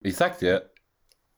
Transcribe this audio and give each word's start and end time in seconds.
Ich 0.00 0.16
sag 0.16 0.38
dir, 0.38 0.70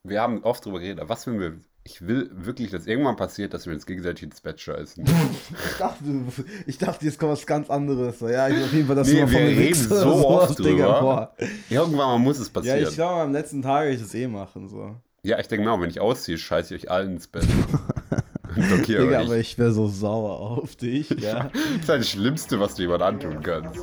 wir 0.05 0.21
haben 0.21 0.43
oft 0.45 0.65
drüber 0.65 0.79
geredet, 0.81 1.01
aber 1.01 1.09
was 1.11 1.27
wenn 1.27 1.41
wir. 1.41 1.55
Ich 1.85 2.01
will 2.07 2.31
wirklich, 2.33 2.71
dass 2.71 2.87
irgendwann 2.87 3.17
passiert, 3.17 3.53
dass 3.55 3.67
wir 3.67 3.73
uns 3.73 3.87
gegenseitig 3.87 4.23
ins 4.23 4.41
Bett 4.41 4.61
scheißen. 4.61 5.05
Ich 5.73 5.79
dachte, 5.79 6.05
ich 6.67 6.79
dachte, 6.79 7.05
jetzt 7.05 7.19
kommt 7.19 7.33
was 7.33 7.45
ganz 7.45 7.71
anderes. 7.71 8.21
So, 8.21 8.29
ja, 8.29 8.49
ich 8.49 8.63
auf 8.63 8.73
jeden 8.73 8.87
Fall, 8.87 8.95
dass 8.95 9.09
Nee, 9.09 9.23
mal 9.23 9.31
wir 9.33 9.41
reden 9.41 9.75
so 9.75 9.97
sowas, 10.01 10.51
oft 10.51 10.59
drüber. 10.61 11.01
boah. 11.01 11.37
Irgendwann 11.69 12.07
mal 12.07 12.19
muss 12.21 12.39
es 12.39 12.47
Ja, 12.47 12.53
passieren. 12.53 12.83
ich 12.89 12.95
glaube, 12.95 13.23
am 13.23 13.33
letzten 13.33 13.63
Tag 13.63 13.83
werde 13.83 13.97
ich 13.97 14.01
das 14.01 14.15
eh 14.15 14.29
machen. 14.29 14.69
So. 14.69 14.95
Ja, 15.25 15.41
ich 15.41 15.49
denke 15.49 15.65
mir 15.65 15.73
auch, 15.73 15.81
wenn 15.81 15.91
ich 15.91 15.99
ausziehe, 15.99 16.39
scheiße 16.39 16.77
ich 16.77 16.85
euch 16.85 16.91
allen 16.93 17.15
ins 17.15 17.27
Bett. 17.27 17.47
Und 18.55 18.69
blockiere 18.69 19.03
Digga, 19.07 19.19
euch. 19.21 19.27
aber 19.27 19.37
ich 19.39 19.59
wäre 19.59 19.73
so 19.73 19.89
sauer 19.89 20.39
auf 20.39 20.77
dich. 20.77 21.11
Ja. 21.11 21.51
Das 21.51 21.81
ist 21.81 21.89
das 21.89 22.09
Schlimmste, 22.11 22.61
was 22.61 22.77
du 22.77 22.83
jemand 22.83 23.03
antun 23.03 23.43
kannst. 23.43 23.81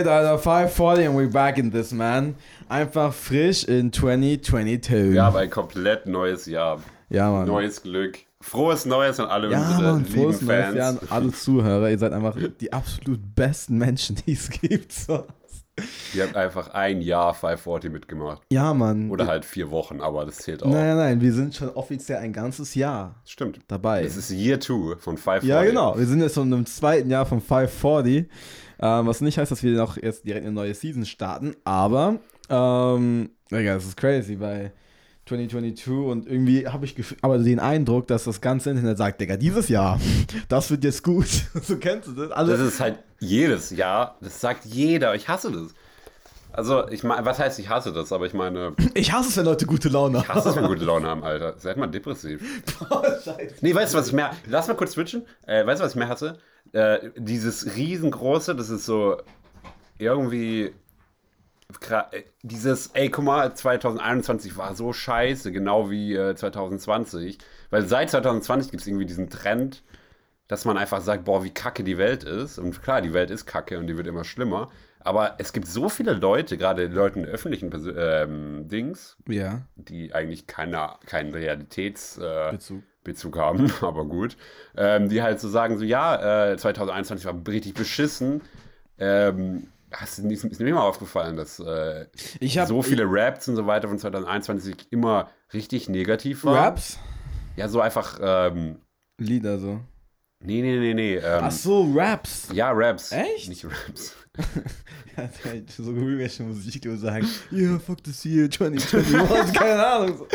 Geht, 0.00 0.08
Alter? 0.08 0.38
540 0.38 1.08
and 1.08 1.14
we're 1.14 1.30
back 1.30 1.58
in 1.58 1.70
this, 1.70 1.92
man. 1.92 2.34
Einfach 2.70 3.12
frisch 3.12 3.64
in 3.64 3.92
2022. 3.92 5.12
Wir 5.12 5.22
haben 5.22 5.36
ein 5.36 5.50
komplett 5.50 6.06
neues 6.06 6.46
Jahr. 6.46 6.80
ja 7.10 7.30
Mann. 7.30 7.46
Neues 7.46 7.82
Glück. 7.82 8.18
Frohes 8.40 8.86
Neues 8.86 9.20
an 9.20 9.26
alle 9.26 9.50
ja, 9.50 9.60
unsere 9.60 9.82
Mann, 9.82 10.04
lieben 10.04 10.14
frohes 10.14 10.40
neues 10.40 10.64
Fans. 10.64 10.76
Jahr 10.76 10.88
an 10.88 10.98
alle 11.10 11.32
Zuhörer. 11.32 11.90
Ihr 11.90 11.98
seid 11.98 12.14
einfach 12.14 12.34
die 12.60 12.72
absolut 12.72 13.20
besten 13.34 13.76
Menschen, 13.76 14.16
die 14.24 14.32
es 14.32 14.48
gibt. 14.48 14.90
So. 14.90 15.26
Ihr 16.14 16.22
habt 16.22 16.34
einfach 16.34 16.70
ein 16.70 17.02
Jahr 17.02 17.34
540 17.34 17.92
mitgemacht. 17.92 18.40
Ja, 18.50 18.72
Mann. 18.72 19.10
Oder 19.10 19.26
halt 19.26 19.44
vier 19.44 19.70
Wochen, 19.70 20.00
aber 20.00 20.24
das 20.24 20.38
zählt 20.38 20.62
auch. 20.62 20.70
Nein, 20.70 20.86
nein, 20.86 20.96
nein, 20.96 21.20
wir 21.20 21.34
sind 21.34 21.54
schon 21.54 21.68
offiziell 21.68 22.20
ein 22.20 22.32
ganzes 22.32 22.74
Jahr 22.74 23.16
Stimmt. 23.26 23.60
dabei. 23.68 24.02
Das 24.02 24.16
ist 24.16 24.30
Year 24.30 24.60
2 24.60 24.96
von 24.96 25.18
540. 25.18 25.48
Ja, 25.50 25.62
genau. 25.62 25.98
Wir 25.98 26.06
sind 26.06 26.22
jetzt 26.22 26.36
schon 26.36 26.50
im 26.50 26.64
zweiten 26.64 27.10
Jahr 27.10 27.26
von 27.26 27.42
540. 27.42 28.30
Ähm, 28.82 29.06
was 29.06 29.20
nicht 29.20 29.38
heißt, 29.38 29.52
dass 29.52 29.62
wir 29.62 29.76
noch 29.76 29.96
jetzt 29.96 30.24
direkt 30.24 30.46
eine 30.46 30.54
neue 30.54 30.74
Season 30.74 31.04
starten. 31.04 31.54
Aber, 31.64 32.18
ähm, 32.48 33.30
Digga, 33.50 33.74
das 33.74 33.84
ist 33.84 33.96
crazy, 33.96 34.40
weil 34.40 34.72
2022 35.26 35.88
und 35.88 36.26
irgendwie 36.26 36.66
habe 36.66 36.86
ich 36.86 36.96
aber 37.20 37.38
den 37.38 37.60
Eindruck, 37.60 38.08
dass 38.08 38.24
das 38.24 38.40
ganze 38.40 38.70
Internet 38.70 38.98
sagt, 38.98 39.20
Digga, 39.20 39.36
dieses 39.36 39.68
Jahr, 39.68 40.00
das 40.48 40.70
wird 40.70 40.82
jetzt 40.84 41.04
gut. 41.04 41.26
so 41.62 41.76
kennst 41.76 42.08
du 42.08 42.12
das? 42.12 42.30
Alle, 42.30 42.52
Das 42.52 42.60
ist 42.60 42.80
halt 42.80 42.98
jedes 43.20 43.70
Jahr, 43.70 44.16
das 44.20 44.40
sagt 44.40 44.64
jeder. 44.64 45.14
Ich 45.14 45.28
hasse 45.28 45.52
das. 45.52 45.74
Also, 46.52 46.88
ich 46.88 47.04
meine, 47.04 47.24
was 47.24 47.38
heißt, 47.38 47.60
ich 47.60 47.68
hasse 47.68 47.92
das, 47.92 48.12
aber 48.12 48.26
ich 48.26 48.34
meine, 48.34 48.74
ich 48.94 49.12
hasse 49.12 49.28
es, 49.28 49.36
wenn 49.36 49.44
Leute 49.44 49.66
gute 49.66 49.88
Laune 49.88 50.18
ich 50.18 50.28
hasse 50.28 50.48
es, 50.48 50.56
wenn 50.56 50.66
gute 50.66 50.84
Laune 50.84 51.06
haben, 51.06 51.22
Alter. 51.22 51.54
Seid 51.58 51.76
mal 51.76 51.86
depressiv. 51.86 52.40
Scheiße. 53.24 53.54
Nee, 53.60 53.74
weißt 53.74 53.94
du, 53.94 53.98
was 53.98 54.08
ich 54.08 54.12
mehr. 54.14 54.30
Lass 54.48 54.66
mal 54.66 54.74
kurz 54.74 54.92
switchen. 54.92 55.22
Äh, 55.46 55.64
weißt 55.64 55.80
du, 55.80 55.84
was 55.84 55.92
ich 55.92 55.96
mehr 55.96 56.08
hasse? 56.08 56.38
Äh, 56.72 57.10
dieses 57.16 57.74
riesengroße, 57.76 58.54
das 58.54 58.70
ist 58.70 58.86
so 58.86 59.18
irgendwie. 59.98 60.72
äh, 61.90 62.22
Dieses, 62.42 62.88
ey, 62.88 63.10
guck 63.10 63.24
mal, 63.24 63.54
2021 63.54 64.56
war 64.56 64.74
so 64.74 64.92
scheiße, 64.92 65.52
genau 65.52 65.90
wie 65.90 66.14
äh, 66.14 66.34
2020. 66.34 67.38
Weil 67.70 67.86
seit 67.86 68.10
2020 68.10 68.70
gibt 68.70 68.82
es 68.82 68.86
irgendwie 68.86 69.06
diesen 69.06 69.30
Trend, 69.30 69.82
dass 70.48 70.64
man 70.64 70.76
einfach 70.76 71.00
sagt, 71.00 71.24
boah, 71.24 71.44
wie 71.44 71.50
kacke 71.50 71.84
die 71.84 71.98
Welt 71.98 72.24
ist. 72.24 72.58
Und 72.58 72.82
klar, 72.82 73.02
die 73.02 73.12
Welt 73.14 73.30
ist 73.30 73.46
kacke 73.46 73.78
und 73.78 73.86
die 73.86 73.96
wird 73.96 74.06
immer 74.06 74.24
schlimmer. 74.24 74.70
Aber 75.00 75.36
es 75.38 75.52
gibt 75.52 75.66
so 75.66 75.88
viele 75.88 76.12
Leute, 76.14 76.58
gerade 76.58 76.86
Leute 76.86 77.20
in 77.20 77.24
öffentlichen 77.24 77.70
Persö 77.70 77.92
ähm, 77.96 78.68
Dings, 78.68 79.16
Ja, 79.28 79.62
die 79.76 80.12
eigentlich 80.14 80.46
keine, 80.46 80.96
keinen 81.06 81.32
Realitätsbezug 81.32 82.22
äh, 82.22 82.50
Bezug. 82.52 82.82
Bezug 83.04 83.36
haben, 83.38 83.72
aber 83.80 84.04
gut, 84.04 84.36
ähm, 84.76 85.08
die 85.08 85.22
halt 85.22 85.40
so 85.40 85.48
sagen, 85.48 85.78
so 85.78 85.84
ja, 85.84 86.50
äh, 86.52 86.56
2021 86.58 87.26
war 87.26 87.34
richtig 87.48 87.74
beschissen. 87.74 88.42
Ähm, 88.98 89.68
hast 89.92 90.18
du 90.18 90.26
nicht, 90.26 90.44
ist 90.44 90.60
mir 90.60 90.74
mal 90.74 90.82
aufgefallen, 90.82 91.36
dass 91.36 91.58
äh, 91.60 92.06
hab- 92.42 92.68
so 92.68 92.82
viele 92.82 93.04
Raps 93.06 93.48
und 93.48 93.56
so 93.56 93.66
weiter 93.66 93.88
von 93.88 93.98
2021 93.98 94.88
immer 94.92 95.30
richtig 95.52 95.88
negativ 95.88 96.44
waren. 96.44 96.56
Raps? 96.56 96.98
Ja, 97.56 97.68
so 97.68 97.80
einfach, 97.80 98.18
ähm, 98.22 98.76
Lieder 99.18 99.58
so. 99.58 99.80
nee, 100.40 100.62
nee, 100.62 100.78
nee, 100.78 100.94
nee. 100.94 101.16
Ähm, 101.16 101.40
Ach 101.44 101.50
so, 101.50 101.90
Raps. 101.94 102.48
Ja, 102.52 102.70
Raps. 102.72 103.12
Echt? 103.12 103.48
Nicht 103.48 103.64
Raps. 103.64 104.16
Ja, 105.16 105.28
halt 105.44 105.70
so 105.70 105.82
irgendwelche 105.92 106.44
Musik 106.44 106.86
und 106.86 106.96
sagen, 106.98 107.26
yeah, 107.52 107.78
fuck 107.80 108.02
this 108.04 108.24
year, 108.24 108.48
2021, 108.48 109.52
keine 109.58 109.84
Ahnung. 109.84 110.18
So. 110.18 110.26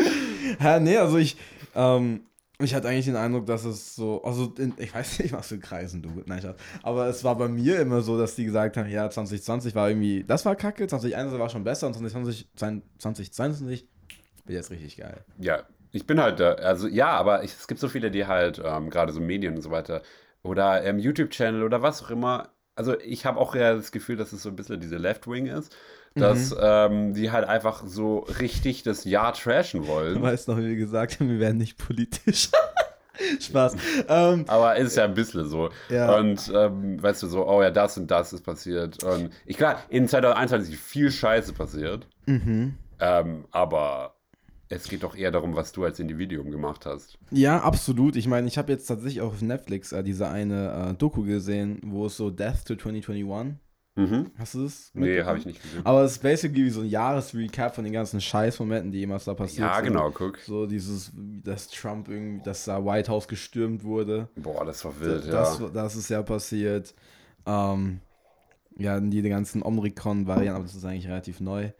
Ja, 0.62 0.78
nee, 0.78 0.96
also 0.98 1.16
ich, 1.16 1.36
ähm, 1.74 2.20
ich 2.58 2.74
hatte 2.74 2.88
eigentlich 2.88 3.04
den 3.06 3.16
Eindruck, 3.16 3.46
dass 3.46 3.64
es 3.64 3.94
so, 3.94 4.22
also 4.22 4.52
in, 4.58 4.72
ich 4.78 4.94
weiß 4.94 5.18
nicht, 5.18 5.32
was 5.32 5.48
für 5.48 5.58
Kreisen 5.58 6.02
du, 6.02 6.22
nein, 6.26 6.40
Schatz, 6.40 6.58
aber 6.82 7.06
es 7.06 7.22
war 7.22 7.36
bei 7.36 7.48
mir 7.48 7.80
immer 7.80 8.00
so, 8.00 8.18
dass 8.18 8.34
die 8.34 8.44
gesagt 8.44 8.76
haben, 8.76 8.88
ja, 8.88 9.10
2020 9.10 9.74
war 9.74 9.88
irgendwie, 9.90 10.24
das 10.24 10.44
war 10.46 10.56
kacke, 10.56 10.86
2021 10.86 11.40
war 11.40 11.48
schon 11.50 11.64
besser 11.64 11.86
und 11.86 11.94
2020, 11.94 12.48
2022 12.56 13.86
wird 14.46 14.56
jetzt 14.56 14.70
richtig 14.70 14.96
geil. 14.96 15.24
Ja, 15.38 15.64
ich 15.92 16.06
bin 16.06 16.20
halt, 16.20 16.40
da, 16.40 16.52
also 16.52 16.88
ja, 16.88 17.08
aber 17.08 17.44
ich, 17.44 17.52
es 17.52 17.68
gibt 17.68 17.80
so 17.80 17.88
viele, 17.88 18.10
die 18.10 18.26
halt, 18.26 18.60
ähm, 18.64 18.90
gerade 18.90 19.12
so 19.12 19.20
Medien 19.20 19.56
und 19.56 19.62
so 19.62 19.70
weiter, 19.70 20.02
oder 20.42 20.84
ähm, 20.84 20.98
YouTube-Channel 20.98 21.62
oder 21.62 21.82
was 21.82 22.02
auch 22.02 22.10
immer. 22.10 22.50
Also 22.74 22.98
ich 23.00 23.26
habe 23.26 23.40
auch 23.40 23.54
ja 23.54 23.74
das 23.74 23.90
Gefühl, 23.90 24.16
dass 24.16 24.32
es 24.32 24.42
so 24.42 24.50
ein 24.50 24.56
bisschen 24.56 24.80
diese 24.80 24.96
Left-Wing 24.96 25.46
ist, 25.46 25.74
dass 26.16 26.54
ähm, 26.58 27.14
die 27.14 27.30
halt 27.30 27.46
einfach 27.48 27.84
so 27.86 28.20
richtig 28.40 28.82
das 28.82 29.04
Jahr 29.04 29.32
trashen 29.34 29.82
Du 29.82 29.88
wollen. 29.88 30.22
weißt 30.22 30.48
noch, 30.48 30.58
wie 30.58 30.68
wir 30.68 30.76
gesagt 30.76 31.20
haben, 31.20 31.28
wir 31.28 31.40
werden 31.40 31.58
nicht 31.58 31.78
politisch. 31.78 32.50
Spaß. 33.40 33.76
Ähm, 34.08 34.44
Aber 34.46 34.76
ist 34.76 34.96
ja 34.96 35.04
ein 35.04 35.14
bisschen 35.14 35.48
so. 35.48 35.70
Ja. 35.88 36.16
Und 36.16 36.52
ähm, 36.54 37.02
weißt 37.02 37.22
du, 37.22 37.28
so, 37.28 37.48
oh 37.48 37.62
ja, 37.62 37.70
das 37.70 37.96
und 37.96 38.10
das 38.10 38.32
ist 38.32 38.42
passiert. 38.42 39.02
Und 39.02 39.30
ich 39.46 39.56
klar, 39.56 39.82
in 39.88 40.06
2021 40.06 40.74
ist 40.74 40.80
viel 40.80 41.10
Scheiße 41.10 41.52
passiert. 41.52 42.06
mhm. 42.26 42.74
Ähm, 42.98 43.44
aber 43.50 44.14
es 44.68 44.88
geht 44.88 45.02
doch 45.02 45.14
eher 45.14 45.30
darum, 45.30 45.54
was 45.54 45.72
du 45.72 45.84
als 45.84 46.00
Individuum 46.00 46.50
gemacht 46.50 46.86
hast. 46.86 47.18
Ja, 47.30 47.60
absolut. 47.60 48.16
Ich 48.16 48.26
meine, 48.26 48.48
ich 48.48 48.58
habe 48.58 48.72
jetzt 48.72 48.86
tatsächlich 48.86 49.20
auf 49.20 49.40
Netflix 49.42 49.92
äh, 49.92 50.02
diese 50.02 50.28
eine 50.28 50.90
äh, 50.90 50.94
Doku 50.94 51.22
gesehen, 51.22 51.80
wo 51.84 52.06
es 52.06 52.16
so 52.16 52.30
Death 52.30 52.64
to 52.66 52.74
2021. 52.74 53.54
Mhm. 53.96 54.30
Hast 54.38 54.54
du 54.54 54.64
das? 54.64 54.90
Nee, 54.92 55.22
habe 55.22 55.38
ich 55.38 55.46
nicht 55.46 55.62
gesehen. 55.62 55.80
Aber 55.84 56.02
es 56.02 56.12
ist 56.12 56.22
basically 56.22 56.64
wie 56.66 56.70
so 56.70 56.82
ein 56.82 56.86
Jahresrecap 56.86 57.74
von 57.74 57.82
den 57.82 57.94
ganzen 57.94 58.20
Scheißmomenten, 58.20 58.92
die 58.92 58.98
jemals 58.98 59.24
da 59.24 59.32
passiert 59.32 59.66
Ja, 59.66 59.76
sind. 59.76 59.86
genau, 59.86 60.10
guck. 60.10 60.38
So 60.38 60.66
dieses, 60.66 61.10
dass 61.14 61.68
Trump 61.68 62.08
irgendwie, 62.08 62.42
dass 62.44 62.66
da 62.66 62.84
White 62.84 63.10
House 63.10 63.26
gestürmt 63.26 63.84
wurde. 63.84 64.28
Boah, 64.36 64.64
das 64.66 64.84
war 64.84 65.00
wild, 65.00 65.32
das, 65.32 65.58
ja. 65.58 65.68
das 65.68 65.96
ist 65.96 66.10
ja 66.10 66.22
passiert. 66.22 66.94
Ähm, 67.46 68.00
ja, 68.76 69.00
die 69.00 69.22
ganzen 69.22 69.62
Omikron-Varianten, 69.62 70.56
aber 70.56 70.64
das 70.64 70.74
ist 70.74 70.84
eigentlich 70.84 71.08
relativ 71.08 71.40
neu. 71.40 71.70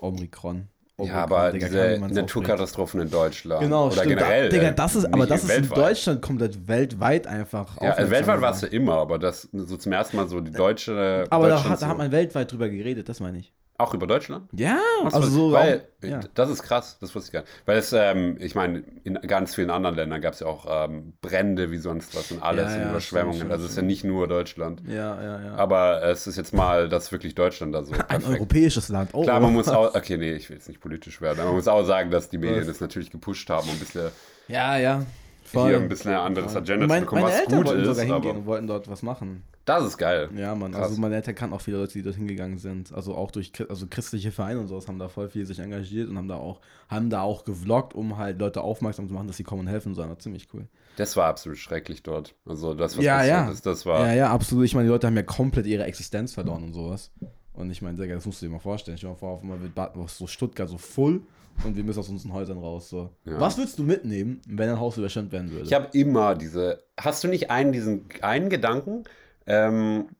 Omikron. 0.00 0.68
Ja, 0.98 1.04
Omikron, 1.04 1.20
aber 1.22 1.52
Digga, 1.52 1.68
diese 1.68 2.14
Naturkatastrophen 2.14 3.00
in 3.00 3.10
Deutschland. 3.10 3.62
Genau, 3.62 3.86
Oder 3.86 3.96
stimmt. 3.98 4.08
generell. 4.08 4.48
Digga, 4.48 4.68
äh, 4.68 4.74
das 4.74 4.96
ist, 4.96 5.04
aber 5.04 5.26
das 5.26 5.44
ist 5.44 5.50
in 5.50 5.62
weltweit. 5.62 5.78
Deutschland 5.78 6.22
komplett 6.22 6.66
weltweit 6.66 7.26
einfach. 7.28 7.80
Ja, 7.80 7.92
also 7.92 8.10
weltweit 8.10 8.40
war 8.40 8.50
es 8.50 8.62
ja 8.62 8.68
geworden. 8.68 8.82
immer, 8.82 8.94
aber 8.98 9.18
das 9.20 9.48
so 9.52 9.76
zum 9.76 9.92
ersten 9.92 10.16
Mal 10.16 10.26
so 10.28 10.40
die 10.40 10.50
deutsche. 10.50 11.24
Aber 11.30 11.48
da 11.48 11.62
hat, 11.62 11.82
da 11.82 11.86
hat 11.86 11.98
man 11.98 12.10
weltweit 12.10 12.50
drüber 12.50 12.68
geredet, 12.68 13.08
das 13.08 13.20
meine 13.20 13.38
ich. 13.38 13.52
Auch 13.80 13.94
über 13.94 14.08
Deutschland? 14.08 14.48
Ja, 14.52 14.76
Was 15.04 15.14
also 15.14 15.28
so. 15.28 15.52
weil, 15.52 15.84
auch, 16.02 16.08
ja. 16.08 16.18
Das 16.34 16.50
ist 16.50 16.64
krass, 16.64 16.98
das 17.00 17.14
wusste 17.14 17.28
ich 17.28 17.32
gar 17.32 17.40
nicht. 17.42 17.52
Weil 17.64 17.78
es, 17.78 17.92
ähm, 17.92 18.36
ich 18.40 18.56
meine, 18.56 18.82
in 19.04 19.14
ganz 19.22 19.54
vielen 19.54 19.70
anderen 19.70 19.94
Ländern 19.94 20.20
gab 20.20 20.32
es 20.34 20.40
ja 20.40 20.48
auch 20.48 20.66
ähm, 20.68 21.12
Brände 21.20 21.70
wie 21.70 21.76
sonst 21.78 22.16
was 22.16 22.32
und 22.32 22.42
alles 22.42 22.72
Ja, 22.72 22.74
und 22.76 22.82
ja, 22.82 22.90
Überschwemmungen. 22.90 23.36
stimmt, 23.36 23.52
also 23.52 23.64
es 23.66 23.70
ist 23.70 23.76
ja 23.76 23.84
nicht 23.84 24.02
nur 24.02 24.26
Deutschland. 24.26 24.82
ja, 24.88 25.22
ja, 25.22 25.40
ja. 25.44 25.54
Aber 25.54 26.02
es 26.02 26.26
ist 26.26 26.36
jetzt 26.36 26.52
mal, 26.52 26.88
dass 26.88 27.12
wirklich 27.12 27.36
Deutschland 27.36 27.72
da 27.72 27.84
so. 27.84 27.92
Ein 27.92 27.98
perfekt- 28.04 28.26
europäisches 28.28 28.88
Land. 28.88 29.10
Oh, 29.12 29.22
Klar, 29.22 29.38
man 29.38 29.52
muss 29.52 29.68
auch, 29.68 29.94
okay, 29.94 30.16
nee, 30.16 30.32
ich 30.32 30.50
will 30.50 30.56
jetzt 30.56 30.66
nicht 30.66 30.80
politisch 30.80 31.20
werden, 31.20 31.38
aber 31.38 31.46
man 31.50 31.54
muss 31.56 31.68
auch 31.68 31.84
sagen, 31.84 32.10
dass 32.10 32.28
die 32.28 32.38
Medien 32.38 32.62
Was? 32.62 32.66
das 32.66 32.80
natürlich 32.80 33.12
gepusht 33.12 33.48
haben, 33.48 33.68
um 33.68 33.74
ein 33.76 33.78
bisschen 33.78 34.08
Ja, 34.48 34.76
ja. 34.76 35.04
hier 35.52 35.76
ein 35.76 35.88
bisschen 35.88 36.10
ein 36.10 36.18
anderes 36.18 36.56
Agenda 36.56 36.88
Mein, 36.88 37.02
zu 37.02 37.04
bekommen, 37.04 37.22
meine 37.22 37.32
was 37.34 37.40
Eltern 37.42 37.58
gut 37.58 37.66
wollten 37.68 37.80
ist. 37.82 37.86
sogar 37.86 38.04
hingehen 38.06 38.30
Aber 38.30 38.38
und 38.40 38.46
wollten 38.46 38.66
dort 38.66 38.90
was 38.90 39.02
machen. 39.04 39.44
Das 39.68 39.84
ist 39.84 39.98
geil. 39.98 40.30
Ja, 40.36 40.54
Mann. 40.54 40.72
Krass. 40.72 40.90
Also 40.90 41.06
Eltern 41.06 41.34
kannten 41.34 41.54
auch 41.54 41.60
viele 41.60 41.78
Leute, 41.78 41.92
die 41.92 42.02
dort 42.02 42.16
hingegangen 42.16 42.58
sind. 42.58 42.92
Also 42.92 43.14
auch 43.14 43.30
durch 43.30 43.52
also 43.68 43.86
christliche 43.88 44.32
Vereine 44.32 44.60
und 44.60 44.68
sowas 44.68 44.88
haben 44.88 44.98
da 44.98 45.08
voll 45.08 45.28
viel 45.28 45.46
sich 45.46 45.58
engagiert 45.58 46.08
und 46.08 46.16
haben 46.16 46.28
da 46.28 46.36
auch, 46.36 46.60
haben 46.88 47.10
da 47.10 47.22
auch 47.22 47.44
gevloggt, 47.44 47.94
um 47.94 48.16
halt 48.16 48.38
Leute 48.38 48.62
aufmerksam 48.62 49.08
zu 49.08 49.14
machen, 49.14 49.26
dass 49.26 49.36
sie 49.36 49.44
kommen 49.44 49.62
und 49.62 49.66
helfen 49.68 49.94
sollen. 49.94 50.08
War 50.08 50.18
ziemlich 50.18 50.48
cool. 50.54 50.66
Das 50.96 51.16
war 51.16 51.26
absolut 51.26 51.58
schrecklich 51.58 52.02
dort. 52.02 52.34
Also 52.44 52.74
das, 52.74 52.96
was 52.96 53.04
Ja, 53.04 53.18
passiert 53.18 53.36
ja. 53.36 53.50
ist, 53.50 53.66
das 53.66 53.86
war. 53.86 54.06
Ja, 54.06 54.14
ja, 54.14 54.30
absolut. 54.30 54.64
Ich 54.64 54.74
meine, 54.74 54.86
die 54.86 54.92
Leute 54.92 55.06
haben 55.06 55.16
ja 55.16 55.22
komplett 55.22 55.66
ihre 55.66 55.84
Existenz 55.84 56.32
verloren 56.32 56.64
und 56.64 56.72
sowas. 56.72 57.10
Und 57.52 57.70
ich 57.70 57.82
meine, 57.82 57.96
Digga, 57.96 58.14
das 58.14 58.26
musst 58.26 58.40
du 58.40 58.46
dir 58.46 58.52
mal 58.52 58.58
vorstellen. 58.58 58.96
Stell 58.98 59.08
dir 59.10 59.14
mal 59.14 59.18
vor, 59.18 59.30
auf 59.30 59.42
einmal 59.42 59.60
wird 59.60 59.74
so 60.10 60.26
Stuttgart 60.26 60.68
so 60.68 60.78
voll 60.78 61.22
und 61.64 61.76
wir 61.76 61.84
müssen 61.84 61.98
aus 61.98 62.08
unseren 62.08 62.32
Häusern 62.32 62.58
raus. 62.58 62.88
So. 62.88 63.10
Ja. 63.24 63.40
Was 63.40 63.58
würdest 63.58 63.78
du 63.78 63.82
mitnehmen, 63.82 64.40
wenn 64.46 64.68
ein 64.68 64.78
Haus 64.78 64.96
überschwemmt 64.96 65.32
werden 65.32 65.50
würde? 65.50 65.64
Ich 65.64 65.72
habe 65.72 65.88
immer 65.92 66.34
diese. 66.34 66.82
Hast 66.98 67.24
du 67.24 67.28
nicht 67.28 67.50
einen, 67.50 67.72
diesen 67.72 68.06
einen 68.22 68.48
Gedanken? 68.48 69.04
Ähm, 69.48 70.10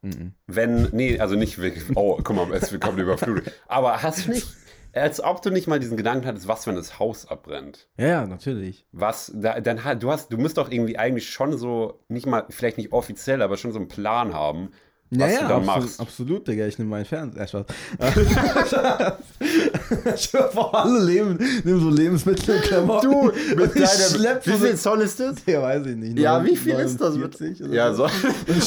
Mhm. 0.00 0.34
wenn. 0.46 0.88
Nee, 0.92 1.18
also 1.18 1.34
nicht 1.34 1.58
wirklich. 1.58 1.84
Oh, 1.96 2.20
guck 2.22 2.36
mal, 2.36 2.52
es 2.54 2.78
kommt 2.78 3.00
überflutet. 3.00 3.52
Aber 3.66 4.02
hast 4.02 4.26
du 4.26 4.30
nicht. 4.30 4.46
Als 4.92 5.22
ob 5.22 5.42
du 5.42 5.50
nicht 5.50 5.66
mal 5.66 5.78
diesen 5.78 5.96
Gedanken 5.96 6.26
hattest, 6.26 6.48
was, 6.48 6.66
wenn 6.66 6.74
das 6.74 6.98
Haus 6.98 7.26
abbrennt? 7.26 7.88
Ja, 7.98 8.06
ja, 8.06 8.26
natürlich. 8.26 8.86
Was, 8.92 9.30
da, 9.34 9.60
dann 9.60 9.80
du 10.00 10.10
hast, 10.10 10.32
du 10.32 10.38
musst 10.38 10.56
doch 10.56 10.70
irgendwie 10.70 10.98
eigentlich 10.98 11.28
schon 11.28 11.56
so, 11.58 12.00
nicht 12.08 12.26
mal, 12.26 12.46
vielleicht 12.48 12.78
nicht 12.78 12.92
offiziell, 12.92 13.42
aber 13.42 13.56
schon 13.56 13.72
so 13.72 13.78
einen 13.78 13.88
Plan 13.88 14.32
haben, 14.32 14.70
was 15.10 15.32
ja, 15.32 15.40
du 15.40 15.48
da 15.48 15.56
absolut, 15.56 15.66
machst. 15.66 16.00
absolut, 16.00 16.48
Digga. 16.48 16.66
Ich 16.66 16.78
nehme 16.78 16.90
meinen 16.90 17.06
Fernseher. 17.06 17.64
Äh, 17.98 18.10
ich 20.14 20.32
höre 20.32 20.50
vor 20.50 20.74
alle 20.74 21.02
Leben, 21.02 21.38
nehmen 21.64 21.80
so 21.80 21.88
Lebensmittel 21.88 22.56
und 22.56 22.62
Klamotten. 22.62 23.10
Du, 23.10 23.32
mit 23.56 23.74
deinem, 23.74 24.38
wie 24.44 24.52
viel 24.52 24.76
Zoll 24.76 25.00
ist 25.00 25.18
das? 25.18 25.36
Ja, 25.46 25.62
weiß 25.62 25.86
ich 25.86 25.96
nicht. 25.96 26.18
Ja, 26.18 26.44
wie 26.44 26.56
viel 26.56 26.74
ist 26.74 27.00
das? 27.00 27.14
Mit, 27.14 27.40
49 27.40 27.64
oder 27.64 27.74
ja, 27.74 27.94
so. 27.94 28.06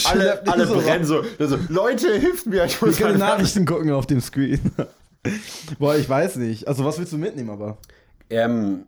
alle 0.06 0.42
alle 0.48 0.66
so 0.66 0.82
brennen 0.82 1.06
so, 1.06 1.24
so. 1.38 1.60
Leute, 1.70 2.18
hilft 2.18 2.48
mir, 2.48 2.66
ich 2.66 2.82
muss 2.82 2.92
Ich 2.92 2.98
kann 2.98 3.14
die 3.14 3.20
Nachrichten 3.20 3.66
gucken 3.66 3.92
auf 3.92 4.08
dem 4.08 4.22
Screen. 4.22 4.60
Boah, 5.80 5.96
ich 5.96 6.10
weiß 6.10 6.38
nicht. 6.38 6.68
Also, 6.68 6.84
was 6.86 6.98
willst 6.98 7.14
du 7.14 7.18
mitnehmen, 7.18 7.52
aber? 7.52 7.78
Ähm, 8.32 8.88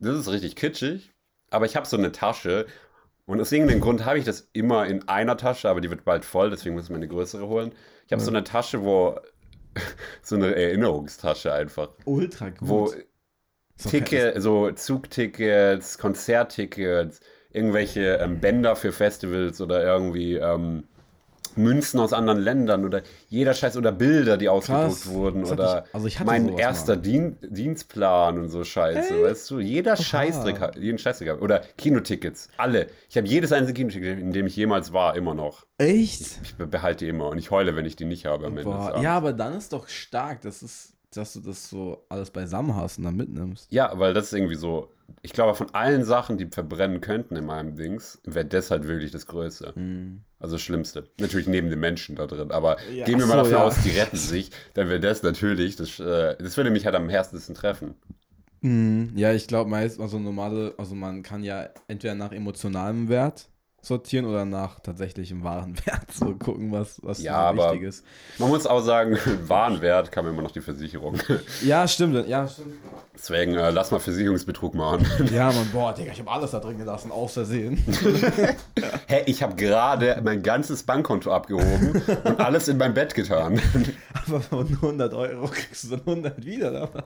das 0.00 0.18
ist 0.18 0.28
richtig 0.28 0.56
kitschig, 0.56 1.12
aber 1.50 1.66
ich 1.66 1.76
habe 1.76 1.86
so 1.86 1.96
eine 1.96 2.10
Tasche 2.10 2.66
und 3.26 3.40
aus 3.40 3.52
irgendeinem 3.52 3.80
Grund 3.80 4.04
habe 4.04 4.18
ich 4.18 4.24
das 4.24 4.48
immer 4.52 4.86
in 4.86 5.08
einer 5.08 5.36
Tasche, 5.36 5.68
aber 5.68 5.80
die 5.80 5.90
wird 5.90 6.04
bald 6.04 6.24
voll, 6.24 6.50
deswegen 6.50 6.74
muss 6.74 6.84
ich 6.84 6.90
mir 6.90 6.96
eine 6.96 7.08
größere 7.08 7.46
holen. 7.46 7.72
Ich 8.06 8.12
habe 8.12 8.22
so 8.22 8.30
eine 8.30 8.44
Tasche, 8.44 8.82
wo 8.84 9.18
so 10.22 10.36
eine 10.36 10.54
Erinnerungstasche 10.54 11.52
einfach, 11.52 11.90
Ultra 12.04 12.50
gut. 12.50 12.68
wo 12.68 12.86
kein- 12.90 13.04
Ticket, 13.90 14.40
so 14.42 14.70
Zugtickets, 14.70 15.98
Konzerttickets, 15.98 17.20
irgendwelche 17.50 18.16
ähm, 18.16 18.38
Bänder 18.40 18.76
für 18.76 18.92
Festivals 18.92 19.60
oder 19.60 19.82
irgendwie 19.82 20.36
ähm, 20.36 20.84
Münzen 21.56 22.00
aus 22.00 22.12
anderen 22.12 22.40
Ländern 22.40 22.84
oder 22.84 23.02
jeder 23.28 23.54
Scheiß 23.54 23.76
oder 23.76 23.92
Bilder, 23.92 24.36
die 24.36 24.48
ausgedruckt 24.48 25.06
wurden 25.08 25.40
Das 25.42 25.52
oder 25.52 25.84
ich- 25.88 25.94
also 25.94 26.06
ich 26.06 26.20
mein 26.24 26.48
erster. 26.56 26.96
Dien 26.96 27.36
Dienstplan 27.42 28.38
und 28.38 28.48
so 28.48 28.64
Scheiße, 28.64 29.14
Ey. 29.14 29.22
weißt 29.24 29.50
du? 29.50 29.60
Jeder 29.60 29.96
Scheißdreck, 29.96 30.60
hat- 30.60 30.76
jeden 30.76 30.98
Scheißdreck 30.98 31.40
oder 31.40 31.60
Kinotickets, 31.78 32.48
alle. 32.56 32.86
Ich 33.08 33.16
habe 33.16 33.26
jedes 33.26 33.52
einzelne 33.52 33.74
Kinoticket, 33.74 34.18
in 34.18 34.32
dem 34.32 34.46
ich 34.46 34.56
jemals 34.56 34.92
war, 34.92 35.16
immer 35.16 35.34
noch. 35.34 35.66
Echt? 35.78 36.38
Ich 36.42 36.54
be- 36.56 36.66
behalte 36.66 37.04
die 37.04 37.08
immer 37.10 37.28
und 37.28 37.38
ich 37.38 37.50
heule, 37.50 37.74
wenn 37.76 37.86
ich 37.86 37.96
die 37.96 38.04
nicht 38.04 38.26
habe 38.26 38.46
am 38.46 38.56
Ende. 38.58 38.70
ja, 39.02 39.16
aber 39.16 39.32
dann 39.32 39.54
ist 39.54 39.72
doch 39.72 39.88
stark, 39.88 40.40
dass, 40.42 40.62
es, 40.62 40.92
dass 41.14 41.32
du 41.34 41.40
das 41.40 41.68
so 41.68 42.04
alles 42.08 42.30
beisammen 42.30 42.74
hast 42.76 42.98
und 42.98 43.04
dann 43.04 43.16
mitnimmst. 43.16 43.70
Ja, 43.72 43.92
weil 43.98 44.14
das 44.14 44.26
ist 44.26 44.32
irgendwie 44.34 44.54
so. 44.56 44.88
Ich 45.22 45.32
glaube, 45.32 45.54
von 45.54 45.72
allen 45.74 46.04
Sachen, 46.04 46.36
die 46.36 46.46
verbrennen 46.46 47.00
könnten 47.00 47.36
in 47.36 47.46
meinem 47.46 47.76
Dings, 47.76 48.20
wäre 48.24 48.44
das 48.44 48.70
halt 48.70 48.86
wirklich 48.88 49.12
das 49.12 49.26
Größte. 49.26 49.72
Also 50.40 50.56
das 50.56 50.62
Schlimmste. 50.62 51.08
Natürlich 51.18 51.46
neben 51.46 51.70
den 51.70 51.78
Menschen 51.80 52.16
da 52.16 52.26
drin. 52.26 52.50
Aber 52.50 52.76
Ja, 52.92 53.04
gehen 53.04 53.18
wir 53.20 53.26
mal 53.26 53.36
so, 53.36 53.50
davon 53.50 53.52
ja. 53.52 53.64
aus, 53.66 53.82
die 53.82 53.90
retten 53.90 54.16
sich, 54.16 54.50
dann 54.74 54.88
wäre 54.88 55.00
das 55.00 55.22
natürlich, 55.22 55.76
das, 55.76 56.00
äh, 56.00 56.36
das 56.38 56.56
würde 56.56 56.70
mich 56.70 56.86
halt 56.86 56.96
am 56.96 57.08
härtesten 57.08 57.54
treffen. 57.54 57.94
Mhm. 58.60 59.12
Ja, 59.16 59.32
ich 59.32 59.48
glaube 59.48 59.70
meist, 59.70 60.00
also 60.00 60.18
normale, 60.18 60.74
also 60.78 60.94
man 60.94 61.22
kann 61.22 61.42
ja 61.42 61.68
entweder 61.88 62.14
nach 62.14 62.32
emotionalem 62.32 63.08
Wert 63.08 63.48
sortieren 63.84 64.26
oder 64.26 64.44
nach 64.44 64.78
tatsächlichem 64.78 65.42
wahren 65.42 65.76
Wert 65.84 66.12
so 66.12 66.34
gucken, 66.36 66.70
was, 66.70 67.00
was 67.02 67.20
Ja, 67.20 67.52
so 67.52 67.58
wichtig 67.58 67.82
ist. 67.82 68.04
Man 68.38 68.48
muss 68.48 68.64
auch 68.66 68.80
sagen, 68.80 69.18
Warenwert 69.48 70.12
kam 70.12 70.28
immer 70.28 70.42
noch 70.42 70.52
die 70.52 70.60
Versicherung. 70.60 71.18
Ja, 71.62 71.86
stimmt, 71.86 72.26
ja, 72.28 72.46
stimmt. 72.48 72.74
Deswegen 73.14 73.54
äh, 73.54 73.70
lass 73.70 73.90
mal 73.90 73.98
Versicherungsbetrug 73.98 74.74
machen. 74.74 75.06
Ja, 75.32 75.50
man, 75.52 75.68
boah, 75.70 75.92
Digga, 75.92 76.12
ich 76.12 76.20
habe 76.20 76.30
alles 76.30 76.52
da 76.52 76.60
drin 76.60 76.78
gelassen, 76.78 77.10
aus 77.10 77.34
Versehen. 77.34 77.76
Hä, 79.06 79.22
ich 79.26 79.42
habe 79.42 79.54
gerade 79.56 80.20
mein 80.24 80.42
ganzes 80.42 80.82
Bankkonto 80.84 81.32
abgehoben 81.32 82.02
und 82.24 82.40
alles 82.40 82.68
in 82.68 82.78
mein 82.78 82.94
Bett 82.94 83.14
getan. 83.14 83.60
Aber 84.26 84.40
von 84.40 84.66
100 84.66 85.12
Euro 85.14 85.46
kriegst 85.48 85.84
du 85.84 85.90
dann 85.90 86.00
100 86.00 86.44
wieder, 86.44 86.70
oder. 86.70 87.04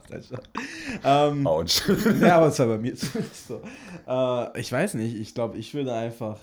Ähm, 1.04 1.46
Autsch. 1.46 1.82
Ja, 2.20 2.36
aber 2.36 2.48
es 2.48 2.58
war 2.58 2.66
bei 2.66 2.78
mir 2.78 2.94
zumindest 2.94 3.48
so. 3.48 3.60
Äh, 4.06 4.60
ich 4.60 4.70
weiß 4.70 4.94
nicht, 4.94 5.16
ich 5.16 5.34
glaube, 5.34 5.56
ich 5.56 5.74
würde 5.74 5.92
einfach. 5.94 6.38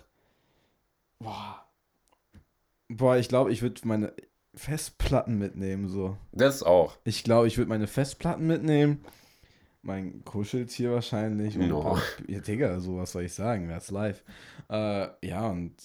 Boah. 1.24 1.66
Boah, 2.90 3.18
ich 3.18 3.30
glaube, 3.30 3.52
ich 3.52 3.62
würde 3.62 3.82
meine 3.88 4.14
Festplatten 4.56 5.38
mitnehmen, 5.40 5.88
so. 5.88 6.18
Das 6.32 6.62
auch. 6.64 6.98
Ich 7.06 7.24
glaube, 7.24 7.48
ich 7.48 7.58
würde 7.58 7.70
meine 7.70 7.88
Festplatten 7.88 8.46
mitnehmen. 8.46 9.04
Mein 9.82 10.24
Kuscheltier 10.24 10.92
wahrscheinlich. 10.92 11.58
Und 11.58 11.68
No. 11.70 11.98
ja, 12.28 12.40
Digga, 12.40 12.80
so 12.80 12.98
was 12.98 13.12
soll 13.14 13.24
ich 13.24 13.34
sagen, 13.34 13.68
that's 13.68 13.92
live. 13.92 14.24
Äh, 14.70 15.08
ja, 15.28 15.48
und 15.50 15.76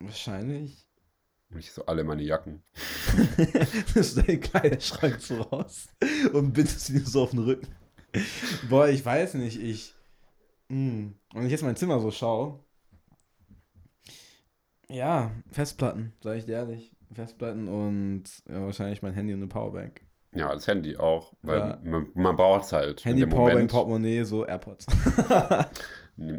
wahrscheinlich 0.00 0.86
Ich 1.56 1.72
so 1.72 1.84
alle 1.86 2.04
meine 2.04 2.22
Jacken. 2.22 2.62
du 3.94 4.02
deinen 4.22 4.40
Kleiderschrank 4.40 5.20
so 5.20 5.42
raus 5.42 5.88
und 6.32 6.52
bindest 6.52 6.90
ihn 6.90 7.04
so 7.04 7.22
auf 7.22 7.30
den 7.30 7.40
Rücken. 7.40 7.68
Boah, 8.68 8.88
ich 8.88 9.04
weiß 9.04 9.34
nicht, 9.34 9.60
ich. 9.60 9.94
Mh. 10.68 11.12
Wenn 11.34 11.44
ich 11.44 11.50
jetzt 11.50 11.62
mein 11.64 11.76
Zimmer 11.76 12.00
so 12.00 12.10
schaue. 12.10 12.60
Ja, 14.90 15.30
Festplatten, 15.50 16.12
sag 16.22 16.38
ich 16.38 16.44
dir 16.46 16.52
ehrlich. 16.52 16.92
Festplatten 17.12 17.68
und 17.68 18.24
ja, 18.48 18.60
wahrscheinlich 18.64 19.02
mein 19.02 19.14
Handy 19.14 19.32
und 19.32 19.40
eine 19.40 19.48
Powerbank. 19.48 20.02
Ja, 20.34 20.52
das 20.52 20.66
Handy 20.66 20.96
auch. 20.96 21.32
Weil 21.42 21.58
Ja. 21.58 21.78
man, 21.82 22.08
man 22.14 22.36
braucht 22.36 22.64
es 22.64 22.72
halt. 22.72 23.04
Handy, 23.04 23.26
Powerbank. 23.26 23.70
Portemonnaie, 23.70 24.24
so 24.24 24.46
AirPods. 24.46 24.86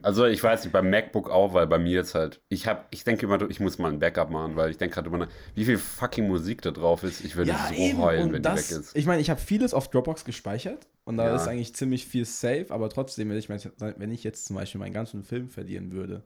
Also 0.02 0.26
ich 0.26 0.44
weiß 0.44 0.66
nicht, 0.66 0.74
beim 0.74 0.90
MacBook 0.90 1.30
auch, 1.30 1.54
weil 1.54 1.66
bei 1.66 1.80
mir 1.80 1.94
jetzt 1.94 2.14
halt, 2.14 2.42
ich 2.50 2.68
habe, 2.68 2.84
ich 2.92 3.06
denke 3.06 3.26
immer, 3.26 3.50
ich 3.50 3.62
muss 3.62 3.78
mal 3.80 3.90
ein 3.90 4.00
Backup 4.00 4.30
machen, 4.30 4.58
weil 4.58 4.72
ich 4.72 4.78
denke 4.78 4.96
gerade 4.96 5.08
immer, 5.08 5.20
nach, 5.20 5.30
wie 5.56 5.64
viel 5.64 5.78
fucking 5.78 6.28
Musik 6.28 6.62
da 6.62 6.72
drauf 6.72 7.04
ist. 7.04 7.24
Ich 7.24 7.38
würde 7.38 7.54
so 7.54 7.98
heulen, 7.98 8.24
und 8.26 8.34
wenn 8.34 8.42
das, 8.44 8.68
die 8.68 8.74
weg 8.76 8.82
ist. 8.82 8.94
Ich 8.98 9.06
meine, 9.06 9.22
ich 9.22 9.30
habe 9.30 9.40
vieles 9.40 9.74
auf 9.74 9.88
Dropbox 9.90 10.26
gespeichert 10.26 10.86
und 11.06 11.16
da 11.16 11.28
Ja. 11.28 11.36
ist 11.38 11.48
eigentlich 11.48 11.74
ziemlich 11.76 12.06
viel 12.06 12.26
safe, 12.26 12.66
aber 12.72 12.90
trotzdem, 12.90 13.30
wenn 13.30 13.38
ich, 13.38 13.48
mein, 13.48 13.62
wenn 13.78 14.12
ich 14.12 14.26
jetzt 14.26 14.48
zum 14.48 14.58
Beispiel 14.58 14.80
meinen 14.80 14.92
ganzen 14.92 15.24
Film 15.24 15.48
verlieren 15.48 15.94
würde, 15.94 16.24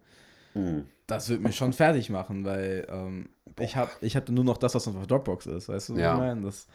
Hm. 0.53 0.85
das 1.07 1.29
würde 1.29 1.44
mich 1.44 1.55
schon 1.55 1.73
fertig 1.73 2.09
machen, 2.09 2.45
weil 2.45 2.85
ähm, 2.89 3.29
ich 3.59 3.75
habe 3.75 3.91
ich 4.01 4.15
hab 4.15 4.29
nur 4.29 4.44
noch 4.44 4.57
das, 4.57 4.75
was 4.75 4.88
auf 4.88 5.07
Dropbox 5.07 5.45
ist, 5.47 5.69
weißt 5.69 5.89
du, 5.89 5.94
was 5.94 6.01
Ja. 6.01 6.13
ich 6.13 6.19
meine? 6.19 6.41
Das, 6.41 6.67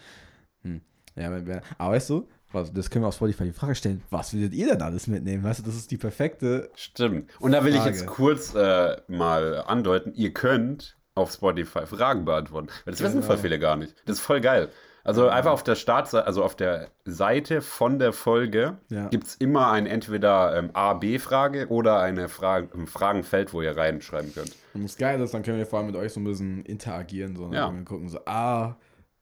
hm. 0.62 0.80
ja, 1.16 1.26
aber 1.28 1.92
weißt 1.92 2.10
du, 2.10 2.28
was, 2.52 2.72
das 2.72 2.88
können 2.90 3.04
wir 3.04 3.08
auf 3.08 3.14
Spotify 3.14 3.44
die 3.44 3.52
Frage 3.52 3.74
stellen, 3.74 4.02
was 4.10 4.32
würdet 4.32 4.54
ihr 4.54 4.68
denn 4.68 4.80
alles 4.82 5.06
mitnehmen? 5.06 5.44
Weißt 5.44 5.60
du, 5.60 5.64
das 5.64 5.74
ist 5.74 5.90
die 5.90 5.96
perfekte, 5.98 6.70
Stimmt. 6.76 7.30
Und 7.40 7.52
da 7.52 7.62
will 7.64 7.74
ich 7.74 7.84
jetzt 7.84 8.00
Frage. 8.04 8.12
kurz 8.12 8.54
äh, 8.54 8.96
mal 9.08 9.62
andeuten, 9.66 10.12
ihr 10.14 10.32
könnt 10.32 10.96
auf 11.14 11.32
Spotify 11.32 11.84
Fragen 11.84 12.24
beantworten. 12.24 12.68
Weil 12.84 12.92
das 12.92 13.00
wissen 13.02 13.14
Genau. 13.16 13.26
voll 13.26 13.38
viele 13.38 13.58
gar 13.58 13.76
nicht. 13.76 13.94
Das 14.06 14.18
ist 14.18 14.22
voll 14.22 14.40
geil. 14.40 14.70
Also 15.04 15.28
einfach 15.28 15.52
auf 15.52 15.62
der 15.62 15.74
Startseite, 15.74 16.26
also 16.26 16.44
auf 16.44 16.54
der 16.54 16.88
Seite 17.04 17.62
von 17.62 17.98
der 17.98 18.12
Folge 18.12 18.78
Ja. 18.90 19.08
gibt 19.08 19.26
es 19.26 19.34
immer 19.36 19.70
eine 19.70 19.88
entweder 19.88 20.56
ähm, 20.56 20.70
A-B-Frage 20.74 21.68
oder 21.68 22.00
eine 22.00 22.28
Frage, 22.28 22.68
ein 22.76 22.86
Fragenfeld, 22.86 23.52
wo 23.54 23.62
ihr 23.62 23.76
reinschreiben 23.76 24.34
könnt. 24.34 24.54
und 24.74 24.82
das 24.84 24.96
Geile 24.96 25.24
ist, 25.24 25.32
dann 25.32 25.42
können 25.42 25.58
wir 25.58 25.66
vor 25.66 25.78
allem 25.78 25.86
mit 25.86 25.96
euch 25.96 26.12
so 26.12 26.20
ein 26.20 26.24
bisschen 26.24 26.62
interagieren, 26.64 27.36
so, 27.36 27.50
Ja. 27.52 27.72
wir 27.72 27.84
gucken, 27.84 28.08
so, 28.08 28.18
ah, 28.26 28.76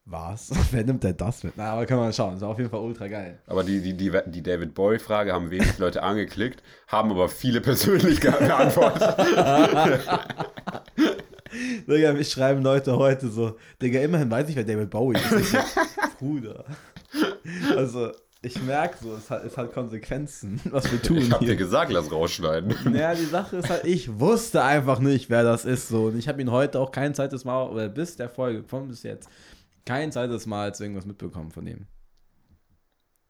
was? 0.09 0.51
Wer 0.73 0.85
nimmt 0.85 1.03
denn 1.05 1.17
das 1.17 1.43
mit? 1.45 1.55
Na, 1.57 1.73
aber 1.73 1.85
können 1.87 2.01
wir 2.01 2.05
mal 2.07 2.13
schauen, 2.13 2.31
das 2.33 2.43
ist 2.43 2.47
auf 2.49 2.59
jeden 2.59 2.71
Fall 2.71 2.81
ultra 2.81 3.09
geil. 3.09 3.39
Aber 3.47 3.63
die, 3.65 3.81
die, 3.83 3.97
die, 3.97 4.13
die 4.27 4.43
David 4.43 4.75
Bowie-Frage 4.75 5.33
haben 5.33 5.51
wenig 5.51 5.79
Leute 5.79 6.03
angeklickt, 6.03 6.63
haben 6.89 7.11
aber 7.11 7.29
viele 7.29 7.61
persönlich 7.63 8.21
ge- 8.21 8.31
beantwortet. 8.39 9.17
Digga, 11.89 12.13
mich 12.13 12.31
schreiben 12.31 12.63
Leute 12.63 12.97
heute 12.97 13.29
so, 13.29 13.57
Digga, 13.81 14.01
immerhin 14.01 14.31
weiß 14.31 14.49
ich, 14.49 14.57
wer 14.57 14.65
David 14.65 14.91
Bowie 14.91 15.17
ist. 15.19 15.57
Bruder. 16.19 16.65
Also, 17.77 18.13
ich 18.43 18.61
merke 18.63 18.97
so, 19.03 19.15
es 19.15 19.29
hat, 19.31 19.45
es 19.45 19.57
hat 19.57 19.73
Konsequenzen, 19.73 20.61
was 20.71 20.91
wir 20.91 21.01
tun 21.03 21.19
Ich 21.19 21.31
hab 21.33 21.41
dir 21.41 21.47
hier. 21.47 21.57
gesagt, 21.57 21.91
lass 21.93 22.11
rausschneiden. 22.13 22.75
Naja, 22.93 23.15
die 23.15 23.25
Sache 23.25 23.57
ist 23.57 23.69
halt, 23.71 23.85
ich 23.85 24.19
wusste 24.21 24.63
einfach 24.63 24.99
nicht, 25.01 25.31
wer 25.31 25.43
das 25.43 25.65
ist. 25.65 25.89
So. 25.89 26.07
Und 26.07 26.19
ich 26.19 26.29
habe 26.29 26.41
ihn 26.41 26.51
heute 26.51 26.79
auch 26.81 26.91
kein 26.93 27.15
zweites 27.15 27.45
Mal, 27.45 27.65
oder 27.69 27.89
bis 27.89 28.17
der 28.17 28.29
Folge, 28.29 28.63
von 28.65 28.89
bis 28.89 29.03
jetzt, 29.03 29.29
kein 29.85 30.13
zweites 30.13 30.47
Mal 30.47 30.69
jetzt 30.69 30.81
irgendwas 30.81 31.07
mitbekommen 31.07 31.51
von 31.51 31.67
ihm. 31.67 31.87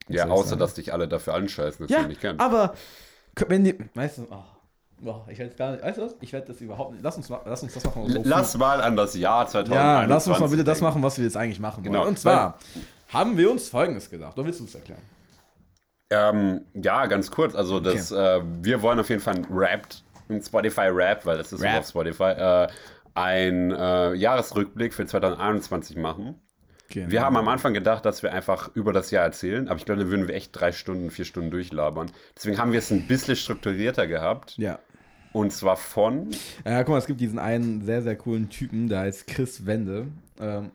Ja, 0.08 0.28
außer 0.28 0.56
dass 0.56 0.74
dich 0.74 0.92
alle 0.92 1.08
dafür 1.08 1.34
anscheißen, 1.34 1.80
dass 1.80 1.88
du 1.88 1.94
Ja, 1.94 2.02
ihn 2.02 2.08
nicht 2.08 2.20
kennst. 2.20 2.40
aber 2.40 2.74
wenn 3.48 3.64
die, 3.64 3.74
weißt 3.94 4.18
du, 4.18 4.26
oh, 4.30 4.44
oh, 5.04 5.20
ich 5.28 5.38
werde 5.38 5.54
gar 5.54 5.72
nicht, 5.72 5.84
weißt 5.84 5.98
du 5.98 6.02
was? 6.02 6.14
Ich 6.20 6.32
werde 6.32 6.46
das 6.48 6.60
überhaupt 6.60 6.92
nicht, 6.92 7.02
lass 7.02 7.16
uns, 7.16 7.28
lass 7.28 7.62
uns 7.62 7.74
das 7.74 7.84
machen. 7.84 8.08
so 8.08 8.20
Lass 8.24 8.56
mal 8.56 8.80
an 8.80 8.96
das 8.96 9.14
Jahr 9.14 9.46
2021 9.46 9.74
Ja, 9.74 10.04
lass 10.04 10.28
uns 10.28 10.38
mal 10.38 10.48
bitte 10.48 10.64
das 10.64 10.80
machen, 10.80 11.02
was 11.02 11.18
wir 11.18 11.24
jetzt 11.24 11.36
eigentlich 11.36 11.60
machen 11.60 11.84
wollen. 11.84 11.92
Genau. 11.92 12.06
Und 12.06 12.18
zwar 12.18 12.58
haben 13.08 13.36
wir 13.36 13.50
uns 13.50 13.68
Folgendes 13.68 14.10
gedacht. 14.10 14.36
Oder 14.36 14.46
willst 14.46 14.60
du 14.60 14.64
es 14.64 14.74
erklären? 14.74 15.02
Ähm, 16.10 16.60
ja, 16.74 17.06
ganz 17.06 17.30
kurz. 17.30 17.54
Also, 17.54 17.80
das, 17.80 18.12
äh, 18.12 18.40
wir 18.62 18.82
wollen 18.82 19.00
auf 19.00 19.08
jeden 19.08 19.20
Fall 19.20 19.36
ein 19.36 19.46
Rapped, 19.50 20.04
ein 20.28 20.40
Spotify-Rap, 20.40 21.26
weil 21.26 21.38
das 21.38 21.52
ist 21.52 21.62
Rap. 21.62 21.80
auf 21.80 21.88
Spotify, 21.88 22.24
äh, 22.24 22.68
ein 23.14 23.72
äh, 23.72 24.14
Jahresrückblick 24.14 24.94
für 24.94 25.06
2021 25.06 25.96
machen. 25.96 26.40
Genau. 26.88 27.10
Wir 27.10 27.22
haben 27.22 27.36
am 27.36 27.48
Anfang 27.48 27.74
gedacht, 27.74 28.04
dass 28.04 28.22
wir 28.22 28.32
einfach 28.32 28.70
über 28.74 28.92
das 28.92 29.10
Jahr 29.10 29.24
erzählen, 29.24 29.68
aber 29.68 29.78
ich 29.78 29.84
glaube, 29.84 30.02
dann 30.02 30.10
würden 30.10 30.28
wir 30.28 30.36
echt 30.36 30.50
drei 30.52 30.70
Stunden, 30.70 31.10
vier 31.10 31.24
Stunden 31.24 31.50
durchlabern. 31.50 32.10
Deswegen 32.36 32.58
haben 32.58 32.70
wir 32.70 32.78
es 32.78 32.92
ein 32.92 33.08
bisschen 33.08 33.34
strukturierter 33.34 34.06
gehabt. 34.06 34.56
Ja. 34.56 34.78
Und 35.36 35.52
zwar 35.52 35.76
von. 35.76 36.30
Ja, 36.64 36.82
guck 36.82 36.92
mal, 36.92 36.98
es 36.98 37.06
gibt 37.06 37.20
diesen 37.20 37.38
einen 37.38 37.84
sehr, 37.84 38.00
sehr 38.02 38.16
coolen 38.16 38.48
Typen, 38.48 38.88
der 38.88 39.00
heißt 39.00 39.26
Chris 39.26 39.66
Wende. 39.66 40.08
Ähm, 40.40 40.70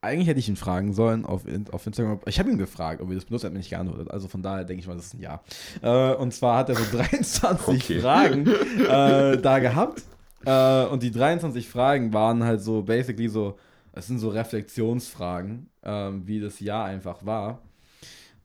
eigentlich 0.00 0.26
hätte 0.26 0.40
ich 0.40 0.48
ihn 0.48 0.56
fragen 0.56 0.94
sollen 0.94 1.24
auf, 1.24 1.42
auf 1.70 1.86
Instagram. 1.86 2.18
Ich 2.26 2.40
habe 2.40 2.50
ihn 2.50 2.58
gefragt, 2.58 3.00
ob 3.02 3.08
er 3.10 3.14
das 3.14 3.26
benutzt, 3.26 3.44
er 3.44 3.48
hat 3.48 3.52
mir 3.52 3.58
nicht 3.60 3.70
geantwortet. 3.70 4.10
Also 4.10 4.26
von 4.26 4.42
daher 4.42 4.64
denke 4.64 4.80
ich 4.80 4.88
mal, 4.88 4.96
das 4.96 5.06
ist 5.06 5.14
ein 5.14 5.20
Ja. 5.20 5.40
Äh, 5.82 6.14
und 6.16 6.34
zwar 6.34 6.58
hat 6.58 6.70
er 6.70 6.74
so 6.74 6.84
23 6.92 7.68
Okay. 7.68 8.00
Fragen 8.00 8.46
äh, 8.48 9.36
da 9.40 9.58
gehabt. 9.60 10.02
Äh, 10.44 10.86
und 10.86 11.04
die 11.04 11.12
23 11.12 11.68
Fragen 11.68 12.12
waren 12.12 12.42
halt 12.42 12.62
so 12.62 12.82
basically 12.82 13.28
so, 13.28 13.58
es 13.92 14.08
sind 14.08 14.18
so 14.18 14.30
Reflexionsfragen, 14.30 15.68
ähm, 15.84 16.26
wie 16.26 16.40
das 16.40 16.58
Jahr 16.58 16.86
einfach 16.86 17.24
war. 17.24 17.60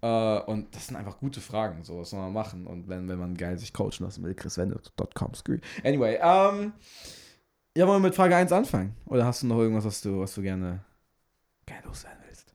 Äh, 0.01 0.39
und 0.41 0.75
das 0.75 0.87
sind 0.87 0.95
einfach 0.95 1.17
gute 1.17 1.41
Fragen, 1.41 1.83
so 1.83 1.99
was 1.99 2.09
soll 2.09 2.19
man 2.19 2.33
machen. 2.33 2.67
Und 2.67 2.87
wenn, 2.87 3.07
wenn 3.07 3.19
man 3.19 3.35
geil 3.35 3.57
sich 3.57 3.73
coachen 3.73 4.03
lassen 4.03 4.23
will, 4.23 4.33
chriswende.com. 4.33 5.31
Anyway, 5.83 6.19
ähm, 6.21 6.73
ja, 7.77 7.87
wollen 7.87 8.01
wir 8.01 8.07
mit 8.07 8.15
Frage 8.15 8.35
1 8.35 8.51
anfangen? 8.51 8.95
Oder 9.05 9.25
hast 9.25 9.43
du 9.43 9.47
noch 9.47 9.57
irgendwas, 9.57 9.85
was 9.85 10.01
du, 10.01 10.19
was 10.19 10.33
du 10.33 10.41
gerne, 10.41 10.85
gerne 11.65 11.85
loswerden 11.85 12.19
willst? 12.25 12.53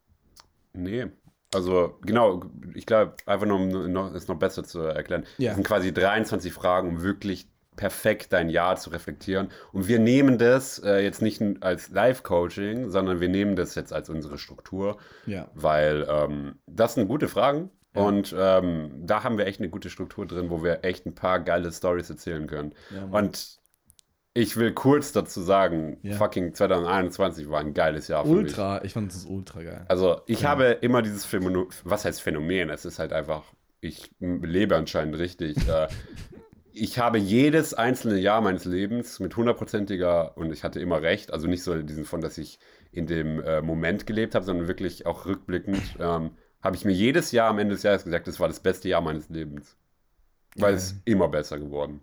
Nee. 0.72 1.06
Also, 1.52 1.98
genau, 2.02 2.44
ich 2.74 2.86
glaube, 2.86 3.16
einfach 3.26 3.46
nur, 3.46 3.58
um 3.58 3.92
noch, 3.92 4.14
es 4.14 4.28
noch 4.28 4.38
besser 4.38 4.62
zu 4.62 4.80
erklären. 4.80 5.24
Ja. 5.38 5.50
Es 5.50 5.56
sind 5.56 5.66
quasi 5.66 5.92
23 5.92 6.52
Fragen, 6.52 6.88
um 6.88 7.02
wirklich 7.02 7.48
perfekt 7.80 8.34
dein 8.34 8.50
Jahr 8.50 8.76
zu 8.76 8.90
reflektieren. 8.90 9.48
Und 9.72 9.88
wir 9.88 9.98
nehmen 9.98 10.36
das 10.36 10.78
äh, 10.84 10.98
jetzt 11.02 11.22
nicht 11.22 11.40
als 11.62 11.88
Live-Coaching, 11.88 12.90
sondern 12.90 13.20
wir 13.20 13.30
nehmen 13.30 13.56
das 13.56 13.74
jetzt 13.74 13.90
als 13.94 14.10
unsere 14.10 14.36
Struktur, 14.36 14.98
Ja. 15.24 15.48
weil 15.54 16.06
ähm, 16.10 16.56
das 16.66 16.94
sind 16.94 17.08
gute 17.08 17.26
Fragen. 17.26 17.70
Ja. 17.96 18.02
Und 18.02 18.34
ähm, 18.38 18.90
da 19.06 19.24
haben 19.24 19.38
wir 19.38 19.46
echt 19.46 19.60
eine 19.60 19.70
gute 19.70 19.88
Struktur 19.88 20.26
drin, 20.26 20.50
wo 20.50 20.62
wir 20.62 20.84
echt 20.84 21.06
ein 21.06 21.14
paar 21.14 21.40
geile 21.40 21.72
Stories 21.72 22.10
erzählen 22.10 22.46
können. 22.46 22.74
Ja. 22.94 23.04
Und 23.18 23.58
ich 24.34 24.56
will 24.58 24.72
kurz 24.74 25.12
dazu 25.12 25.40
sagen, 25.40 25.96
Ja. 26.02 26.16
fucking 26.16 26.52
2021 26.54 27.48
war 27.48 27.60
ein 27.60 27.72
geiles 27.72 28.08
Jahr 28.08 28.24
für 28.24 28.28
mich. 28.30 28.38
ultra, 28.38 28.84
ich 28.84 28.92
fand 28.92 29.10
es 29.10 29.24
ultra 29.24 29.62
geil. 29.62 29.86
Also 29.88 30.20
ich 30.26 30.42
Ja. 30.42 30.50
habe 30.50 30.64
immer 30.82 31.00
dieses 31.00 31.24
Phänomen, 31.24 31.66
was 31.84 32.04
heißt 32.04 32.20
Phänomen? 32.20 32.68
Es 32.68 32.84
ist 32.84 32.98
halt 32.98 33.12
einfach, 33.14 33.42
ich 33.80 34.10
lebe 34.20 34.76
anscheinend 34.76 35.18
richtig. 35.18 35.56
äh, 35.66 35.88
ich 36.80 36.98
habe 36.98 37.18
jedes 37.18 37.74
einzelne 37.74 38.18
Jahr 38.18 38.40
meines 38.40 38.64
Lebens 38.64 39.20
mit 39.20 39.36
hundertprozentiger, 39.36 40.36
und 40.38 40.50
ich 40.50 40.64
hatte 40.64 40.80
immer 40.80 41.02
recht, 41.02 41.30
also 41.30 41.46
nicht 41.46 41.62
so 41.62 41.74
in 41.74 41.86
diesem 41.86 42.06
von, 42.06 42.22
dass 42.22 42.38
ich 42.38 42.58
in 42.90 43.06
dem 43.06 43.38
äh, 43.42 43.60
Moment 43.60 44.06
gelebt 44.06 44.34
habe, 44.34 44.46
sondern 44.46 44.66
wirklich 44.66 45.04
auch 45.04 45.26
rückblickend, 45.26 45.82
ähm, 46.00 46.30
habe 46.62 46.76
ich 46.76 46.86
mir 46.86 46.92
jedes 46.92 47.32
Jahr 47.32 47.50
am 47.50 47.58
Ende 47.58 47.74
des 47.74 47.82
Jahres 47.82 48.04
gesagt, 48.04 48.26
das 48.28 48.40
war 48.40 48.48
das 48.48 48.60
beste 48.60 48.88
Jahr 48.88 49.02
meines 49.02 49.28
Lebens. 49.28 49.76
Weil 50.56 50.74
es 50.74 50.92
ist 50.92 51.02
immer 51.04 51.28
besser 51.28 51.58
geworden. 51.58 52.00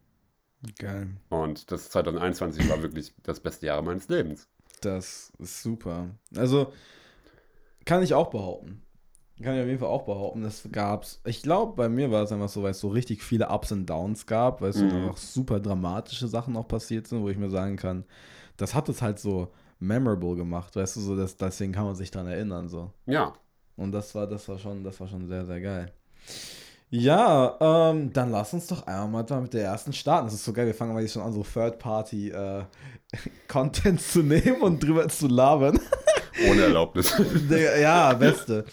Geil. 0.78 1.08
Und 1.30 1.72
das 1.72 1.90
2021 1.90 2.70
war 2.70 2.82
wirklich 2.84 3.14
das 3.24 3.40
beste 3.40 3.66
Jahr 3.66 3.82
meines 3.82 4.08
Lebens. 4.10 4.48
Das 4.82 5.34
ist 5.40 5.64
super. 5.64 6.12
Also, 6.36 6.72
kann 7.84 8.04
ich 8.04 8.14
auch 8.14 8.30
behaupten. 8.30 8.84
Kann 9.41 9.56
ich 9.56 9.62
auf 9.62 9.67
jeden 9.67 9.79
Fall 9.79 9.89
auch 9.89 10.03
behaupten, 10.06 10.41
das 10.41 10.67
gab's. 10.72 11.22
Ich 11.25 11.44
glaube, 11.44 11.74
bei 11.75 11.89
mir 11.89 12.10
war 12.10 12.24
es 12.24 12.32
einfach 12.32 12.50
so, 12.50 12.63
weil 12.63 12.72
es 12.72 12.79
so 12.79 12.88
richtig 12.88 13.22
viele 13.24 13.50
Ups 13.50 13.72
und 13.72 13.86
Downs 13.86 14.25
gab, 14.25 14.62
weil 14.62 14.72
es 14.72 14.77
Mhm. 14.77 14.89
so 14.89 14.96
einfach 14.98 15.17
super 15.17 15.60
dramatische 15.60 16.27
Sachen 16.27 16.56
auch 16.58 16.67
passiert 16.67 17.08
sind, 17.08 17.22
wo 17.22 17.29
ich 17.29 17.38
mir 17.38 17.50
sagen 17.51 17.75
kann, 17.77 18.03
das 18.58 18.74
hat 18.74 18.89
es 18.89 19.01
halt 19.03 19.20
so 19.20 19.50
memorable 19.79 20.36
gemacht, 20.36 20.75
weißt 20.75 20.96
du, 20.96 21.01
so 21.01 21.15
dass, 21.15 21.38
deswegen 21.38 21.72
kann 21.72 21.86
man 21.86 21.94
sich 21.96 22.10
dran 22.10 22.25
erinnern, 22.25 22.67
so. 22.67 22.91
Ja, 23.06 23.34
Und 23.75 23.91
das 23.91 24.15
war, 24.15 24.25
das 24.25 24.48
war 24.50 24.58
schon, 24.58 24.84
das 24.84 25.00
war 25.00 25.08
schon 25.08 25.27
sehr, 25.27 25.46
sehr 25.46 25.62
geil. 25.62 25.91
Ja, 26.89 27.58
ähm, 27.91 28.13
dann 28.13 28.32
lass 28.32 28.53
uns 28.53 28.65
doch 28.67 28.88
einmal 28.88 29.24
mal 29.25 29.41
mit 29.41 29.53
der 29.53 29.65
ersten 29.65 29.91
starten. 29.94 30.27
Das 30.27 30.34
ist 30.34 30.46
so 30.46 30.53
geil, 30.53 30.65
wir 30.65 30.74
fangen 30.74 30.94
mal 30.94 31.01
jetzt 31.01 31.13
schon 31.13 31.22
an, 31.22 31.34
so 31.34 31.44
Third-Party 31.44 32.29
äh, 32.32 32.63
Content 33.48 34.01
zu 34.01 34.24
nehmen 34.24 34.62
und 34.62 34.82
drüber 34.82 35.08
zu 35.10 35.27
labern. 35.27 35.79
ohne 36.50 36.63
Erlaubnis. 36.63 37.13
Ja, 37.79 38.13
beste. 38.13 38.65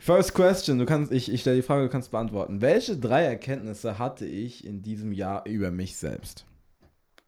First 0.00 0.34
question, 0.34 0.78
du 0.78 0.86
kannst, 0.86 1.12
ich, 1.12 1.30
ich 1.32 1.40
stelle 1.40 1.56
die 1.56 1.62
Frage, 1.62 1.84
du 1.84 1.88
kannst 1.88 2.10
beantworten. 2.10 2.60
Welche 2.60 2.96
drei 2.96 3.24
Erkenntnisse 3.24 3.98
hatte 3.98 4.26
ich 4.26 4.64
in 4.66 4.82
diesem 4.82 5.12
Jahr 5.12 5.46
über 5.46 5.70
mich 5.70 5.96
selbst? 5.96 6.46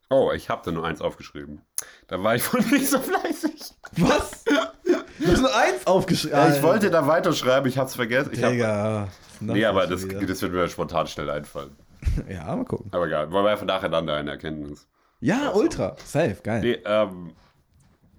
Oh, 0.09 0.31
ich 0.33 0.49
habe 0.49 0.61
da 0.63 0.71
nur 0.71 0.85
eins 0.85 1.01
aufgeschrieben. 1.01 1.61
Da 2.07 2.23
war 2.23 2.35
ich 2.35 2.53
wohl 2.53 2.61
nicht 2.71 2.89
so 2.89 2.99
fleißig. 2.99 3.53
Was? 3.97 4.43
Du 4.45 5.27
hast 5.27 5.41
nur 5.41 5.55
eins 5.55 5.85
aufgeschrieben. 5.85 6.37
Ja, 6.37 6.55
ich 6.55 6.61
wollte 6.63 6.89
da 6.89 7.07
weiterschreiben, 7.07 7.67
ich 7.69 7.77
hab's 7.77 7.95
vergessen. 7.95 8.29
Ich 8.33 8.43
hab, 8.43 8.51
Digga. 8.51 9.07
nee, 9.39 9.65
aber 9.65 9.87
das, 9.87 10.07
das 10.07 10.41
wird 10.41 10.53
mir 10.53 10.69
spontan 10.69 11.07
schnell 11.07 11.29
einfallen. 11.29 11.75
Ja, 12.29 12.55
mal 12.55 12.63
gucken. 12.63 12.89
Aber 12.93 13.07
egal, 13.07 13.31
wollen 13.31 13.45
wir 13.45 13.51
einfach 13.51 13.65
nacheinander 13.65 14.15
eine 14.15 14.31
Erkenntnis. 14.31 14.87
Ja, 15.19 15.51
ultra. 15.53 15.95
Safe, 16.05 16.37
geil. 16.43 16.61
Nee, 16.61 16.79
ähm, 16.85 17.33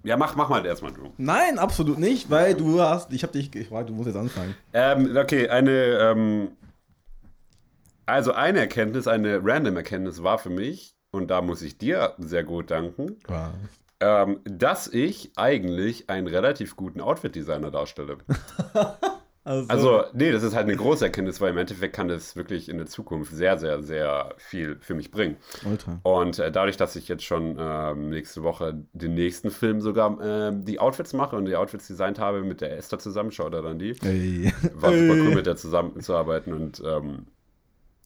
ja, 0.03 0.17
mach, 0.17 0.35
mach 0.35 0.49
mal 0.49 0.65
erstmal 0.65 0.93
du. 0.93 1.13
Nein, 1.17 1.59
absolut 1.59 1.99
nicht, 1.99 2.29
weil 2.29 2.53
du 2.55 2.81
hast, 2.81 3.11
ich 3.13 3.23
habe 3.23 3.33
dich 3.33 3.51
gefragt, 3.51 3.89
du 3.89 3.93
musst 3.93 4.07
jetzt 4.07 4.17
anfangen. 4.17 4.55
Ähm, 4.73 5.15
okay, 5.17 5.49
eine, 5.49 5.71
ähm, 5.71 6.49
also 8.05 8.33
eine 8.33 8.59
Erkenntnis, 8.59 9.07
eine 9.07 9.41
random 9.43 9.77
Erkenntnis 9.77 10.23
war 10.23 10.37
für 10.39 10.49
mich, 10.49 10.95
und 11.11 11.29
da 11.29 11.41
muss 11.41 11.61
ich 11.61 11.77
dir 11.77 12.13
sehr 12.17 12.43
gut 12.43 12.71
danken, 12.71 13.17
ähm, 13.99 14.39
dass 14.45 14.87
ich 14.87 15.31
eigentlich 15.35 16.09
einen 16.09 16.27
relativ 16.27 16.75
guten 16.75 17.01
Outfit-Designer 17.01 17.71
darstelle. 17.71 18.17
Also, 19.43 19.67
Also, 19.69 20.03
nee, 20.13 20.31
das 20.31 20.43
ist 20.43 20.53
halt 20.53 20.65
eine 20.67 20.75
große 20.75 21.05
Erkenntnis, 21.05 21.41
weil 21.41 21.51
im 21.51 21.57
Endeffekt 21.57 21.95
kann 21.95 22.07
das 22.07 22.35
wirklich 22.35 22.69
in 22.69 22.77
der 22.77 22.87
Zukunft 22.87 23.33
sehr, 23.33 23.57
sehr, 23.57 23.81
sehr 23.81 24.35
viel 24.37 24.77
für 24.81 24.93
mich 24.93 25.11
bringen. 25.11 25.37
ultra. 25.63 25.99
Und 26.03 26.39
äh, 26.39 26.51
dadurch, 26.51 26.77
dass 26.77 26.95
ich 26.95 27.07
jetzt 27.07 27.23
schon 27.23 27.57
ähm, 27.59 28.09
nächste 28.09 28.43
Woche 28.43 28.85
den 28.93 29.13
nächsten 29.15 29.49
Film 29.49 29.81
sogar 29.81 30.19
ähm, 30.21 30.65
die 30.65 30.79
Outfits 30.79 31.13
mache 31.13 31.35
und 31.35 31.45
die 31.45 31.55
Outfits 31.55 31.87
designt 31.87 32.19
habe 32.19 32.43
mit 32.43 32.61
der 32.61 32.77
Esther 32.77 32.99
zusammen, 32.99 33.31
schaut 33.31 33.53
er 33.53 33.61
dann 33.61 33.79
die. 33.79 33.95
Ey. 34.03 34.53
War 34.73 34.91
super 34.93 35.13
cool, 35.13 35.35
mit 35.35 35.45
der 35.45 35.55
zusammenzuarbeiten. 35.55 36.53
Und 36.53 36.81
ähm, 36.85 37.27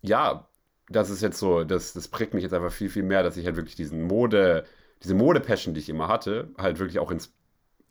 ja, 0.01 0.47
das 0.89 1.09
ist 1.09 1.21
jetzt 1.21 1.39
so, 1.39 1.63
das, 1.63 1.93
das 1.93 2.07
prägt 2.07 2.33
mich 2.33 2.43
jetzt 2.43 2.53
einfach 2.53 2.71
viel, 2.71 2.89
viel 2.89 3.03
mehr, 3.03 3.23
dass 3.23 3.37
ich 3.37 3.45
halt 3.45 3.55
wirklich 3.55 3.75
diesen 3.75 4.03
Mode, 4.03 4.65
diese 5.03 5.15
Mode-Passion, 5.15 5.73
die 5.73 5.79
ich 5.79 5.89
immer 5.89 6.07
hatte, 6.07 6.49
halt 6.57 6.79
wirklich 6.79 6.99
auch 6.99 7.11
ins 7.11 7.33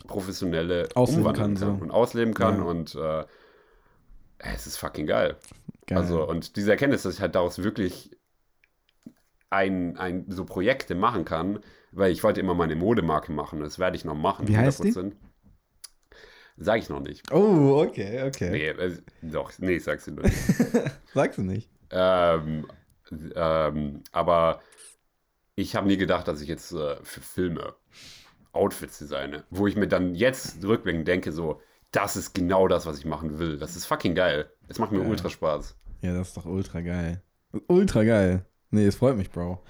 Professionelle 0.07 0.89
Ausleben 0.95 1.27
umwandeln 1.27 1.55
kann, 1.55 1.79
so. 1.79 1.85
und 1.85 1.91
ausleben 1.91 2.35
kann. 2.35 2.59
Ja. 2.59 2.63
Und 2.65 2.95
äh, 2.95 3.25
es 4.39 4.67
ist 4.67 4.77
fucking 4.77 5.07
geil. 5.07 5.37
Geil. 5.87 5.99
Also, 5.99 6.27
und 6.27 6.57
diese 6.57 6.71
Erkenntnis, 6.71 7.03
dass 7.03 7.15
ich 7.15 7.21
halt 7.21 7.35
daraus 7.35 7.63
wirklich 7.63 8.17
ein, 9.51 9.97
ein, 9.99 10.25
so 10.29 10.45
Projekte 10.45 10.95
machen 10.95 11.25
kann, 11.25 11.61
weil 11.93 12.11
ich 12.11 12.25
wollte 12.25 12.41
immer 12.41 12.55
meine 12.55 12.75
Modemarke 12.75 13.33
machen. 13.33 13.61
Das 13.61 13.79
werde 13.79 13.97
ich 13.97 14.05
noch 14.05 14.15
machen. 14.15 14.49
Wie 14.49 14.57
heißt 14.57 14.83
die? 14.83 14.95
Sag 16.57 16.79
ich 16.79 16.89
noch 16.89 17.01
nicht. 17.01 17.33
oh, 17.33 17.83
okay, 17.83 18.23
okay. 18.25 18.51
Nee, 18.51 18.69
äh, 18.69 18.99
doch, 19.23 19.53
nee, 19.59 19.77
ich 19.77 19.85
sag's 19.85 20.05
dir 20.05 20.13
nur 20.13 20.25
nicht. 20.25 20.37
Sagst 21.15 21.39
du 21.39 21.43
nicht. 21.43 21.71
ähm, 21.91 22.67
ähm, 23.35 24.03
aber 24.13 24.61
ich 25.55 25.77
habe 25.77 25.87
nie 25.87 25.97
gedacht, 25.97 26.29
dass 26.29 26.41
ich 26.41 26.49
jetzt 26.49 26.73
äh, 26.73 26.97
für 27.03 27.21
Filme 27.21 27.75
Outfits 28.53 28.99
designe, 28.99 29.45
wo 29.51 29.67
ich 29.67 29.77
mir 29.77 29.89
dann 29.89 30.15
jetzt 30.15 30.63
rückblickend 30.65 31.09
denke, 31.09 31.33
so, 31.33 31.61
das 31.91 32.17
ist 32.17 32.35
genau 32.35 32.69
das, 32.69 32.87
was 32.87 32.99
ich 32.99 33.05
machen 33.05 33.39
will. 33.39 33.59
Das 33.59 33.77
ist 33.77 33.87
fucking 33.87 34.15
geil. 34.15 34.51
Es 34.69 34.79
macht 34.79 34.93
mir 34.93 34.99
Geil. 35.01 35.09
ultra 35.09 35.29
Spaß. 35.31 35.77
Ja, 36.03 36.15
das 36.15 36.29
ist 36.29 36.37
doch 36.37 36.47
ultra 36.47 36.81
geil. 36.81 37.23
Ultra 37.69 38.05
geil. 38.05 38.47
Nee, 38.71 38.87
es 38.87 38.97
freut 38.97 39.17
mich, 39.17 39.31
Bro. 39.31 39.63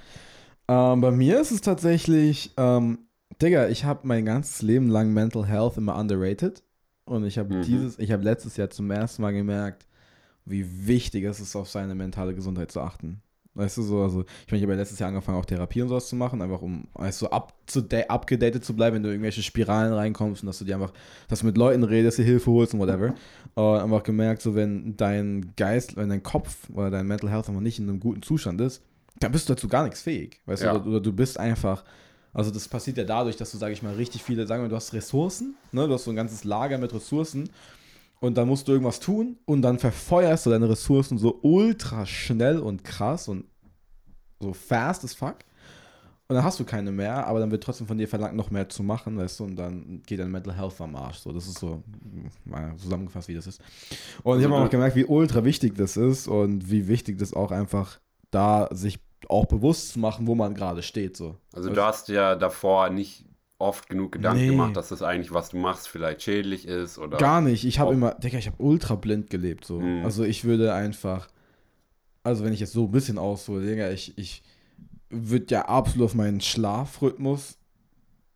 Ähm, 0.69 1.01
bei 1.01 1.11
mir 1.11 1.41
ist 1.41 1.51
es 1.51 1.61
tatsächlich, 1.61 2.53
ähm, 2.57 3.07
Digga, 3.41 3.69
ich 3.69 3.85
habe 3.85 4.07
mein 4.07 4.25
ganzes 4.25 4.62
Leben 4.62 4.89
lang 4.89 5.12
Mental 5.12 5.47
Health 5.47 5.77
immer 5.77 5.97
underrated. 5.97 6.62
Und 7.05 7.25
ich 7.25 7.39
habe 7.39 7.53
Mhm. 7.55 7.62
dieses, 7.62 7.99
ich 7.99 8.12
habe 8.12 8.23
letztes 8.23 8.57
Jahr 8.57 8.71
zum 8.71 8.91
ersten 8.91 9.23
Mal 9.23 9.33
gemerkt, 9.33 9.87
wie 10.45 10.87
wichtig 10.87 11.25
es 11.25 11.41
ist, 11.41 11.57
auf 11.57 11.69
seine 11.69 11.95
mentale 11.97 12.35
Gesundheit 12.35 12.71
zu 12.71 12.81
achten. 12.81 13.21
Weißt 13.54 13.76
du, 13.76 13.82
so, 13.82 14.00
also, 14.02 14.23
ich 14.23 14.50
meine, 14.50 14.59
ich 14.59 14.62
habe 14.62 14.73
ja 14.73 14.78
letztes 14.78 14.99
Jahr 14.99 15.09
angefangen, 15.09 15.37
auch 15.38 15.44
Therapie 15.44 15.82
und 15.82 15.88
sowas 15.88 16.09
zu 16.09 16.16
machen, 16.16 16.40
einfach 16.40 16.62
um, 16.62 16.87
weißt 16.94 17.21
du, 17.21 17.26
abgedatet 17.28 18.64
zu 18.64 18.75
bleiben, 18.75 18.97
wenn 18.97 19.02
du 19.02 19.11
in 19.11 19.14
irgendwelche 19.16 19.42
Spiralen 19.42 19.92
reinkommst 19.92 20.42
und 20.42 20.47
dass 20.47 20.59
du 20.59 20.64
dir 20.64 20.76
einfach, 20.76 20.92
dass 21.28 21.40
du 21.40 21.47
mit 21.47 21.59
Leuten 21.59 21.85
redest, 21.85 22.16
dir 22.18 22.25
Hilfe 22.25 22.50
holst 22.50 22.73
und 22.73 22.80
whatever. 22.80 23.14
Und 23.54 23.76
einfach 23.80 24.02
gemerkt, 24.04 24.40
so, 24.40 24.54
wenn 24.54 24.97
dein 24.97 25.52
Geist, 25.56 25.97
wenn 25.97 26.09
dein 26.09 26.23
Kopf 26.23 26.71
oder 26.73 26.90
dein 26.90 27.06
Mental 27.06 27.30
Health 27.30 27.49
einfach 27.49 27.61
nicht 27.61 27.78
in 27.78 27.88
einem 27.90 28.00
guten 28.00 28.23
Zustand 28.23 28.59
ist, 28.62 28.82
dann 29.21 29.32
bist 29.32 29.49
du 29.49 29.52
dazu 29.54 29.68
gar 29.68 29.85
nichts 29.85 30.00
fähig. 30.00 30.40
Weißt 30.47 30.62
Ja. 30.62 30.73
du, 30.73 30.78
oder, 30.80 30.87
oder 30.88 31.00
du 31.00 31.12
bist 31.12 31.38
einfach, 31.38 31.85
also 32.32 32.50
das 32.50 32.66
passiert 32.68 32.97
ja 32.97 33.04
dadurch, 33.04 33.37
dass 33.37 33.50
du, 33.52 33.59
sage 33.59 33.75
ich 33.75 33.82
mal, 33.82 33.92
richtig 33.94 34.23
viele, 34.23 34.47
sagen 34.47 34.62
wir, 34.62 34.71
du 34.71 34.76
hast 34.76 34.94
Ressourcen, 34.94 35.56
ne, 35.73 35.87
du 35.87 35.92
hast 35.92 36.04
so 36.04 36.11
ein 36.11 36.16
ganzes 36.16 36.44
Lager 36.44 36.78
mit 36.78 36.94
Ressourcen 36.94 37.50
und 38.23 38.37
dann 38.38 38.47
musst 38.47 38.69
du 38.69 38.73
irgendwas 38.73 39.00
tun 39.00 39.37
und 39.47 39.62
dann 39.62 39.81
verfeuerst 39.81 40.47
du 40.47 40.50
deine 40.50 40.69
Ressourcen 40.69 41.19
so 41.19 41.41
ultra 41.43 42.07
schnell 42.07 42.61
und 42.61 42.85
krass 42.85 43.26
und 43.26 43.47
so 44.41 44.52
fast 44.52 45.02
as 45.02 45.12
fuck. 45.12 45.38
Und 46.29 46.37
dann 46.37 46.45
hast 46.45 46.61
du 46.61 46.64
keine 46.64 46.93
mehr, 46.93 47.26
aber 47.26 47.41
dann 47.41 47.50
wird 47.50 47.64
trotzdem 47.64 47.88
von 47.88 47.99
dir 47.99 48.07
verlangt, 48.07 48.37
noch 48.37 48.52
mehr 48.52 48.69
zu 48.69 48.85
machen, 48.85 49.19
weißt 49.19 49.41
du, 49.41 49.45
und 49.45 49.57
dann 49.57 50.02
geht 50.07 50.21
dein 50.21 50.31
Mental 50.31 50.57
Health 50.57 50.81
am 50.81 50.95
Arsch. 50.95 51.19
So, 51.19 51.33
das 51.33 51.49
ist 51.49 51.59
so 51.59 51.83
mal 52.45 52.76
zusammengefasst, 52.76 53.26
wie 53.26 53.35
das 53.35 53.49
ist. 53.49 53.61
Und 54.23 54.38
ich 54.38 54.45
habe 54.45 54.55
auch 54.55 54.71
gemerkt, 54.71 54.95
wie 54.95 55.05
ultra 55.05 55.45
wichtig 55.45 55.75
das 55.75 55.97
ist 55.97 56.29
und 56.29 56.71
wie 56.71 56.87
wichtig 56.87 57.19
das 57.19 57.35
auch 57.35 57.50
einfach 57.50 57.99
da 58.31 58.69
sich 58.71 59.00
auch 59.29 59.47
bewusst 59.47 59.95
zu 59.95 59.99
machen, 59.99 60.29
wo 60.29 60.37
man 60.37 60.55
gerade 60.55 60.85
steht. 60.85 61.17
So. 61.17 61.35
Also 61.52 61.71
du 61.71 61.83
hast 61.83 62.09
ja 62.09 62.37
davor 62.37 62.88
nicht 62.88 63.25
oft 63.62 63.88
genug 63.88 64.12
Gedanken 64.12 64.42
nee. 64.42 64.50
gemacht, 64.50 64.76
dass 64.76 64.88
das 64.88 65.02
eigentlich, 65.02 65.33
was 65.33 65.50
du 65.50 65.57
machst, 65.57 65.88
vielleicht 65.88 66.23
schädlich 66.23 66.66
ist 66.66 66.99
oder. 66.99 67.16
Gar 67.16 67.40
nicht. 67.40 67.64
Ich 67.64 67.78
habe 67.78 67.95
immer, 67.95 68.14
Digga, 68.14 68.38
ich 68.38 68.47
habe 68.47 68.62
ultra 68.62 68.97
blind 68.97 69.31
gelebt. 69.31 69.64
So. 69.64 69.81
Mhm. 69.81 70.04
Also 70.04 70.25
ich 70.25 70.45
würde 70.45 70.75
einfach, 70.75 71.28
also 72.23 72.45
wenn 72.45 72.52
ich 72.52 72.61
jetzt 72.61 72.73
so 72.73 72.85
ein 72.87 72.90
bisschen 72.90 73.19
aushole, 73.19 73.64
Digga, 73.66 73.90
ich, 73.90 74.19
ich 74.19 74.42
würde 75.09 75.47
ja 75.49 75.62
absolut 75.66 76.07
auf 76.07 76.14
meinen 76.14 76.40
Schlafrhythmus 76.40 77.59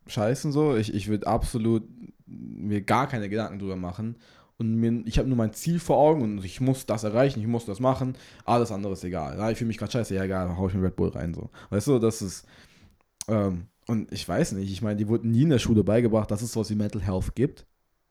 scheißen 0.07 0.51
so. 0.51 0.75
Ich, 0.75 0.93
ich 0.93 1.07
würde 1.07 1.27
absolut 1.27 1.83
mir 2.25 2.81
gar 2.81 3.07
keine 3.07 3.29
Gedanken 3.29 3.59
drüber 3.59 3.75
machen. 3.75 4.15
Und 4.57 4.75
mir, 4.75 5.03
ich 5.05 5.19
habe 5.19 5.27
nur 5.27 5.37
mein 5.37 5.53
Ziel 5.53 5.79
vor 5.79 5.97
Augen 5.97 6.23
und 6.23 6.43
ich 6.43 6.61
muss 6.61 6.87
das 6.87 7.03
erreichen, 7.03 7.39
ich 7.39 7.47
muss 7.47 7.65
das 7.65 7.79
machen. 7.79 8.15
Alles 8.43 8.71
andere 8.71 8.93
ist 8.93 9.03
egal. 9.03 9.37
Ja, 9.37 9.51
ich 9.51 9.57
fühle 9.59 9.67
mich 9.67 9.77
gerade 9.77 9.91
scheiße, 9.91 10.15
ja 10.15 10.23
egal, 10.23 10.57
hau 10.57 10.67
ich 10.67 10.73
mir 10.73 10.83
Red 10.83 10.95
Bull 10.95 11.09
rein. 11.09 11.33
So. 11.33 11.49
Weißt 11.69 11.87
du, 11.87 11.99
das 11.99 12.21
ist. 12.21 12.47
Ähm, 13.27 13.67
und 13.87 14.11
ich 14.11 14.27
weiß 14.27 14.53
nicht, 14.53 14.71
ich 14.71 14.81
meine, 14.81 14.97
die 14.97 15.07
wurden 15.07 15.31
nie 15.31 15.43
in 15.43 15.49
der 15.49 15.59
Schule 15.59 15.83
beigebracht, 15.83 16.29
dass 16.29 16.41
es 16.41 16.51
sowas 16.51 16.69
wie 16.69 16.75
Mental 16.75 17.01
Health 17.01 17.35
gibt. 17.35 17.65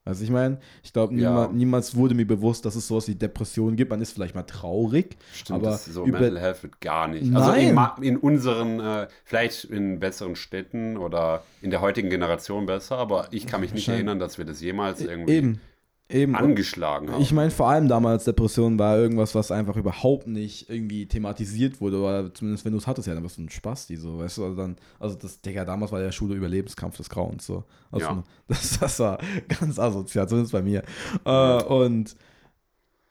Also 0.07 0.23
ich 0.23 0.31
meine, 0.31 0.59
ich 0.85 0.93
glaube, 0.93 1.15
ja. 1.17 1.31
niemals, 1.31 1.53
niemals 1.53 1.97
wurde 1.97 2.15
mir 2.15 2.27
bewusst, 2.27 2.65
dass 2.65 2.77
es 2.77 2.87
sowas 2.87 3.09
wie 3.09 3.17
Depressionen 3.17 3.75
gibt. 3.75 3.91
Man 3.91 4.01
ist 4.01 4.13
vielleicht 4.13 4.37
mal 4.37 4.45
traurig, 4.45 5.17
Stimmt, 5.35 5.65
aber 5.65 5.77
so 5.77 6.05
über 6.05 6.21
Mental 6.21 6.41
Health 6.41 6.63
wird 6.63 6.81
gar 6.81 7.09
nicht. 7.09 7.35
Also 7.35 7.51
Nein. 7.51 7.77
Also 7.77 8.03
in, 8.03 8.09
in 8.09 8.17
unseren, 8.17 8.79
äh, 8.79 9.09
vielleicht 9.25 9.65
in 9.65 9.99
besseren 9.99 10.37
Städten 10.37 10.97
oder 10.97 11.43
in 11.61 11.71
der 11.71 11.81
heutigen 11.81 12.09
Generation 12.09 12.67
besser, 12.67 12.99
aber 12.99 13.27
ich 13.33 13.49
kann 13.49 13.61
mich 13.61 13.75
nicht 13.75 13.89
erinnern, 13.89 14.21
dass 14.21 14.39
wir 14.39 14.45
das 14.45 14.61
jemals 14.61 15.01
e- 15.01 15.07
irgendwie 15.07 15.35
Eben. 15.35 15.61
Eben. 16.09 16.37
angeschlagen 16.37 17.11
haben. 17.11 17.21
Ich 17.21 17.33
meine, 17.33 17.51
vor 17.51 17.69
allem 17.69 17.89
damals 17.89 18.25
Depression 18.25 18.79
war 18.79 18.97
irgendwas, 18.97 19.35
was 19.35 19.51
einfach 19.51 19.77
überhaupt 19.77 20.29
nicht 20.29 20.71
irgendwie 20.71 21.07
thematisiert 21.07 21.81
wurde, 21.81 21.99
oder 22.01 22.33
zumindest 22.33 22.65
wenn 22.65 22.73
du 22.73 22.79
es 22.79 22.87
hattest, 22.87 23.09
ja, 23.09 23.15
dann 23.15 23.25
warst 23.25 23.39
du 23.39 23.43
ein 23.43 23.51
Spaß, 23.51 23.89
die 23.89 23.97
so, 23.97 24.19
weißt 24.19 24.39
du, 24.39 24.45
also 24.45 24.57
dann, 24.57 24.77
also 25.01 25.17
das, 25.17 25.41
Digga, 25.41 25.65
damals 25.65 25.91
war 25.91 26.01
der 26.01 26.13
Schule 26.13 26.37
Überlebenskampf 26.37 26.97
des 26.97 27.11
Grauens, 27.11 27.45
so. 27.45 27.65
Also, 27.91 28.07
ja. 28.07 28.25
das, 28.49 28.79
das 28.79 29.01
war 29.01 29.19
ganz 29.49 29.81
asozial, 29.81 30.29
zumindest 30.29 30.53
bei 30.53 30.63
mir. 30.63 30.85
Äh, 31.25 31.63
und 31.65 32.15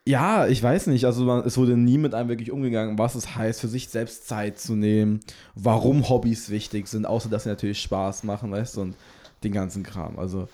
ja, 0.08 0.48
ich 0.48 0.64
weiß 0.64 0.88
nicht, 0.88 1.04
also 1.04 1.26
man, 1.26 1.46
es 1.46 1.58
wurde 1.58 1.76
nie 1.76 1.98
mit 1.98 2.14
einem 2.14 2.30
wirklich 2.30 2.52
umgegangen, 2.52 2.98
was 2.98 3.16
es 3.16 3.36
heißt, 3.36 3.60
für 3.60 3.68
sich 3.68 3.90
selbst 3.90 4.28
Zeit 4.28 4.58
zu 4.58 4.74
nehmen, 4.76 5.20
warum 5.56 6.08
Hobbys 6.08 6.50
wichtig 6.50 6.88
sind, 6.88 7.06
außer 7.06 7.28
dass 7.28 7.44
sie 7.44 7.50
natürlich 7.50 7.82
Spaß 7.82 8.24
machen, 8.24 8.52
weißt 8.52 8.78
du, 8.78 8.82
und 8.82 8.96
den 9.44 9.52
ganzen 9.52 9.84
Kram, 9.84 10.18
also 10.18 10.48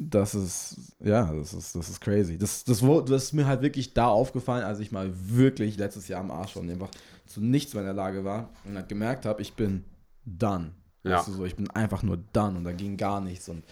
das 0.00 0.34
ist, 0.34 0.96
ja, 1.00 1.32
das 1.32 1.52
ist, 1.52 1.74
das 1.74 1.88
ist 1.88 2.00
crazy. 2.00 2.38
Das, 2.38 2.64
das, 2.64 2.80
das 2.80 3.24
ist 3.24 3.32
mir 3.32 3.46
halt 3.46 3.62
wirklich 3.62 3.94
da 3.94 4.06
aufgefallen, 4.08 4.64
als 4.64 4.78
ich 4.80 4.92
mal 4.92 5.10
wirklich 5.12 5.76
letztes 5.76 6.08
Jahr 6.08 6.20
am 6.20 6.30
Arsch 6.30 6.56
und 6.56 6.70
einfach 6.70 6.90
zu 7.26 7.40
nichts 7.40 7.74
mehr 7.74 7.82
in 7.82 7.86
der 7.86 7.94
Lage 7.94 8.24
war 8.24 8.50
und 8.64 8.76
halt 8.76 8.88
gemerkt 8.88 9.26
habe, 9.26 9.42
ich 9.42 9.54
bin 9.54 9.84
done. 10.24 10.70
Ja. 11.02 11.18
Weißt 11.18 11.28
du, 11.28 11.32
so, 11.32 11.44
ich 11.44 11.56
bin 11.56 11.70
einfach 11.70 12.02
nur 12.02 12.18
done 12.32 12.58
und 12.58 12.64
da 12.64 12.72
ging 12.72 12.96
gar 12.96 13.20
nichts. 13.20 13.48
Und 13.48 13.64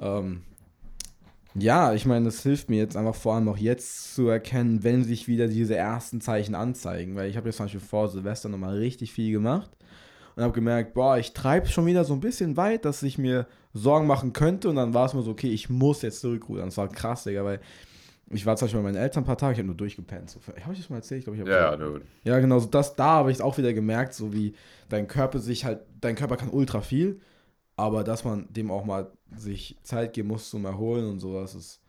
ähm, 0.00 0.42
ja, 1.54 1.92
ich 1.94 2.06
meine, 2.06 2.24
das 2.24 2.42
hilft 2.42 2.70
mir 2.70 2.78
jetzt 2.78 2.96
einfach 2.96 3.14
vor 3.14 3.34
allem 3.34 3.48
auch 3.48 3.58
jetzt 3.58 4.14
zu 4.14 4.28
erkennen, 4.28 4.82
wenn 4.82 5.04
sich 5.04 5.28
wieder 5.28 5.46
diese 5.46 5.76
ersten 5.76 6.20
Zeichen 6.20 6.54
anzeigen. 6.54 7.16
Weil 7.16 7.28
ich 7.28 7.36
habe 7.36 7.48
jetzt 7.48 7.56
zum 7.56 7.66
Beispiel 7.66 7.80
vor 7.80 8.08
Silvester 8.08 8.48
nochmal 8.48 8.76
richtig 8.76 9.12
viel 9.12 9.32
gemacht 9.32 9.75
und 10.36 10.42
habe 10.42 10.52
gemerkt, 10.52 10.92
boah, 10.94 11.16
ich 11.16 11.32
treibe 11.32 11.66
schon 11.66 11.86
wieder 11.86 12.04
so 12.04 12.12
ein 12.12 12.20
bisschen 12.20 12.56
weit, 12.58 12.84
dass 12.84 13.02
ich 13.02 13.16
mir 13.16 13.46
Sorgen 13.72 14.06
machen 14.06 14.34
könnte. 14.34 14.68
Und 14.68 14.76
dann 14.76 14.92
war 14.92 15.06
es 15.06 15.14
mir 15.14 15.22
so, 15.22 15.30
okay, 15.30 15.48
ich 15.48 15.70
muss 15.70 16.02
jetzt 16.02 16.20
zurückrudern. 16.20 16.66
Das 16.66 16.76
war 16.76 16.88
krass, 16.88 17.24
Digga, 17.24 17.42
weil 17.42 17.60
ich 18.28 18.44
war 18.44 18.56
zum 18.56 18.66
Beispiel 18.66 18.80
bei 18.80 18.88
meinen 18.88 19.00
Eltern 19.00 19.22
ein 19.22 19.26
paar 19.26 19.38
Tage, 19.38 19.54
ich 19.54 19.58
habe 19.58 19.68
nur 19.68 19.76
durchgepennt. 19.76 20.28
So, 20.28 20.40
habe 20.46 20.72
ich 20.74 20.80
das 20.80 20.90
mal 20.90 20.96
erzählt? 20.96 21.20
Ich 21.20 21.24
glaube, 21.24 21.38
ich. 21.40 21.46
Ja, 21.46 21.78
so, 21.78 22.00
ja, 22.24 22.38
genau. 22.38 22.58
So 22.58 22.68
das, 22.68 22.94
da 22.96 23.06
habe 23.06 23.30
ich 23.30 23.38
es 23.38 23.40
auch 23.40 23.56
wieder 23.56 23.72
gemerkt, 23.72 24.12
so 24.12 24.32
wie 24.34 24.54
dein 24.90 25.08
Körper 25.08 25.38
sich 25.38 25.64
halt, 25.64 25.80
dein 26.00 26.16
Körper 26.16 26.36
kann 26.36 26.50
ultra 26.50 26.82
viel, 26.82 27.20
aber 27.76 28.04
dass 28.04 28.24
man 28.24 28.46
dem 28.50 28.70
auch 28.70 28.84
mal 28.84 29.12
sich 29.34 29.78
Zeit 29.84 30.12
geben 30.12 30.28
muss 30.28 30.50
zum 30.50 30.66
Erholen 30.66 31.08
und 31.08 31.20
sowas 31.20 31.54
ist 31.54 31.80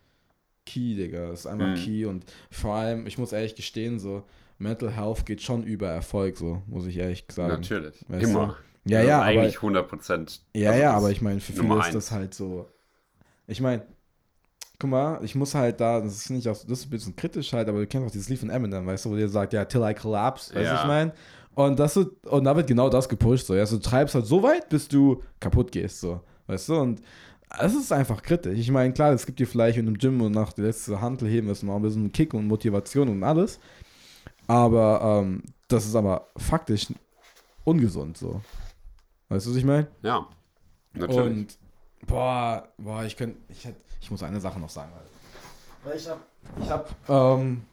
key, 0.68 0.96
Digga. 0.96 1.30
Das 1.30 1.42
ist 1.42 1.48
einfach 1.48 1.68
mhm. 1.68 1.76
key. 1.76 2.06
Und 2.06 2.26
vor 2.52 2.76
allem, 2.76 3.08
ich 3.08 3.18
muss 3.18 3.32
ehrlich 3.32 3.56
gestehen, 3.56 4.00
so, 4.00 4.24
Mental 4.60 4.92
Health 4.92 5.26
geht 5.26 5.42
schon 5.42 5.64
über 5.64 5.88
Erfolg, 5.88 6.38
so, 6.38 6.62
muss 6.68 6.86
ich 6.86 6.98
ehrlich 6.98 7.26
sagen. 7.30 7.54
Natürlich. 7.54 7.96
Weißt 8.08 8.24
Immer. 8.24 8.58
Du? 8.86 8.92
Ja, 8.92 9.02
ja. 9.02 9.22
Also 9.22 9.40
eigentlich 9.40 9.58
aber, 9.58 9.64
100 9.64 9.88
Prozent. 9.88 10.42
Ja, 10.54 10.76
ja, 10.76 10.94
aber 10.94 11.12
ich 11.12 11.22
meine, 11.22 11.40
für 11.40 11.54
viele 11.54 11.80
ist 11.80 11.94
das 11.94 12.12
halt 12.12 12.34
so. 12.34 12.68
Ich 13.48 13.62
meine, 13.62 13.84
guck 14.80 14.90
mal, 14.90 15.20
ich 15.24 15.36
muss 15.36 15.56
halt 15.56 15.80
da, 15.80 16.02
das 16.02 16.16
ist 16.16 16.30
nicht 16.30 16.48
auch, 16.48 16.54
das 16.54 16.80
ist 16.80 16.86
ein 16.86 16.90
bisschen 16.90 17.16
kritisch 17.16 17.54
halt, 17.54 17.68
aber 17.68 17.80
du 17.80 17.88
kennst 17.88 18.08
auch 18.08 18.12
dieses 18.12 18.30
Lied 18.30 18.40
von 18.40 18.50
Eminem, 18.50 18.86
weißt 18.86 19.06
du, 19.06 19.12
wo 19.12 19.16
der 19.16 19.30
sagt, 19.30 19.54
ja, 19.54 19.66
till 19.66 19.82
I 19.84 19.94
collapse, 19.94 20.54
weißt 20.54 20.66
du, 20.66 20.74
ja. 20.74 20.82
ich 20.82 20.88
meine? 20.88 21.14
Und, 21.56 21.80
das, 21.80 21.98
und 21.98 22.44
da 22.44 22.56
wird 22.56 22.68
genau 22.68 22.90
das 22.90 23.10
gepusht, 23.10 23.48
so, 23.48 23.56
ja, 23.56 23.62
also, 23.62 23.78
du 23.78 23.82
treibst 23.82 24.16
halt 24.16 24.26
so 24.26 24.44
weit, 24.44 24.70
bis 24.70 24.88
du 24.88 25.22
kaputt 25.40 25.72
gehst, 25.72 26.02
so, 26.02 26.22
weißt 26.48 26.70
du, 26.70 26.76
und 26.76 27.02
es 27.50 27.76
ist 27.76 27.92
einfach 27.92 28.22
kritisch. 28.22 28.60
Ich 28.60 28.72
meine, 28.72 28.94
klar, 28.94 29.14
es 29.14 29.26
gibt 29.26 29.40
dir 29.40 29.48
vielleicht 29.48 29.78
in 29.78 29.88
einem 29.88 29.98
Gym 29.98 30.22
und 30.22 30.34
nach 30.34 30.54
der 30.54 30.66
letzten 30.66 31.00
Handel 31.00 31.30
heben, 31.30 31.50
ist 31.50 31.64
noch 31.64 31.76
ein 31.76 31.82
bisschen 31.82 32.12
Kick 32.12 32.34
und 32.34 32.48
Motivation 32.48 33.10
und 33.10 33.24
alles, 33.24 33.60
aber 34.48 35.22
ähm, 35.22 35.44
das 35.68 35.86
ist 35.86 35.96
aber 35.96 36.28
faktisch 36.38 36.88
ungesund 37.64 38.18
so. 38.18 38.42
Weißt 39.30 39.46
du, 39.46 39.52
was 39.52 39.58
ich 39.58 39.66
meine? 39.66 39.88
Ja, 40.02 40.28
natürlich. 40.94 41.20
Und 41.20 41.58
boah, 42.06 42.68
boah, 42.78 43.04
ich 43.04 43.18
könnte, 43.18 43.38
ich, 43.50 43.68
ich 44.02 44.12
muss 44.12 44.24
eine 44.24 44.40
Sache 44.40 44.60
noch 44.60 44.70
sagen. 44.70 44.92
Weil 45.84 45.98
ich 45.98 46.08
habe 46.08 46.22
ich 46.62 46.70
hab, 46.70 46.96
ähm, 47.10 47.64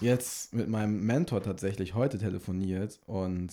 jetzt 0.00 0.52
mit 0.52 0.68
meinem 0.68 1.04
Mentor 1.04 1.42
tatsächlich 1.42 1.94
heute 1.94 2.18
telefoniert 2.18 3.00
und 3.06 3.50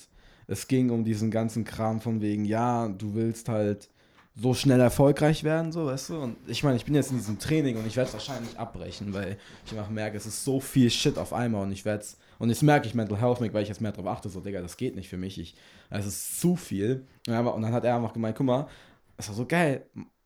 es 0.47 0.67
ging 0.67 0.89
um 0.89 1.03
diesen 1.03 1.29
ganzen 1.29 1.63
Kram 1.63 2.01
von 2.01 2.21
wegen, 2.21 2.45
ja, 2.45 2.87
du 2.87 3.13
willst 3.13 3.49
halt 3.49 3.89
so 4.35 4.53
schnell 4.53 4.79
erfolgreich 4.79 5.43
werden, 5.43 5.71
so, 5.71 5.87
weißt 5.87 6.09
du? 6.09 6.19
Und 6.19 6.37
ich 6.47 6.63
meine, 6.63 6.77
ich 6.77 6.85
bin 6.85 6.95
jetzt 6.95 7.11
in 7.11 7.17
diesem 7.17 7.39
Training 7.39 7.77
und 7.77 7.85
ich 7.85 7.95
werde 7.95 8.07
es 8.07 8.13
wahrscheinlich 8.13 8.57
abbrechen, 8.57 9.13
weil 9.13 9.37
ich 9.65 9.71
einfach 9.71 9.89
merke, 9.89 10.17
es 10.17 10.25
ist 10.25 10.45
so 10.45 10.59
viel 10.59 10.89
Shit 10.89 11.17
auf 11.17 11.33
einmal 11.33 11.63
und 11.63 11.71
ich 11.71 11.83
werde 11.83 12.03
es 12.03 12.17
und 12.39 12.49
jetzt 12.49 12.63
merke 12.63 12.87
ich 12.87 12.95
Mental 12.95 13.19
Health 13.19 13.41
weil 13.41 13.63
ich 13.63 13.67
jetzt 13.67 13.81
mehr 13.81 13.91
darauf 13.91 14.07
achte, 14.07 14.29
so, 14.29 14.39
Digga, 14.39 14.61
das 14.61 14.77
geht 14.77 14.95
nicht 14.95 15.09
für 15.09 15.17
mich. 15.17 15.37
Ich, 15.37 15.55
es 15.89 16.05
ist 16.05 16.39
zu 16.39 16.55
viel. 16.55 17.05
Und, 17.27 17.33
dann 17.33 17.73
hat 17.73 17.83
er 17.83 17.97
einfach 17.97 18.13
gemeint, 18.13 18.37
guck 18.37 18.45
mal, 18.45 18.67
es 19.17 19.27
war 19.27 19.35
so 19.35 19.45
geil. 19.45 19.85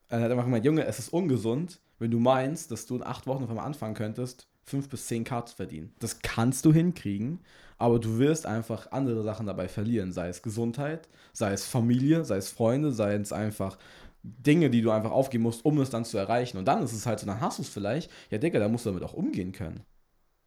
Er 0.09 0.21
hat 0.21 0.31
einfach 0.31 0.45
gemeint, 0.45 0.63
Junge, 0.63 0.85
es 0.85 0.99
ist 0.99 1.09
ungesund, 1.09 1.81
wenn 1.97 2.11
du 2.11 2.19
meinst, 2.19 2.71
dass 2.71 2.85
du 2.85 2.95
in 2.97 3.03
acht 3.03 3.25
Wochen 3.25 3.43
auf 3.43 3.49
einmal 3.49 3.65
anfangen 3.65 3.95
könntest, 3.95 4.47
fünf 4.63 4.89
bis 4.89 5.07
zehn 5.07 5.23
Cards 5.23 5.53
verdienen. 5.53 5.91
Das 5.99 6.19
kannst 6.19 6.65
du 6.65 6.71
hinkriegen, 6.71 7.39
aber 7.83 7.99
du 7.99 8.17
wirst 8.17 8.45
einfach 8.45 8.93
andere 8.93 9.23
Sachen 9.23 9.45
dabei 9.45 9.67
verlieren, 9.67 10.13
sei 10.13 10.29
es 10.29 10.41
Gesundheit, 10.41 11.09
sei 11.33 11.51
es 11.51 11.65
Familie, 11.65 12.23
sei 12.23 12.37
es 12.37 12.47
Freunde, 12.49 12.93
sei 12.93 13.15
es 13.15 13.33
einfach 13.33 13.77
Dinge, 14.23 14.69
die 14.69 14.81
du 14.81 14.89
einfach 14.89 15.11
aufgeben 15.11 15.43
musst, 15.43 15.65
um 15.65 15.77
es 15.81 15.89
dann 15.89 16.05
zu 16.05 16.17
erreichen. 16.17 16.57
Und 16.57 16.65
dann 16.65 16.81
ist 16.81 16.93
es 16.93 17.05
halt 17.05 17.19
so, 17.19 17.25
dann 17.25 17.41
hast 17.41 17.57
du 17.57 17.63
es 17.63 17.67
vielleicht, 17.67 18.09
ja 18.31 18.37
Digga, 18.37 18.59
da 18.59 18.69
musst 18.69 18.85
du 18.85 18.89
damit 18.91 19.03
auch 19.03 19.11
umgehen 19.11 19.51
können 19.51 19.81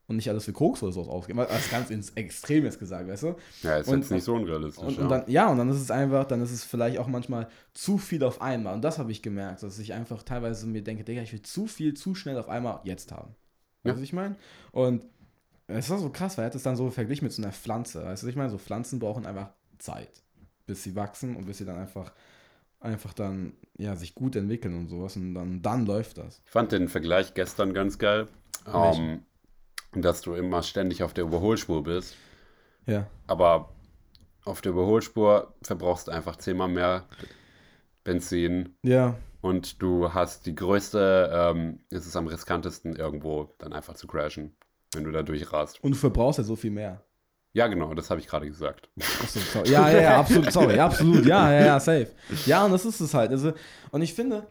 und 0.07 0.17
nicht 0.17 0.31
alles 0.31 0.47
für 0.47 0.55
Koks 0.55 0.83
oder 0.83 0.93
sowas 0.93 1.09
ausgeben. 1.11 1.41
Das 1.41 1.59
ist 1.59 1.71
ganz 1.71 1.91
ins 1.91 2.09
Extrem 2.15 2.65
jetzt 2.65 2.79
gesagt, 2.79 3.07
weißt 3.07 3.25
du? 3.25 3.35
Ja, 3.63 3.77
ist 3.77 3.89
und, 3.89 3.99
jetzt 3.99 4.13
nicht 4.13 4.25
so 4.25 4.33
unrealistisch. 4.33 4.83
Und, 4.83 4.99
und, 4.99 5.11
dann, 5.11 5.25
ja, 5.27 5.51
und 5.51 5.59
dann 5.59 5.69
ist 5.69 5.83
es 5.83 5.91
einfach, 5.91 6.25
dann 6.25 6.41
ist 6.41 6.53
es 6.53 6.65
vielleicht 6.65 6.97
auch 6.97 7.07
manchmal 7.07 7.49
zu 7.75 7.99
viel 7.99 8.25
auf 8.25 8.41
einmal. 8.41 8.73
Und 8.73 8.81
das 8.81 8.99
habe 8.99 9.13
ich 9.13 9.21
gemerkt, 9.21 9.63
dass 9.63 9.79
ich 9.79 9.93
einfach 9.93 10.23
teilweise 10.23 10.67
mir 10.67 10.83
denke, 10.83 11.05
Digga, 11.05 11.21
ich 11.21 11.35
will 11.35 11.43
zu 11.43 11.67
viel, 11.67 11.93
zu 11.93 12.15
schnell 12.15 12.39
auf 12.39 12.49
einmal 12.49 12.81
jetzt 12.85 13.13
haben. 13.13 13.35
Weißt 13.83 13.85
du, 13.85 13.89
ja. 13.89 13.97
was 13.97 14.03
ich 14.03 14.15
meine? 14.15 14.37
Und 14.73 15.03
es 15.69 15.91
war 15.91 15.99
so 15.99 16.11
krass, 16.11 16.37
weil 16.37 16.45
er 16.45 16.47
hat 16.47 16.55
es 16.55 16.63
dann 16.63 16.77
so 16.77 16.91
verglichen 16.91 17.25
mit 17.25 17.33
so 17.33 17.43
einer 17.43 17.53
Pflanze. 17.53 18.05
Weißt 18.05 18.23
du, 18.23 18.29
ich 18.29 18.37
meine, 18.37 18.51
so 18.51 18.59
Pflanzen 18.59 18.99
brauchen 18.99 19.27
einfach 19.27 19.51
Zeit, 19.79 20.23
bis 20.67 20.83
sie 20.83 20.95
wachsen 20.95 21.37
und 21.37 21.47
bis 21.47 21.59
sie 21.59 21.65
dann 21.65 21.79
einfach 21.79 22.13
einfach 22.79 23.15
dann 23.15 23.55
ja 23.79 23.97
sich 23.97 24.15
gut 24.15 24.37
entwickeln 24.37 24.77
und 24.77 24.89
sowas 24.89 25.17
und 25.17 25.35
dann 25.35 25.63
dann 25.63 25.87
läuft 25.87 26.19
das. 26.19 26.43
Ich 26.45 26.51
fand 26.51 26.73
den 26.73 26.89
Vergleich 26.89 27.35
gestern 27.35 27.75
ganz 27.75 27.99
geil. 27.99 28.29
Um, 28.73 29.23
dass 29.93 30.21
du 30.23 30.35
immer 30.35 30.63
ständig 30.63 31.03
auf 31.03 31.15
der 31.15 31.25
Überholspur 31.25 31.85
bist. 31.85 32.17
Ja. 32.87 33.07
Aber 33.27 33.71
auf 34.45 34.61
der 34.61 34.73
Überholspur 34.73 35.55
verbrauchst 35.63 36.09
du 36.09 36.13
einfach 36.13 36.37
zehnmal 36.37 36.69
mehr 36.69 37.05
Benzin. 38.05 38.77
Ja. 38.83 39.17
Und 39.41 39.81
du 39.83 40.13
hast 40.13 40.47
die 40.47 40.55
größte, 40.55 41.31
ähm, 41.33 41.81
es 41.91 42.07
ist 42.07 42.17
am 42.17 42.27
riskantesten, 42.27 42.97
irgendwo 42.97 43.55
dann 43.59 43.73
einfach 43.73 43.95
zu 43.95 44.07
crashen, 44.07 44.57
wenn 44.97 45.05
du 45.05 45.13
da 45.13 45.23
durchrast. 45.23 45.83
Und 45.83 45.93
du 45.93 45.97
verbrauchst 45.97 46.39
ja 46.39 46.45
so 46.45 46.57
viel 46.57 46.71
mehr. 46.71 47.03
Ja, 47.53 47.69
genau, 47.69 47.95
das 47.95 48.11
habe 48.11 48.21
ich 48.21 48.27
gerade 48.27 48.47
gesagt. 48.47 48.91
Achso, 49.23 49.41
sorry. 49.41 49.71
Ja, 49.71 49.89
ja, 49.91 50.01
ja, 50.01 50.21
absolut, 50.21 50.53
sorry, 50.53 50.79
absolut, 50.79 51.25
ja, 51.25 51.51
ja, 51.51 51.67
ja, 51.67 51.81
safe. 51.81 52.11
Ja, 52.45 52.67
und 52.67 52.73
das 52.73 52.85
ist 52.85 53.01
es 53.01 53.15
halt. 53.15 53.31
Also, 53.31 53.55
und 53.93 54.03
ich 54.03 54.13
finde, 54.13 54.47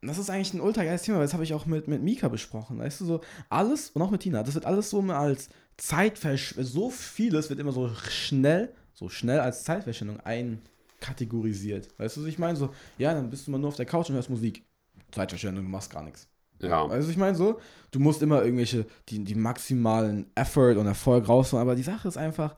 das 0.00 0.16
ist 0.16 0.30
eigentlich 0.30 0.54
ein 0.54 0.62
ultra 0.62 0.84
geiles 0.84 1.02
Thema, 1.02 1.18
weil 1.18 1.24
das 1.24 1.34
habe 1.34 1.44
ich 1.44 1.52
auch 1.52 1.66
mit, 1.66 1.86
mit 1.86 2.02
Mika 2.02 2.28
besprochen. 2.28 2.78
Weißt 2.78 3.00
du, 3.00 3.04
so 3.04 3.20
alles 3.50 3.90
und 3.90 4.00
auch 4.00 4.10
mit 4.10 4.22
Tina, 4.22 4.42
das 4.42 4.54
wird 4.54 4.64
alles 4.64 4.88
so 4.88 5.02
als 5.02 5.50
Zeitverschwendung, 5.76 6.72
so 6.72 6.90
vieles 6.90 7.50
wird 7.50 7.60
immer 7.60 7.72
so 7.72 7.90
schnell, 8.08 8.72
so 8.94 9.10
schnell 9.10 9.40
als 9.40 9.64
Zeitverschwendung 9.64 10.20
ein, 10.20 10.62
kategorisiert. 11.00 11.88
Weißt 11.98 12.16
du, 12.16 12.22
was 12.22 12.28
ich 12.28 12.38
meine? 12.38 12.56
So, 12.56 12.70
ja, 12.96 13.12
dann 13.12 13.28
bist 13.28 13.46
du 13.46 13.50
mal 13.50 13.58
nur 13.58 13.68
auf 13.68 13.76
der 13.76 13.86
Couch 13.86 14.08
und 14.08 14.14
hörst 14.14 14.30
Musik. 14.30 14.64
Zeitverschwendung, 15.10 15.64
du 15.64 15.70
machst 15.70 15.90
gar 15.90 16.04
nichts. 16.04 16.29
Ja. 16.60 16.88
Weißt 16.88 17.02
du, 17.02 17.04
was 17.04 17.08
ich 17.08 17.16
meine? 17.16 17.34
So, 17.36 17.58
du 17.90 17.98
musst 17.98 18.22
immer 18.22 18.42
irgendwelche, 18.42 18.86
die, 19.08 19.24
die 19.24 19.34
maximalen 19.34 20.30
Effort 20.34 20.76
und 20.76 20.86
Erfolg 20.86 21.28
rausholen, 21.28 21.62
aber 21.62 21.74
die 21.74 21.82
Sache 21.82 22.08
ist 22.08 22.16
einfach, 22.16 22.54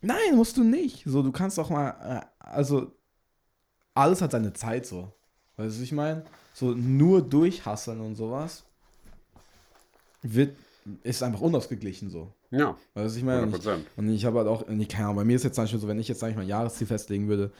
nein, 0.00 0.36
musst 0.36 0.56
du 0.56 0.64
nicht. 0.64 1.04
So, 1.06 1.22
du 1.22 1.32
kannst 1.32 1.58
auch 1.58 1.70
mal, 1.70 1.90
äh, 1.90 2.26
also, 2.38 2.92
alles 3.94 4.22
hat 4.22 4.32
seine 4.32 4.52
Zeit 4.52 4.86
so. 4.86 5.12
Weißt 5.56 5.76
du, 5.76 5.78
was 5.78 5.80
ich 5.80 5.92
meine? 5.92 6.24
So, 6.54 6.72
nur 6.72 7.22
durchhasseln 7.22 8.00
und 8.00 8.16
sowas 8.16 8.64
wird, 10.22 10.56
ist 11.02 11.22
einfach 11.22 11.40
unausgeglichen 11.40 12.10
so. 12.10 12.32
Ja, 12.50 12.76
Weißt 12.94 13.14
du, 13.14 13.18
ich 13.18 13.24
meine? 13.24 13.42
Und 13.42 13.54
100 13.54 13.78
ich, 13.78 13.98
und 13.98 14.08
ich 14.10 14.24
habe 14.24 14.38
halt 14.38 14.48
auch, 14.48 14.62
und 14.62 14.88
keine 14.88 15.04
Ahnung, 15.04 15.16
bei 15.16 15.24
mir 15.24 15.36
ist 15.36 15.44
jetzt 15.44 15.54
zum 15.54 15.64
Beispiel 15.64 15.80
so, 15.80 15.86
wenn 15.86 16.00
ich 16.00 16.08
jetzt, 16.08 16.20
sag 16.20 16.30
ich 16.30 16.36
mal, 16.36 16.42
ein 16.42 16.48
Jahresziel 16.48 16.86
festlegen 16.86 17.28
würde, 17.28 17.52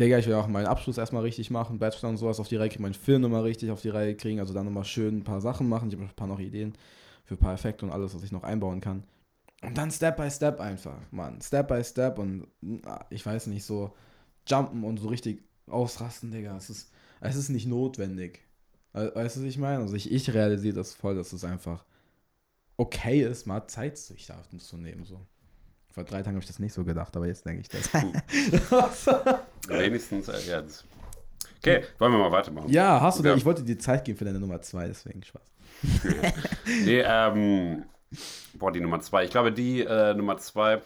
Digga, 0.00 0.18
ich 0.18 0.26
will 0.26 0.34
auch 0.34 0.46
meinen 0.48 0.66
Abschluss 0.66 0.98
erstmal 0.98 1.22
richtig 1.22 1.50
machen, 1.50 1.78
Bachelor 1.78 2.08
und 2.10 2.16
sowas 2.16 2.40
auf 2.40 2.48
die 2.48 2.56
Reihe 2.56 2.68
kriegen, 2.70 2.82
meinen 2.82 2.94
Film 2.94 3.22
nochmal 3.22 3.42
richtig 3.42 3.70
auf 3.70 3.82
die 3.82 3.90
Reihe 3.90 4.16
kriegen, 4.16 4.40
also 4.40 4.54
dann 4.54 4.64
nochmal 4.64 4.84
schön 4.84 5.18
ein 5.18 5.24
paar 5.24 5.40
Sachen 5.40 5.68
machen. 5.68 5.88
Ich 5.88 5.94
habe 5.94 6.04
ein 6.04 6.16
paar 6.16 6.26
noch 6.26 6.40
Ideen 6.40 6.74
für 7.24 7.34
ein 7.34 7.38
paar 7.38 7.54
Effekte 7.54 7.84
und 7.86 7.92
alles, 7.92 8.14
was 8.14 8.22
ich 8.22 8.32
noch 8.32 8.42
einbauen 8.42 8.80
kann. 8.80 9.04
Und 9.62 9.78
dann 9.78 9.90
Step 9.90 10.16
by 10.16 10.30
Step 10.30 10.60
einfach, 10.60 10.98
Mann. 11.12 11.40
Step 11.40 11.68
by 11.68 11.84
Step 11.84 12.18
und 12.18 12.46
ah, 12.86 13.04
ich 13.10 13.24
weiß 13.24 13.46
nicht, 13.48 13.64
so 13.64 13.94
jumpen 14.46 14.84
und 14.84 14.98
so 14.98 15.08
richtig 15.08 15.42
ausrasten, 15.68 16.32
Digga. 16.32 16.56
Es 16.56 16.70
ist, 16.70 16.90
es 17.20 17.36
ist 17.36 17.48
nicht 17.50 17.66
notwendig. 17.66 18.40
We- 18.92 19.12
Weißt 19.14 19.36
du, 19.36 19.40
was 19.40 19.48
ich 19.48 19.58
meine? 19.58 19.82
Also 19.82 19.94
ich, 19.94 20.10
ich 20.12 20.34
realisiere 20.34 20.74
das 20.76 20.94
voll, 20.94 21.14
dass 21.14 21.32
es 21.32 21.44
einfach 21.44 21.84
okay 22.76 23.22
ist, 23.22 23.46
mal 23.46 23.66
Zeit 23.68 23.98
sich 23.98 24.26
da 24.26 24.42
zu 24.58 24.76
nehmen. 24.78 25.04
So. 25.04 25.20
Vor 25.90 26.04
drei 26.04 26.22
Tagen 26.22 26.36
habe 26.36 26.40
ich 26.44 26.48
das 26.48 26.58
nicht 26.60 26.74
so 26.74 26.84
gedacht, 26.84 27.16
aber 27.16 27.26
jetzt 27.28 27.46
denke 27.46 27.62
ich 27.62 27.68
das. 27.68 27.90
wenigstens 29.68 30.28
äh, 30.28 30.38
jetzt. 30.46 30.84
Okay, 31.58 31.84
wollen 31.98 32.12
wir 32.12 32.18
mal 32.18 32.32
weitermachen? 32.32 32.68
ja, 32.70 33.00
hast 33.00 33.18
du 33.18 33.22
Ja. 33.22 33.30
denn? 33.30 33.38
Ich 33.38 33.44
wollte 33.44 33.62
dir 33.62 33.78
Zeit 33.78 34.04
geben 34.04 34.18
für 34.18 34.24
deine 34.24 34.40
Nummer 34.40 34.60
zwei, 34.62 34.86
deswegen 34.88 35.22
Spaß. 35.22 35.42
Nee, 36.84 37.02
ähm, 37.04 37.84
boah, 38.54 38.72
die 38.72 38.80
Nummer 38.80 39.00
zwei. 39.00 39.24
Ich 39.24 39.30
glaube, 39.30 39.52
die 39.52 39.80
äh, 39.80 40.14
Nummer 40.14 40.38
zwei, 40.38 40.80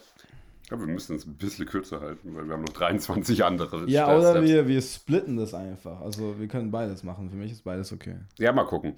ich 0.63 0.69
glaube, 0.69 0.87
wir 0.87 0.93
müssen 0.93 1.17
es 1.17 1.27
ein 1.27 1.35
bisschen 1.37 1.67
kürzer 1.67 2.01
halten, 2.01 2.35
weil 2.35 2.45
wir 2.47 2.55
haben 2.55 2.63
noch 2.65 2.73
23 2.73 3.45
andere. 3.45 3.89
Ja, 3.89 4.07
Steps. 4.07 4.19
oder 4.21 4.43
wir, 4.43 4.67
wir 4.69 4.83
splitten 4.83 5.37
das 5.37 5.55
einfach. 5.55 6.01
Also 6.01 6.39
wir 6.39 6.49
können 6.49 6.71
beides 6.71 7.03
machen. 7.03 7.31
Für 7.31 7.37
mich 7.37 7.53
ist 7.53 7.65
beides 7.65 7.93
okay. 7.93 8.17
Ja, 8.39 8.53
mal 8.53 8.65
gucken. 8.65 8.95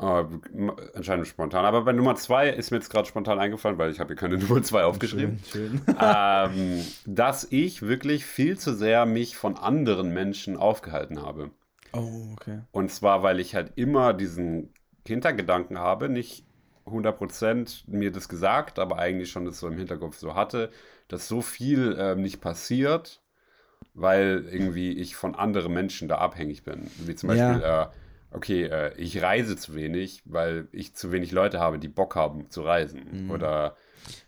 Äh, 0.00 0.24
entscheiden 0.94 1.22
wir 1.22 1.26
spontan. 1.26 1.64
Aber 1.64 1.82
bei 1.82 1.92
Nummer 1.92 2.16
zwei 2.16 2.48
ist 2.48 2.70
mir 2.70 2.78
jetzt 2.78 2.88
gerade 2.90 3.06
spontan 3.06 3.38
eingefallen, 3.38 3.76
weil 3.78 3.90
ich 3.90 4.00
habe 4.00 4.08
hier 4.08 4.16
keine 4.16 4.38
Nummer 4.42 4.62
zwei 4.62 4.84
aufgeschrieben. 4.84 5.40
Schön, 5.44 5.82
schön. 5.86 5.96
ähm, 6.00 6.84
dass 7.04 7.46
ich 7.50 7.82
wirklich 7.82 8.24
viel 8.24 8.58
zu 8.58 8.74
sehr 8.74 9.04
mich 9.06 9.36
von 9.36 9.56
anderen 9.56 10.12
Menschen 10.14 10.56
aufgehalten 10.56 11.20
habe. 11.22 11.50
Oh, 11.92 12.32
okay. 12.32 12.60
Und 12.70 12.90
zwar, 12.90 13.22
weil 13.22 13.40
ich 13.40 13.54
halt 13.54 13.72
immer 13.76 14.14
diesen 14.14 14.72
Hintergedanken 15.06 15.78
habe, 15.78 16.08
nicht 16.08 16.46
100% 16.86 17.84
mir 17.86 18.10
das 18.10 18.28
gesagt, 18.28 18.78
aber 18.78 18.98
eigentlich 18.98 19.30
schon 19.30 19.44
das 19.44 19.58
so 19.60 19.68
im 19.68 19.76
Hinterkopf 19.76 20.16
so 20.16 20.34
hatte, 20.34 20.70
dass 21.08 21.28
so 21.28 21.42
viel 21.42 21.96
ähm, 21.98 22.22
nicht 22.22 22.40
passiert, 22.40 23.20
weil 23.94 24.46
irgendwie 24.50 24.92
ich 24.92 25.16
von 25.16 25.34
anderen 25.34 25.72
Menschen 25.72 26.08
da 26.08 26.18
abhängig 26.18 26.62
bin. 26.64 26.90
Wie 26.98 27.14
zum 27.14 27.30
Ja. 27.30 27.52
Beispiel, 27.52 27.62
äh, 27.64 27.86
okay, 28.32 28.64
äh, 28.64 28.94
ich 28.96 29.22
reise 29.22 29.56
zu 29.56 29.74
wenig, 29.74 30.22
weil 30.24 30.68
ich 30.72 30.94
zu 30.94 31.12
wenig 31.12 31.32
Leute 31.32 31.60
habe, 31.60 31.78
die 31.78 31.88
Bock 31.88 32.16
haben 32.16 32.50
zu 32.50 32.62
reisen. 32.62 33.24
Mhm. 33.24 33.30
Oder 33.30 33.76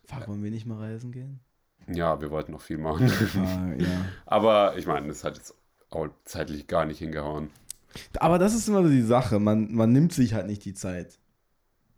Fuck, 0.04 0.28
wollen 0.28 0.42
wir 0.42 0.50
nicht 0.50 0.66
mal 0.66 0.78
reisen 0.78 1.12
gehen? 1.12 1.40
ja, 1.88 2.20
wir 2.20 2.30
wollten 2.30 2.52
noch 2.52 2.60
viel 2.60 2.78
machen. 2.78 3.10
Ah, 3.36 3.74
ja. 3.76 4.04
aber 4.26 4.76
ich 4.76 4.86
meine, 4.86 5.08
das 5.08 5.24
hat 5.24 5.36
jetzt 5.36 5.54
auch 5.90 6.08
zeitlich 6.24 6.66
gar 6.68 6.84
nicht 6.84 6.98
hingehauen. 6.98 7.50
Aber 8.18 8.38
das 8.38 8.54
ist 8.54 8.68
immer 8.68 8.82
so 8.82 8.88
die 8.88 9.02
Sache. 9.02 9.38
Man, 9.40 9.74
man 9.74 9.92
nimmt 9.92 10.12
sich 10.12 10.32
halt 10.32 10.46
nicht 10.46 10.64
die 10.64 10.74
Zeit. 10.74 11.18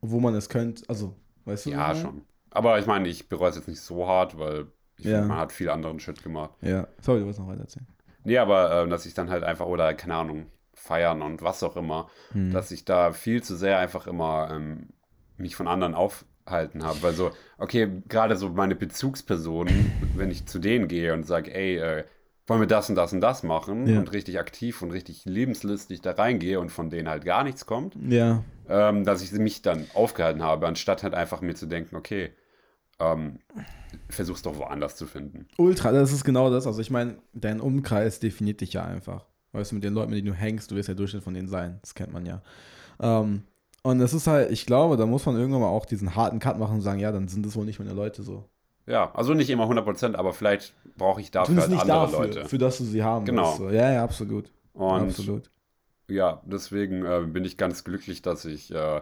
Obwohl 0.00 0.20
man 0.20 0.34
es 0.34 0.48
könnte. 0.48 0.82
Also, 0.88 1.14
weißt 1.44 1.66
du? 1.66 1.70
Ja, 1.70 1.88
meine? 1.88 2.00
schon. 2.00 2.22
Aber 2.50 2.78
ich 2.78 2.86
meine, 2.86 3.08
ich 3.08 3.28
bereue 3.28 3.50
es 3.50 3.56
jetzt 3.56 3.68
nicht 3.68 3.80
so 3.80 4.06
hart, 4.08 4.38
weil 4.38 4.66
ich 4.96 5.04
Ja. 5.04 5.12
finde, 5.18 5.28
man 5.28 5.38
hat 5.38 5.52
viel 5.52 5.68
anderen 5.70 6.00
Shit 6.00 6.22
gemacht. 6.22 6.50
Ja. 6.62 6.88
Sorry, 7.00 7.18
du 7.20 7.26
wolltest 7.26 7.40
noch 7.40 7.48
weiter 7.48 7.60
erzählen. 7.62 7.86
Nee, 8.24 8.38
aber 8.38 8.82
äh, 8.84 8.88
dass 8.88 9.06
ich 9.06 9.14
dann 9.14 9.28
halt 9.30 9.44
einfach, 9.44 9.66
oder 9.66 9.92
keine 9.94 10.14
Ahnung, 10.14 10.46
feiern 10.84 11.22
und 11.22 11.42
was 11.42 11.62
auch 11.62 11.76
immer, 11.76 12.08
Hm. 12.32 12.50
dass 12.52 12.70
ich 12.70 12.84
da 12.84 13.12
viel 13.12 13.42
zu 13.42 13.56
sehr 13.56 13.78
einfach 13.78 14.06
immer 14.06 14.50
ähm, 14.52 14.88
mich 15.36 15.56
von 15.56 15.66
anderen 15.66 15.94
aufhalten 15.94 16.84
habe. 16.84 17.02
Weil 17.02 17.14
so, 17.14 17.30
okay, 17.58 17.88
gerade 18.08 18.36
so 18.36 18.48
meine 18.50 18.74
Bezugspersonen, 18.76 19.90
wenn 20.16 20.30
ich 20.30 20.46
zu 20.46 20.58
denen 20.58 20.86
gehe 20.88 21.12
und 21.14 21.24
sage, 21.26 21.54
ey, 21.54 21.76
äh, 21.78 22.04
wollen 22.46 22.60
wir 22.60 22.66
das 22.68 22.90
und 22.90 22.96
das 22.96 23.12
und 23.14 23.22
das 23.22 23.42
machen 23.42 23.86
Ja. 23.86 23.98
und 23.98 24.12
richtig 24.12 24.38
aktiv 24.38 24.82
und 24.82 24.90
richtig 24.90 25.24
lebenslustig 25.24 26.02
da 26.02 26.12
reingehe 26.12 26.60
und 26.60 26.68
von 26.70 26.90
denen 26.90 27.08
halt 27.08 27.24
gar 27.24 27.42
nichts 27.42 27.64
kommt, 27.64 27.96
Ja. 28.08 28.44
ähm, 28.68 29.04
dass 29.04 29.22
ich 29.22 29.32
mich 29.32 29.62
dann 29.62 29.86
aufgehalten 29.94 30.42
habe, 30.42 30.66
anstatt 30.66 31.02
halt 31.02 31.14
einfach 31.14 31.40
mir 31.40 31.54
zu 31.54 31.64
denken, 31.66 31.96
okay, 31.96 32.32
ähm, 33.00 33.38
versuch's 34.10 34.42
doch 34.42 34.58
woanders 34.58 34.96
zu 34.96 35.06
finden. 35.06 35.46
Ultra, 35.56 35.90
das 35.92 36.12
ist 36.12 36.22
genau 36.24 36.50
das. 36.50 36.66
Also 36.66 36.80
ich 36.82 36.90
meine, 36.90 37.16
dein 37.32 37.60
Umkreis 37.60 38.20
definiert 38.20 38.60
dich 38.60 38.74
ja 38.74 38.84
einfach. 38.84 39.26
Weißt 39.54 39.70
du, 39.70 39.76
mit 39.76 39.84
den 39.84 39.94
Leuten, 39.94 40.10
mit 40.10 40.18
denen 40.18 40.28
du 40.28 40.34
hängst, 40.34 40.70
du 40.70 40.76
wirst 40.76 40.88
ja 40.88 40.94
Durchschnitt 40.94 41.22
von 41.24 41.34
denen 41.34 41.48
sein. 41.48 41.78
Das 41.80 41.94
kennt 41.94 42.12
man 42.12 42.26
ja. 42.26 42.42
Ähm, 43.00 43.44
und 43.82 44.00
es 44.00 44.12
ist 44.14 44.26
halt, 44.26 44.50
ich 44.50 44.66
glaube, 44.66 44.96
da 44.96 45.06
muss 45.06 45.24
man 45.26 45.36
irgendwann 45.36 45.60
mal 45.62 45.68
auch 45.68 45.86
diesen 45.86 46.14
harten 46.16 46.38
Cut 46.38 46.58
machen 46.58 46.76
und 46.76 46.80
sagen, 46.80 47.00
ja, 47.00 47.12
dann 47.12 47.28
sind 47.28 47.44
das 47.46 47.54
wohl 47.56 47.64
nicht 47.64 47.78
meine 47.78 47.92
Leute 47.92 48.22
so. 48.22 48.48
Ja, 48.86 49.12
also 49.14 49.32
nicht 49.34 49.48
immer 49.50 49.64
100%, 49.64 50.14
aber 50.14 50.32
vielleicht 50.32 50.74
brauche 50.96 51.20
ich 51.20 51.30
dafür 51.30 51.56
halt 51.56 51.70
nicht 51.70 51.80
andere 51.82 52.00
dafür, 52.00 52.18
Leute. 52.26 52.44
für 52.46 52.58
das 52.58 52.78
du 52.78 52.84
sie 52.84 53.02
haben 53.02 53.24
Genau. 53.24 53.44
willst. 53.46 53.58
So. 53.58 53.70
Ja, 53.70 53.92
ja, 53.92 54.04
absolut. 54.04 54.50
Und 54.74 55.02
absolut. 55.02 55.50
ja, 56.08 56.42
deswegen 56.44 57.04
äh, 57.04 57.20
bin 57.26 57.44
ich 57.44 57.56
ganz 57.56 57.84
glücklich, 57.84 58.20
dass 58.22 58.44
ich 58.44 58.74
äh, 58.74 59.00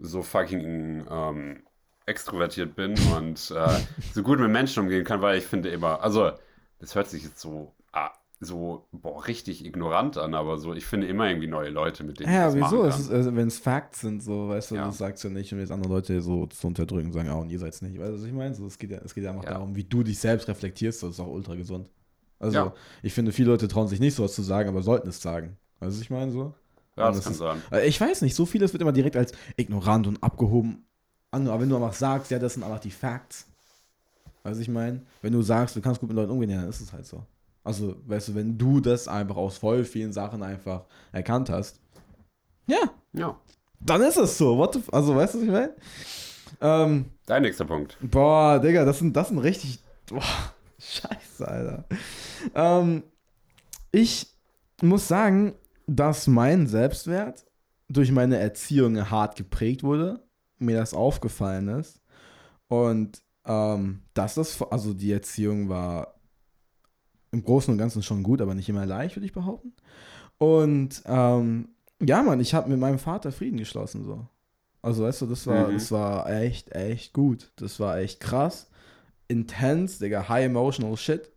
so 0.00 0.22
fucking 0.22 1.06
ähm, 1.10 1.62
extrovertiert 2.06 2.74
bin 2.76 2.94
und 3.16 3.50
äh, 3.50 3.80
so 4.12 4.22
gut 4.22 4.38
mit 4.38 4.50
Menschen 4.50 4.82
umgehen 4.84 5.04
kann, 5.04 5.20
weil 5.22 5.38
ich 5.38 5.44
finde 5.44 5.68
immer, 5.70 6.02
also 6.02 6.32
das 6.78 6.94
hört 6.94 7.08
sich 7.08 7.24
jetzt 7.24 7.40
so, 7.40 7.74
ah, 7.92 8.10
so 8.44 8.86
boah, 8.92 9.26
richtig 9.26 9.64
ignorant 9.64 10.16
an, 10.18 10.34
aber 10.34 10.58
so, 10.58 10.72
ich 10.74 10.84
finde 10.86 11.06
immer 11.06 11.28
irgendwie 11.28 11.46
neue 11.48 11.70
Leute, 11.70 12.04
mit 12.04 12.20
denen 12.20 12.32
Ja, 12.32 12.48
ich 12.48 12.54
das 12.60 12.64
wieso? 12.70 12.82
machen 12.84 12.88
Es 13.00 13.06
kann. 13.08 13.16
also, 13.16 13.36
wenn 13.36 13.48
es 13.48 13.58
Facts 13.58 14.00
sind, 14.02 14.22
so, 14.22 14.48
weißt 14.48 14.70
du, 14.70 14.74
Ja. 14.76 14.86
das 14.86 14.98
sagst 14.98 15.24
du 15.24 15.28
nicht, 15.30 15.52
um 15.52 15.58
jetzt 15.58 15.72
andere 15.72 15.92
Leute 15.92 16.20
so 16.22 16.46
zu 16.46 16.66
unterdrücken 16.66 17.06
und 17.06 17.12
sagen, 17.12 17.28
ah, 17.28 17.34
und 17.34 17.50
ihr 17.50 17.58
seid's 17.58 17.82
nicht. 17.82 17.98
Weißt 17.98 18.10
du, 18.10 18.14
was 18.18 18.24
ich 18.24 18.32
meine? 18.32 18.54
So, 18.54 18.66
es 18.66 18.78
geht 18.78 18.90
ja, 18.90 18.98
es 19.04 19.14
geht 19.14 19.24
ja 19.24 19.30
einfach 19.30 19.44
Ja. 19.44 19.50
darum, 19.54 19.74
wie 19.76 19.84
du 19.84 20.02
dich 20.02 20.18
selbst 20.18 20.46
reflektierst, 20.48 21.02
das 21.02 21.10
ist 21.10 21.20
auch 21.20 21.28
ultra 21.28 21.54
gesund. 21.54 21.88
Also, 22.38 22.56
Ja. 22.56 22.74
ich 23.02 23.12
finde, 23.12 23.32
viele 23.32 23.50
Leute 23.50 23.68
trauen 23.68 23.88
sich 23.88 24.00
nicht 24.00 24.14
sowas 24.14 24.34
zu 24.34 24.42
sagen, 24.42 24.68
aber 24.68 24.82
sollten 24.82 25.08
es 25.08 25.20
sagen. 25.22 25.56
Weißt 25.80 25.92
du, 25.92 25.96
was 25.96 26.00
ich 26.02 26.10
meine? 26.10 26.30
So? 26.32 26.54
ja, 26.96 27.08
das 27.08 27.16
das 27.16 27.24
kann 27.24 27.32
ist- 27.32 27.38
sein. 27.38 27.62
Äh, 27.72 27.88
Ich 27.88 28.00
weiß 28.00 28.22
nicht, 28.22 28.34
so 28.36 28.46
vieles 28.46 28.72
wird 28.72 28.80
immer 28.82 28.92
direkt 28.92 29.16
als 29.16 29.32
ignorant 29.56 30.06
und 30.06 30.22
abgehoben 30.22 30.84
an, 31.32 31.48
aber 31.48 31.62
wenn 31.62 31.68
du 31.68 31.74
einfach 31.76 31.92
sagst, 31.94 32.30
ja, 32.30 32.38
das 32.38 32.54
sind 32.54 32.62
einfach 32.62 32.78
die 32.80 32.90
Facts. 32.92 33.46
Weißt 34.44 34.58
du, 34.58 34.62
ich 34.62 34.68
meine? 34.68 35.00
Wenn 35.22 35.32
du 35.32 35.42
sagst, 35.42 35.74
du 35.74 35.80
kannst 35.80 36.00
gut 36.00 36.08
mit 36.10 36.16
Leuten 36.16 36.30
umgehen, 36.30 36.50
ja, 36.50 36.60
dann 36.60 36.68
ist 36.68 36.80
es 36.80 36.92
halt 36.92 37.06
so. 37.06 37.24
Also, 37.64 37.96
weißt 38.06 38.28
du, 38.28 38.34
wenn 38.36 38.58
du 38.58 38.80
das 38.80 39.08
einfach 39.08 39.36
aus 39.36 39.58
voll 39.58 39.84
vielen 39.84 40.12
Sachen 40.12 40.42
einfach 40.42 40.84
erkannt 41.12 41.50
hast, 41.50 41.80
ja, 42.66 42.78
Ja, 43.12 43.38
dann 43.80 44.02
ist 44.02 44.16
es 44.16 44.38
so. 44.38 44.56
What 44.58 44.74
the 44.74 44.80
f 44.80 44.92
also, 44.92 45.14
weißt 45.16 45.34
du, 45.34 45.38
was 45.38 45.44
ich 45.44 45.50
meine? 45.52 45.74
Ähm, 46.60 47.06
dein 47.26 47.42
nächster 47.42 47.64
Punkt. 47.64 47.98
boah, 48.00 48.58
Digga, 48.60 48.84
das 48.84 48.98
sind, 48.98 49.16
das 49.16 49.28
sind 49.28 49.38
richtig. 49.38 49.80
Boah, 50.08 50.22
scheiße, 50.78 51.46
Alter. 51.46 51.84
Ähm, 52.54 53.02
ich 53.92 54.28
muss 54.82 55.08
sagen, 55.08 55.54
dass 55.86 56.26
mein 56.26 56.66
Selbstwert 56.66 57.44
durch 57.88 58.10
meine 58.12 58.38
Erziehung 58.38 59.10
hart 59.10 59.36
geprägt 59.36 59.82
wurde. 59.82 60.20
Mir 60.58 60.76
das 60.78 60.94
aufgefallen 60.94 61.68
ist. 61.68 62.00
Und 62.68 63.22
ähm, 63.46 64.02
dass 64.14 64.34
das, 64.36 64.60
also 64.62 64.94
die 64.94 65.12
Erziehung 65.12 65.68
war 65.68 66.13
im 67.34 67.44
Großen 67.44 67.70
und 67.72 67.78
Ganzen 67.78 68.02
schon 68.02 68.22
gut, 68.22 68.40
aber 68.40 68.54
nicht 68.54 68.68
immer 68.68 68.86
leicht, 68.86 69.16
würde 69.16 69.26
ich 69.26 69.32
behaupten. 69.32 69.72
Und 70.38 71.02
ähm, 71.06 71.68
ja, 72.00 72.22
Mann, 72.22 72.40
ich 72.40 72.54
habe 72.54 72.70
mit 72.70 72.78
meinem 72.78 72.98
Vater 72.98 73.32
Frieden 73.32 73.58
geschlossen, 73.58 74.04
so. 74.04 74.26
Also, 74.82 75.04
weißt 75.04 75.22
du, 75.22 75.26
das 75.26 75.46
war, 75.46 75.68
Mhm. 75.68 75.74
das 75.74 75.90
war 75.92 76.30
echt, 76.30 76.72
echt 76.72 77.12
gut. 77.12 77.50
Das 77.56 77.80
war 77.80 77.98
echt 77.98 78.20
krass. 78.20 78.68
Intens, 79.28 79.98
Digga, 79.98 80.28
high 80.28 80.44
emotional 80.46 80.96
shit. 80.96 81.30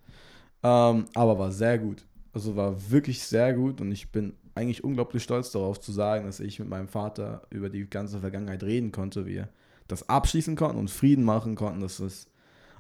Ähm, 0.63 1.05
aber 1.13 1.39
war 1.39 1.51
sehr 1.51 1.77
gut. 1.79 2.05
Also 2.33 2.55
war 2.55 2.75
wirklich 2.91 3.23
sehr 3.23 3.53
gut 3.53 3.79
und 3.81 3.91
ich 3.91 4.11
bin 4.11 4.33
eigentlich 4.53 4.83
unglaublich 4.83 5.23
stolz 5.23 5.51
darauf 5.51 5.79
zu 5.79 5.91
sagen, 5.91 6.25
dass 6.25 6.39
ich 6.39 6.59
mit 6.59 6.67
meinem 6.67 6.87
Vater 6.87 7.43
über 7.49 7.69
die 7.69 7.89
ganze 7.89 8.19
Vergangenheit 8.19 8.63
reden 8.63 8.91
konnte, 8.91 9.25
wir 9.25 9.49
das 9.87 10.09
abschließen 10.09 10.55
konnten 10.55 10.77
und 10.77 10.89
Frieden 10.91 11.23
machen 11.23 11.55
konnten. 11.55 11.79
Das 11.79 11.99
ist, 11.99 12.29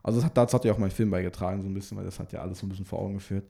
also 0.07 0.23
hat, 0.23 0.37
dazu 0.37 0.55
hat 0.55 0.63
ja 0.63 0.71
auch 0.71 0.77
mein 0.77 0.89
Film 0.89 1.11
beigetragen, 1.11 1.61
so 1.61 1.67
ein 1.67 1.73
bisschen, 1.73 1.97
weil 1.97 2.05
das 2.05 2.17
hat 2.17 2.31
ja 2.31 2.39
alles 2.39 2.59
so 2.59 2.65
ein 2.65 2.69
bisschen 2.69 2.85
vor 2.85 2.99
Augen 2.99 3.15
geführt. 3.15 3.45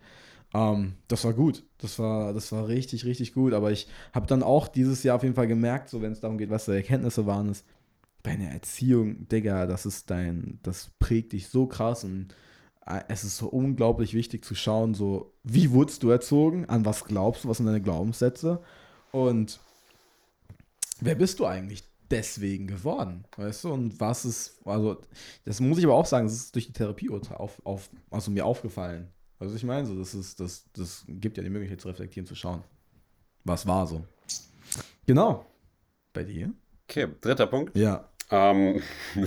Ähm, 0.56 0.94
das 1.08 1.24
war 1.24 1.34
gut. 1.34 1.64
Das 1.78 2.00
war, 2.00 2.34
das 2.34 2.52
war 2.52 2.68
richtig, 2.68 3.06
richtig 3.06 3.36
gut. 3.36 3.54
Aber 3.54 3.72
ich 3.72 3.88
habe 4.12 4.26
dann 4.26 4.42
auch 4.42 4.68
dieses 4.68 5.04
Jahr 5.04 5.18
auf 5.18 5.24
jeden 5.24 5.36
Fall 5.36 5.46
gemerkt, 5.46 5.90
so 5.90 6.02
wenn 6.02 6.12
es 6.12 6.20
darum 6.20 6.40
geht, 6.40 6.50
was 6.50 6.66
die 6.66 6.72
Erkenntnisse 6.72 7.28
waren, 7.28 7.50
ist, 7.50 7.64
deine 8.24 8.52
Erziehung, 8.52 9.28
Digga, 9.28 9.68
das 9.68 9.86
ist 9.86 10.10
dein, 10.10 10.60
das 10.64 10.90
prägt 10.98 11.34
dich 11.34 11.48
so 11.48 11.68
krass 11.68 12.04
und 12.04 12.34
äh, 12.88 13.02
es 13.08 13.24
ist 13.24 13.38
so 13.38 13.48
unglaublich 13.48 14.16
wichtig 14.16 14.44
zu 14.44 14.56
schauen, 14.56 14.96
so, 14.96 15.34
wie 15.44 15.70
wurdest 15.70 16.02
du 16.02 16.10
erzogen, 16.10 16.66
an 16.66 16.86
was 16.86 17.06
glaubst 17.06 17.44
du, 17.44 17.50
was 17.50 17.58
sind 17.58 17.68
deine 17.68 17.82
Glaubenssätze 17.82 18.64
und 19.12 19.60
wer 21.00 21.14
bist 21.14 21.40
du 21.40 21.46
eigentlich 21.46 21.84
deswegen 22.12 22.68
geworden, 22.68 23.26
weißt 23.36 23.64
du, 23.64 23.74
und 23.74 24.00
was 24.00 24.26
ist, 24.26 24.60
also, 24.66 25.02
das 25.46 25.60
muss 25.60 25.78
ich 25.78 25.86
aber 25.86 25.96
auch 25.96 26.06
sagen, 26.06 26.28
das 26.28 26.36
ist 26.36 26.56
durch 26.56 26.68
die 26.68 26.74
Therapie 26.74 27.10
auf, 27.10 27.66
auf, 27.66 27.90
also 28.10 28.32
mir 28.32 28.46
aufgefallen. 28.46 29.12
Also 29.40 29.56
ich 29.56 29.64
meine, 29.64 29.86
so, 29.86 29.98
das 29.98 30.14
ist, 30.14 30.40
das, 30.40 30.66
das 30.74 31.06
gibt 31.08 31.38
ja 31.38 31.44
die 31.44 31.50
Möglichkeit 31.50 31.82
zu 31.82 31.88
reflektieren, 31.88 32.26
zu 32.26 32.36
schauen, 32.36 32.64
was 33.44 33.68
war 33.68 33.86
so. 33.86 34.04
Genau. 35.06 35.46
Bei 36.14 36.24
dir? 36.24 36.52
Okay, 36.90 37.08
dritter 37.22 37.48
Punkt. 37.48 37.78
Ja. 37.78 38.10
Ähm, 38.30 38.82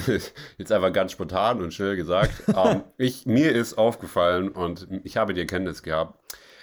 jetzt 0.58 0.72
einfach 0.72 0.92
ganz 0.92 1.12
spontan 1.12 1.62
und 1.62 1.72
schnell 1.72 1.96
gesagt. 1.96 2.42
ähm, 2.54 2.82
ich, 2.98 3.26
mir 3.26 3.52
ist 3.52 3.78
aufgefallen 3.78 4.48
und 4.48 4.88
ich 5.04 5.16
habe 5.16 5.32
die 5.32 5.40
Erkenntnis 5.40 5.82
gehabt, 5.82 6.20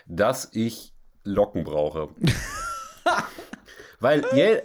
dass 0.08 0.50
ich 0.54 0.94
Locken 1.24 1.64
brauche. 1.64 2.10
Weil 4.00 4.24
je, 4.34 4.62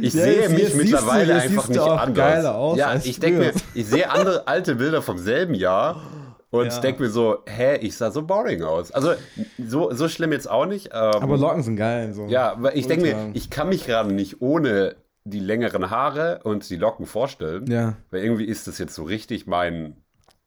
ich 0.00 0.14
Ja, 0.14 0.22
sehe 0.22 0.40
jetzt- 0.42 0.50
mich 0.52 0.60
jetzt 0.62 0.76
mittlerweile 0.76 1.34
du- 1.34 1.40
einfach 1.40 1.68
nicht 1.68 1.78
auch 1.80 1.98
anders. 1.98 2.44
aus 2.44 2.78
ja, 2.78 2.94
ich 3.02 3.18
denke 3.18 3.40
mir, 3.40 3.52
ich 3.74 3.86
sehe 3.86 4.08
andere 4.10 4.46
alte 4.46 4.76
Bilder 4.76 5.02
vom 5.02 5.18
selben 5.18 5.54
Jahr 5.54 6.00
und 6.50 6.66
Ja. 6.72 6.78
denke 6.80 7.02
mir 7.02 7.10
so, 7.10 7.38
hä, 7.46 7.76
ich 7.78 7.96
sah 7.96 8.10
so 8.12 8.22
boring 8.22 8.62
aus. 8.62 8.92
Also 8.92 9.14
so, 9.58 9.92
so 9.92 10.08
schlimm 10.08 10.30
jetzt 10.32 10.48
auch 10.48 10.66
nicht. 10.66 10.86
Ähm, 10.92 10.92
Aber 10.92 11.36
Locken 11.36 11.62
sind 11.64 11.76
geil. 11.76 12.12
So. 12.14 12.26
ja, 12.26 12.54
weil 12.58 12.76
ich 12.78 12.86
denke 12.86 13.06
mir, 13.06 13.30
ich 13.34 13.50
kann 13.50 13.68
mich 13.68 13.86
gerade 13.86 14.12
nicht 14.12 14.40
ohne 14.40 14.94
die 15.24 15.40
längeren 15.40 15.90
Haare 15.90 16.40
und 16.44 16.68
die 16.70 16.76
Locken 16.76 17.06
vorstellen. 17.06 17.66
Ja, 17.70 17.94
Weil 18.10 18.22
irgendwie 18.24 18.44
ist 18.46 18.66
das 18.68 18.78
jetzt 18.78 18.94
so 18.94 19.02
richtig 19.02 19.46
mein. 19.46 19.96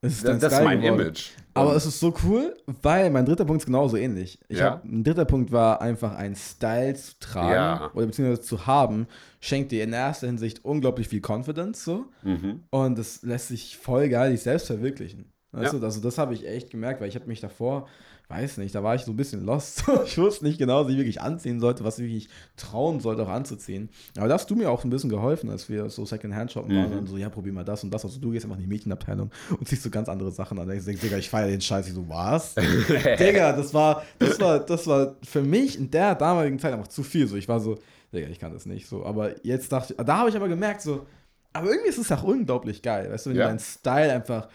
Es 0.03 0.13
ist 0.15 0.25
Das, 0.25 0.39
das 0.39 0.53
ist 0.53 0.63
mein 0.63 0.81
geworden. 0.81 0.99
Image. 1.01 1.29
Aber 1.55 1.71
Und- 1.71 1.75
es 1.77 1.85
ist 1.85 1.99
so 1.99 2.13
cool, 2.23 2.55
weil 2.81 3.09
mein 3.09 3.25
dritter 3.25 3.45
Punkt 3.45 3.61
ist 3.61 3.65
genauso 3.65 3.97
ähnlich. 3.97 4.39
Ich 4.47 4.59
Ja. 4.59 4.65
hab, 4.71 4.83
ein 4.85 5.03
dritter 5.03 5.25
Punkt 5.25 5.51
war 5.51 5.81
einfach 5.81 6.15
ein 6.15 6.35
Style 6.35 6.93
zu 6.95 7.13
tragen 7.19 7.51
Ja. 7.53 7.91
oder 7.93 8.05
beziehungsweise 8.07 8.41
zu 8.41 8.65
haben, 8.67 9.07
schenkt 9.39 9.71
dir 9.71 9.83
in 9.83 9.93
erster 9.93 10.27
Hinsicht 10.27 10.63
unglaublich 10.65 11.07
viel 11.07 11.21
Confidence 11.25 11.83
so 11.83 12.05
mhm. 12.23 12.61
und 12.69 12.99
es 12.99 13.21
lässt 13.23 13.47
sich 13.49 13.77
voll 13.77 14.09
geil 14.09 14.31
dich 14.31 14.41
selbst 14.41 14.67
verwirklichen. 14.67 15.31
Ja. 15.55 15.59
also 15.71 15.99
das 16.01 16.17
habe 16.17 16.33
ich 16.33 16.47
echt 16.47 16.71
gemerkt, 16.71 16.99
weil 16.99 17.07
ich 17.09 17.15
habe 17.15 17.27
mich 17.27 17.39
davor, 17.39 17.87
weiß 18.29 18.57
nicht, 18.57 18.73
da 18.73 18.81
war 18.81 18.95
ich 18.95 19.01
so 19.03 19.11
ein 19.11 19.15
bisschen 19.15 19.45
lost. 19.45 19.83
ich 20.05 20.17
wusste 20.17 20.45
nicht 20.45 20.57
genau, 20.57 20.83
was 20.85 20.91
ich 20.91 20.97
wirklich 20.97 21.21
anziehen 21.21 21.59
sollte, 21.59 21.83
was 21.83 21.99
ich 21.99 22.05
wirklich 22.05 22.29
trauen 22.57 22.99
sollte, 22.99 23.21
auch 23.23 23.29
anzuziehen. 23.29 23.89
Aber 24.17 24.27
da 24.27 24.33
hast 24.35 24.49
du 24.49 24.55
mir 24.55 24.71
auch 24.71 24.83
ein 24.83 24.89
bisschen 24.89 25.09
geholfen, 25.09 25.49
als 25.49 25.69
wir 25.69 25.89
so 25.89 26.05
Second-Hand 26.05 26.51
shoppen 26.51 26.75
waren 26.75 26.91
Mhm. 26.91 26.97
und 26.99 27.07
so, 27.07 27.17
ja, 27.17 27.29
probier 27.29 27.53
mal 27.53 27.63
das 27.65 27.83
und 27.83 27.93
das. 27.93 28.03
Also 28.05 28.19
du 28.19 28.31
gehst 28.31 28.45
einfach 28.45 28.57
in 28.57 28.63
die 28.63 28.67
Mädchenabteilung 28.69 29.29
und 29.59 29.67
ziehst 29.67 29.83
so 29.83 29.89
ganz 29.89 30.09
andere 30.09 30.31
Sachen 30.31 30.57
an. 30.57 30.69
Ich 30.71 30.83
denke, 30.83 31.01
Digga, 31.01 31.17
ich 31.17 31.29
feiere 31.29 31.47
den 31.49 31.61
Scheiß. 31.61 31.87
Ich 31.87 31.93
so, 31.93 32.07
was? 32.09 32.55
Digga, 33.19 33.53
das 33.53 33.73
war, 33.73 34.03
das 34.19 34.39
war, 34.39 34.59
das 34.59 34.87
war 34.87 35.15
für 35.23 35.41
mich 35.41 35.77
in 35.77 35.91
der 35.91 36.15
damaligen 36.15 36.57
Zeit 36.59 36.73
einfach 36.73 36.87
zu 36.87 37.03
viel. 37.03 37.27
So, 37.27 37.35
ich 37.35 37.47
war 37.47 37.59
so, 37.59 37.77
Digga, 38.13 38.27
ich 38.29 38.39
kann 38.39 38.53
das 38.53 38.65
nicht 38.65 38.87
so. 38.87 39.05
Aber 39.05 39.45
jetzt 39.45 39.71
dachte 39.71 39.93
ich, 39.97 40.03
da 40.05 40.17
habe 40.17 40.29
ich 40.29 40.35
aber 40.35 40.47
gemerkt, 40.47 40.81
so, 40.81 41.05
aber 41.51 41.67
irgendwie 41.69 41.89
ist 41.89 41.99
es 41.99 42.11
auch 42.11 42.23
unglaublich 42.23 42.81
geil, 42.81 43.11
weißt 43.11 43.27
du, 43.27 43.29
wenn 43.31 43.37
Ja. 43.37 43.43
du 43.43 43.49
deinen 43.49 43.59
Style 43.59 44.11
einfach 44.11 44.47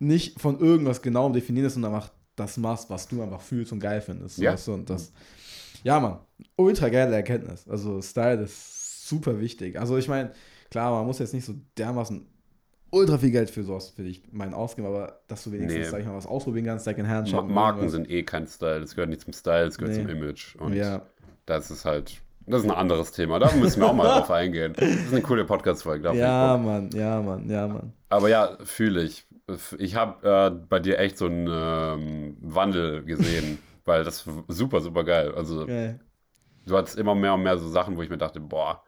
nicht 0.00 0.40
von 0.40 0.58
irgendwas 0.58 1.00
genauem 1.02 1.32
definiert 1.32 1.66
ist 1.66 1.76
und 1.76 1.84
einfach 1.84 2.10
das 2.40 2.56
machst, 2.56 2.90
was 2.90 3.06
du 3.08 3.22
einfach 3.22 3.40
fühlst 3.40 3.72
und 3.72 3.80
geil 3.80 4.00
findest. 4.00 4.38
Ja. 4.38 4.52
Weißt 4.52 4.68
du, 4.68 4.74
und 4.74 4.90
das, 4.90 5.12
ja, 5.84 6.00
Mann, 6.00 6.18
ultra 6.56 6.88
geile 6.88 7.14
Erkenntnis. 7.14 7.68
Also 7.68 8.00
Style 8.02 8.42
ist 8.42 9.08
super 9.08 9.40
wichtig. 9.40 9.78
Also 9.78 9.96
ich 9.96 10.08
meine, 10.08 10.32
klar, 10.70 10.90
man 10.92 11.06
muss 11.06 11.18
jetzt 11.18 11.34
nicht 11.34 11.44
so 11.44 11.54
dermaßen 11.78 12.26
ultra 12.92 13.18
viel 13.18 13.30
Geld 13.30 13.50
für 13.50 13.62
sowas, 13.62 13.90
für 13.90 14.02
dich 14.02 14.22
meinen 14.32 14.52
ausgeben, 14.54 14.88
aber 14.88 15.20
dass 15.28 15.44
du 15.44 15.52
wenigstens, 15.52 15.84
Nee. 15.86 15.90
sag 15.90 16.00
ich 16.00 16.06
mal, 16.06 16.16
was 16.16 16.26
ausprobieren 16.26 16.66
kannst, 16.66 16.84
Secondhand 16.84 17.26
Ma 17.28 17.30
shoppen. 17.30 17.54
Marken 17.54 17.78
irgendwas. 17.78 17.92
sind 17.92 18.10
eh 18.10 18.22
kein 18.24 18.46
Style. 18.48 18.80
Das 18.80 18.94
gehört 18.94 19.10
nicht 19.10 19.22
zum 19.22 19.32
Style, 19.32 19.66
das 19.66 19.78
gehört 19.78 19.96
Nee. 19.96 20.02
zum 20.02 20.10
Image. 20.10 20.56
Und 20.56 20.72
Ja, 20.74 21.06
das 21.46 21.70
ist 21.70 21.84
halt. 21.84 22.20
Das 22.46 22.62
ist 22.62 22.70
ein 22.70 22.76
anderes 22.76 23.12
Thema. 23.12 23.38
Da 23.38 23.52
müssen 23.54 23.80
wir 23.80 23.88
auch 23.88 23.94
mal 23.94 24.04
drauf 24.18 24.30
eingehen. 24.30 24.72
Das 24.76 24.88
ist 24.88 25.12
eine 25.12 25.22
coole 25.22 25.44
Podcast-Folge. 25.44 26.12
ja. 26.14 26.56
Mann, 26.56 26.90
ja, 26.92 27.20
Mann, 27.20 27.48
ja, 27.48 27.68
Mann. 27.68 27.92
Aber 28.08 28.28
ja, 28.28 28.56
fühle 28.64 29.02
ich. 29.02 29.26
Ich 29.78 29.96
habe 29.96 30.28
äh, 30.28 30.50
bei 30.68 30.78
dir 30.80 30.98
echt 30.98 31.18
so 31.18 31.26
einen 31.26 31.48
ähm, 31.50 32.36
Wandel 32.40 33.04
gesehen, 33.04 33.58
weil 33.84 34.04
das 34.04 34.24
super, 34.48 34.80
super 34.80 35.04
geil. 35.04 35.32
Also 35.36 35.66
Geil. 35.66 36.00
du 36.66 36.76
hattest 36.76 36.98
immer 36.98 37.14
mehr 37.14 37.34
und 37.34 37.42
mehr 37.42 37.58
so 37.58 37.68
Sachen, 37.68 37.96
wo 37.96 38.02
ich 38.02 38.10
mir 38.10 38.18
dachte, 38.18 38.40
boah, 38.40 38.84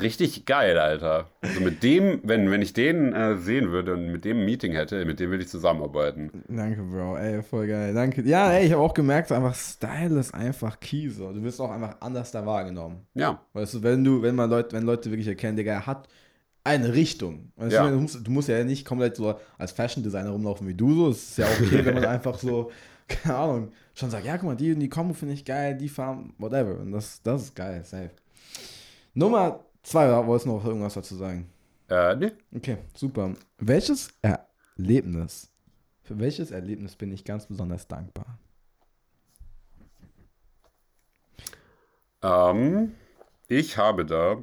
richtig 0.00 0.46
geil, 0.46 0.78
Alter. 0.78 1.28
Also 1.40 1.60
mit 1.60 1.82
dem, 1.82 2.20
wenn, 2.24 2.50
wenn 2.50 2.62
ich 2.62 2.72
den 2.72 3.12
äh, 3.12 3.36
sehen 3.36 3.70
würde 3.70 3.94
und 3.94 4.10
mit 4.10 4.24
dem 4.24 4.38
ein 4.40 4.44
Meeting 4.44 4.72
hätte, 4.72 5.04
mit 5.04 5.20
dem 5.20 5.30
will 5.30 5.40
ich 5.40 5.48
zusammenarbeiten. 5.48 6.30
Danke, 6.48 6.82
Bro. 6.82 7.16
Ey, 7.16 7.42
voll 7.42 7.66
geil. 7.66 7.94
Danke. 7.94 8.22
Ja, 8.22 8.52
ey, 8.52 8.66
ich 8.66 8.72
habe 8.72 8.82
auch 8.82 8.94
gemerkt, 8.94 9.30
einfach 9.32 9.54
Style 9.54 10.18
ist 10.18 10.34
einfach 10.34 10.78
key. 10.80 11.08
So. 11.08 11.32
Du 11.32 11.42
wirst 11.42 11.60
auch 11.60 11.70
einfach 11.70 11.96
anders 12.00 12.30
da 12.32 12.44
wahrgenommen. 12.44 13.06
Ja, 13.14 13.40
Weißt 13.52 13.74
du, 13.74 13.82
wenn 13.82 14.02
du, 14.04 14.22
wenn 14.22 14.34
man 14.34 14.50
Leute, 14.50 14.74
wenn 14.76 14.84
Leute 14.84 15.10
wirklich 15.10 15.28
erkennen, 15.28 15.56
Digga, 15.56 15.72
er 15.72 15.86
hat 15.86 16.08
eine 16.64 16.92
Richtung. 16.94 17.52
Weißt 17.56 17.72
Ja. 17.72 17.84
du, 17.88 17.94
du, 17.94 18.00
musst, 18.00 18.26
du 18.26 18.30
musst 18.30 18.48
ja 18.48 18.62
nicht 18.64 18.84
komplett 18.86 19.16
so 19.16 19.34
als 19.58 19.72
Fashion 19.72 20.02
Designer 20.02 20.30
rumlaufen 20.30 20.66
wie 20.68 20.74
du 20.74 20.94
so. 20.94 21.10
Es 21.10 21.30
ist 21.30 21.38
ja 21.38 21.46
auch 21.46 21.60
okay, 21.60 21.84
wenn 21.84 21.94
man 21.94 22.04
einfach 22.06 22.38
so, 22.38 22.70
keine 23.08 23.36
Ahnung, 23.36 23.72
schon 23.94 24.10
sagt, 24.10 24.24
ja, 24.24 24.36
guck 24.38 24.46
mal, 24.46 24.56
die 24.56 24.72
und 24.72 24.80
die 24.80 24.88
Kombo 24.88 25.12
finde 25.12 25.34
ich 25.34 25.44
geil, 25.44 25.76
die 25.76 25.88
Farben, 25.88 26.34
whatever. 26.38 26.78
Und 26.80 26.92
das, 26.92 27.20
das 27.22 27.42
ist 27.42 27.54
geil, 27.56 27.82
safe. 27.84 28.10
Nummer 29.14 29.64
zwei, 29.82 30.08
wolltest 30.26 30.46
du 30.46 30.50
noch 30.52 30.64
irgendwas 30.64 30.94
dazu 30.94 31.16
sagen? 31.16 31.50
äh, 31.88 32.14
nee. 32.16 32.32
Okay, 32.54 32.78
super. 32.94 33.34
Welches 33.58 34.14
Erlebnis, 34.22 35.50
für 36.02 36.18
welches 36.18 36.50
Erlebnis 36.50 36.96
bin 36.96 37.12
ich 37.12 37.24
ganz 37.24 37.46
besonders 37.46 37.88
dankbar? 37.88 38.38
Ähm, 42.22 42.94
ich 43.48 43.76
habe 43.78 44.04
da, 44.06 44.42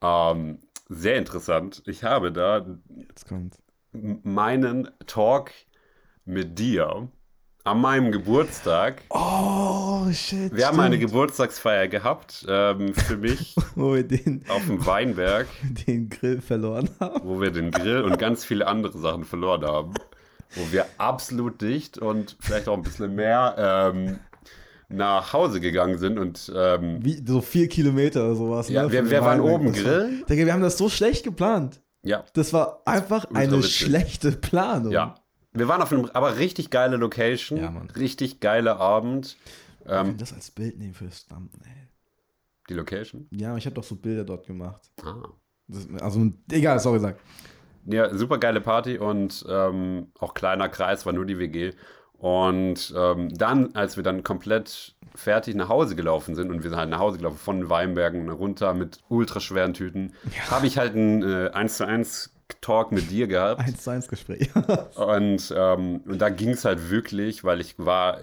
ähm, 0.02 0.60
sehr 0.88 1.16
interessant, 1.16 1.82
ich 1.86 2.04
habe 2.04 2.32
da 2.32 2.64
Jetzt 3.08 3.26
kommt. 3.26 3.58
meinen 3.92 4.90
Talk 5.06 5.52
mit 6.24 6.58
dir 6.58 7.10
an 7.64 7.80
meinem 7.80 8.12
Geburtstag. 8.12 9.02
Oh, 9.10 10.06
shit. 10.12 10.54
Wir 10.56 10.66
haben 10.68 10.80
eine. 10.80 10.98
Geburtstagsfeier 10.98 11.88
gehabt 11.88 12.46
ähm, 12.48 12.94
für 12.94 13.16
mich 13.16 13.54
Wo 13.74 13.94
wir 13.94 14.04
den, 14.04 14.44
auf 14.48 14.64
dem 14.66 14.84
Weinberg, 14.86 15.46
den 15.86 16.08
Grill 16.08 16.40
verloren 16.40 16.88
haben. 17.00 17.20
wo 17.24 17.40
wir 17.40 17.50
den 17.50 17.70
Grill 17.70 18.02
und 18.02 18.18
ganz 18.18 18.44
viele 18.44 18.66
andere 18.66 18.96
Sachen 18.98 19.24
verloren 19.24 19.64
haben. 19.64 19.94
Wo 20.54 20.72
wir 20.72 20.86
absolut 20.96 21.60
dicht 21.60 21.98
und 21.98 22.36
vielleicht 22.40 22.68
auch 22.68 22.74
ein 22.76 22.82
bisschen 22.82 23.14
mehr 23.14 23.54
ähm, 23.94 24.18
nach 24.88 25.34
Hause 25.34 25.60
gegangen 25.60 25.98
sind 25.98 26.18
und 26.18 26.50
ähm, 26.56 27.04
Wie, 27.04 27.22
so 27.26 27.42
vier 27.42 27.68
Kilometer 27.68 28.24
oder 28.24 28.34
sowas. 28.34 28.68
ja, 28.70 28.84
ne, 28.84 28.92
wir, 28.92 29.10
wir 29.10 29.20
waren 29.20 29.40
oben 29.40 29.74
Das 29.74 29.84
war-. 29.84 30.06
Digga, 30.30 30.46
wir 30.46 30.52
haben 30.54 30.62
das 30.62 30.78
so 30.78 30.88
schlecht 30.88 31.24
geplant. 31.24 31.82
Ja, 32.02 32.24
Das 32.32 32.54
war 32.54 32.80
einfach 32.86 33.26
eine 33.34 33.62
schlechte 33.62 34.32
Planung. 34.32 34.92
ja. 34.92 35.14
Wir 35.58 35.68
waren 35.68 35.82
auf 35.82 35.92
einem 35.92 36.06
aber 36.12 36.38
richtig 36.38 36.70
geile 36.70 36.96
Location, 36.96 37.58
Ja, 37.58 37.70
Mann. 37.70 37.90
richtig 37.90 38.40
geiler 38.40 38.78
Abend. 38.80 39.36
Ähm, 39.86 40.16
das 40.18 40.32
als 40.32 40.50
Bild 40.50 40.78
nehmen 40.78 40.94
fürs 40.94 41.26
Thumbnail. 41.26 41.88
die 42.68 42.74
Location. 42.74 43.26
Ja, 43.30 43.56
ich 43.56 43.64
habe 43.66 43.74
doch 43.74 43.84
so 43.84 43.96
Bilder 43.96 44.24
dort 44.24 44.46
gemacht. 44.46 44.82
Ah. 45.02 45.22
Das, 45.68 45.86
also, 46.00 46.30
egal, 46.50 46.78
sorry, 46.80 46.98
sag. 47.00 47.18
Ja, 47.86 48.14
super 48.14 48.38
geile 48.38 48.60
Party 48.60 48.98
und 48.98 49.44
ähm, 49.48 50.08
auch 50.18 50.34
kleiner 50.34 50.68
Kreis, 50.68 51.06
war 51.06 51.12
nur 51.14 51.24
die 51.24 51.38
WG. 51.38 51.72
Und 52.18 52.92
ähm, 52.96 53.28
dann, 53.34 53.74
als 53.74 53.96
wir 53.96 54.02
dann 54.02 54.24
komplett 54.24 54.96
fertig 55.14 55.54
nach 55.54 55.68
Hause 55.68 55.94
gelaufen 55.96 56.34
sind 56.34 56.50
und 56.50 56.62
wir 56.62 56.70
sind 56.70 56.78
halt 56.78 56.90
nach 56.90 56.98
Hause 56.98 57.18
gelaufen 57.18 57.38
von 57.38 57.70
Weinbergen 57.70 58.28
runter 58.28 58.74
mit 58.74 59.00
ultraschweren 59.08 59.72
Tüten, 59.72 60.12
habe 60.50 60.66
ich 60.66 60.78
halt 60.78 60.94
einen 60.94 61.22
äh, 61.22 61.50
1 61.52 61.76
zu 61.78 61.86
1 61.86 62.34
Talk 62.60 62.92
mit 62.92 63.10
dir 63.10 63.26
gehabt. 63.26 63.60
Eins 63.60 63.82
zu 63.84 63.90
eins 63.90 64.08
Gespräch. 64.08 64.50
Und, 64.96 65.52
ähm, 65.56 66.00
und 66.06 66.18
da 66.18 66.28
ging 66.30 66.50
es 66.50 66.64
halt 66.64 66.90
wirklich, 66.90 67.44
weil 67.44 67.60
ich 67.60 67.78
war 67.78 68.18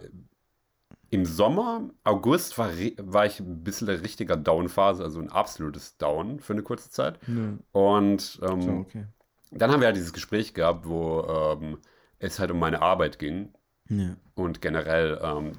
im 1.11 1.25
Sommer, 1.25 1.89
August, 2.03 2.57
war, 2.57 2.69
war 2.97 3.25
ich 3.25 3.39
ein 3.39 3.63
bisschen 3.63 3.87
eine 3.87 4.01
richtiger 4.01 4.35
Down-Phase, 4.35 5.03
also 5.03 5.19
ein 5.21 5.29
absolutes 5.29 5.97
Down 5.97 6.39
für 6.39 6.53
eine 6.53 6.63
kurze 6.63 6.89
Zeit. 6.89 7.19
Nö. 7.27 7.57
Und 7.71 8.39
ähm, 8.41 8.61
So, 8.61 8.71
okay. 8.71 9.05
dann 9.51 9.71
haben 9.71 9.79
wir 9.79 9.87
halt 9.87 9.95
dieses 9.95 10.11
Gespräch 10.13 10.53
gehabt, 10.53 10.87
wo 10.87 11.21
ähm, 11.21 11.77
es 12.19 12.39
halt 12.39 12.51
um 12.51 12.59
meine 12.59 12.81
Arbeit 12.81 13.19
ging 13.19 13.53
Ja. 13.87 14.17
und 14.33 14.61
generell, 14.61 15.19
ähm, 15.23 15.51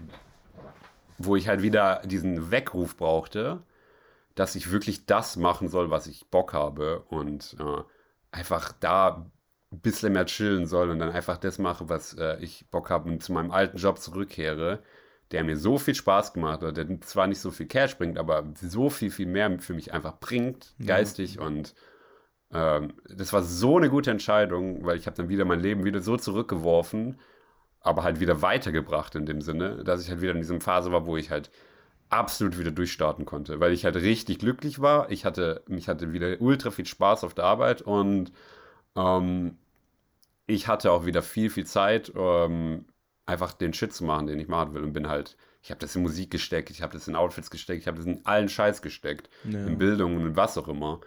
wo 1.19 1.37
ich 1.37 1.49
halt 1.49 1.63
wieder 1.63 2.03
diesen 2.05 2.51
Weckruf 2.51 2.97
brauchte, 2.97 3.63
dass 4.35 4.55
ich 4.57 4.71
wirklich 4.71 5.07
das 5.07 5.37
machen 5.37 5.69
soll, 5.69 5.91
was 5.91 6.07
ich 6.09 6.29
Bock 6.29 6.53
habe 6.53 7.01
und 7.09 7.57
äh, 7.59 7.83
einfach 8.37 8.73
da 8.81 9.27
ein 9.73 9.81
bisschen 9.81 10.13
mehr 10.13 10.27
chillen 10.27 10.67
soll 10.67 10.91
und 10.91 10.99
dann 11.01 11.11
einfach 11.11 11.39
das 11.39 11.59
mache, 11.59 11.89
was 11.89 12.15
äh, 12.15 12.39
ich 12.41 12.69
Bock 12.71 12.91
habe 12.91 13.11
und 13.11 13.23
zu 13.23 13.33
meinem 13.33 13.51
alten 13.51 13.79
Job 13.79 13.99
zurückkehre, 13.99 14.83
der 15.33 15.45
mir 15.45 15.57
so 15.57 15.79
viel 15.79 15.95
Spaß 15.95 16.33
gemacht 16.35 16.63
hat, 16.63 16.77
der 16.77 17.01
zwar 17.03 17.27
nicht 17.27 17.41
so 17.41 17.51
viel 17.51 17.67
Cash 17.67 17.97
bringt, 17.99 18.19
aber 18.19 18.45
so 18.55 18.91
viel, 18.91 19.11
viel 19.11 19.27
mehr 19.27 19.59
für 19.61 19.75
mich 19.75 19.93
einfach 19.93 20.19
bringt, 20.21 20.75
Ja. 20.79 20.87
geistig 20.87 21.39
und 21.41 21.75
Ähm, 22.53 22.95
das 23.09 23.33
war 23.33 23.43
so 23.43 23.77
eine 23.77 23.91
gute 23.91 24.11
Entscheidung, 24.11 24.85
weil 24.87 24.97
ich 24.99 25.07
habe 25.07 25.17
dann 25.17 25.29
wieder 25.29 25.45
mein 25.45 25.61
Leben 25.61 25.85
wieder 25.85 26.01
so 26.01 26.17
zurückgeworfen, 26.17 27.19
aber 27.81 28.03
halt 28.05 28.21
wieder 28.21 28.43
weitergebracht 28.43 29.15
in 29.17 29.27
dem 29.27 29.41
Sinne, 29.41 29.85
dass 29.85 30.03
ich 30.03 30.11
halt 30.11 30.21
wieder 30.23 30.33
in 30.33 30.39
diesem 30.41 30.61
Phase 30.61 30.93
war, 30.93 31.07
wo 31.07 31.17
ich 31.17 31.31
halt 31.31 31.51
absolut 32.09 32.59
wieder 32.59 32.71
durchstarten 32.71 33.25
konnte, 33.25 33.61
weil 33.61 33.73
ich 33.73 33.85
halt 33.85 33.97
richtig 33.97 34.39
glücklich 34.39 34.81
war. 34.81 35.11
Ich 35.11 35.25
hatte, 35.25 35.63
mich 35.67 35.89
hatte 35.89 36.13
wieder 36.13 36.41
ultra 36.41 36.71
viel 36.71 36.87
Spaß 36.87 37.25
auf 37.25 37.35
der 37.35 37.45
Arbeit 37.45 37.83
und 37.83 38.33
ähm, 38.97 39.57
ich 40.47 40.69
hatte 40.69 40.93
auch 40.93 41.05
wieder 41.07 41.23
viel, 41.23 41.51
viel 41.51 41.67
Zeit, 41.67 42.13
ähm, 42.17 42.85
einfach 43.27 43.53
den 43.53 43.73
Shit 43.73 43.93
zu 43.93 44.05
machen, 44.05 44.27
den 44.29 44.39
ich 44.39 44.49
machen 44.49 44.73
will 44.75 44.83
und 44.83 44.93
bin 44.93 45.09
halt, 45.09 45.37
ich 45.63 45.71
habe 45.71 45.81
das 45.81 45.97
in 45.97 46.03
Musik 46.03 46.31
gesteckt, 46.31 46.71
ich 46.71 46.83
habe 46.83 46.93
das 46.93 47.09
in 47.09 47.17
Outfits 47.17 47.51
gesteckt, 47.51 47.81
ich 47.81 47.89
habe 47.89 47.97
das 47.97 48.07
in 48.07 48.25
allen 48.25 48.49
Scheiß 48.49 48.83
gesteckt, 48.83 49.29
Ja. 49.45 49.67
in 49.67 49.79
Bildung 49.79 50.17
und 50.17 50.27
in 50.27 50.37
was 50.37 50.57
auch 50.57 50.69
immer. 50.69 51.01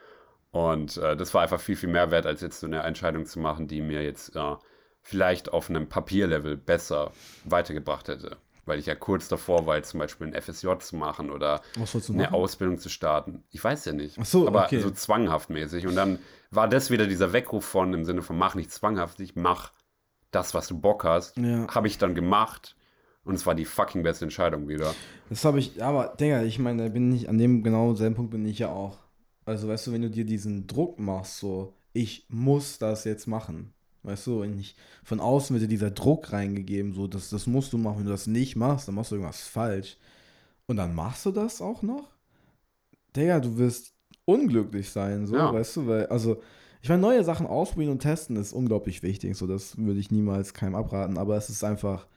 Und 0.51 0.97
äh, 0.97 1.15
das 1.15 1.33
war 1.33 1.43
einfach 1.43 1.61
viel, 1.61 1.75
viel 1.77 1.89
mehr 1.89 2.11
wert, 2.11 2.25
als 2.25 2.41
jetzt 2.41 2.59
so 2.59 2.67
eine 2.67 2.81
Entscheidung 2.81 3.25
zu 3.25 3.39
machen, 3.39 3.67
die 3.67 3.81
mir 3.81 4.03
jetzt 4.03 4.35
äh, 4.35 4.55
vielleicht 5.01 5.53
auf 5.53 5.69
einem 5.69 5.87
Papierlevel 5.87 6.57
besser 6.57 7.11
weitergebracht 7.45 8.09
hätte. 8.09 8.37
Weil 8.69 8.79
ich 8.79 8.85
ja 8.85 8.93
kurz 8.93 9.27
davor 9.27 9.65
war, 9.65 9.81
zum 9.81 9.99
Beispiel 9.99 10.27
ein 10.27 10.39
FSJ 10.39 10.67
zu 10.79 10.95
machen 10.95 11.31
oder 11.31 11.61
du 11.73 12.13
eine 12.13 12.23
machen? 12.23 12.33
Ausbildung 12.35 12.77
zu 12.77 12.87
starten. 12.87 13.43
Ich 13.49 13.63
weiß 13.63 13.85
ja 13.85 13.93
nicht. 13.93 14.17
Ach 14.21 14.25
so, 14.25 14.47
aber 14.47 14.65
okay. 14.65 14.79
so 14.79 14.91
zwanghaft 14.91 15.49
mäßig. 15.49 15.87
Und 15.87 15.95
dann 15.95 16.19
war 16.51 16.69
das 16.69 16.91
wieder 16.91 17.07
dieser 17.07 17.33
Weckruf 17.33 17.65
von 17.65 17.93
im 17.95 18.05
Sinne 18.05 18.21
von 18.21 18.37
mach 18.37 18.53
nicht 18.53 18.71
zwanghaft, 18.71 19.19
ich 19.21 19.35
mach 19.35 19.71
das, 20.29 20.53
was 20.53 20.67
du 20.67 20.79
Bock 20.79 21.03
hast. 21.03 21.35
Ja. 21.37 21.67
Habe 21.67 21.87
ich 21.87 21.97
dann 21.97 22.13
gemacht. 22.13 22.75
Und 23.23 23.35
es 23.35 23.45
war 23.45 23.55
die 23.55 23.65
fucking 23.65 24.03
beste 24.03 24.25
Entscheidung 24.25 24.67
wieder. 24.67 24.93
Das 25.29 25.43
habe 25.45 25.59
ich, 25.59 25.83
aber, 25.83 26.15
Digga, 26.19 26.43
ich 26.43 26.57
meine, 26.59 26.83
da 26.83 26.89
bin 26.89 27.11
ich, 27.13 27.27
an 27.27 27.37
dem 27.37 27.63
genau 27.63 27.93
selben 27.95 28.15
Punkt 28.15 28.31
bin 28.31 28.45
ich 28.45 28.59
ja 28.59 28.69
auch. 28.69 28.99
Also, 29.45 29.67
weißt 29.67 29.87
du, 29.87 29.93
wenn 29.93 30.03
du 30.03 30.09
dir 30.09 30.25
diesen 30.25 30.67
Druck 30.67 30.99
machst, 30.99 31.37
so, 31.37 31.73
ich 31.91 32.27
muss 32.29 32.77
das 32.77 33.03
jetzt 33.03 33.27
machen. 33.27 33.73
Weißt 34.03 34.27
du, 34.27 34.41
und 34.43 34.55
nicht 34.55 34.77
von 35.03 35.19
außen 35.19 35.53
wird 35.53 35.63
dir 35.63 35.67
dieser 35.67 35.91
Druck 35.91 36.31
reingegeben, 36.31 36.93
so, 36.93 37.07
das, 37.07 37.29
das 37.29 37.47
musst 37.47 37.73
du 37.73 37.77
machen. 37.77 37.99
Wenn 37.99 38.05
du 38.05 38.11
das 38.11 38.27
nicht 38.27 38.55
machst, 38.55 38.87
dann 38.87 38.95
machst 38.95 39.11
du 39.11 39.15
irgendwas 39.15 39.41
falsch. 39.41 39.97
Und 40.67 40.77
dann 40.77 40.95
machst 40.95 41.25
du 41.25 41.31
das 41.31 41.61
auch 41.61 41.81
noch? 41.81 42.07
Digga, 43.15 43.39
du 43.39 43.57
wirst 43.57 43.93
unglücklich 44.25 44.89
sein, 44.91 45.25
so, 45.27 45.35
Ja. 45.35 45.53
weißt 45.53 45.77
du, 45.77 45.87
weil, 45.87 46.05
also, 46.07 46.41
ich 46.81 46.87
meine, 46.87 47.01
neue 47.01 47.23
Sachen 47.23 47.47
ausprobieren 47.47 47.91
und 47.91 47.99
testen 47.99 48.35
ist 48.37 48.53
unglaublich 48.53 49.03
wichtig, 49.03 49.35
so, 49.35 49.47
das 49.47 49.77
würde 49.77 49.99
ich 49.99 50.11
niemals 50.11 50.53
keinem 50.53 50.75
abraten, 50.75 51.17
aber 51.17 51.35
es 51.35 51.49
ist 51.49 51.63
einfach, 51.63 52.07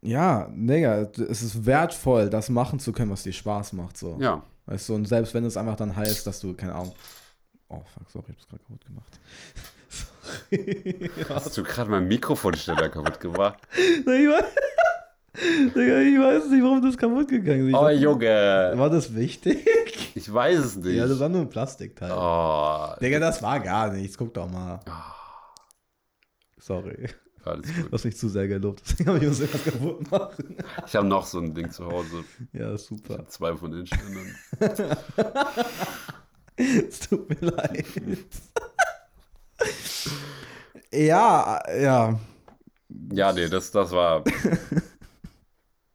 ja, 0.00 0.48
Digga, 0.54 1.10
es 1.28 1.42
ist 1.42 1.66
wertvoll, 1.66 2.30
das 2.30 2.48
machen 2.48 2.78
zu 2.78 2.92
können, 2.92 3.10
was 3.10 3.22
dir 3.24 3.32
Spaß 3.32 3.74
macht, 3.74 3.96
so. 3.96 4.18
Ja. 4.20 4.42
Weißt 4.66 4.88
du, 4.88 4.94
und 4.94 5.06
selbst 5.06 5.34
wenn 5.34 5.44
es 5.44 5.56
einfach 5.56 5.76
dann 5.76 5.94
heißt, 5.94 6.26
dass 6.26 6.40
du, 6.40 6.54
keine 6.54 6.74
Ahnung, 6.74 6.94
oh, 7.68 7.82
fuck, 7.94 8.10
sorry, 8.10 8.26
ich 8.30 8.36
hab's 8.36 8.48
gerade 8.48 8.62
kaputt 8.64 8.84
gemacht. 8.86 9.20
Hast 11.28 11.56
du 11.56 11.62
gerade 11.62 11.90
mein 11.90 12.06
Mikrofonständer 12.08 12.88
kaputt 12.88 13.18
gemacht? 13.20 13.58
ich, 13.76 14.06
weiß, 14.06 14.44
ich 15.34 15.74
weiß 15.74 16.48
nicht, 16.50 16.62
warum 16.62 16.82
das 16.82 16.96
kaputt 16.96 17.28
gegangen 17.28 17.62
ist. 17.66 17.68
Ich 17.70 17.74
Oh, 17.76 17.82
dachte, 17.82 17.94
Junge. 17.94 18.72
War 18.76 18.90
das 18.90 19.14
wichtig? 19.14 19.66
Ich 20.14 20.32
weiß 20.32 20.58
es 20.58 20.76
nicht. 20.76 20.96
Ja, 20.96 21.06
das 21.06 21.18
war 21.20 21.28
nur 21.28 21.40
ein 21.40 21.48
Plastikteil. 21.48 22.10
oh, 22.12 22.94
Digga, 23.00 23.18
das 23.18 23.42
war 23.42 23.58
gar 23.60 23.90
nichts. 23.92 24.16
Guck 24.16 24.34
doch 24.34 24.48
mal. 24.50 24.78
Sorry. 26.58 27.08
alles 27.44 27.66
gut. 27.74 27.86
Du 27.88 27.92
hast 27.92 28.04
mich 28.04 28.16
zu 28.16 28.28
sehr 28.28 28.46
gelobt. 28.46 28.82
Deswegen 28.84 29.08
habe 29.10 29.18
ich 29.18 29.26
uns 29.26 29.40
irgendwas 29.40 29.64
kaputt 29.64 30.10
machen. 30.10 30.56
Ich 30.86 30.94
habe 30.94 31.06
noch 31.08 31.26
so 31.26 31.38
ein 31.40 31.54
Ding 31.54 31.70
zu 31.70 31.86
Hause. 31.86 32.24
Ja, 32.52 32.76
super. 32.76 33.26
Zwei 33.26 33.56
von 33.56 33.72
den 33.72 33.86
Ständern. 33.86 34.36
Es 36.56 37.00
tut 37.00 37.28
mir 37.28 37.48
leid. 37.50 37.84
Ja, 40.92 41.60
ja. 41.80 42.20
Ja, 43.12 43.32
nee, 43.32 43.48
das, 43.48 43.70
das 43.70 43.92
war. 43.92 44.24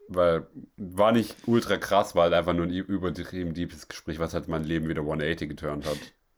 weil 0.08 0.48
war 0.78 1.12
nicht 1.12 1.36
ultra 1.46 1.78
krass, 1.78 2.16
war 2.16 2.24
halt 2.24 2.34
einfach 2.34 2.54
nur 2.54 2.66
ein 2.66 2.72
übertrieben 2.72 3.54
deepes 3.54 3.88
Gespräch, 3.88 4.20
was 4.20 4.34
halt 4.34 4.48
mein 4.48 4.64
Leben 4.64 4.88
wieder 4.88 5.02
180 5.02 5.50
geturnt 5.50 5.86
hat. 5.86 5.98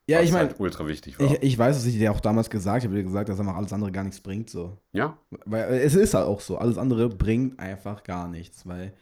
Ja, 0.10 0.22
ich 0.22 0.32
meine, 0.32 0.50
halt 0.50 0.60
ultra 0.60 0.88
wichtig 0.88 1.20
war. 1.20 1.28
ich, 1.28 1.44
ich 1.44 1.58
weiß, 1.58 1.76
was 1.76 1.86
ich 1.86 1.98
dir 2.00 2.12
auch 2.12 2.20
damals 2.20 2.50
gesagt 2.50 2.84
habe. 2.84 2.96
Dir 2.96 3.04
gesagt, 3.04 3.30
dass 3.30 3.40
einfach 3.40 3.56
alles 3.56 3.72
andere 3.72 3.92
gar 3.92 4.04
nichts 4.04 4.20
bringt. 4.20 4.50
So. 4.50 4.76
ja, 4.92 5.16
Weil 5.46 5.72
äh, 5.72 5.82
es 5.82 5.94
ist 5.94 6.16
halt 6.16 6.26
auch 6.26 6.40
so. 6.40 6.58
Alles 6.58 6.80
andere 6.80 7.10
bringt 7.10 7.60
einfach 7.60 8.04
gar 8.04 8.28
nichts. 8.28 8.66
Weil 8.66 8.94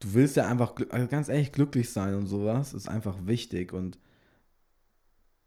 du 0.00 0.12
willst 0.12 0.36
ja 0.36 0.46
einfach, 0.46 0.74
also 0.90 1.06
ganz 1.06 1.30
ehrlich, 1.30 1.52
glücklich 1.52 1.90
sein 1.90 2.14
und 2.14 2.26
sowas 2.26 2.74
ist 2.74 2.86
einfach 2.86 3.16
wichtig. 3.24 3.72
Und 3.72 3.98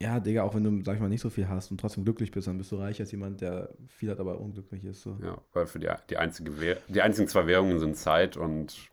ja, 0.02 0.20
Digga, 0.20 0.44
auch 0.44 0.56
wenn 0.56 0.64
du, 0.64 0.84
sag 0.84 0.96
ich 0.96 1.02
mal, 1.02 1.10
nicht 1.10 1.22
so 1.22 1.30
viel 1.30 1.50
hast 1.50 1.72
und 1.72 1.80
trotzdem 1.80 2.06
glücklich 2.06 2.32
bist, 2.32 2.48
dann 2.48 2.58
bist 2.58 2.72
du 2.72 2.78
reich 2.78 3.00
als 3.02 3.12
jemand, 3.12 3.42
der 3.42 3.70
viel 3.88 4.10
hat, 4.10 4.20
aber 4.20 4.40
unglücklich 4.40 4.86
ist. 4.86 5.02
So. 5.02 5.18
ja, 5.22 5.38
weil 5.54 5.66
für 5.66 5.80
die, 5.80 5.90
die, 6.10 6.18
einzige 6.18 6.60
Währ 6.60 6.78
die 6.88 7.02
einzigen 7.02 7.28
zwei 7.28 7.48
Währungen 7.48 7.80
sind 7.80 7.98
Zeit 7.98 8.38
und 8.38 8.90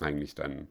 eigentlich 0.00 0.34
dein 0.34 0.68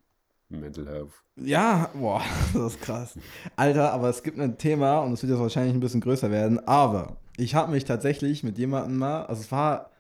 Mental 0.50 0.88
Health. 0.88 1.12
Ja, 1.38 1.90
boah, 1.94 2.22
das 2.54 2.74
ist 2.74 2.82
krass. 2.82 3.18
Alter, 3.56 3.94
aber 3.94 4.10
es 4.10 4.24
gibt 4.24 4.40
ein 4.40 4.58
Thema 4.58 5.00
und 5.00 5.14
es 5.14 5.24
wird 5.24 5.32
jetzt 5.32 5.40
wahrscheinlich 5.40 5.74
ein 5.74 5.80
bisschen 5.80 6.02
größer 6.02 6.32
werden, 6.32 6.60
aber 6.68 7.18
ich 7.38 7.56
habe 7.56 7.72
mich 7.72 7.86
tatsächlich 7.86 8.44
mit 8.44 8.58
jemandem 8.58 8.98
mal, 8.98 9.26
also 9.26 9.42
es 9.42 9.52
war, 9.52 9.92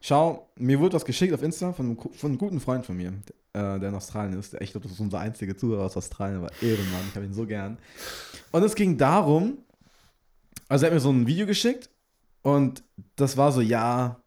schau, 0.00 0.48
mir 0.56 0.78
wurde 0.80 0.96
was 0.96 1.04
geschickt 1.04 1.32
auf 1.32 1.42
Insta 1.42 1.72
von 1.72 1.86
einem, 1.86 1.98
von 1.98 2.30
einem 2.30 2.38
guten 2.38 2.60
Freund 2.60 2.84
von 2.84 2.96
mir, 2.96 3.12
äh, 3.52 3.78
der 3.78 3.88
in 3.88 3.94
Australien 3.94 4.38
ist. 4.38 4.54
Ich 4.60 4.72
glaube, 4.72 4.84
das 4.84 4.92
ist 4.92 5.00
unser 5.00 5.20
einziger 5.20 5.56
Zuhörer 5.56 5.84
aus 5.84 5.96
Australien, 5.96 6.38
aber 6.38 6.50
Ehrenmann, 6.62 7.02
ich 7.08 7.14
habe 7.14 7.26
ihn 7.26 7.34
so 7.34 7.46
gern. 7.46 7.78
Und 8.52 8.62
es 8.62 8.74
ging 8.74 8.96
darum, 8.96 9.58
also 10.68 10.84
er 10.84 10.90
hat 10.90 10.94
mir 10.94 11.00
so 11.00 11.10
ein 11.10 11.26
Video 11.26 11.46
geschickt 11.46 11.90
und 12.42 12.82
das 13.16 13.36
war 13.36 13.52
so, 13.52 13.60
ja, 13.60 14.20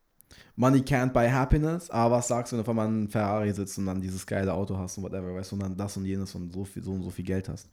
Money 0.56 0.80
can't 0.80 1.14
buy 1.14 1.30
happiness, 1.30 1.90
aber 1.90 2.18
was 2.18 2.28
sagst 2.28 2.52
du, 2.52 2.58
wenn 2.58 2.64
du 2.64 2.70
auf 2.70 2.70
einmal 2.70 2.88
in 2.88 3.08
Ferrari 3.08 3.52
sitzt 3.54 3.78
und 3.78 3.86
dann 3.86 4.02
dieses 4.02 4.26
geile 4.26 4.54
Auto 4.54 4.78
hast 4.78 4.98
und 4.98 5.04
whatever, 5.04 5.34
weißt 5.34 5.52
du, 5.52 5.56
und 5.56 5.64
dann 5.64 5.78
das 5.78 5.98
und 5.98 6.06
jenes 6.06 6.36
und 6.36 6.54
so 6.54 6.66
viel, 6.66 6.84
so 6.84 6.92
und 6.92 7.04
so 7.04 7.10
viel 7.10 7.26
Geld 7.26 7.50
hast. 7.50 7.70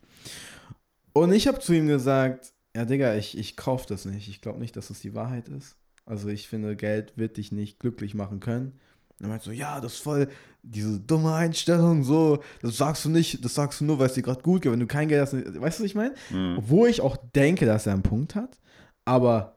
Und 1.12 1.32
ich 1.32 1.48
habe 1.48 1.58
zu 1.58 1.72
ihm 1.72 1.88
gesagt, 1.88 2.52
ja, 2.76 2.84
Digga, 2.84 3.14
ich, 3.16 3.36
ich 3.36 3.56
kauf 3.56 3.86
das 3.86 4.04
nicht. 4.04 4.28
Ich 4.28 4.40
glaube 4.40 4.60
nicht, 4.60 4.76
dass 4.76 4.88
das 4.88 5.00
die 5.00 5.14
Wahrheit 5.14 5.48
ist. 5.48 5.76
Also 6.08 6.28
ich 6.28 6.48
finde, 6.48 6.74
Geld 6.74 7.12
wird 7.16 7.36
dich 7.36 7.52
nicht 7.52 7.78
glücklich 7.78 8.14
machen 8.14 8.40
können. 8.40 8.72
Und 9.18 9.26
er 9.26 9.28
meint 9.28 9.42
so, 9.42 9.50
ja, 9.50 9.80
das 9.80 9.94
ist 9.94 10.02
voll 10.02 10.28
diese 10.62 11.00
dumme 11.00 11.34
Einstellung, 11.34 12.02
so, 12.02 12.42
das 12.62 12.76
sagst 12.76 13.04
du 13.04 13.08
nicht, 13.08 13.44
das 13.44 13.54
sagst 13.54 13.80
du 13.80 13.84
nur, 13.84 13.98
weil 13.98 14.06
es 14.06 14.14
dir 14.14 14.22
gerade 14.22 14.42
gut 14.42 14.62
geht, 14.62 14.72
wenn 14.72 14.80
du 14.80 14.86
kein 14.86 15.08
Geld 15.08 15.22
hast. 15.22 15.34
Weißt 15.34 15.54
du, 15.54 15.60
was 15.60 15.80
ich 15.80 15.94
meine? 15.94 16.14
Mhm. 16.30 16.56
Obwohl 16.58 16.88
ich 16.88 17.00
auch 17.00 17.16
denke, 17.34 17.66
dass 17.66 17.86
er 17.86 17.94
einen 17.94 18.02
Punkt 18.02 18.34
hat, 18.34 18.58
aber 19.04 19.56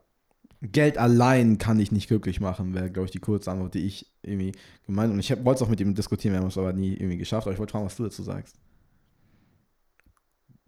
Geld 0.60 0.96
allein 0.96 1.58
kann 1.58 1.78
dich 1.78 1.90
nicht 1.90 2.08
glücklich 2.08 2.40
machen, 2.40 2.74
wäre, 2.74 2.90
glaube 2.90 3.06
ich, 3.06 3.10
die 3.12 3.18
kurze 3.18 3.50
Antwort, 3.50 3.74
die 3.74 3.86
ich 3.86 4.12
irgendwie 4.22 4.52
gemeint 4.86 5.12
Und 5.12 5.18
ich 5.18 5.30
wollte 5.30 5.56
es 5.56 5.62
auch 5.62 5.70
mit 5.70 5.80
ihm 5.80 5.94
diskutieren, 5.94 6.34
wir 6.34 6.40
haben 6.40 6.48
es 6.48 6.58
aber 6.58 6.72
nie 6.72 6.94
irgendwie 6.94 7.18
geschafft, 7.18 7.46
aber 7.46 7.52
ich 7.52 7.58
wollte 7.58 7.72
fragen, 7.72 7.86
was 7.86 7.96
du 7.96 8.04
dazu 8.04 8.22
sagst. 8.22 8.56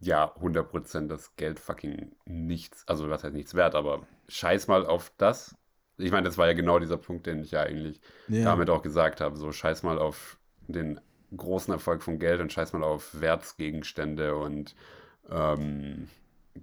Ja, 0.00 0.34
100% 0.36 1.06
das 1.06 1.36
Geld 1.36 1.60
fucking 1.60 2.12
nichts, 2.26 2.86
also 2.86 3.08
was 3.08 3.24
heißt 3.24 3.34
nichts 3.34 3.54
wert, 3.54 3.74
aber 3.74 4.06
scheiß 4.28 4.66
mal 4.66 4.84
auf 4.84 5.12
das. 5.16 5.54
Ich 5.98 6.10
meine, 6.10 6.24
das 6.26 6.38
war 6.38 6.46
ja 6.46 6.54
genau 6.54 6.78
dieser 6.78 6.96
Punkt, 6.96 7.26
den 7.26 7.42
ich 7.42 7.52
ja 7.52 7.62
eigentlich 7.62 8.00
Ja. 8.28 8.44
damit 8.44 8.70
auch 8.70 8.82
gesagt 8.82 9.20
habe. 9.20 9.36
So, 9.36 9.52
scheiß 9.52 9.82
mal 9.82 9.98
auf 9.98 10.38
den 10.66 11.00
großen 11.36 11.72
Erfolg 11.72 12.02
von 12.02 12.18
Geld 12.18 12.40
und 12.40 12.52
scheiß 12.52 12.72
mal 12.72 12.82
auf 12.82 13.20
Wertsgegenstände 13.20 14.36
und 14.36 14.74
ähm, 15.30 16.08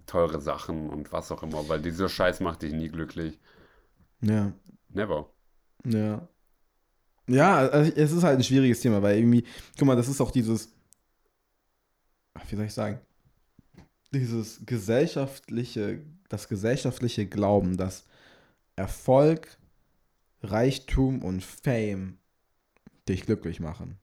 teure 0.05 0.39
Sachen 0.41 0.89
und 0.89 1.11
was 1.11 1.31
auch 1.31 1.43
immer, 1.43 1.67
weil 1.69 1.81
dieser 1.81 2.09
Scheiß 2.09 2.39
macht 2.39 2.61
dich 2.61 2.73
nie 2.73 2.89
glücklich. 2.89 3.39
Ja. 4.21 4.51
Never. 4.89 5.29
Ja. 5.85 6.27
Ja, 7.27 7.57
also 7.57 7.91
es 7.95 8.11
ist 8.11 8.23
halt 8.23 8.37
ein 8.39 8.43
schwieriges 8.43 8.81
Thema, 8.81 9.01
weil 9.01 9.17
irgendwie, 9.17 9.45
guck 9.77 9.87
mal, 9.87 9.95
das 9.95 10.09
ist 10.09 10.19
auch 10.19 10.31
dieses, 10.31 10.73
wie 12.49 12.55
soll 12.55 12.65
ich 12.65 12.73
sagen, 12.73 12.99
dieses 14.11 14.65
gesellschaftliche, 14.65 16.01
das 16.29 16.47
gesellschaftliche 16.49 17.25
Glauben, 17.27 17.77
dass 17.77 18.05
Erfolg, 18.75 19.57
Reichtum 20.43 21.23
und 21.23 21.43
Fame 21.43 22.17
dich 23.07 23.25
glücklich 23.25 23.59
machen. 23.59 23.97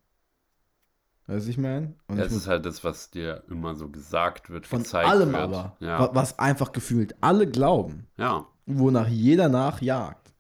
Weißt 1.26 1.46
du, 1.46 1.50
ich 1.50 1.59
meine? 1.59 1.94
Und 2.07 2.16
Das 2.16 2.28
ich 2.28 2.33
muss 2.33 2.42
ist 2.42 2.48
halt 2.48 2.64
das, 2.64 2.85
was 2.85 3.11
dir 3.11 3.44
immer 3.48 3.74
so 3.74 3.88
gesagt 3.90 4.48
wird, 4.50 4.66
von 4.66 4.83
gezeigt 4.83 5.09
allem 5.09 5.33
wird. 5.33 5.42
aber, 5.42 5.76
Ja. 5.81 6.14
was 6.14 6.38
einfach 6.38 6.72
gefühlt 6.72 7.14
alle 7.20 7.46
glauben, 7.46 8.06
ja. 8.16 8.46
wonach 8.66 9.08
jeder 9.08 9.48
nachjagt. 9.48 10.33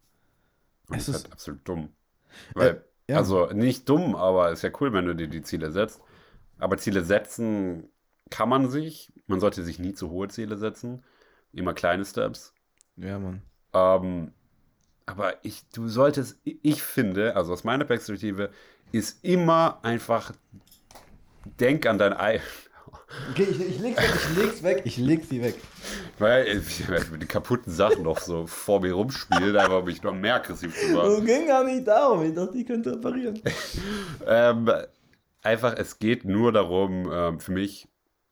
Und 0.88 0.96
Es 0.96 1.06
das 1.06 1.08
ist 1.08 1.16
ist- 1.16 1.24
halt 1.24 1.32
absolut 1.34 1.68
dumm. 1.68 1.88
Weil, 2.54 2.68
Äh, 3.06 3.12
ja. 3.12 3.16
also 3.18 3.46
nicht 3.52 3.88
dumm, 3.88 4.14
aber 4.16 4.50
ist 4.50 4.62
ja 4.62 4.70
cool, 4.80 4.92
wenn 4.94 5.04
du 5.04 5.14
dir 5.14 5.28
die 5.28 5.42
Ziele 5.42 5.70
setzt. 5.72 6.00
Aber 6.58 6.78
Ziele 6.78 7.04
setzen 7.04 7.88
kann 8.30 8.48
man 8.48 8.68
sich. 8.70 9.12
Man 9.26 9.40
sollte 9.40 9.62
sich 9.64 9.78
nie 9.78 9.92
zu 9.92 10.10
hohe 10.10 10.28
Ziele 10.28 10.56
setzen. 10.56 11.04
Immer 11.52 11.74
kleine 11.74 12.04
Steps. 12.04 12.54
Ja, 12.96 13.18
Mann. 13.18 13.42
Ähm, 13.72 14.32
aber 15.06 15.42
ich, 15.42 15.62
du 15.72 15.88
solltest, 15.88 16.38
ich 16.44 16.82
finde, 16.82 17.34
also 17.34 17.52
aus 17.52 17.64
meiner 17.64 17.84
Perspektive, 17.84 18.50
ist 18.92 19.24
immer 19.24 19.78
einfach, 19.82 20.32
denk 21.58 21.86
an 21.86 21.98
dein 21.98 22.12
Ei. 22.12 22.40
Okay, 23.30 23.46
ich, 23.50 23.60
ich 23.60 23.78
leg's 23.80 23.98
weg, 23.98 24.12
ich 24.14 24.36
leg's 24.36 24.62
weg, 24.62 24.82
ich 24.84 24.96
leg 24.98 25.24
sie 25.24 25.42
weg. 25.42 25.54
Weil 26.18 26.46
ich 26.48 26.88
werde 26.88 27.10
mit 27.10 27.22
den 27.22 27.28
kaputten 27.28 27.72
Sachen 27.72 28.02
noch 28.02 28.20
so 28.20 28.46
vor 28.46 28.80
mir 28.80 28.92
rumspielen, 28.92 29.56
um 29.72 29.84
mich 29.84 30.02
noch 30.02 30.14
mehr 30.14 30.36
aggressiv 30.36 30.78
zu 30.78 30.88
machen. 30.94 31.12
Es 31.12 31.24
ging 31.24 31.46
gar 31.46 31.64
nicht 31.64 31.88
darum, 31.88 32.22
ich 32.22 32.34
dachte, 32.34 32.58
ich 32.58 32.66
könnte 32.66 32.92
reparieren. 32.92 33.40
Ähm, 34.26 34.70
einfach, 35.42 35.74
es 35.76 35.98
geht 35.98 36.24
nur 36.26 36.52
darum, 36.52 37.10
ähm, 37.10 37.40
für 37.40 37.52
mich, 37.52 37.88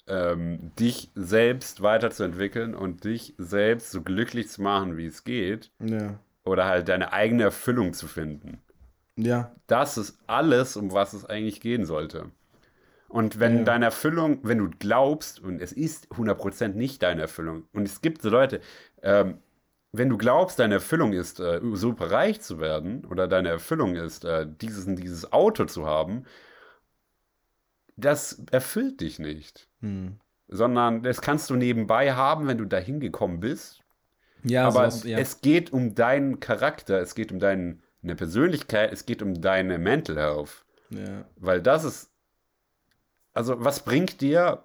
ähm, 0.06 0.72
dich 0.78 1.10
selbst 1.14 1.82
weiterzuentwickeln 1.82 2.74
und 2.74 3.04
dich 3.04 3.34
selbst 3.38 3.90
so 3.90 4.02
glücklich 4.02 4.48
zu 4.48 4.62
machen, 4.62 4.96
wie 4.96 5.06
es 5.06 5.24
geht. 5.24 5.70
Ja. 5.80 6.18
Oder 6.44 6.66
halt 6.66 6.88
deine 6.88 7.12
eigene 7.12 7.44
Erfüllung 7.44 7.92
zu 7.92 8.06
finden. 8.06 8.62
Ja. 9.16 9.52
Das 9.66 9.98
ist 9.98 10.18
alles, 10.26 10.76
um 10.76 10.92
was 10.92 11.12
es 11.12 11.24
eigentlich 11.24 11.60
gehen 11.60 11.84
sollte. 11.86 12.30
Und 13.08 13.40
wenn 13.40 13.58
Ja. 13.58 13.64
deine 13.64 13.86
Erfüllung, 13.86 14.40
wenn 14.42 14.58
du 14.58 14.70
glaubst, 14.78 15.40
und 15.40 15.60
es 15.60 15.72
ist 15.72 16.08
100% 16.10 16.76
nicht 16.76 17.02
deine 17.02 17.22
Erfüllung, 17.22 17.64
und 17.72 17.86
es 17.86 18.00
gibt 18.00 18.22
so 18.22 18.30
Leute, 18.30 18.60
ähm, 19.02 19.38
wenn 19.92 20.08
du 20.08 20.18
glaubst, 20.18 20.58
deine 20.58 20.74
Erfüllung 20.74 21.12
ist, 21.14 21.40
äh, 21.40 21.60
super 21.72 22.10
reich 22.10 22.40
zu 22.42 22.60
werden, 22.60 23.04
oder 23.06 23.26
deine 23.28 23.48
Erfüllung 23.48 23.94
ist, 23.94 24.24
äh, 24.24 24.46
dieses 24.60 24.86
und 24.86 24.96
dieses 24.96 25.32
Auto 25.32 25.64
zu 25.64 25.86
haben, 25.86 26.24
das 27.96 28.42
erfüllt 28.50 29.00
dich 29.00 29.18
nicht. 29.18 29.68
Hm. 29.80 30.18
Sondern 30.48 31.02
das 31.02 31.20
kannst 31.20 31.50
du 31.50 31.56
nebenbei 31.56 32.12
haben, 32.14 32.46
wenn 32.46 32.58
du 32.58 32.64
dahin 32.66 33.00
gekommen 33.00 33.40
bist. 33.40 33.80
Ja, 34.44 34.66
Aber 34.68 34.90
sowas, 34.90 35.04
ja. 35.04 35.18
es 35.18 35.40
geht 35.40 35.72
um 35.72 35.94
deinen 35.94 36.38
Charakter, 36.40 37.00
es 37.00 37.14
geht 37.14 37.32
um 37.32 37.38
deine 37.40 37.78
Persönlichkeit, 38.16 38.92
es 38.92 39.06
geht 39.06 39.22
um 39.22 39.40
deine 39.40 39.78
Mental 39.78 40.16
Health. 40.16 40.64
ja. 40.90 41.24
Weil 41.36 41.60
das 41.60 41.84
ist. 41.84 42.10
Also, 43.34 43.62
was 43.64 43.84
bringt 43.84 44.20
dir. 44.20 44.62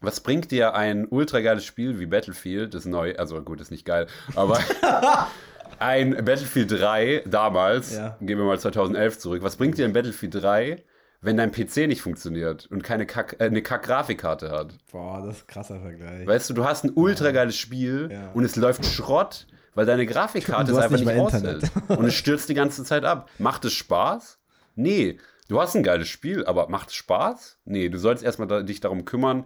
Was 0.00 0.20
bringt 0.20 0.50
dir 0.50 0.74
ein 0.74 1.06
ultra 1.08 1.40
geiles 1.40 1.64
Spiel 1.64 1.98
wie 1.98 2.04
Battlefield, 2.04 2.74
das 2.74 2.84
neu, 2.84 3.14
also 3.16 3.40
gut, 3.42 3.60
ist 3.62 3.70
nicht 3.70 3.86
geil, 3.86 4.06
aber 4.34 4.58
ein 5.78 6.10
Battlefield 6.24 6.72
3 6.72 7.22
damals, 7.26 7.94
Ja. 7.94 8.18
gehen 8.20 8.36
wir 8.36 8.44
mal 8.44 8.58
2011 8.58 9.18
zurück, 9.18 9.42
was 9.42 9.56
bringt 9.56 9.78
dir 9.78 9.86
ein 9.86 9.94
Battlefield 9.94 10.34
3, 10.34 10.84
wenn 11.24 11.36
dein 11.36 11.50
PC 11.52 11.86
nicht 11.88 12.02
funktioniert 12.02 12.66
und 12.70 12.82
keine 12.84 13.06
Kack, 13.06 13.36
äh, 13.40 13.44
eine 13.44 13.62
Kack-Grafikkarte 13.62 14.50
hat? 14.50 14.74
Boah, 14.92 15.22
das 15.26 15.36
ist 15.38 15.42
ein 15.44 15.46
krasser 15.46 15.80
Vergleich. 15.80 16.26
Weißt 16.26 16.50
du, 16.50 16.54
du 16.54 16.64
hast 16.64 16.84
ein 16.84 16.92
ultra 16.94 17.30
geiles 17.32 17.56
Spiel 17.56 18.08
Ja. 18.12 18.30
und 18.34 18.44
es 18.44 18.56
läuft 18.56 18.84
Schrott, 18.86 19.46
weil 19.74 19.86
deine 19.86 20.06
Grafikkarte 20.06 20.72
es 20.72 20.78
einfach 20.78 20.98
nicht 20.98 21.06
nicht 21.06 21.18
aushält. 21.18 21.70
Und 21.88 22.04
es 22.04 22.14
stürzt 22.14 22.48
die 22.48 22.54
ganze 22.54 22.84
Zeit 22.84 23.04
ab. 23.04 23.28
Macht 23.38 23.64
es 23.64 23.72
Spaß? 23.72 24.38
Nee. 24.76 25.18
Du 25.48 25.60
hast 25.60 25.74
ein 25.76 25.82
geiles 25.82 26.08
Spiel, 26.08 26.46
aber 26.46 26.68
macht 26.68 26.88
es 26.88 26.94
Spaß? 26.94 27.58
Nee, 27.64 27.88
du 27.88 27.98
sollst 27.98 28.22
erstmal 28.22 28.48
da, 28.48 28.62
dich 28.62 28.80
darum 28.80 29.04
kümmern. 29.04 29.44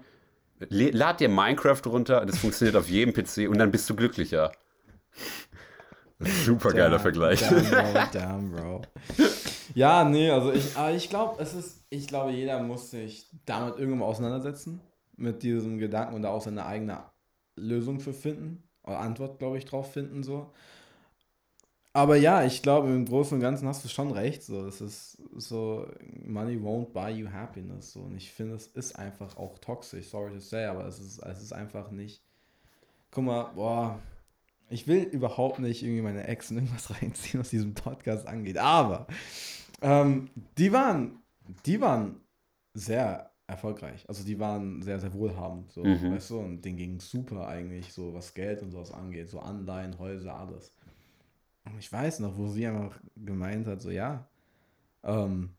Le- 0.71 0.91
Lad 0.91 1.21
dir 1.21 1.29
Minecraft 1.29 1.83
runter, 1.87 2.25
das 2.27 2.39
funktioniert 2.39 2.77
auf 2.77 2.89
jedem 2.89 3.15
PC 3.15 3.49
und 3.49 3.59
dann 3.59 3.71
bist 3.71 3.89
du 3.91 3.95
glücklicher. 3.97 4.53
Super 6.45 6.73
geiler 6.73 6.99
Vergleich. 6.99 7.41
Bro, 7.49 7.59
damn, 8.13 8.51
Bro. 8.51 8.83
Ja, 9.75 10.05
nee, 10.05 10.31
also 10.31 10.53
ich, 10.53 10.77
ich 10.97 11.11
glaube, 11.11 11.41
es 11.43 11.55
ist, 11.55 11.85
ich 11.91 12.07
glaube, 12.07 12.33
jeder 12.33 12.63
muss 12.63 12.91
sich 12.91 13.31
damit 13.47 13.79
irgendwann 13.79 14.03
auseinandersetzen, 14.03 14.81
mit 15.17 15.43
diesem 15.43 15.79
Gedanken 15.79 16.15
und 16.15 16.23
da 16.23 16.31
auch 16.31 16.43
seine 16.43 16.65
eigene 16.67 17.03
Lösung 17.57 18.01
für 18.01 18.13
finden, 18.13 18.63
oder 18.85 19.01
Antwort, 19.01 19.39
glaube 19.39 19.59
ich, 19.59 19.65
drauf 19.65 19.93
finden, 19.93 20.23
so. 20.23 20.51
Aber 21.93 22.17
ja, 22.17 22.45
ich 22.45 22.63
glaube, 22.63 22.89
im 22.89 23.07
Großen 23.07 23.35
und 23.35 23.41
Ganzen 23.41 23.67
hast 23.67 23.85
du 23.85 23.89
schon 23.89 24.13
recht, 24.13 24.43
so, 24.43 24.67
es 24.67 24.81
ist 24.81 25.19
so, 25.37 25.87
money 26.25 26.57
won't 26.57 26.93
buy 26.93 27.11
you 27.11 27.31
happiness, 27.31 27.93
so, 27.93 28.01
und 28.01 28.17
ich 28.17 28.31
finde, 28.31 28.55
es 28.55 28.69
ist 28.69 28.97
einfach 28.99 29.37
auch 29.37 29.59
toxisch, 29.59 30.09
sorry 30.09 30.33
to 30.33 30.41
say, 30.41 30.67
aber 30.67 30.87
es 30.87 30.99
ist, 31.01 31.19
es 31.19 31.43
ist 31.43 31.53
einfach 31.53 31.91
nicht, 31.91 32.23
guck 33.11 33.25
mal, 33.25 33.45
boah, 33.55 33.99
ich 34.71 34.87
will 34.87 35.03
überhaupt 35.03 35.59
nicht 35.59 35.83
irgendwie 35.83 36.03
meine 36.03 36.27
Ex 36.27 36.51
in 36.51 36.59
irgendwas 36.59 36.91
reinziehen, 37.03 37.41
was 37.41 37.51
diesen 37.51 37.75
Podcast 37.75 38.27
angeht. 38.27 38.59
Aber 38.59 39.07
ähm, 39.81 40.31
die 40.57 40.73
waren, 40.73 41.19
die 41.67 41.81
waren 41.81 42.21
sehr 42.75 43.31
erfolgreich. 43.47 44.05
Also 44.09 44.25
die 44.25 44.39
waren 44.39 44.83
sehr, 44.83 45.01
sehr 45.01 45.13
wohlhabend. 45.15 45.73
So, 45.73 45.83
Mhm. 45.85 46.13
weißt 46.13 46.31
du, 46.31 46.39
und 46.39 46.63
denen 46.63 46.77
ging 46.77 47.01
super 47.01 47.49
eigentlich, 47.49 47.93
so 47.93 48.13
was 48.13 48.35
Geld 48.35 48.63
und 48.63 48.71
sowas 48.71 48.93
angeht. 48.93 49.31
So 49.31 49.41
Anleihen, 49.41 49.99
Häuser, 49.99 50.35
alles. 50.35 50.75
Und 51.65 51.79
ich 51.79 51.91
weiß 51.91 52.21
noch, 52.21 52.37
wo 52.37 52.49
sie 52.49 52.67
einfach 52.67 53.01
gemeint 53.17 53.67
hat, 53.67 53.81
so 53.81 53.91
ja, 53.91 54.29
ähm, 55.03 55.55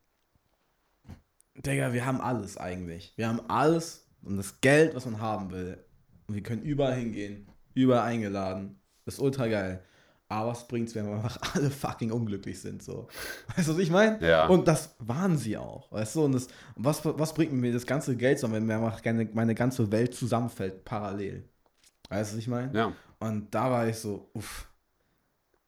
Digga, 1.55 1.93
wir 1.93 2.05
haben 2.05 2.21
alles 2.21 2.57
eigentlich. 2.57 3.13
Wir 3.17 3.27
haben 3.27 3.41
alles 3.49 4.07
und 4.23 4.37
das 4.37 4.61
Geld, 4.61 4.95
was 4.95 5.05
man 5.05 5.19
haben 5.19 5.51
will. 5.51 5.83
Und 6.27 6.35
wir 6.35 6.43
können 6.43 6.61
überall 6.61 6.95
hingehen, 6.95 7.47
überall 7.73 8.07
eingeladen. 8.07 8.78
Das 9.09 9.15
ist 9.15 9.21
ultra 9.21 9.47
geil. 9.47 9.83
Aber 10.27 10.51
was 10.51 10.67
bringt's, 10.67 10.93
wenn 10.93 11.07
wir 11.07 11.15
einfach 11.15 11.39
alle 11.55 11.71
fucking 11.71 12.11
unglücklich 12.11 12.61
sind, 12.61 12.83
so. 12.83 13.07
Weißt 13.55 13.67
du, 13.67 13.73
was 13.73 13.79
ich 13.79 13.89
meine? 13.89 14.23
Ja. 14.25 14.45
Und 14.45 14.67
das 14.67 14.95
waren 14.99 15.35
sie 15.35 15.57
auch, 15.57 15.91
weißt 15.91 16.15
du? 16.15 16.25
Und 16.25 16.33
das, 16.33 16.47
was, 16.75 17.03
was 17.03 17.33
bringt 17.33 17.51
mir 17.53 17.73
das 17.73 17.87
ganze 17.87 18.15
Geld, 18.15 18.37
so, 18.37 18.51
wenn 18.51 18.67
mir 18.67 18.75
einfach 18.75 19.03
meine, 19.03 19.27
meine 19.33 19.55
ganze 19.55 19.91
Welt 19.91 20.13
zusammenfällt, 20.13 20.85
parallel? 20.85 21.49
Weißt 22.09 22.31
du, 22.31 22.35
was 22.35 22.39
ich 22.39 22.47
meine? 22.47 22.71
Ja. 22.77 22.93
Und 23.19 23.55
da 23.55 23.71
war 23.71 23.87
ich 23.87 23.97
so, 23.97 24.29
uff, 24.33 24.67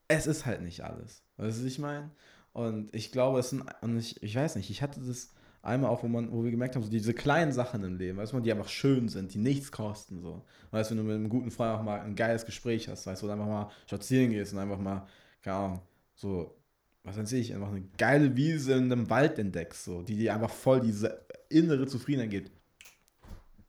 es 0.07 0.27
ist 0.27 0.45
halt 0.45 0.61
nicht 0.61 0.83
alles. 0.83 1.23
Weißt 1.37 1.57
du, 1.57 1.63
was 1.63 1.71
ich 1.71 1.79
meine? 1.79 2.11
Und 2.53 2.93
ich 2.93 3.11
glaube, 3.11 3.39
es 3.39 3.49
sind, 3.49 3.63
und 3.81 3.97
ich, 3.97 4.21
ich 4.21 4.35
weiß 4.35 4.55
nicht, 4.55 4.69
ich 4.69 4.83
hatte 4.83 4.99
das 4.99 5.33
einmal 5.61 5.89
auch, 5.91 6.03
wo 6.03 6.07
man, 6.07 6.31
wo 6.31 6.43
wir 6.43 6.51
gemerkt 6.51 6.75
haben, 6.75 6.83
so 6.83 6.89
diese 6.89 7.13
kleinen 7.13 7.51
Sachen 7.51 7.83
im 7.83 7.97
Leben, 7.97 8.17
weißt 8.17 8.33
du, 8.33 8.39
die 8.39 8.51
einfach 8.51 8.69
schön 8.69 9.07
sind, 9.07 9.33
die 9.33 9.37
nichts 9.37 9.71
kosten, 9.71 10.21
so. 10.21 10.43
Weißt 10.71 10.91
du, 10.91 10.95
wenn 10.95 11.03
du 11.03 11.07
mit 11.09 11.15
einem 11.15 11.29
guten 11.29 11.51
Freund 11.51 11.77
auch 11.77 11.83
mal 11.83 12.01
ein 12.01 12.15
geiles 12.15 12.45
Gespräch 12.45 12.87
hast, 12.87 13.05
weißt 13.05 13.21
du, 13.21 13.25
oder 13.25 13.33
einfach 13.33 13.47
mal 13.47 13.71
spazieren 13.85 14.31
gehst 14.31 14.53
und 14.53 14.59
einfach 14.59 14.79
mal, 14.79 15.05
keine 15.41 15.55
Ahnung, 15.57 15.81
so, 16.15 16.55
was 17.03 17.17
weiß 17.17 17.31
ich, 17.33 17.53
einfach 17.53 17.69
eine 17.69 17.83
geile 17.97 18.35
Wiese 18.35 18.73
in 18.73 18.91
einem 18.91 19.09
Wald 19.09 19.39
entdeckst, 19.39 19.83
so, 19.83 20.01
die 20.01 20.15
dir 20.15 20.33
einfach 20.33 20.51
voll 20.51 20.81
diese 20.81 21.25
innere 21.49 21.87
Zufriedenheit 21.87 22.31
gibt. 22.31 22.51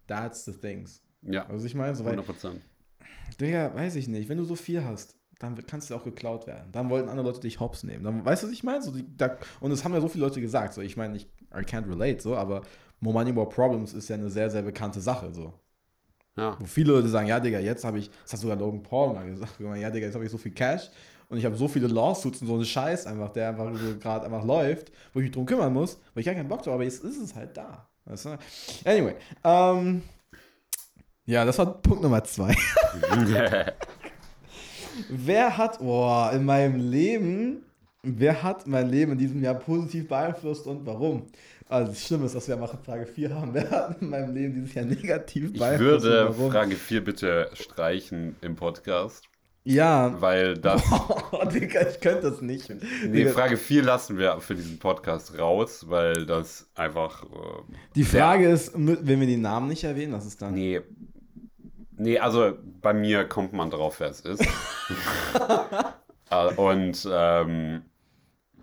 That's 0.07 0.45
the 0.45 0.53
things. 0.53 1.03
Ja, 1.23 1.47
Also 1.47 1.67
ich 1.67 1.75
meine, 1.75 1.95
so, 1.95 2.05
weil 2.05 2.19
100%. 2.19 2.57
Digga, 3.41 3.75
weiß 3.75 3.97
ich 3.97 4.09
nicht. 4.09 4.29
Wenn 4.29 4.39
du 4.39 4.45
so 4.45 4.57
viel 4.57 4.85
hast, 4.85 5.17
dann 5.43 5.67
kannst 5.67 5.91
du 5.91 5.97
auch 5.97 6.05
geklaut 6.05 6.47
werden. 6.47 6.71
Dann 6.73 6.89
wollten 6.89 7.09
andere 7.09 7.27
Leute 7.27 7.41
dich 7.41 7.59
hops 7.61 7.83
nehmen. 7.83 8.05
Dann, 8.05 8.25
weißt 8.25 8.43
du, 8.43 8.47
was 8.47 8.55
ich 8.55 8.63
meine? 8.63 8.83
So, 8.83 8.93
die, 8.93 9.05
da, 9.17 9.37
und 9.61 9.71
das 9.71 9.85
haben 9.85 9.93
ja 9.93 10.01
so 10.01 10.09
viele 10.09 10.25
Leute 10.25 10.41
gesagt. 10.41 10.73
So, 10.73 10.81
ich 10.81 10.97
meine, 10.97 11.17
ich 11.17 11.27
I 11.53 11.61
can't 11.65 11.89
relate, 11.89 12.23
so, 12.23 12.37
aber 12.37 12.63
More 13.01 13.15
Money, 13.15 13.33
More 13.33 13.49
Problems 13.49 13.93
ist 13.93 14.09
ja 14.09 14.17
eine 14.17 14.31
sehr, 14.31 14.49
sehr 14.51 14.63
bekannte 14.63 15.01
Sache. 15.01 15.33
So. 15.35 15.53
Ja. 16.37 16.57
Wo 16.59 16.65
viele 16.65 16.93
Leute 16.93 17.09
sagen, 17.09 17.27
ja, 17.27 17.41
Digga, 17.41 17.59
jetzt 17.59 17.85
habe 17.85 17.99
ich, 17.99 18.11
das 18.23 18.35
hat 18.35 18.41
sogar 18.41 18.57
Logan 18.57 18.83
Paul 18.83 19.13
mal 19.13 19.27
gesagt, 19.27 19.59
ja, 19.61 19.91
Digga, 19.91 20.07
jetzt 20.07 20.15
habe 20.15 20.25
ich 20.25 20.31
so 20.31 20.39
viel 20.39 20.53
Cash 20.53 20.89
und 21.29 21.39
ich 21.39 21.45
habe 21.45 21.57
so 21.57 21.69
viele 21.69 21.89
Lawsuits 21.89 22.41
und 22.41 22.47
so 22.47 22.55
einen 22.55 22.65
Scheiß 22.65 23.07
einfach, 23.07 23.31
der 23.31 23.51
einfach 23.51 23.75
so 23.75 23.99
gerade 23.99 24.27
einfach 24.27 24.45
läuft, 24.45 24.93
wo 25.13 25.21
ich 25.21 25.25
mich 25.25 25.33
drum 25.33 25.45
kümmern 25.45 25.73
muss, 25.73 25.99
weil 26.15 26.21
ich 26.21 26.27
gar 26.27 26.35
keinen 26.35 26.49
Bock 26.49 26.59
drauf 26.59 26.69
habe, 26.69 26.77
aber 26.77 26.85
jetzt 26.85 27.05
ist 27.05 27.21
es 27.21 27.35
halt 27.35 27.57
da. 27.57 27.89
Weißt 28.05 28.25
du? 28.27 28.39
Anyway, 28.85 29.15
ähm, 29.45 30.03
ja, 31.27 31.45
das 31.45 31.59
war 31.59 31.81
Punkt 31.81 32.03
Nummer 32.03 32.25
zwei. 32.25 32.55
Wer 35.09 35.57
hat, 35.57 35.79
boah, 35.79 36.33
in 36.33 36.45
meinem 36.45 36.77
Leben, 36.77 37.63
wer 38.03 38.43
hat 38.43 38.67
mein 38.67 38.89
Leben 38.91 39.13
in 39.13 39.19
diesem 39.19 39.43
Jahr 39.43 39.55
positiv 39.55 40.09
beeinflusst 40.09 40.67
und 40.67 40.85
warum? 40.87 41.27
Also 41.69 41.93
das 41.93 42.07
Schlimme 42.07 42.27
ist, 42.27 42.35
dass 42.35 42.49
wir 42.49 42.57
mal 42.57 42.69
Frage 42.85 43.07
4 43.07 43.35
haben. 43.35 43.55
Wer 43.55 43.71
hat 43.71 44.03
in 44.03 44.11
meinem 44.11 44.35
Leben 44.35 44.55
dieses 44.55 44.75
Jahr 44.75 44.85
negativ 44.85 45.53
Ich 45.53 45.59
beeinflusst 45.59 46.05
würde 46.05 46.29
und 46.29 46.39
warum? 46.39 46.53
Frage 46.53 46.77
4 46.77 47.05
bitte 47.05 47.51
streichen 47.55 48.37
im 48.43 48.57
Podcast, 48.57 49.25
Ja, 49.65 50.15
weil 50.21 50.59
das. 50.59 50.83
oh, 51.31 51.47
Digga, 51.47 51.89
ich 51.89 52.01
könnte 52.01 52.31
das 52.31 52.43
nicht. 52.43 52.71
Nee, 53.09 53.27
Frage 53.27 53.57
4 53.57 53.83
lassen 53.85 54.19
wir 54.19 54.39
für 54.41 54.55
diesen 54.55 54.79
Podcast 54.79 55.39
raus, 55.39 55.87
weil 55.89 56.27
das 56.27 56.69
einfach. 56.75 57.23
Äh, 57.23 57.27
die 57.95 58.05
Frage 58.05 58.51
ist, 58.51 58.73
wenn 58.75 59.21
wir 59.21 59.27
die 59.27 59.39
Namen 59.39 59.69
nicht 59.69 59.85
erwähnen, 59.85 60.13
was 60.13 60.27
ist 60.27 60.43
dann? 60.43 60.53
nee. 60.55 60.81
Nee, 61.97 62.19
also 62.19 62.57
bei 62.81 62.93
mir 62.93 63.25
kommt 63.25 63.53
man 63.53 63.71
drauf, 63.71 64.01
wer 64.01 64.11
es 64.11 64.21
ist. 64.21 64.45
Äh, 66.31 66.55
Und 66.55 67.07
ähm, 67.13 67.83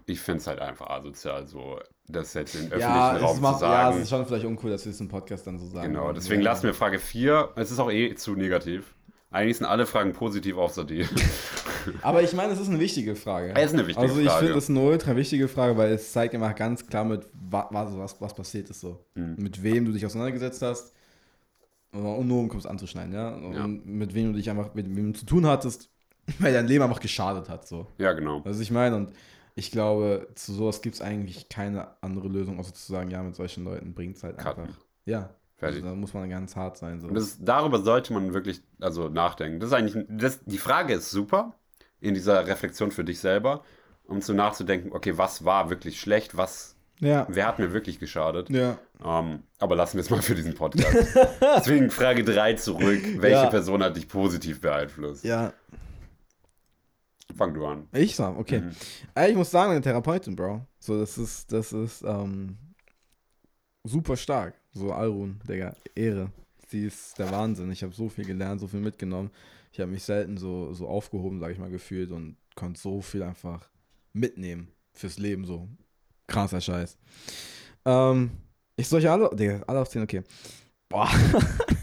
ich 0.08 0.20
finde 0.20 0.40
es 0.40 0.48
halt 0.48 0.60
einfach 0.60 0.88
asozial, 0.90 1.46
so 1.48 1.80
das 2.08 2.34
jetzt 2.34 2.56
im 2.56 2.62
öffentlichen 2.62 2.90
ja, 2.90 3.16
es 3.16 3.22
Raum 3.22 3.42
macht, 3.42 3.60
zu 3.60 3.66
ja, 3.66 3.72
sagen. 3.72 3.98
es 3.98 4.04
ist 4.04 4.10
schon 4.10 4.26
vielleicht 4.26 4.46
uncool, 4.46 4.72
dass 4.72 4.86
wir 4.86 4.92
es 4.92 5.00
im 5.00 5.08
Podcast 5.08 5.46
dann 5.46 5.60
so 5.60 5.68
sagen. 5.68 5.94
genau, 5.94 6.12
deswegen 6.12 6.42
ja. 6.42 6.52
lassen 6.52 6.64
wir 6.64 6.74
Frage 6.74 6.98
4. 6.98 7.50
Es 7.56 7.70
ist 7.70 7.80
auch 7.80 7.92
eh 7.92 8.16
zu 8.16 8.34
negativ. 8.34 8.96
Eigentlich 9.32 9.58
sind 9.58 9.68
alle 9.68 9.86
Fragen 9.86 10.14
positiv 10.14 10.58
außer 10.58 10.86
die. 10.86 11.06
Aber 12.02 12.24
ich 12.24 12.34
meine, 12.34 12.52
es 12.52 12.60
ist 12.60 12.68
eine 12.68 12.80
wichtige 12.80 13.16
Frage. 13.16 13.54
Es 13.56 13.68
ist 13.68 13.74
eine 13.74 13.86
wichtige 13.86 14.08
also 14.08 14.20
ich 14.20 14.28
Frage. 14.28 14.46
finde, 14.46 14.58
ist 14.58 14.70
eine 14.72 14.80
ultra 14.80 15.16
wichtige 15.16 15.48
Frage, 15.48 15.78
weil 15.78 15.92
es 15.92 16.12
zeigt 16.12 16.34
immer 16.34 16.52
ganz 16.54 16.88
klar, 16.88 17.06
mit 17.06 17.28
wa 17.34 17.68
was, 17.70 17.96
was, 17.96 18.22
was 18.22 18.34
passiert 18.34 18.72
ist 18.72 18.82
so. 18.82 19.06
Mhm. 19.14 19.36
Mit 19.38 19.62
wem 19.62 19.86
du 19.86 19.92
dich 19.92 20.04
auseinandergesetzt 20.04 20.64
hast. 20.64 20.94
Und 21.92 22.28
nur 22.28 22.40
um 22.42 22.58
es 22.58 22.66
anzuschneiden, 22.66 23.14
ja. 23.14 23.30
Und 23.30 23.54
Ja. 23.54 23.68
mit 23.68 24.14
wem 24.14 24.32
du 24.32 24.38
dich 24.38 24.50
einfach, 24.50 24.74
mit 24.74 24.94
wem 24.96 25.14
du 25.14 25.20
zu 25.20 25.26
tun 25.26 25.46
hattest, 25.48 25.90
weil 26.40 26.54
dein 26.54 26.68
Leben 26.68 26.84
einfach 26.84 27.00
geschadet 27.00 27.50
hat. 27.50 27.68
So. 27.68 27.88
ja, 27.98 28.14
genau. 28.14 28.42
Was 28.46 28.60
ich 28.60 28.72
meine. 28.72 28.96
Und 28.96 29.14
ich 29.56 29.72
glaube, 29.72 30.28
zu 30.36 30.54
sowas 30.54 30.82
gibt 30.82 30.96
es 30.96 31.02
eigentlich 31.02 31.50
keine 31.50 32.02
andere 32.02 32.28
Lösung, 32.28 32.60
außer 32.60 32.74
zu 32.74 32.92
sagen, 32.92 33.10
ja, 33.12 33.22
mit 33.24 33.36
solchen 33.36 33.64
Leuten 33.64 33.94
bringt 33.94 34.18
es 34.18 34.24
halt 34.24 34.38
einfach. 34.38 34.56
Cutten. 34.56 34.76
Ja. 35.06 35.36
Fertig. 35.58 35.84
Also, 35.84 35.90
da 35.90 35.96
muss 35.96 36.14
man 36.14 36.30
ganz 36.30 36.56
hart 36.56 36.78
sein. 36.78 37.02
So. 37.02 37.10
Das, 37.10 37.38
darüber 37.44 37.82
sollte 37.82 38.14
man 38.14 38.34
wirklich 38.34 38.62
also 38.80 39.10
nachdenken. 39.10 39.60
Das 39.60 39.70
ist 39.70 39.74
eigentlich, 39.74 40.06
das, 40.08 40.40
die 40.46 40.58
Frage 40.58 40.94
ist 40.94 41.12
super 41.12 41.54
in 42.00 42.14
dieser 42.14 42.48
Reflexion 42.48 42.92
für 42.92 43.04
dich 43.04 43.20
selber, 43.20 43.64
um 44.06 44.22
so 44.22 44.32
nachzudenken, 44.34 44.94
okay, 44.94 45.18
was 45.18 45.44
war 45.44 45.70
wirklich 45.70 46.00
schlecht, 46.00 46.38
was, 46.38 46.78
ja. 47.00 47.26
wer 47.30 47.47
hat 47.47 47.60
mir 47.60 47.74
wirklich 47.74 48.00
geschadet? 48.00 48.50
Ja. 48.50 48.78
Ähm, 49.04 49.43
aber 49.60 49.76
lassen 49.76 49.97
wir 49.97 50.02
es 50.02 50.10
mal 50.10 50.22
für 50.22 50.36
diesen 50.36 50.54
Podcast. 50.56 50.95
Deswegen 51.41 51.89
Frage 51.89 52.24
3 52.24 52.54
zurück. 52.54 53.02
Welche 53.18 53.43
Ja. 53.43 53.50
Person 53.50 53.84
hat 53.84 53.95
dich 53.95 54.08
positiv 54.08 54.62
beeinflusst? 54.62 55.24
Ja. 55.24 55.54
Fang 57.36 57.54
du 57.54 57.66
an. 57.66 57.88
Ich 57.93 58.16
sag, 58.16 58.38
okay. 58.38 58.62
Mhm. 58.62 58.72
Ey, 59.16 59.32
ich 59.32 59.38
muss 59.38 59.52
sagen, 59.52 59.70
meine 59.70 59.82
Therapeutin, 59.82 60.36
Bro. 60.36 60.66
So, 60.80 61.00
das 61.00 61.18
ist, 61.18 61.52
das 61.52 61.72
ist, 61.74 62.02
ähm, 62.04 62.58
super 63.84 64.18
stark. 64.18 64.56
So, 64.74 64.91
Alrun, 64.91 65.39
Digga, 65.47 65.76
Ehre. 65.95 66.32
Sie 66.68 66.86
ist 66.86 67.18
der 67.18 67.32
Wahnsinn. 67.32 67.72
Ich 67.72 67.84
habe 67.84 67.93
so 67.93 68.10
viel 68.10 68.26
gelernt, 68.26 68.60
so 68.62 68.68
viel 68.68 68.80
mitgenommen. 68.80 69.32
Ich 69.72 69.80
habe 69.80 69.91
mich 69.91 70.04
selten 70.04 70.38
so, 70.38 70.74
so 70.74 70.88
aufgehoben, 70.88 71.39
sage 71.39 71.54
ich 71.54 71.60
mal, 71.60 71.70
gefühlt 71.70 72.12
und 72.12 72.36
konnte 72.56 72.80
so 72.80 73.02
viel 73.02 73.24
einfach 73.24 73.70
mitnehmen 74.14 74.70
fürs 74.93 75.18
Leben, 75.18 75.45
so. 75.45 75.68
Krasser 76.30 76.62
Scheiß. 76.62 76.98
Ähm, 77.86 78.32
ich 78.78 78.88
soll 78.88 79.00
euch 79.00 79.10
alle, 79.10 79.30
Digga, 79.34 79.62
alle 79.68 79.82
aufzählen, 79.82 80.04
okay. 80.04 80.24
Boah. 80.88 81.10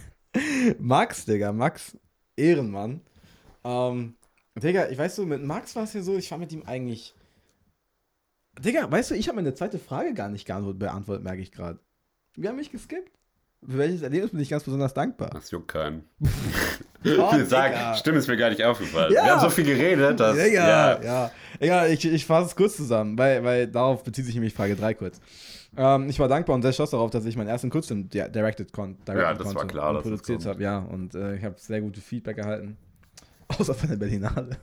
Max, 0.79 1.25
Digga, 1.27 1.53
Max, 1.53 1.97
Ehrenmann. 2.37 3.03
Ähm, 3.65 4.15
Digga, 4.55 4.89
ich 4.89 4.97
weiß 4.97 5.17
so, 5.17 5.27
mit 5.27 5.43
Max 5.43 5.77
war 5.77 5.85
es 5.85 5.93
ja 5.93 6.03
so, 6.03 6.17
ich 6.17 6.31
war 6.31 6.39
mit 6.39 6.53
ihm 6.53 6.63
eigentlich. 6.65 7.15
Digga, 8.59 8.91
weißt 8.91 9.11
du, 9.11 9.15
ich 9.15 9.29
habe 9.29 9.37
meine 9.37 9.55
zweite 9.55 9.79
Frage 9.79 10.15
gar 10.15 10.31
nicht 10.31 10.47
geantwortet, 10.47 10.79
beantwortet, 10.79 11.25
merke 11.25 11.43
ich 11.43 11.53
gerade. 11.53 11.79
Wir 12.37 12.49
haben 12.49 12.57
mich 12.57 12.71
geskippt. 12.71 13.13
Für 13.67 13.79
welches 13.79 14.03
Erlebnis 14.03 14.31
bin 14.31 14.41
ich 14.41 14.49
ganz 14.49 14.65
besonders 14.65 14.95
dankbar? 14.95 15.31
Das 15.31 15.51
juckt 15.51 15.69
keinen. 15.69 16.05
Oh, 17.19 17.45
sagen, 17.45 17.97
stimmt, 17.97 18.19
ist 18.19 18.29
mir 18.29 18.37
gar 18.37 18.51
nicht 18.51 18.65
aufgefallen. 18.65 19.13
Ja. 19.13 19.25
Wir 19.25 19.33
haben 19.33 19.41
so 19.41 19.51
viel 19.51 19.65
geredet, 19.65 20.19
dass. 20.21 20.37
Ja. 20.37 21.01
ja. 21.03 21.31
Ja, 21.61 21.87
ich, 21.87 22.05
ich 22.05 22.27
fasse 22.27 22.49
es 22.49 22.57
kurz 22.57 22.77
zusammen, 22.77 23.17
weil, 23.17 23.43
weil 23.45 23.67
darauf 23.67 24.03
bezieht 24.03 24.27
sich 24.27 24.35
nämlich 24.35 24.53
Frage 24.53 24.77
3 24.77 24.95
kurz. 24.95 25.21
Ähm, 25.77 26.09
ich 26.09 26.19
war 26.19 26.29
dankbar 26.29 26.55
und 26.55 26.63
sehr 26.63 26.73
stolz 26.73 26.91
darauf, 26.91 27.11
dass 27.11 27.25
ich 27.25 27.37
meinen 27.37 27.49
ersten 27.49 27.71
Kurzfilm 27.71 28.09
di- 28.09 28.31
directed, 28.31 28.73
kon 28.73 28.97
directed 29.07 29.23
Ja, 29.23 29.35
das 29.35 29.47
war 29.49 29.55
konnte 29.55 29.75
klar, 29.75 29.95
und 29.97 30.03
produziert 30.03 30.45
habe. 30.47 30.63
Ja, 30.63 30.79
und 30.79 31.15
äh, 31.15 31.37
ich 31.37 31.45
habe 31.45 31.55
sehr 31.59 31.81
gute 31.81 32.01
Feedback 32.01 32.39
erhalten. 32.39 32.77
Außer 33.49 33.75
von 33.75 33.89
der 33.89 33.97
Berlinale. 33.97 34.57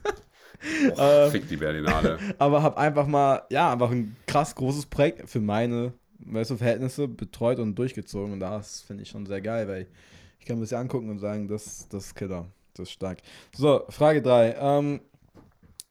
Oh, 0.97 1.27
fick 1.31 1.47
die 1.47 1.57
Berlinale. 1.57 2.17
aber 2.37 2.61
habe 2.63 2.77
einfach 2.77 3.07
mal, 3.07 3.43
ja, 3.49 3.71
einfach 3.71 3.91
ein 3.91 4.15
krass 4.27 4.55
großes 4.55 4.87
Projekt 4.87 5.29
für 5.29 5.39
meine, 5.39 5.93
weißt 6.25 6.51
du, 6.51 6.57
Verhältnisse 6.57 7.07
betreut 7.07 7.59
und 7.59 7.75
durchgezogen. 7.75 8.33
Und 8.33 8.39
das 8.39 8.81
finde 8.81 9.03
ich 9.03 9.09
schon 9.09 9.25
sehr 9.25 9.41
geil, 9.41 9.67
weil 9.67 9.81
ich 9.83 9.87
kann 10.45 10.57
mir 10.57 10.61
das 10.63 10.71
ja 10.71 10.79
angucken 10.79 11.09
und 11.09 11.19
sagen, 11.19 11.47
das, 11.47 11.87
das 11.89 12.07
ist 12.07 12.15
Killer. 12.15 12.47
Das 12.73 12.87
ist 12.87 12.93
stark. 12.93 13.19
So, 13.55 13.83
Frage 13.89 14.21
3. 14.21 14.55
Ähm, 14.57 15.01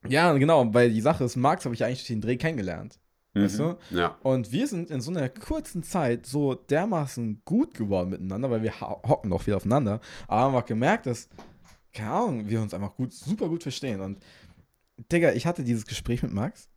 ja, 0.09 0.32
genau, 0.32 0.72
weil 0.74 0.90
die 0.92 1.00
Sache 1.00 1.24
ist, 1.24 1.36
Max 1.36 1.64
habe 1.64 1.74
ich 1.74 1.84
eigentlich 1.84 1.98
durch 2.00 2.09
den 2.09 2.20
Dreh 2.20 2.36
kennengelernt. 2.36 2.98
Weißt 3.34 3.61
du? 3.61 3.62
Mhm. 3.90 3.96
Ja. 3.96 4.16
Und 4.22 4.53
wir 4.53 4.66
sind 4.66 4.90
in 4.90 5.00
so 5.00 5.11
einer 5.11 5.28
kurzen 5.30 5.82
Zeit 5.82 6.26
so 6.26 6.55
dermaßen 6.55 7.40
gut 7.46 7.72
geworden 7.72 8.11
miteinander, 8.11 8.50
weil 8.50 8.62
wir 8.62 8.78
ho- 8.80 9.00
hocken 9.09 9.30
noch 9.30 9.40
viel 9.42 9.55
aufeinander. 9.55 10.00
Aber 10.28 10.40
haben 10.42 10.55
einfach 10.55 10.66
gemerkt, 10.66 11.07
dass, 11.07 11.28
keine 11.94 12.11
Ahnung, 12.11 12.48
wir 12.48 12.61
uns 12.61 12.74
einfach 12.74 12.94
gut, 12.94 13.12
super 13.12 13.48
gut 13.48 13.62
verstehen. 13.62 14.00
Und 14.03 14.18
Digga, 15.11 15.32
ich 15.32 15.46
hatte 15.46 15.64
dieses 15.64 15.86
Gespräch 15.86 16.22
mit 16.22 16.32
Max 16.32 16.68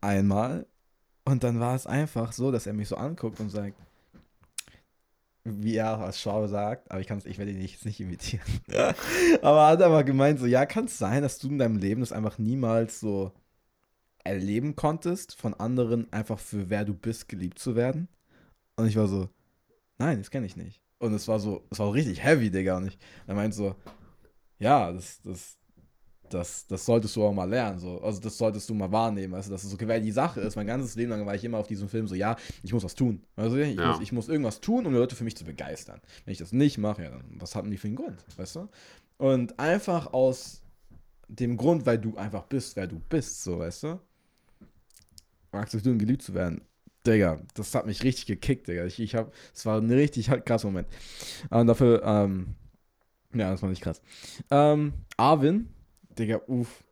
einmal 0.00 0.66
und 1.24 1.42
dann 1.42 1.58
war 1.58 1.74
es 1.74 1.86
einfach 1.86 2.32
so, 2.32 2.52
dass 2.52 2.66
er 2.66 2.74
mich 2.74 2.88
so 2.88 2.96
anguckt 2.96 3.40
und 3.40 3.50
sagt, 3.50 3.74
wie 5.44 5.76
er 5.76 5.98
als 5.98 6.20
Schau 6.20 6.46
sagt, 6.46 6.90
aber 6.90 7.00
ich 7.00 7.06
kann 7.06 7.18
es, 7.18 7.26
ich 7.26 7.38
werde 7.38 7.52
ihn 7.52 7.60
jetzt 7.60 7.84
nicht 7.84 8.00
imitieren. 8.00 8.46
aber 9.42 9.60
er 9.60 9.66
hat 9.66 9.82
einfach 9.82 10.04
gemeint, 10.04 10.40
so, 10.40 10.46
ja, 10.46 10.64
kann 10.64 10.86
es 10.86 10.98
sein, 10.98 11.22
dass 11.22 11.38
du 11.38 11.48
in 11.48 11.58
deinem 11.58 11.76
Leben 11.76 12.00
das 12.00 12.12
einfach 12.12 12.38
niemals 12.38 13.00
so 13.00 13.32
erleben 14.24 14.74
konntest, 14.74 15.34
von 15.34 15.52
anderen 15.52 16.10
einfach 16.12 16.38
für 16.38 16.70
wer 16.70 16.84
du 16.86 16.94
bist 16.94 17.28
geliebt 17.28 17.58
zu 17.58 17.76
werden? 17.76 18.08
Und 18.76 18.86
ich 18.86 18.96
war 18.96 19.06
so, 19.06 19.28
nein, 19.98 20.18
das 20.18 20.30
kenne 20.30 20.46
ich 20.46 20.56
nicht. 20.56 20.80
Und 20.98 21.12
es 21.12 21.28
war 21.28 21.38
so, 21.38 21.66
es 21.70 21.78
war 21.78 21.92
richtig 21.92 22.22
heavy, 22.22 22.50
Digga. 22.50 22.78
Und 22.78 22.86
ich, 22.86 22.98
er 23.26 23.34
meint 23.34 23.54
so, 23.54 23.76
ja, 24.58 24.90
das, 24.90 25.20
das, 25.22 25.58
das, 26.30 26.66
das 26.66 26.84
solltest 26.84 27.14
du 27.16 27.24
auch 27.24 27.32
mal 27.32 27.48
lernen. 27.48 27.78
So. 27.78 28.00
Also 28.00 28.20
das 28.20 28.36
solltest 28.38 28.68
du 28.68 28.74
mal 28.74 28.90
wahrnehmen. 28.90 29.34
Also, 29.34 29.50
das 29.50 29.64
ist 29.64 29.70
so, 29.70 29.88
weil 29.88 30.00
die 30.00 30.10
Sache 30.12 30.40
ist, 30.40 30.56
mein 30.56 30.66
ganzes 30.66 30.94
Leben 30.96 31.10
lang 31.10 31.24
war 31.26 31.34
ich 31.34 31.44
immer 31.44 31.58
auf 31.58 31.66
diesem 31.66 31.88
Film 31.88 32.08
so, 32.08 32.14
ja, 32.14 32.36
ich 32.62 32.72
muss 32.72 32.84
was 32.84 32.94
tun. 32.94 33.22
Also 33.36 33.56
ich, 33.56 33.76
Ja. 33.76 33.88
muss, 33.88 34.00
ich 34.00 34.12
muss 34.12 34.28
irgendwas 34.28 34.60
tun, 34.60 34.86
um 34.86 34.92
die 34.92 34.98
Leute 34.98 35.16
für 35.16 35.24
mich 35.24 35.36
zu 35.36 35.44
begeistern. 35.44 36.00
Wenn 36.24 36.32
ich 36.32 36.38
das 36.38 36.52
nicht 36.52 36.78
mache, 36.78 37.02
ja, 37.04 37.10
dann 37.10 37.24
was 37.38 37.54
hatten 37.54 37.70
die 37.70 37.76
für 37.76 37.88
einen 37.88 37.96
Grund, 37.96 38.24
weißt 38.36 38.56
du? 38.56 38.68
Und 39.18 39.58
einfach 39.58 40.12
aus 40.12 40.62
dem 41.28 41.56
Grund, 41.56 41.86
weil 41.86 41.98
du 41.98 42.16
einfach 42.16 42.44
bist, 42.44 42.76
wer 42.76 42.86
du 42.86 43.00
bist, 43.08 43.42
so, 43.42 43.58
weißt 43.58 43.84
du? 43.84 44.00
Magst 45.52 45.74
du 45.74 45.98
geliebt 45.98 46.22
zu 46.22 46.34
werden? 46.34 46.62
Digga, 47.06 47.38
das 47.54 47.74
hat 47.74 47.86
mich 47.86 48.02
richtig 48.02 48.26
gekickt, 48.26 48.66
Digga. 48.66 48.86
Ich, 48.86 48.98
ich 48.98 49.14
hab, 49.14 49.32
es 49.54 49.66
war 49.66 49.78
ein 49.80 49.90
richtig 49.90 50.30
krasser 50.44 50.68
Moment. 50.68 50.88
Und 51.50 51.66
dafür, 51.66 52.02
ähm, 52.02 52.54
ja, 53.34 53.50
das 53.50 53.62
war 53.62 53.68
nicht 53.68 53.82
krass. 53.82 54.00
Ähm, 54.50 54.94
Arvin, 55.16 55.68
Digga, 56.18 56.40
uff. 56.46 56.84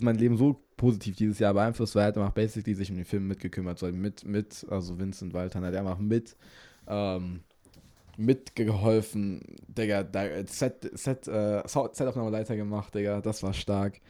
Mein 0.00 0.16
Leben 0.16 0.36
so 0.36 0.62
positiv 0.76 1.16
dieses 1.16 1.38
Jahr 1.38 1.52
beeinflusst, 1.52 1.94
weil 1.94 2.04
er 2.04 2.06
hat 2.08 2.16
einfach 2.16 2.32
basically 2.32 2.74
sich 2.74 2.90
um 2.90 2.96
den 2.96 3.04
Film 3.04 3.28
mitgekümmert, 3.28 3.78
so 3.78 3.86
mit, 3.86 4.24
mit, 4.24 4.66
also 4.70 4.98
Vincent 4.98 5.34
Walton 5.34 5.64
hat 5.64 5.74
einfach 5.74 5.98
mit, 5.98 6.36
ähm, 6.88 7.40
mitgeholfen, 8.16 9.42
Digga, 9.68 10.02
da, 10.02 10.24
Set, 10.46 10.90
Set, 10.94 11.28
äh, 11.28 11.62
Set-Aufnahmeleiter 11.66 12.56
gemacht, 12.56 12.94
Digga, 12.94 13.20
das 13.20 13.42
war 13.42 13.52
stark. 13.52 14.00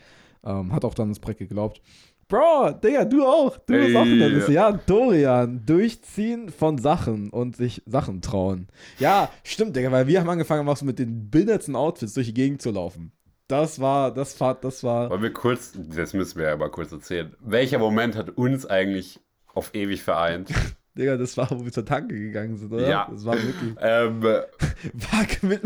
Ähm, 0.45 0.73
hat 0.73 0.85
auch 0.85 0.95
dann 0.95 1.09
das 1.09 1.21
Projekt 1.21 1.41
geglaubt. 1.41 1.81
Bro, 2.29 2.73
Digga, 2.83 3.05
du 3.05 3.27
auch. 3.27 3.59
Du 3.59 3.75
bist 3.75 3.95
auch 3.95 4.07
in 4.07 4.19
der. 4.19 4.51
Ja, 4.51 4.73
Dorian, 4.73 5.67
durchziehen 5.67 6.49
von 6.49 6.79
Sachen 6.79 7.31
und 7.31 7.57
sich 7.57 7.83
Sachen 7.85 8.23
trauen. 8.23 8.69
Ja, 8.99 9.31
stimmt, 9.45 9.77
Digga, 9.77 9.93
weil 9.93 10.07
wir 10.07 10.19
haben 10.21 10.31
angefangen, 10.31 10.61
einfach 10.61 10.79
so 10.79 10.87
mit 10.87 10.99
den 10.99 11.31
behindertsten 11.31 11.77
Outfits 11.77 12.15
durch 12.15 12.29
die 12.29 12.35
Gegend 12.35 12.63
zu 12.63 12.71
laufen. 12.71 13.13
Das 13.53 13.79
war, 13.83 14.11
das 14.15 14.41
war, 14.41 14.55
das 14.55 14.83
war. 14.83 15.11
Wollen 15.11 15.21
wir 15.21 15.31
kurz, 15.31 15.73
das 15.77 16.15
müssen 16.15 16.39
wir 16.39 16.49
ja 16.49 16.57
mal 16.57 16.71
kurz 16.71 16.91
erzählen. 16.91 17.37
Welcher 17.41 17.79
Moment 17.79 18.17
hat 18.17 18.31
uns 18.31 18.65
eigentlich 18.65 19.21
auf 19.53 19.75
ewig 19.75 20.03
vereint? 20.03 20.49
Digga, 20.97 21.19
das 21.19 21.37
war, 21.37 21.51
wo 21.51 21.63
wir 21.63 21.71
zur 21.71 21.85
Tanke 21.85 22.19
gegangen 22.19 22.57
sind, 22.57 22.73
oder? 22.73 22.89
Ja. 22.89 23.09
Das 23.11 23.27
war 23.27 23.35
wirklich. 23.35 23.75
ähm, 23.81 24.23
Fuck, 24.99 25.43
mit. 25.43 25.61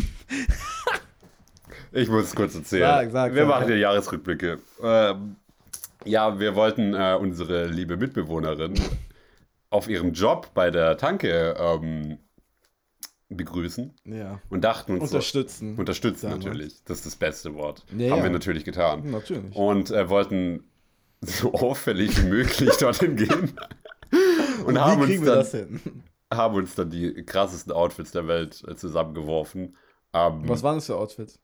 ich 1.93 2.09
muss 2.09 2.24
es 2.24 2.34
kurz 2.34 2.57
erzählen. 2.57 2.89
Sag, 2.89 3.11
sag, 3.12 3.34
wir 3.37 3.43
sag, 3.43 3.49
machen 3.49 3.68
ja. 3.68 3.74
ja 3.76 3.80
Jahresrückblicke. 3.82 4.59
Ähm, 4.82 5.37
ja, 6.05 6.41
wir 6.41 6.57
wollten 6.57 6.93
äh, 6.93 7.16
unsere 7.20 7.66
liebe 7.66 7.97
Mitbewohnerin 7.97 8.74
auf 9.70 9.89
ihrem 9.89 10.12
Job 10.12 10.51
bei 10.55 10.72
der 10.72 10.97
Tanke 10.97 11.55
ähm, 11.57 12.18
begrüßen 13.29 13.93
Ja. 14.05 14.41
und 14.51 14.62
dachten 14.62 14.93
uns 14.93 15.11
so, 15.11 15.16
Unterstützen. 15.16 15.77
unterstützen 15.79 16.31
Sagen 16.31 16.43
wir. 16.43 16.49
natürlich. 16.51 16.83
Das 16.85 16.99
ist 16.99 17.07
das 17.07 17.16
beste 17.16 17.55
Wort. 17.55 17.85
Ja, 17.97 18.11
Haben 18.11 18.18
ja. 18.18 18.22
wir 18.24 18.31
natürlich 18.31 18.64
getan. 18.64 19.11
Natürlich. 19.11 19.55
Und 19.57 19.91
äh, 19.91 20.09
wollten 20.09 20.64
so 21.22 21.53
auffällig 21.55 22.22
wie 22.22 22.29
möglich 22.29 22.77
dorthin 22.81 23.16
gehen. 23.16 23.53
Und, 24.64 24.74
Wie 24.74 24.79
haben, 24.79 25.03
uns 25.03 25.16
dann, 25.16 25.24
das 25.24 25.51
hin? 25.53 25.81
haben 26.33 26.55
uns 26.55 26.74
dann 26.77 26.91
die 26.91 27.24
krassesten 27.24 27.72
Outfits 27.72 28.12
der 28.12 28.29
Welt 28.29 28.62
äh, 28.68 28.77
zusammengeworfen. 28.77 29.77
Ähm, 30.12 30.49
Was 30.49 30.62
waren 30.62 30.77
das 30.77 30.87
für 30.87 30.97
Outfits? 30.97 31.41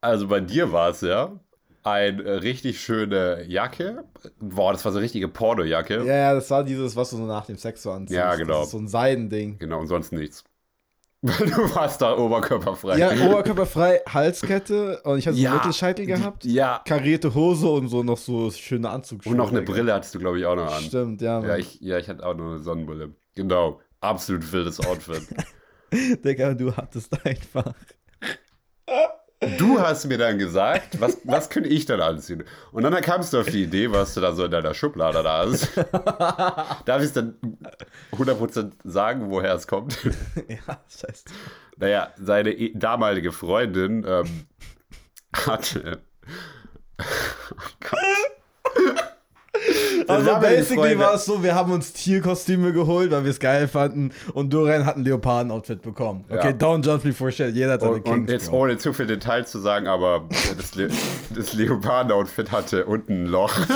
Also 0.00 0.28
bei 0.28 0.40
dir 0.40 0.70
war 0.72 0.90
es 0.90 1.00
ja 1.00 1.38
eine 1.86 2.22
äh, 2.22 2.32
richtig 2.38 2.80
schöne 2.80 3.44
Jacke. 3.46 4.04
Boah, 4.40 4.72
das 4.72 4.84
war 4.84 4.92
so 4.92 4.98
eine 4.98 5.04
richtige 5.04 5.28
Pornojacke. 5.28 6.04
Ja, 6.04 6.16
ja, 6.16 6.34
das 6.34 6.50
war 6.50 6.64
dieses, 6.64 6.96
was 6.96 7.10
du 7.10 7.16
so 7.16 7.26
nach 7.26 7.46
dem 7.46 7.56
Sex 7.56 7.82
so 7.82 7.92
anziehst. 7.92 8.16
Ja, 8.16 8.34
genau. 8.34 8.58
Das 8.58 8.64
ist 8.66 8.72
so 8.72 8.78
ein 8.78 8.88
Seidending. 8.88 9.58
Genau, 9.58 9.80
und 9.80 9.86
sonst 9.86 10.12
nichts. 10.12 10.44
Weil 11.22 11.46
du 11.50 11.74
warst 11.74 12.02
da 12.02 12.16
oberkörperfrei. 12.16 12.98
Ja, 12.98 13.10
oberkörperfrei, 13.28 14.00
Halskette 14.08 15.00
und 15.04 15.18
ich 15.18 15.26
hatte 15.26 15.36
so 15.36 15.42
Ja, 15.42 15.50
einen 15.50 15.58
Mittelscheitel 15.58 16.06
gehabt. 16.06 16.44
Ja. 16.44 16.82
Karierte 16.84 17.34
Hose 17.34 17.68
und 17.68 17.88
so 17.88 18.02
noch 18.02 18.18
so 18.18 18.50
schöne 18.50 18.90
Anzugsschuhe. 18.90 19.32
Und 19.32 19.38
noch 19.38 19.50
eine. 19.50 19.62
Brille 19.62 19.94
hattest 19.94 20.14
du, 20.14 20.18
glaube 20.18 20.38
ich, 20.40 20.44
auch 20.44 20.56
noch 20.56 20.72
an. 20.72 20.82
Stimmt, 20.82 21.22
ja, 21.22 21.40
Mann. 21.40 21.48
Ja 21.48 21.56
ich, 21.56 21.80
ja, 21.80 21.98
ich 21.98 22.08
hatte 22.08 22.26
auch 22.26 22.34
noch 22.34 22.46
eine 22.46 22.58
Sonnenbrille. 22.58 23.14
Genau. 23.34 23.80
Absolut 24.00 24.50
wildes 24.52 24.84
Outfit. 24.84 25.22
Digga, 26.24 26.54
du 26.54 26.76
hattest 26.76 27.24
einfach. 27.24 27.74
Du 29.58 29.78
hast 29.78 30.06
mir 30.06 30.16
dann 30.16 30.38
gesagt, 30.38 30.98
was, 30.98 31.18
was 31.24 31.50
könnte 31.50 31.68
ich 31.68 31.84
dann 31.84 32.00
anziehen? 32.00 32.44
Und 32.72 32.84
dann 32.84 32.94
kamst 33.02 33.34
du 33.34 33.40
auf 33.40 33.46
die 33.46 33.64
Idee, 33.64 33.92
was 33.92 34.14
du 34.14 34.22
da 34.22 34.32
so 34.32 34.44
in 34.46 34.50
deiner 34.50 34.72
Schublade 34.72 35.22
da 35.22 35.44
hast. 35.46 35.76
Darf 36.86 37.00
ich 37.02 37.08
es 37.08 37.12
dann 37.12 37.36
100% 38.12 38.72
sagen, 38.84 39.30
woher 39.30 39.52
es 39.54 39.66
kommt? 39.66 39.98
ja, 40.48 40.80
scheiße. 40.88 41.24
Naja, 41.76 42.12
seine 42.16 42.50
eh- 42.52 42.72
damalige 42.74 43.30
Freundin 43.32 44.04
ähm, 44.08 44.46
hatte. 45.34 46.00
Oh 46.98 47.88
Gott. 47.90 49.02
Also 50.08 50.34
basically 50.40 50.98
war 50.98 51.14
es 51.14 51.24
so, 51.24 51.42
wir 51.42 51.54
haben 51.54 51.72
uns 51.72 51.92
Tierkostüme 51.92 52.72
geholt, 52.72 53.10
weil 53.10 53.24
wir 53.24 53.30
es 53.30 53.40
geil 53.40 53.68
fanden 53.68 54.12
und 54.34 54.52
Dorian 54.52 54.84
hat 54.86 54.96
ein 54.96 55.04
Leoparden-Outfit 55.04 55.82
bekommen. 55.82 56.24
Okay, 56.28 56.48
Ja. 56.48 56.52
don't 56.54 56.84
judge 56.84 57.06
me 57.06 57.12
for 57.12 57.30
shit. 57.30 57.54
Jeder 57.54 57.72
hat 57.72 57.80
seine 57.80 57.94
Und, 57.94 58.08
und 58.08 58.26
Kings, 58.26 58.30
jetzt 58.30 58.52
ohne 58.52 58.78
zu 58.78 58.92
viel 58.92 59.06
Details 59.06 59.50
zu 59.50 59.58
sagen, 59.58 59.86
aber 59.86 60.28
das, 60.56 60.74
Le 60.74 60.88
das 61.34 61.52
Leoparden-Outfit 61.52 62.52
hatte 62.52 62.84
unten 62.86 63.24
ein 63.24 63.26
Loch. 63.26 63.52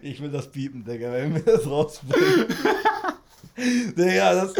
Ich 0.00 0.22
will 0.22 0.30
das 0.30 0.50
piepen, 0.50 0.84
Digga, 0.84 1.12
wenn 1.12 1.34
wir 1.34 1.42
das 1.42 1.66
rausbringen. 1.68 2.46
Digga, 3.96 4.34
das... 4.34 4.54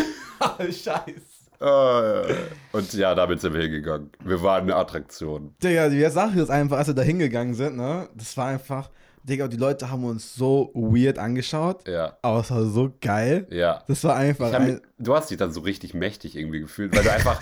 Scheiß. 0.77 1.33
Äh, 1.61 2.35
und 2.73 2.93
ja, 2.93 3.15
damit 3.15 3.41
sind 3.41 3.55
wir 3.55 3.63
hingegangen. 3.63 4.11
Wir 4.25 4.43
waren 4.43 4.65
eine 4.65 4.77
Attraktion. 4.77 5.55
Digga, 5.63 5.89
die 5.89 6.05
Sache 6.11 6.41
ist 6.41 6.51
einfach, 6.51 6.79
als 6.79 6.89
wir 6.89 6.95
da 6.95 7.03
hingegangen 7.03 7.55
sind, 7.55 7.77
ne, 7.77 8.09
das 8.15 8.37
war 8.37 8.49
einfach, 8.49 8.91
Digga, 9.25 9.49
die 9.49 9.57
Leute 9.57 9.91
haben 9.91 10.05
uns 10.05 10.35
so 10.35 10.71
weird 10.75 11.19
angeschaut, 11.19 11.87
Ja, 11.89 12.17
aber 12.23 12.41
es 12.41 12.51
war 12.51 12.65
so 12.65 12.93
geil. 13.01 13.47
ja. 13.51 13.83
Das 13.87 14.03
war 14.05 14.17
einfach 14.17 14.53
ein, 14.53 14.67
mich- 14.75 14.81
du 14.99 15.15
hast 15.15 15.31
dich 15.31 15.39
dann 15.39 15.53
so 15.53 15.61
richtig 15.61 15.95
mächtig 15.95 16.37
irgendwie 16.37 16.61
gefühlt, 16.61 16.95
weil 16.97 17.05
du 17.05 17.13
einfach, 17.13 17.41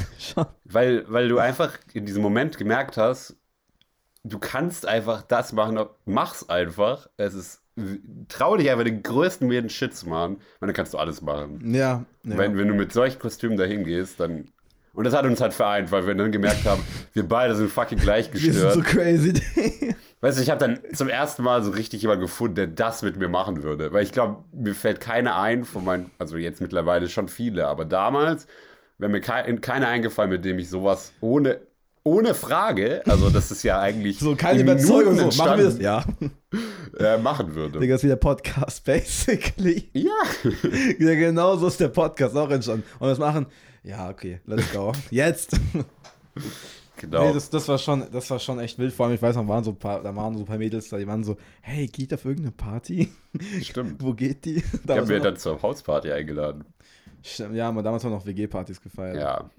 weil, 0.64 1.05
weil 1.11 1.28
du 1.28 1.39
einfach 1.39 1.78
in 1.95 2.05
diesem 2.07 2.22
Moment 2.22 2.59
gemerkt 2.59 2.97
hast, 2.97 3.37
du 4.24 4.39
kannst 4.39 4.87
einfach 4.87 5.22
das 5.22 5.53
machen, 5.53 5.78
mach's 6.05 6.49
einfach. 6.49 7.09
Es 7.16 7.33
ist, 7.35 7.62
trau 8.28 8.57
dich 8.59 8.70
einfach 8.70 8.85
den 8.85 9.03
größten 9.03 9.51
weirden 9.51 9.70
Shit 9.70 9.95
zu 9.97 10.09
machen, 10.09 10.37
weil 10.59 10.66
dann 10.66 10.74
kannst 10.74 10.93
du 10.93 10.99
alles 10.99 11.22
machen. 11.22 11.61
Ja, 11.74 12.05
ja. 12.24 12.37
Wenn, 12.39 12.59
wenn 12.59 12.68
du 12.68 12.74
mit 12.74 12.93
solchen 12.93 13.18
Kostümen 13.18 13.57
dahin 13.57 13.85
gehst, 13.85 14.20
dann. 14.20 14.49
Und 14.93 15.05
das 15.05 15.14
hat 15.14 15.24
uns 15.24 15.41
halt 15.41 15.55
vereint, 15.55 15.91
weil 15.93 16.07
wir 16.07 16.14
dann 16.14 16.33
gemerkt 16.33 16.66
haben, 16.66 16.83
wir 17.14 17.26
beide 17.26 17.55
sind 17.55 17.70
fucking 17.70 17.99
gleich 17.99 18.31
wir 18.33 18.41
sind 18.41 18.53
gestört. 18.53 18.74
so 18.74 18.81
crazy. 18.83 19.33
Weißt 20.23 20.37
du, 20.39 20.43
ich 20.43 20.51
habe 20.51 20.61
dann 20.61 20.81
zum 20.95 21.09
ersten 21.09 21.43
Mal 21.43 21.62
so 21.62 21.71
richtig 21.71 22.03
jemanden 22.03 22.23
gefunden, 22.23 22.55
der 22.57 22.66
das 22.66 23.01
mit 23.03 23.16
mir 23.16 23.29
machen 23.29 23.62
würde. 23.62 23.91
Weil 23.93 24.03
ich 24.03 24.12
glaube, 24.12 24.45
mir 24.53 24.75
fällt 24.75 25.01
keiner 25.01 25.37
ein 25.41 25.64
von 25.64 25.85
meinen, 25.85 26.11
also 26.18 26.37
jetzt 26.37 26.61
mittlerweile 26.61 27.09
schon 27.09 27.29
viele, 27.29 27.66
aber 27.66 27.87
damals 27.87 28.47
wäre 28.99 29.11
mir 29.11 29.23
kein, 29.23 29.62
keiner 29.62 29.89
eingefallen, 29.89 30.31
mit 30.31 30.45
dem 30.45 30.59
ich 30.59 30.68
sowas 30.68 31.12
ohne, 31.23 31.61
ohne 32.03 32.35
Frage, 32.35 33.03
also 33.07 33.31
das 33.31 33.51
ist 33.51 33.62
ja 33.62 33.81
eigentlich 33.81 34.18
so, 34.18 34.35
keine 34.37 34.61
in 34.61 34.66
Überzeugung, 34.68 35.16
so, 35.16 35.43
machen 35.43 35.59
wir 35.59 35.64
entstanden, 35.66 35.83
Ja. 35.83 36.05
äh, 36.99 37.18
machen 37.18 37.55
würde. 37.55 37.79
Digga, 37.79 37.95
ist 37.95 38.05
wie 38.05 38.09
der 38.09 38.16
Podcast, 38.16 38.85
basically. 38.85 39.89
Ja. 39.95 40.11
Ja, 40.99 41.14
genau 41.14 41.57
so 41.57 41.66
ist 41.68 41.81
der 41.81 41.89
Podcast 41.89 42.37
auch 42.37 42.51
entstanden. 42.51 42.85
Und 42.99 43.09
das 43.09 43.18
machen, 43.18 43.47
ja, 43.83 44.11
okay, 44.11 44.41
let's 44.45 44.71
go. 44.71 44.93
Jetzt. 45.11 45.59
genau. 47.01 47.26
Nee, 47.28 47.32
das, 47.34 47.51
das, 47.51 47.66
war 47.68 47.78
schon, 47.78 48.05
das 48.12 48.30
war 48.30 48.38
schon 48.38 48.59
echt 48.61 48.78
wild. 48.78 48.92
Vor 48.92 49.07
allem, 49.07 49.14
ich 49.14 49.22
weiß 49.22 49.36
noch, 49.36 49.48
waren 49.48 49.64
so 49.64 49.70
ein 49.70 49.76
paar, 49.78 50.03
da 50.03 50.14
waren 50.14 50.34
so 50.36 50.42
ein 50.44 50.46
paar 50.46 50.59
Mädels 50.59 50.88
da, 50.88 50.98
die 50.98 51.07
waren 51.07 51.24
so, 51.24 51.36
hey, 51.62 51.86
geht 51.86 52.14
auf 52.14 52.24
irgendeine 52.24 52.53
Party? 52.53 53.11
Stimmt. 53.62 54.03
Wo 54.03 54.14
geht 54.14 54.44
die? 54.44 54.57
Ich 54.57 54.64
Da 54.84 54.94
habe 54.96 55.03
war 55.03 55.09
mir 55.14 55.18
so- 55.18 55.24
dann 55.24 55.36
zur 55.36 55.61
Hausparty 55.62 56.12
eingeladen. 56.12 56.64
Stimmt, 57.22 57.55
ja, 57.57 57.68
aber 57.68 57.82
damals 57.82 58.05
haben 58.05 58.12
wir 58.12 58.16
noch 58.16 58.26
WG-Partys 58.26 58.80
gefeiert. 58.80 59.16
Ja. 59.16 59.51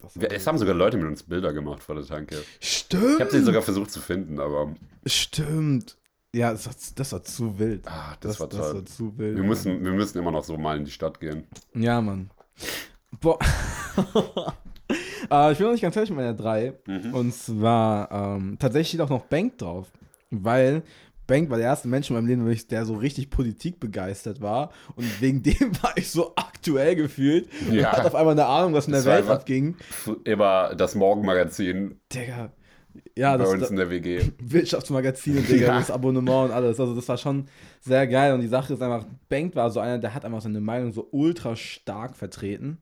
Das 0.00 0.16
war 0.16 0.22
Wir, 0.22 0.32
es 0.32 0.46
haben 0.46 0.58
sogar 0.58 0.74
Leute 0.74 0.96
mit 0.96 1.06
uns 1.06 1.22
Bilder 1.22 1.52
gemacht 1.52 1.82
vor 1.82 1.94
der 1.94 2.04
Tanke. 2.04 2.36
Stimmt. 2.60 3.14
Ich 3.16 3.20
habe 3.20 3.30
sie 3.30 3.40
sogar 3.42 3.62
versucht 3.62 3.90
zu 3.90 4.00
finden, 4.00 4.38
aber 4.40 4.74
Stimmt. 5.06 5.96
Ja, 6.34 6.52
das 6.52 6.66
war, 6.66 6.72
das 6.96 7.12
war 7.12 7.22
zu 7.22 7.58
wild. 7.58 7.86
ah, 7.86 8.16
das, 8.20 8.40
war 8.40 8.48
das 8.48 8.58
toll. 8.58 8.74
war 8.76 8.86
zu 8.86 9.18
wild. 9.18 9.36
wir, 9.36 9.44
müssen, 9.44 9.84
wir 9.84 9.92
müssen 9.92 10.18
immer 10.18 10.30
noch 10.30 10.44
so 10.44 10.56
mal 10.56 10.78
in 10.78 10.84
die 10.86 10.90
Stadt 10.90 11.20
gehen. 11.20 11.46
Ja, 11.74 12.00
Mann. 12.00 12.30
Boah. 13.20 13.38
äh, 15.30 15.52
ich 15.52 15.58
bin 15.58 15.66
noch 15.66 15.72
nicht 15.72 15.82
ganz 15.82 15.94
fertig 15.94 16.10
mit 16.10 16.18
meiner 16.18 16.34
3. 16.34 16.74
Mhm. 16.86 17.14
Und 17.14 17.34
zwar, 17.34 18.10
ähm, 18.10 18.56
tatsächlich 18.58 18.88
steht 18.88 19.00
auch 19.00 19.10
noch 19.10 19.26
Bank 19.26 19.58
drauf. 19.58 19.90
Weil 20.30 20.82
Bank 21.26 21.50
war 21.50 21.56
der 21.58 21.66
erste 21.66 21.88
Mensch 21.88 22.10
in 22.10 22.16
meinem 22.16 22.26
Leben, 22.26 22.58
der 22.70 22.84
so 22.84 22.94
richtig 22.94 23.30
Politik 23.30 23.78
begeistert 23.80 24.40
war. 24.40 24.70
Und 24.96 25.20
wegen 25.20 25.42
dem 25.42 25.72
war 25.82 25.92
ich 25.96 26.10
so 26.10 26.32
aktuell 26.36 26.96
gefühlt. 26.96 27.48
Und 27.68 27.74
Ja. 27.74 27.92
hat 27.92 28.06
auf 28.06 28.14
einmal 28.14 28.32
eine 28.32 28.46
Ahnung, 28.46 28.72
was 28.74 28.86
in 28.86 28.92
der 28.92 29.04
Welt 29.04 29.28
abging. 29.28 29.76
Immer 30.24 30.74
das 30.74 30.94
Morgenmagazin 30.94 32.00
Digga. 32.12 32.52
Ja, 33.16 33.36
bei 33.38 33.44
das, 33.44 33.52
uns 33.54 33.70
in 33.70 33.76
der 33.76 33.88
WG. 33.88 34.20
Wirtschaftsmagazine, 34.40 35.40
Digga, 35.42 35.66
Ja. 35.68 35.78
das 35.78 35.90
Abonnement 35.90 36.46
und 36.46 36.50
alles. 36.50 36.78
Also 36.78 36.94
das 36.94 37.08
war 37.08 37.16
schon 37.16 37.46
sehr 37.80 38.06
geil. 38.06 38.34
Und 38.34 38.40
die 38.40 38.48
Sache 38.48 38.74
ist 38.74 38.82
einfach, 38.82 39.06
Bank 39.28 39.54
war 39.54 39.70
so 39.70 39.80
einer, 39.80 39.98
der 39.98 40.14
hat 40.14 40.24
einfach 40.24 40.40
seine 40.42 40.60
Meinung 40.60 40.92
so 40.92 41.08
ultra 41.10 41.56
stark 41.56 42.16
vertreten. 42.16 42.78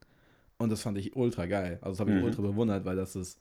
Und 0.61 0.71
das 0.71 0.83
fand 0.83 0.99
ich 0.99 1.17
ultra 1.17 1.47
geil. 1.47 1.79
Also 1.81 1.93
das 1.93 2.01
habe 2.01 2.11
ich 2.13 2.19
Mhm. 2.19 2.25
ultra 2.25 2.43
bewundert, 2.43 2.85
weil 2.85 2.97
das 2.97 3.17
ist 3.17 3.41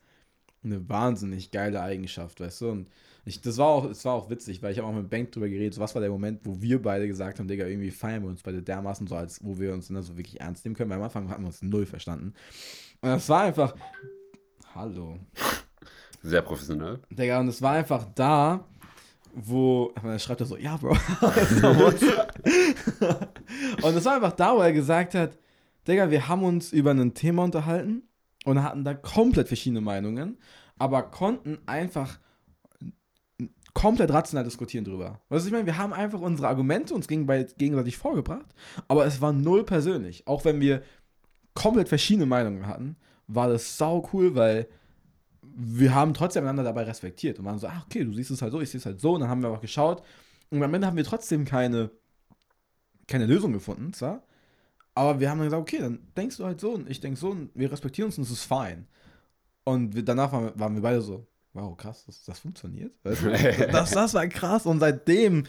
eine 0.64 0.88
wahnsinnig 0.90 1.52
geile 1.52 1.82
Eigenschaft, 1.82 2.40
weißt 2.40 2.62
du? 2.62 2.70
Und 2.70 2.88
ich, 3.26 3.42
das 3.42 3.58
war 3.58 3.68
auch, 3.68 3.86
es 3.90 4.04
war 4.06 4.14
auch 4.14 4.30
witzig, 4.30 4.62
weil 4.64 4.72
ich 4.72 4.80
habe 4.80 4.88
auch 4.88 4.94
mit 4.94 5.10
Bank 5.10 5.32
drüber 5.32 5.50
geredet, 5.50 5.74
so 5.74 5.82
was 5.82 5.94
war 5.96 6.02
der 6.02 6.12
Moment, 6.12 6.40
wo 6.46 6.62
wir 6.62 6.82
beide 6.82 7.08
gesagt 7.08 7.40
haben, 7.40 7.48
Digga, 7.48 7.66
irgendwie 7.66 7.92
feiern 7.92 8.24
wir 8.24 8.30
uns 8.30 8.42
beide 8.42 8.62
dermaßen 8.64 9.06
so, 9.08 9.16
als 9.16 9.44
wo 9.44 9.60
wir 9.60 9.74
uns 9.74 9.90
ne, 9.90 10.02
so 10.02 10.18
wirklich 10.18 10.40
ernst 10.40 10.64
nehmen 10.66 10.76
können, 10.76 10.90
weil 10.90 10.98
am 10.98 11.04
Anfang 11.04 11.30
hatten 11.30 11.44
wir 11.44 11.48
uns 11.48 11.62
null 11.62 11.86
verstanden. 11.86 12.34
Und 13.02 13.10
das 13.10 13.28
war 13.30 13.44
einfach, 13.44 13.76
hallo, 14.74 15.18
Sehr 16.22 16.42
professionell. 16.42 17.00
Digga, 17.10 17.40
und 17.40 17.48
es 17.50 17.62
war 17.62 17.74
einfach 17.74 18.06
da, 18.16 18.66
wo. 19.34 19.94
Dann 20.02 20.20
schreibt 20.20 20.42
er 20.42 20.48
so, 20.48 20.58
ja, 20.58 20.76
Bro. 20.78 20.92
und 23.82 23.96
es 23.96 24.06
war 24.06 24.16
einfach 24.16 24.34
da, 24.34 24.56
wo 24.56 24.62
er 24.62 24.74
gesagt 24.74 25.16
hat, 25.16 25.38
Digga, 25.90 26.12
wir 26.12 26.28
haben 26.28 26.44
uns 26.44 26.72
über 26.72 26.92
ein 26.92 27.14
Thema 27.14 27.44
unterhalten 27.44 28.04
und 28.46 28.64
hatten 28.64 28.84
da 28.84 28.94
komplett 28.94 29.48
verschiedene 29.48 29.82
Meinungen, 29.82 30.38
aber 30.78 31.04
konnten 31.04 31.58
einfach 31.66 32.20
komplett 33.74 34.12
rational 34.12 34.44
diskutieren 34.44 34.86
drüber. 34.86 35.22
Weißt 35.30 35.46
du, 35.46 35.48
ich 35.48 35.54
meine, 35.54 35.66
wir 35.66 35.78
haben 35.78 35.94
einfach 35.94 36.20
unsere 36.20 36.48
Argumente 36.48 36.94
uns 36.94 37.08
gegenseitig 37.08 37.98
vorgebracht, 37.98 38.54
aber 38.88 39.06
es 39.06 39.22
war 39.22 39.32
null 39.32 39.64
persönlich. 39.64 40.28
Auch 40.28 40.46
wenn 40.46 40.60
wir 40.60 40.84
komplett 41.54 41.90
verschiedene 41.90 42.26
Meinungen 42.26 42.68
hatten, 42.68 42.96
war 43.28 43.48
das 43.48 43.78
sau 43.78 44.10
cool, 44.14 44.36
weil 44.36 44.68
wir 45.42 45.94
haben 45.94 46.14
trotzdem 46.14 46.44
einander 46.44 46.64
dabei 46.64 46.84
respektiert 46.84 47.40
und 47.40 47.46
waren 47.46 47.60
so, 47.60 47.68
ach 47.68 47.86
okay, 47.86 48.04
du 48.04 48.14
siehst 48.14 48.32
es 48.32 48.42
halt 48.42 48.52
so, 48.52 48.62
ich 48.62 48.70
sehe 48.70 48.80
es 48.80 48.86
halt 48.86 49.00
so 49.00 49.14
und 49.14 49.22
dann 49.22 49.30
haben 49.30 49.42
wir 49.42 49.50
auch 49.50 49.62
geschaut 49.62 50.04
und 50.50 50.62
am 50.62 50.74
Ende 50.74 50.88
haben 50.88 50.98
wir 50.98 51.04
trotzdem 51.04 51.46
keine, 51.46 51.92
keine 53.08 53.26
Lösung 53.26 53.54
gefunden, 53.54 53.94
zwar, 53.94 54.24
aber 54.96 55.20
wir 55.20 55.30
haben 55.30 55.40
dann 55.40 55.48
gesagt, 55.48 55.62
okay, 55.62 55.80
dann 55.80 56.00
denkst 56.16 56.38
du 56.38 56.46
halt 56.46 56.60
so 56.60 56.72
und 56.72 56.90
ich 56.90 57.00
denke 57.00 57.20
so 57.20 57.30
und 57.30 57.52
wir 57.54 57.72
respektieren 57.72 58.08
uns 58.08 58.18
und 58.18 58.24
es 58.24 58.32
ist 58.32 58.44
fein. 58.44 58.88
Und 59.64 59.96
wir, 59.96 60.04
danach 60.04 60.32
waren 60.32 60.46
wir, 60.46 60.60
waren 60.60 60.76
wir 60.76 60.82
beide 60.82 61.02
so, 61.02 61.26
wow, 61.54 61.76
krass, 61.78 62.04
das, 62.06 62.24
das 62.24 62.40
funktioniert. 62.40 62.94
Weißt 63.04 63.24
du? 63.24 63.32
das, 63.72 63.92
das 63.92 64.14
war 64.14 64.28
krass 64.28 64.66
und 64.66 64.80
seitdem 64.80 65.46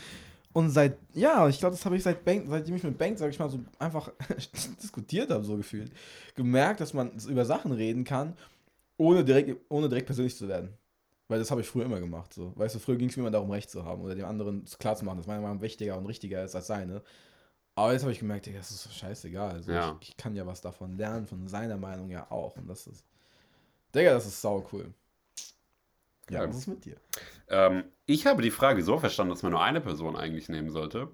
und 0.53 0.71
seit, 0.71 0.99
ja, 1.15 1.49
ich 1.49 1.61
glaube, 1.61 1.77
das 1.77 1.85
habe 1.85 1.97
ich 1.97 2.03
seit 2.03 2.25
Bank, 2.25 2.47
seitdem 2.49 2.75
ich 2.75 2.83
mit 2.83 2.99
Bank, 2.99 3.19
sag 3.19 3.31
ich 3.31 3.39
mal, 3.39 3.49
so 3.49 3.61
einfach 3.79 4.11
diskutiert 4.83 5.31
habe, 5.31 5.45
so 5.45 5.57
gefühlt, 5.57 5.93
gemerkt, 6.35 6.81
dass 6.81 6.93
man 6.93 7.13
über 7.29 7.45
Sachen 7.45 7.71
reden 7.73 8.03
kann, 8.03 8.35
ohne 8.97 9.25
direkt, 9.25 9.57
ohne 9.69 9.89
direkt 9.89 10.07
persönlich 10.07 10.37
zu 10.37 10.49
werden. 10.49 10.71
Weil 11.29 11.39
das 11.39 11.53
habe 11.53 11.61
ich 11.61 11.69
früher 11.69 11.85
immer 11.85 12.01
gemacht. 12.01 12.35
So. 12.35 12.53
Weißt 12.57 12.75
du, 12.75 12.81
früher 12.81 12.97
ging 12.97 13.09
es 13.09 13.17
mir 13.17 13.23
immer 13.23 13.31
darum, 13.31 13.51
Recht 13.53 13.71
zu 13.71 13.85
haben 13.85 14.03
oder 14.03 14.17
dem 14.17 14.25
anderen 14.25 14.65
klar 14.81 14.97
zu 14.97 15.05
machen, 15.05 15.19
dass 15.19 15.29
meine 15.29 15.41
Meinung 15.41 15.61
wichtiger 15.61 15.97
und 15.97 16.07
richtiger 16.07 16.43
ist 16.43 16.57
als 16.57 16.67
seine. 16.67 17.03
Aber 17.81 17.93
jetzt 17.93 18.03
habe 18.03 18.13
ich 18.13 18.19
gemerkt, 18.19 18.47
das 18.47 18.71
ist 18.71 18.83
so 18.83 18.91
scheißegal. 18.91 19.53
Also 19.53 19.73
Ja. 19.73 19.97
ich, 20.01 20.11
ich 20.11 20.17
kann 20.17 20.35
ja 20.35 20.47
was 20.47 20.61
davon 20.61 20.97
lernen, 20.99 21.27
von 21.27 21.49
seiner 21.49 21.77
Meinung 21.79 22.11
ja 22.11 22.31
auch. 22.31 22.57
Und 22.57 22.69
das 22.69 22.87
ist. 22.87 23.05
Digga, 23.95 24.13
das 24.13 24.27
ist 24.27 24.41
sau 24.41 24.67
cool. 24.73 24.93
Ja, 26.29 26.47
was 26.47 26.59
ist 26.59 26.67
mit 26.69 26.85
dir? 26.85 26.97
Ähm, 27.49 27.85
ich 28.07 28.27
habe 28.27 28.43
die 28.43 28.51
Frage 28.51 28.83
so 28.85 28.99
verstanden, 28.99 29.31
dass 29.33 29.43
man 29.43 29.53
nur 29.53 29.63
eine 29.63 29.81
Person 29.81 30.15
eigentlich 30.15 30.49
nehmen 30.49 30.71
sollte. 30.71 31.09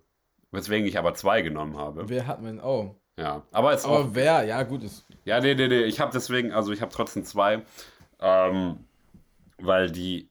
Weswegen 0.51 0.87
ich 0.87 0.99
aber 0.99 1.15
zwei 1.15 1.41
genommen 1.43 1.77
habe. 1.77 2.09
Wer 2.09 2.27
hat 2.27 2.43
man. 2.43 2.61
Oh. 2.61 2.97
Ja, 3.17 3.43
aber 3.53 3.73
es 3.73 3.85
Aber 3.85 4.01
auch. 4.01 4.09
wer? 4.13 4.43
Ja, 4.45 4.63
gut, 4.65 4.83
ist. 4.83 5.07
Ja, 5.25 5.41
nee, 5.41 5.55
nee, 5.55 5.69
nee. 5.69 5.85
Ich 5.85 6.01
habe 6.01 6.13
deswegen, 6.13 6.53
also 6.53 6.73
ich 6.73 6.83
habe 6.83 6.93
trotzdem 6.93 7.25
zwei. 7.25 7.63
Ähm, 8.19 8.85
weil 9.59 9.91
die. 9.91 10.29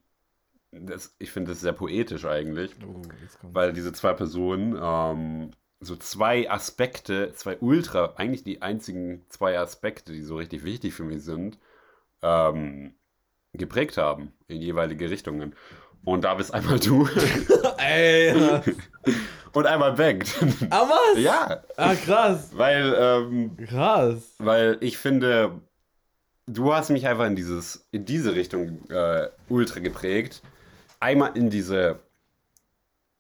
Das, 0.72 1.16
ich 1.18 1.32
finde 1.32 1.52
das 1.52 1.62
sehr 1.62 1.74
poetisch 1.74 2.26
eigentlich. 2.26 2.76
Oh, 2.86 3.02
weil 3.42 3.72
diese 3.74 3.94
zwei 3.94 4.14
Personen 4.14 4.78
ähm, 4.80 5.52
so 5.80 5.95
zwei 5.95 6.49
Aspekte, 6.49 7.34
zwei 7.34 7.57
Ultra, 7.57 8.13
eigentlich 8.17 8.43
die 8.43 8.61
einzigen 8.61 9.26
zwei 9.30 9.59
Aspekte, 9.59 10.13
die 10.13 10.21
so 10.21 10.38
richtig 10.38 10.63
wichtig 10.63 10.93
für 10.93 11.03
mich 11.03 11.23
sind, 11.23 11.57
ähm, 12.21 12.95
geprägt 13.53 13.97
haben 13.97 14.34
in 14.47 14.61
jeweilige 14.61 15.09
Richtungen. 15.09 15.55
Und 16.03 16.23
da 16.23 16.36
bist 16.36 16.53
einmal 16.53 16.80
du 16.80 17.07
Ey! 17.78 18.34
und 19.53 19.65
einmal 19.65 19.93
Bengt. 19.93 20.34
ah, 20.69 20.88
was? 20.88 21.21
ja, 21.21 21.63
Ah, 21.78 21.95
krass. 21.95 22.49
weil, 22.53 22.95
ähm, 22.97 23.57
Krass. 23.67 24.36
weil 24.39 24.78
ich 24.82 24.97
finde, 24.97 25.61
du 26.47 26.73
hast 26.73 26.89
mich 26.89 27.07
einfach 27.07 27.26
in 27.26 27.36
dieses, 27.36 27.88
in 27.91 28.05
diese 28.05 28.36
Richtung 28.36 28.88
äh, 28.89 29.30
ultra 29.49 29.80
geprägt. 29.80 30.41
Einmal 30.99 31.36
in 31.36 31.49
diese, 31.49 31.99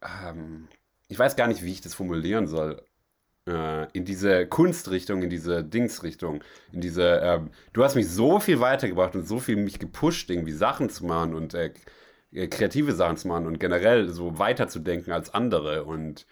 ähm, 0.01 0.67
ich 1.07 1.17
weiß 1.19 1.35
gar 1.35 1.47
nicht, 1.47 1.63
wie 1.63 1.71
ich 1.71 1.81
das 1.81 1.93
formulieren 1.93 2.47
soll. 2.47 2.81
Äh, 3.47 3.87
in 3.93 4.05
diese 4.05 4.47
Kunstrichtung, 4.47 5.21
in 5.21 5.29
diese 5.29 5.63
Dingsrichtung, 5.63 6.43
in 6.71 6.81
diese, 6.81 7.19
ähm, 7.23 7.51
du 7.73 7.83
hast 7.83 7.95
mich 7.95 8.09
so 8.09 8.39
viel 8.39 8.59
weitergebracht 8.59 9.15
und 9.15 9.27
so 9.27 9.39
viel 9.39 9.55
mich 9.55 9.77
gepusht, 9.77 10.29
irgendwie 10.31 10.51
Sachen 10.51 10.89
zu 10.89 11.05
machen 11.05 11.35
und 11.35 11.53
äh, 11.53 11.71
äh, 12.31 12.47
kreative 12.47 12.93
Sachen 12.93 13.17
zu 13.17 13.27
machen 13.27 13.45
und 13.45 13.59
generell 13.59 14.09
so 14.09 14.39
weiterzudenken 14.39 15.13
als 15.13 15.31
andere 15.33 15.83
und 15.83 16.25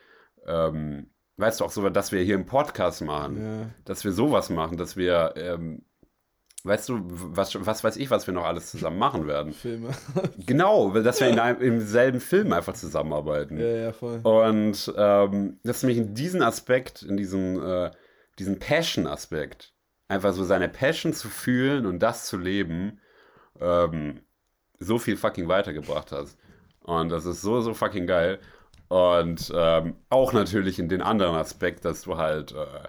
ähm, 0.47 1.11
weißt 1.37 1.59
du 1.59 1.65
auch 1.65 1.71
so, 1.71 1.87
dass 1.89 2.11
wir 2.11 2.21
hier 2.23 2.35
einen 2.35 2.47
Podcast 2.47 3.01
machen, 3.03 3.37
Ja. 3.41 3.69
dass 3.85 4.03
wir 4.03 4.11
sowas 4.11 4.49
machen, 4.49 4.77
dass 4.77 4.97
wir, 4.97 5.33
ähm, 5.37 5.83
weißt 6.63 6.89
du, 6.89 7.01
was, 7.03 7.65
was 7.65 7.83
weiß 7.83 7.97
ich, 7.97 8.09
was 8.09 8.25
wir 8.25 8.33
noch 8.33 8.45
alles 8.45 8.71
zusammen 8.71 8.97
machen 8.97 9.27
werden. 9.27 9.53
Filme. 9.53 9.89
Genau, 10.45 10.91
dass 10.91 11.19
wir 11.19 11.27
in 11.29 11.39
einem, 11.39 11.61
im 11.61 11.81
selben 11.81 12.19
Film 12.19 12.53
einfach 12.53 12.73
zusammenarbeiten. 12.73 13.57
ja, 13.57 13.65
ja, 13.65 13.91
voll. 13.91 14.19
Und 14.23 14.93
ähm, 14.97 15.59
dass 15.63 15.83
mich 15.83 15.97
in 15.97 16.13
diesen 16.13 16.41
Aspekt, 16.41 17.03
in 17.03 17.17
diesem, 17.17 17.61
äh, 17.61 17.91
diesen 18.39 18.59
Passion-Aspekt, 18.59 19.73
einfach 20.07 20.33
so 20.33 20.43
seine 20.43 20.69
Passion 20.69 21.13
zu 21.13 21.29
fühlen 21.29 21.85
und 21.85 21.99
das 21.99 22.25
zu 22.25 22.37
leben, 22.37 22.99
ähm, 23.59 24.21
so 24.79 24.99
viel 24.99 25.17
fucking 25.17 25.47
weitergebracht 25.47 26.11
hat. 26.11 26.27
Und 26.81 27.09
das 27.09 27.25
ist 27.25 27.41
so, 27.41 27.61
so 27.61 27.73
fucking 27.73 28.07
geil. 28.07 28.39
Und 28.89 29.51
ähm, 29.55 29.95
auch 30.09 30.33
natürlich 30.33 30.77
in 30.79 30.89
den 30.89 31.01
anderen 31.01 31.35
Aspekt, 31.35 31.85
dass 31.85 32.03
du 32.03 32.17
halt, 32.17 32.51
äh, 32.51 32.87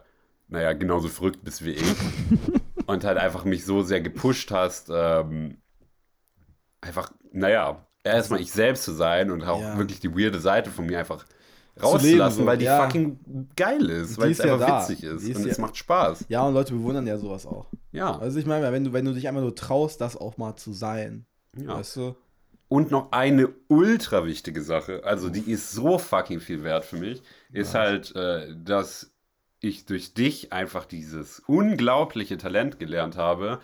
naja, 0.49 0.72
genauso 0.72 1.09
verrückt 1.09 1.45
bist 1.45 1.64
wie 1.64 1.70
ich. 1.70 1.83
und 2.87 3.05
halt 3.05 3.18
einfach 3.18 3.45
mich 3.45 3.64
so 3.64 3.82
sehr 3.82 4.01
gepusht 4.01 4.51
hast, 4.51 4.91
ähm, 4.93 5.59
einfach, 6.80 7.12
naja, 7.32 7.87
erstmal 8.03 8.41
ich 8.41 8.53
selbst 8.53 8.85
zu 8.85 8.93
sein 8.93 9.30
und 9.30 9.43
auch 9.43 9.61
Ja. 9.61 9.78
wirklich 9.78 10.01
die 10.01 10.14
weirde 10.14 10.39
Seite 10.41 10.70
von 10.70 10.87
mir 10.87 10.99
einfach 10.99 11.24
rauszulassen, 11.82 12.43
so, 12.43 12.47
weil 12.47 12.59
die 12.59 12.66
ja. 12.66 12.82
fucking 12.85 13.49
geil 13.57 13.89
ist, 13.91 14.16
Die 14.16 14.20
weil 14.20 14.30
es 14.30 14.39
ja 14.39 14.53
einfach 14.55 14.66
da. 14.66 14.80
witzig 14.89 15.03
ist 15.03 15.22
ist 15.22 15.37
und 15.39 15.47
es 15.49 15.59
macht 15.59 15.76
Spaß. 15.76 16.26
Ja, 16.28 16.43
und 16.47 16.55
Leute 16.55 16.72
bewundern 16.74 17.07
ja 17.07 17.18
sowas 17.18 17.47
auch. 17.47 17.66
Ja, 17.93 18.18
Also 18.18 18.39
ich 18.39 18.47
meine, 18.47 18.70
wenn 18.72 18.85
du, 18.85 18.93
wenn 18.93 19.05
du 19.05 19.12
dich 19.12 19.26
einmal 19.26 19.43
nur 19.43 19.55
traust, 19.57 20.01
das 20.01 20.16
auch 20.16 20.37
mal 20.37 20.57
zu 20.57 20.72
sein. 20.72 21.26
ja. 21.57 21.76
Weißt 21.76 21.97
du? 21.97 22.16
Und 22.68 22.91
noch 22.91 23.12
eine 23.12 23.51
ultra 23.68 24.24
wichtige 24.24 24.61
Sache, 24.62 25.03
also 25.05 25.28
die 25.28 25.51
ist 25.51 25.70
so 25.72 25.99
fucking 25.99 26.41
viel 26.41 26.64
wert 26.64 26.85
für 26.85 26.97
mich, 26.97 27.22
ist 27.53 27.74
halt, 27.74 28.14
äh, 28.16 28.55
dass 28.57 29.14
ich 29.65 29.87
durch 29.87 30.15
dich 30.15 30.53
einfach 30.53 30.85
dieses 30.85 31.41
unglaubliche 31.47 32.37
Talent 32.37 32.79
gelernt 32.79 33.17
habe, 33.17 33.61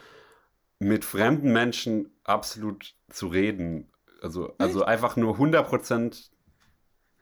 mit 0.79 1.05
fremden 1.05 1.53
Menschen 1.53 2.11
absolut 2.25 2.95
zu 3.11 3.27
reden. 3.29 3.91
Also, 4.23 4.55
also 4.59 4.85
einfach 4.85 5.17
nur 5.17 5.37
100% 5.37 6.31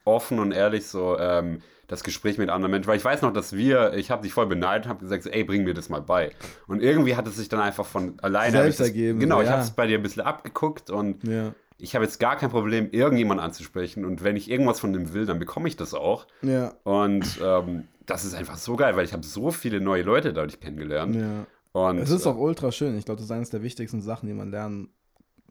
offen 0.04 0.38
und 0.38 0.52
ehrlich 0.52 0.86
so 0.86 1.18
ähm, 1.18 1.60
das 1.86 2.02
Gespräch 2.04 2.38
mit 2.38 2.50
anderen 2.50 2.70
Menschen. 2.70 2.88
Weil 2.88 2.96
ich 2.98 3.04
weiß 3.04 3.22
noch, 3.22 3.32
dass 3.32 3.54
wir, 3.56 3.94
ich 3.94 4.10
habe 4.10 4.22
dich 4.22 4.32
voll 4.32 4.46
beneidet 4.46 4.86
und 4.86 4.90
habe 4.90 5.00
gesagt, 5.00 5.22
so, 5.24 5.30
ey, 5.30 5.44
bring 5.44 5.64
mir 5.64 5.74
das 5.74 5.88
mal 5.88 6.02
bei. 6.02 6.32
Und 6.66 6.82
irgendwie 6.82 7.16
hat 7.16 7.26
es 7.26 7.36
sich 7.36 7.48
dann 7.48 7.60
einfach 7.60 7.86
von 7.86 8.18
alleine... 8.20 8.52
Selbst 8.52 8.74
ich 8.74 8.78
das, 8.78 8.86
ergeben, 8.88 9.20
Genau, 9.20 9.36
so, 9.36 9.42
ich 9.42 9.46
ja. 9.48 9.52
habe 9.54 9.62
es 9.62 9.70
bei 9.70 9.86
dir 9.86 9.98
ein 9.98 10.02
bisschen 10.02 10.22
abgeguckt 10.22 10.90
und 10.90 11.26
Ja. 11.26 11.54
ich 11.78 11.94
habe 11.94 12.04
jetzt 12.04 12.18
gar 12.20 12.36
kein 12.36 12.50
Problem, 12.50 12.90
irgendjemanden 12.90 13.44
anzusprechen. 13.44 14.04
Und 14.04 14.22
wenn 14.22 14.36
ich 14.36 14.50
irgendwas 14.50 14.80
von 14.80 14.92
dem 14.92 15.12
will, 15.14 15.26
dann 15.26 15.38
bekomme 15.38 15.68
ich 15.68 15.76
das 15.76 15.94
auch. 15.94 16.26
Ja. 16.42 16.74
Und 16.84 17.38
ähm, 17.42 17.88
das 18.08 18.24
ist 18.24 18.34
einfach 18.34 18.56
so 18.56 18.74
geil, 18.76 18.96
weil 18.96 19.04
ich 19.04 19.12
habe 19.12 19.24
so 19.24 19.50
viele 19.50 19.80
neue 19.80 20.02
Leute 20.02 20.32
dadurch 20.32 20.58
kennengelernt. 20.60 21.14
Ja. 21.14 21.46
Und, 21.72 21.98
Es 21.98 22.10
ist 22.10 22.26
äh, 22.26 22.28
auch 22.28 22.36
ultra 22.36 22.72
schön. 22.72 22.96
Ich 22.98 23.04
glaube, 23.04 23.18
das 23.18 23.26
ist 23.26 23.30
eines 23.32 23.50
der 23.50 23.62
wichtigsten 23.62 24.00
Sachen, 24.02 24.26
die 24.28 24.34
man 24.34 24.50
lernen 24.50 24.88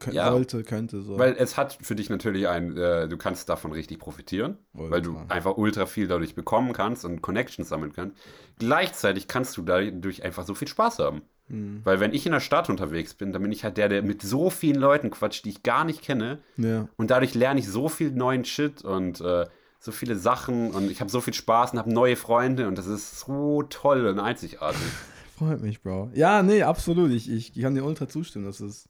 kö- 0.01 0.12
Ja. 0.12 0.32
sollte, 0.32 0.64
könnte. 0.64 1.01
So. 1.01 1.18
Weil 1.18 1.36
es 1.38 1.55
hat 1.58 1.78
für 1.82 1.95
dich 1.95 2.10
natürlich 2.10 2.47
ein, 2.47 2.76
äh, 2.76 3.08
du 3.08 3.18
kannst 3.18 3.47
davon 3.49 3.72
richtig 3.72 3.99
profitieren, 3.99 4.58
Ultra. 4.74 4.91
weil 4.91 5.01
du 5.01 5.18
einfach 5.30 5.55
ultra 5.58 5.86
viel 5.86 6.08
dadurch 6.08 6.36
bekommen 6.36 6.74
kannst 6.74 7.05
und 7.05 7.22
Connections 7.22 7.70
sammeln 7.70 7.93
kannst. 7.93 8.18
Gleichzeitig 8.60 9.28
kannst 9.28 9.55
du 9.58 9.62
dadurch 9.62 10.24
einfach 10.24 10.45
so 10.45 10.55
viel 10.55 10.68
Spaß 10.68 10.99
haben. 10.99 11.22
Hm. 11.49 11.82
Weil 11.84 11.99
wenn 11.99 12.14
ich 12.14 12.26
in 12.26 12.32
der 12.34 12.39
Stadt 12.41 12.70
unterwegs 12.70 13.14
bin, 13.14 13.32
dann 13.32 13.41
bin 13.41 13.51
ich 13.51 13.64
halt 13.64 13.78
der, 13.78 13.88
der 13.88 14.01
mit 14.01 14.22
so 14.22 14.49
vielen 14.49 14.76
Leuten 14.82 15.12
quatscht, 15.12 15.45
die 15.45 15.49
ich 15.49 15.64
gar 15.64 15.86
nicht 15.86 16.01
kenne. 16.01 16.39
ja. 16.58 16.88
Und 16.97 17.12
dadurch 17.12 17.36
lerne 17.36 17.60
ich 17.60 17.68
so 17.70 17.88
viel 17.88 18.12
neuen 18.12 18.43
Shit 18.43 18.84
und 18.84 19.22
äh, 19.22 19.45
so 19.88 19.93
viele 19.93 20.17
Sachen 20.17 20.71
und 20.71 20.91
ich 20.91 20.99
habe 20.99 21.09
so 21.09 21.21
viel 21.21 21.33
Spaß 21.33 21.71
und 21.71 21.79
habe 21.79 21.91
neue 21.93 22.17
Freunde 22.17 22.67
und 22.67 22.77
das 22.77 22.88
ist 22.88 23.21
so 23.21 23.63
toll 23.63 24.05
und 24.07 24.19
einzigartig. 24.19 24.81
Freut 25.38 25.61
mich, 25.61 25.81
Bro. 25.81 26.11
Ja, 26.13 26.43
nee, 26.43 26.61
absolut. 26.63 27.09
Ich, 27.11 27.31
ich, 27.31 27.55
ich 27.55 27.63
kann 27.63 27.73
dir 27.73 27.85
ultra 27.85 28.07
zustimmen. 28.09 28.43
Das 28.45 28.59
ist 28.59 28.89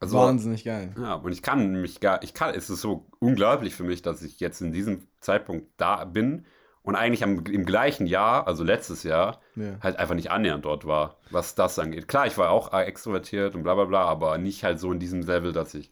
Also, 0.00 0.18
wahnsinnig 0.18 0.64
geil. 0.64 0.92
Ja, 1.00 1.14
und 1.14 1.30
ich 1.30 1.40
kann 1.42 1.80
mich 1.80 2.00
gar, 2.00 2.20
ich 2.24 2.34
kann, 2.34 2.52
es 2.54 2.68
ist 2.68 2.80
so 2.80 3.06
unglaublich 3.20 3.74
für 3.76 3.84
mich, 3.84 4.02
dass 4.02 4.22
ich 4.22 4.40
jetzt 4.40 4.60
in 4.60 4.72
diesem 4.72 5.06
Zeitpunkt 5.20 5.68
da 5.76 6.04
bin 6.04 6.44
und 6.82 6.96
eigentlich 6.96 7.22
am, 7.22 7.44
im 7.46 7.64
gleichen 7.64 8.06
Jahr, 8.08 8.48
also 8.48 8.64
letztes 8.64 9.04
Jahr, 9.04 9.40
Ja. 9.54 9.78
halt 9.82 9.98
einfach 9.98 10.14
nicht 10.16 10.32
annähernd 10.32 10.64
dort 10.64 10.84
war, 10.84 11.18
was 11.30 11.54
das 11.54 11.78
angeht. 11.78 12.08
Klar, 12.08 12.26
ich 12.26 12.36
war 12.38 12.50
auch 12.50 12.72
extrovertiert 12.72 13.54
und 13.54 13.62
bla 13.62 13.74
bla 13.76 13.84
bla, 13.84 14.04
aber 14.06 14.36
nicht 14.38 14.64
halt 14.64 14.80
so 14.80 14.90
in 14.90 14.98
diesem 14.98 15.20
Level, 15.22 15.52
dass 15.52 15.74
ich 15.74 15.90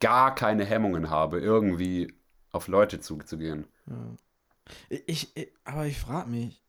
gar 0.00 0.34
keine 0.34 0.64
Hemmungen 0.64 1.10
habe, 1.10 1.40
irgendwie 1.40 2.14
auf 2.52 2.68
Leute 2.68 3.00
zuzugehen. 3.00 3.66
Ich, 4.88 5.36
ich, 5.36 5.52
aber 5.64 5.86
ich 5.86 5.98
frage 5.98 6.30
mich, 6.30 6.62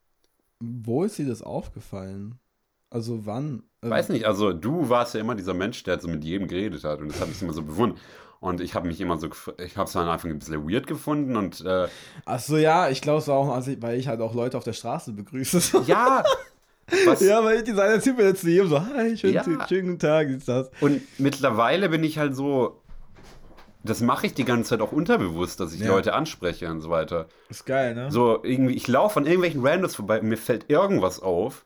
wo 0.60 1.04
ist 1.04 1.18
dir 1.18 1.28
das 1.28 1.42
aufgefallen? 1.42 2.40
Also 2.90 3.26
wann? 3.26 3.64
Äh, 3.82 3.90
Weiß 3.90 4.10
nicht, 4.10 4.26
also 4.26 4.52
du 4.54 4.90
warst 4.90 5.14
ja 5.14 5.22
immer 5.22 5.36
dieser 5.36 5.54
Mensch, 5.54 5.84
der 5.84 6.00
so 6.00 6.08
mit 6.08 6.24
jedem 6.24 6.48
geredet 6.48 6.84
hat 6.84 7.00
und 7.00 7.10
das 7.10 7.22
hat 7.22 7.30
mich 7.30 7.42
immer 7.42 7.54
so 7.54 7.62
bewundert. 7.64 8.00
Und 8.40 8.60
ich 8.60 8.74
habe 8.74 8.88
mich 8.88 9.00
immer 9.00 9.20
so, 9.20 9.30
ich 9.64 9.78
habe 9.78 9.88
es 9.88 9.96
am 9.96 10.10
Anfang 10.10 10.32
ein 10.32 10.40
bisschen 10.40 10.68
weird 10.68 10.88
gefunden 10.88 11.38
und 11.38 11.62
äh, 11.62 11.88
Achso, 12.26 12.58
ja, 12.58 12.90
ich 12.90 13.02
glaube 13.02 13.20
es 13.20 13.28
war 13.28 13.36
auch, 13.38 13.50
als 13.54 13.68
ich, 13.68 13.80
weil 13.84 14.00
ich 14.00 14.08
halt 14.08 14.20
auch 14.20 14.34
Leute 14.34 14.58
auf 14.58 14.64
der 14.64 14.74
Straße 14.74 15.14
begrüße. 15.14 15.84
ja, 15.86 16.24
was, 17.06 17.22
ja, 17.22 17.44
weil 17.44 17.58
ich 17.58 17.64
dieser 17.66 17.84
eine 17.84 18.02
Typ 18.02 18.18
jetzt 18.20 18.42
zu 18.42 18.50
jedem 18.50 18.68
so, 18.68 18.82
hi, 18.84 19.16
schönen, 19.16 19.36
Ja. 19.36 19.44
schönen 19.68 19.88
guten 19.90 20.00
Tag, 20.00 20.28
ist 20.30 20.48
das. 20.48 20.72
Und 20.82 21.02
mittlerweile 21.20 21.88
bin 21.90 22.04
ich 22.04 22.18
halt 22.18 22.36
so, 22.36 22.81
das 23.84 24.02
mache 24.02 24.28
ich 24.28 24.34
die 24.34 24.46
ganze 24.46 24.70
Zeit 24.70 24.82
auch 24.82 24.92
unterbewusst, 24.92 25.60
dass 25.60 25.74
ich 25.74 25.82
Ja. 25.82 25.88
Leute 25.88 26.14
anspreche 26.14 26.70
und 26.70 26.82
so 26.82 26.90
weiter. 26.90 27.28
Ist 27.50 27.66
geil, 27.66 27.96
ne? 27.96 28.12
So 28.12 28.44
irgendwie, 28.44 28.76
ich 28.76 28.88
laufe 28.88 29.20
an 29.20 29.26
irgendwelchen 29.26 29.66
Randos 29.66 29.96
vorbei 29.96 30.20
und 30.20 30.28
mir 30.30 30.38
fällt 30.38 30.70
irgendwas 30.70 31.20
auf 31.20 31.66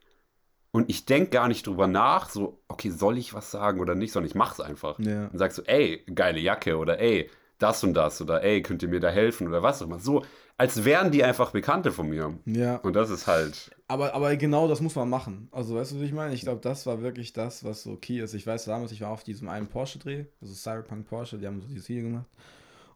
und 0.71 0.89
ich 0.89 1.05
denke 1.05 1.29
gar 1.31 1.47
nicht 1.47 1.67
drüber 1.67 1.87
nach, 1.87 2.29
so, 2.29 2.61
okay, 2.67 2.89
soll 2.89 3.17
ich 3.17 3.33
was 3.33 3.51
sagen 3.51 3.79
oder 3.79 3.95
nicht, 3.95 4.11
sondern 4.11 4.29
ich 4.29 4.35
mache 4.35 4.53
es 4.53 4.59
einfach. 4.67 4.99
Ja. 4.99 5.27
Und 5.27 5.37
sagst 5.37 5.57
so, 5.57 5.63
ey, 5.63 6.05
geile 6.13 6.39
Jacke 6.39 6.77
oder 6.77 6.99
ey, 6.99 7.29
das 7.59 7.83
und 7.83 7.93
das 7.93 8.21
oder 8.21 8.43
ey, 8.43 8.61
könnt 8.61 8.83
ihr 8.83 8.89
mir 8.89 8.99
da 8.99 9.09
helfen 9.09 9.47
oder 9.47 9.63
was 9.63 9.81
auch 9.81 9.87
immer. 9.87 9.99
So, 9.99 10.23
als 10.57 10.85
wären 10.85 11.11
die 11.11 11.23
einfach 11.23 11.51
Bekannte 11.51 11.91
von 11.91 12.09
mir. 12.09 12.37
Ja, 12.45 12.77
Und 12.77 12.93
das 12.95 13.09
ist 13.09 13.27
halt, 13.27 13.71
aber, 13.87 14.13
aber 14.13 14.35
genau 14.35 14.67
das 14.67 14.81
muss 14.81 14.95
man 14.95 15.09
machen. 15.09 15.47
Also, 15.51 15.75
weißt 15.75 15.93
du, 15.93 16.01
wie 16.01 16.05
ich 16.05 16.13
meine? 16.13 16.33
Ich 16.33 16.41
glaube, 16.41 16.61
das 16.61 16.85
war 16.85 17.01
wirklich 17.01 17.33
das, 17.33 17.63
was 17.63 17.83
so 17.83 17.95
key 17.97 18.19
ist. 18.19 18.33
Ich 18.33 18.47
weiß 18.47 18.65
damals, 18.65 18.91
ich 18.91 19.01
war 19.01 19.11
auf 19.11 19.23
diesem 19.23 19.47
einen 19.47 19.67
Porsche-Dreh, 19.67 20.25
also 20.41 20.53
Cyberpunk 20.53 21.07
Porsche, 21.07 21.37
die 21.37 21.47
haben 21.47 21.61
so 21.61 21.67
dieses 21.67 21.87
Video 21.89 22.05
gemacht. 22.05 22.27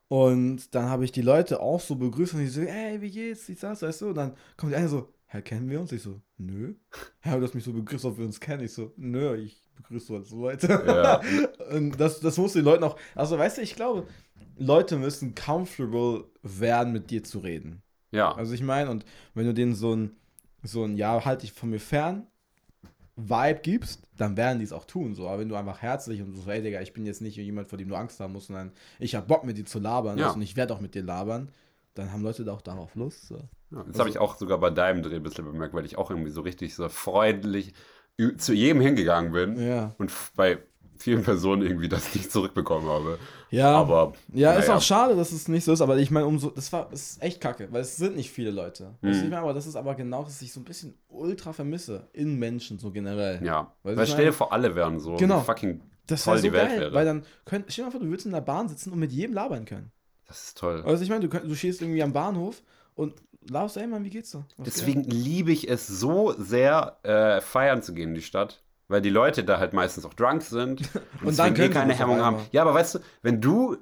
Und 0.07 0.73
dann 0.73 0.85
habe 0.85 1.05
ich 1.05 1.11
die 1.11 1.21
Leute 1.21 1.59
auch 1.59 1.79
so 1.79 1.95
begrüßt 1.95 2.33
und 2.33 2.39
die 2.39 2.47
so, 2.47 2.61
ey, 2.61 2.99
wie 2.99 3.11
geht's? 3.11 3.47
Ich 3.47 3.59
sag's, 3.59 3.83
weißt 3.83 4.01
du? 4.01 4.07
Und 4.09 4.15
dann 4.15 4.33
kommt 4.57 4.71
die 4.71 4.75
eine 4.75 4.89
so, 4.89 5.13
Herr, 5.27 5.43
kennen 5.43 5.69
wir 5.69 5.79
uns? 5.79 5.91
Ich 5.91 6.01
so, 6.01 6.19
nö. 6.39 6.73
Herr, 7.19 7.37
du 7.37 7.43
hast 7.43 7.53
mich 7.53 7.63
so 7.63 7.71
begrüßt, 7.71 8.05
ob 8.05 8.17
wir 8.17 8.25
uns 8.25 8.39
kennen. 8.39 8.63
Ich 8.63 8.73
so, 8.73 8.91
nö, 8.97 9.35
ich 9.35 9.63
begrüße 9.75 10.07
so 10.07 10.15
als 10.15 10.31
Leute. 10.31 10.67
Ja. 10.87 11.21
und 11.75 11.99
das, 11.99 12.19
das 12.19 12.37
muss 12.37 12.53
den 12.53 12.65
Leuten 12.65 12.83
auch, 12.83 12.97
also 13.13 13.37
weißt 13.37 13.59
du, 13.59 13.61
ich 13.61 13.75
glaube, 13.75 14.07
Leute 14.57 14.97
müssen 14.97 15.35
comfortable 15.35 16.25
werden, 16.41 16.91
mit 16.91 17.11
dir 17.11 17.23
zu 17.23 17.39
reden. 17.39 17.83
ja. 18.09 18.33
Also 18.33 18.53
ich 18.55 18.63
meine, 18.63 18.89
und 18.89 19.05
wenn 19.35 19.45
du 19.45 19.53
denen 19.53 19.75
so 19.75 19.95
ein, 19.95 20.18
so 20.63 20.83
ein, 20.83 20.97
ja, 20.97 21.23
halt 21.25 21.43
dich 21.43 21.53
von 21.53 21.69
mir 21.69 21.79
fern 21.79 22.27
Vibe 23.15 23.59
gibst, 23.61 24.01
dann 24.15 24.37
werden 24.37 24.59
die 24.59 24.63
es 24.65 24.71
auch 24.71 24.85
tun. 24.85 25.13
So. 25.13 25.27
Aber 25.27 25.39
wenn 25.39 25.49
du 25.49 25.55
einfach 25.55 25.81
herzlich 25.81 26.21
und 26.21 26.33
so, 26.35 26.49
ey 26.49 26.61
Digga, 26.61 26.79
ich 26.81 26.93
bin 26.93 27.05
jetzt 27.05 27.21
nicht 27.21 27.35
jemand, 27.35 27.67
vor 27.67 27.77
dem 27.77 27.89
du 27.89 27.95
Angst 27.95 28.19
haben 28.21 28.31
musst, 28.33 28.47
sondern 28.47 28.71
ich 28.97 29.13
hab 29.15 29.27
Bock 29.27 29.43
mit 29.43 29.57
dir 29.57 29.65
zu 29.65 29.79
labern 29.79 30.17
Ja. 30.17 30.29
du, 30.29 30.35
und 30.35 30.41
ich 30.41 30.55
werde 30.55 30.73
auch 30.73 30.79
mit 30.79 30.95
dir 30.95 31.03
labern, 31.03 31.49
dann 31.95 32.13
haben 32.13 32.23
Leute 32.23 32.45
da 32.45 32.53
auch 32.53 32.61
darauf 32.61 32.95
Lust. 32.95 33.27
So. 33.27 33.41
Ja, 33.71 33.83
das 33.83 33.99
habe 33.99 34.09
ich 34.09 34.19
auch 34.19 34.37
sogar 34.37 34.57
bei 34.57 34.69
deinem 34.69 35.03
Dreh 35.03 35.17
ein 35.17 35.23
bisschen 35.23 35.43
bemerkt, 35.43 35.73
weil 35.73 35.85
ich 35.85 35.97
auch 35.97 36.09
irgendwie 36.09 36.31
so 36.31 36.41
richtig 36.41 36.75
so 36.75 36.87
freundlich 36.87 37.73
zu 38.37 38.53
jedem 38.53 38.81
hingegangen 38.81 39.31
bin 39.33 39.61
Ja. 39.61 39.95
und 39.97 40.11
bei 40.35 40.59
vielen 40.99 41.23
Personen 41.23 41.61
irgendwie 41.61 41.89
das 41.89 42.13
nicht 42.13 42.31
zurückbekommen 42.31 42.87
habe. 42.89 43.17
Ja, 43.51 43.71
Aber 43.77 44.13
ja, 44.33 44.53
ist 44.53 44.67
naja. 44.67 44.77
auch 44.77 44.81
schade, 44.81 45.15
dass 45.15 45.31
es 45.31 45.47
nicht 45.47 45.63
so 45.63 45.71
ist, 45.73 45.81
aber 45.81 45.97
ich 45.97 46.11
meine, 46.11 46.25
umso, 46.27 46.49
das 46.51 46.71
war, 46.71 46.87
das 46.91 47.11
ist 47.11 47.23
echt 47.23 47.41
kacke, 47.41 47.67
weil 47.71 47.81
es 47.81 47.97
sind 47.97 48.15
nicht 48.15 48.29
viele 48.31 48.51
Leute. 48.51 48.95
Mhm. 49.01 49.07
Du, 49.07 49.17
ich 49.17 49.23
meine, 49.23 49.39
aber 49.39 49.53
das 49.53 49.65
ist 49.65 49.75
aber 49.75 49.95
genau, 49.95 50.23
dass 50.23 50.41
ich 50.41 50.53
so 50.53 50.59
ein 50.59 50.65
bisschen 50.65 50.93
ultra 51.07 51.53
vermisse 51.53 52.07
in 52.13 52.37
Menschen 52.37 52.77
so 52.79 52.91
generell. 52.91 53.43
Ja, 53.43 53.73
weil 53.83 53.99
ich 53.99 54.09
stell 54.11 54.25
dir 54.25 54.33
vor, 54.33 54.53
alle 54.53 54.75
wären 54.75 54.99
so 54.99 55.15
Genau. 55.15 55.39
fucking 55.41 55.81
Das 56.07 56.23
toll 56.25 56.37
so 56.37 56.43
die 56.43 56.53
Welt 56.53 56.69
geil, 56.69 56.79
wäre. 56.81 56.93
weil 56.93 57.05
dann 57.05 57.23
könnt, 57.45 57.65
stell 57.71 57.83
dir 57.83 57.87
mal 57.87 57.91
vor, 57.91 58.01
du 58.01 58.07
würdest 58.07 58.25
in 58.27 58.31
der 58.33 58.41
Bahn 58.41 58.67
sitzen 58.69 58.91
und 58.91 58.99
mit 58.99 59.11
jedem 59.11 59.33
labern 59.33 59.65
können. 59.65 59.91
das 60.27 60.43
ist 60.49 60.57
toll. 60.57 60.83
Also 60.85 61.03
ich 61.03 61.09
meine, 61.09 61.27
du, 61.27 61.39
du 61.39 61.55
stehst 61.55 61.81
irgendwie 61.81 62.03
am 62.03 62.13
Bahnhof 62.13 62.61
und 62.93 63.15
laufst, 63.49 63.77
ey 63.77 63.87
Mann, 63.87 64.03
wie 64.03 64.09
geht's 64.11 64.31
dir? 64.31 64.45
Was 64.57 64.65
Deswegen 64.65 65.03
liebe 65.05 65.51
ich 65.51 65.67
es 65.69 65.87
so 65.87 66.33
sehr, 66.37 66.97
äh, 67.03 67.41
feiern 67.41 67.81
zu 67.81 67.93
gehen 67.95 68.09
in 68.09 68.15
die 68.15 68.21
Stadt. 68.21 68.61
Weil 68.89 69.01
die 69.01 69.09
Leute 69.09 69.43
da 69.45 69.59
halt 69.59 69.71
meistens 69.71 70.03
auch 70.05 70.13
drunk 70.13 70.41
sind 70.41 70.81
und, 71.21 71.27
Und 71.29 71.39
dann 71.39 71.55
eh 71.55 71.69
keine 71.69 71.93
Hemmung 71.93 72.19
haben. 72.21 72.37
Ja, 72.51 72.63
aber 72.63 72.73
weißt 72.73 72.95
du, 72.95 72.99
wenn 73.21 73.39
du 73.39 73.77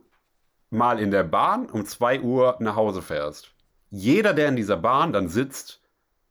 mal 0.70 1.00
in 1.00 1.10
der 1.12 1.24
Bahn 1.24 1.68
um 1.70 1.86
2 1.86 2.22
Uhr 2.22 2.58
nach 2.60 2.76
Hause 2.76 3.02
fährst, 3.02 3.52
jeder, 3.90 4.34
der 4.34 4.50
in 4.50 4.56
dieser 4.58 4.78
Bahn 4.78 5.14
dann 5.14 5.30
sitzt, 5.30 5.80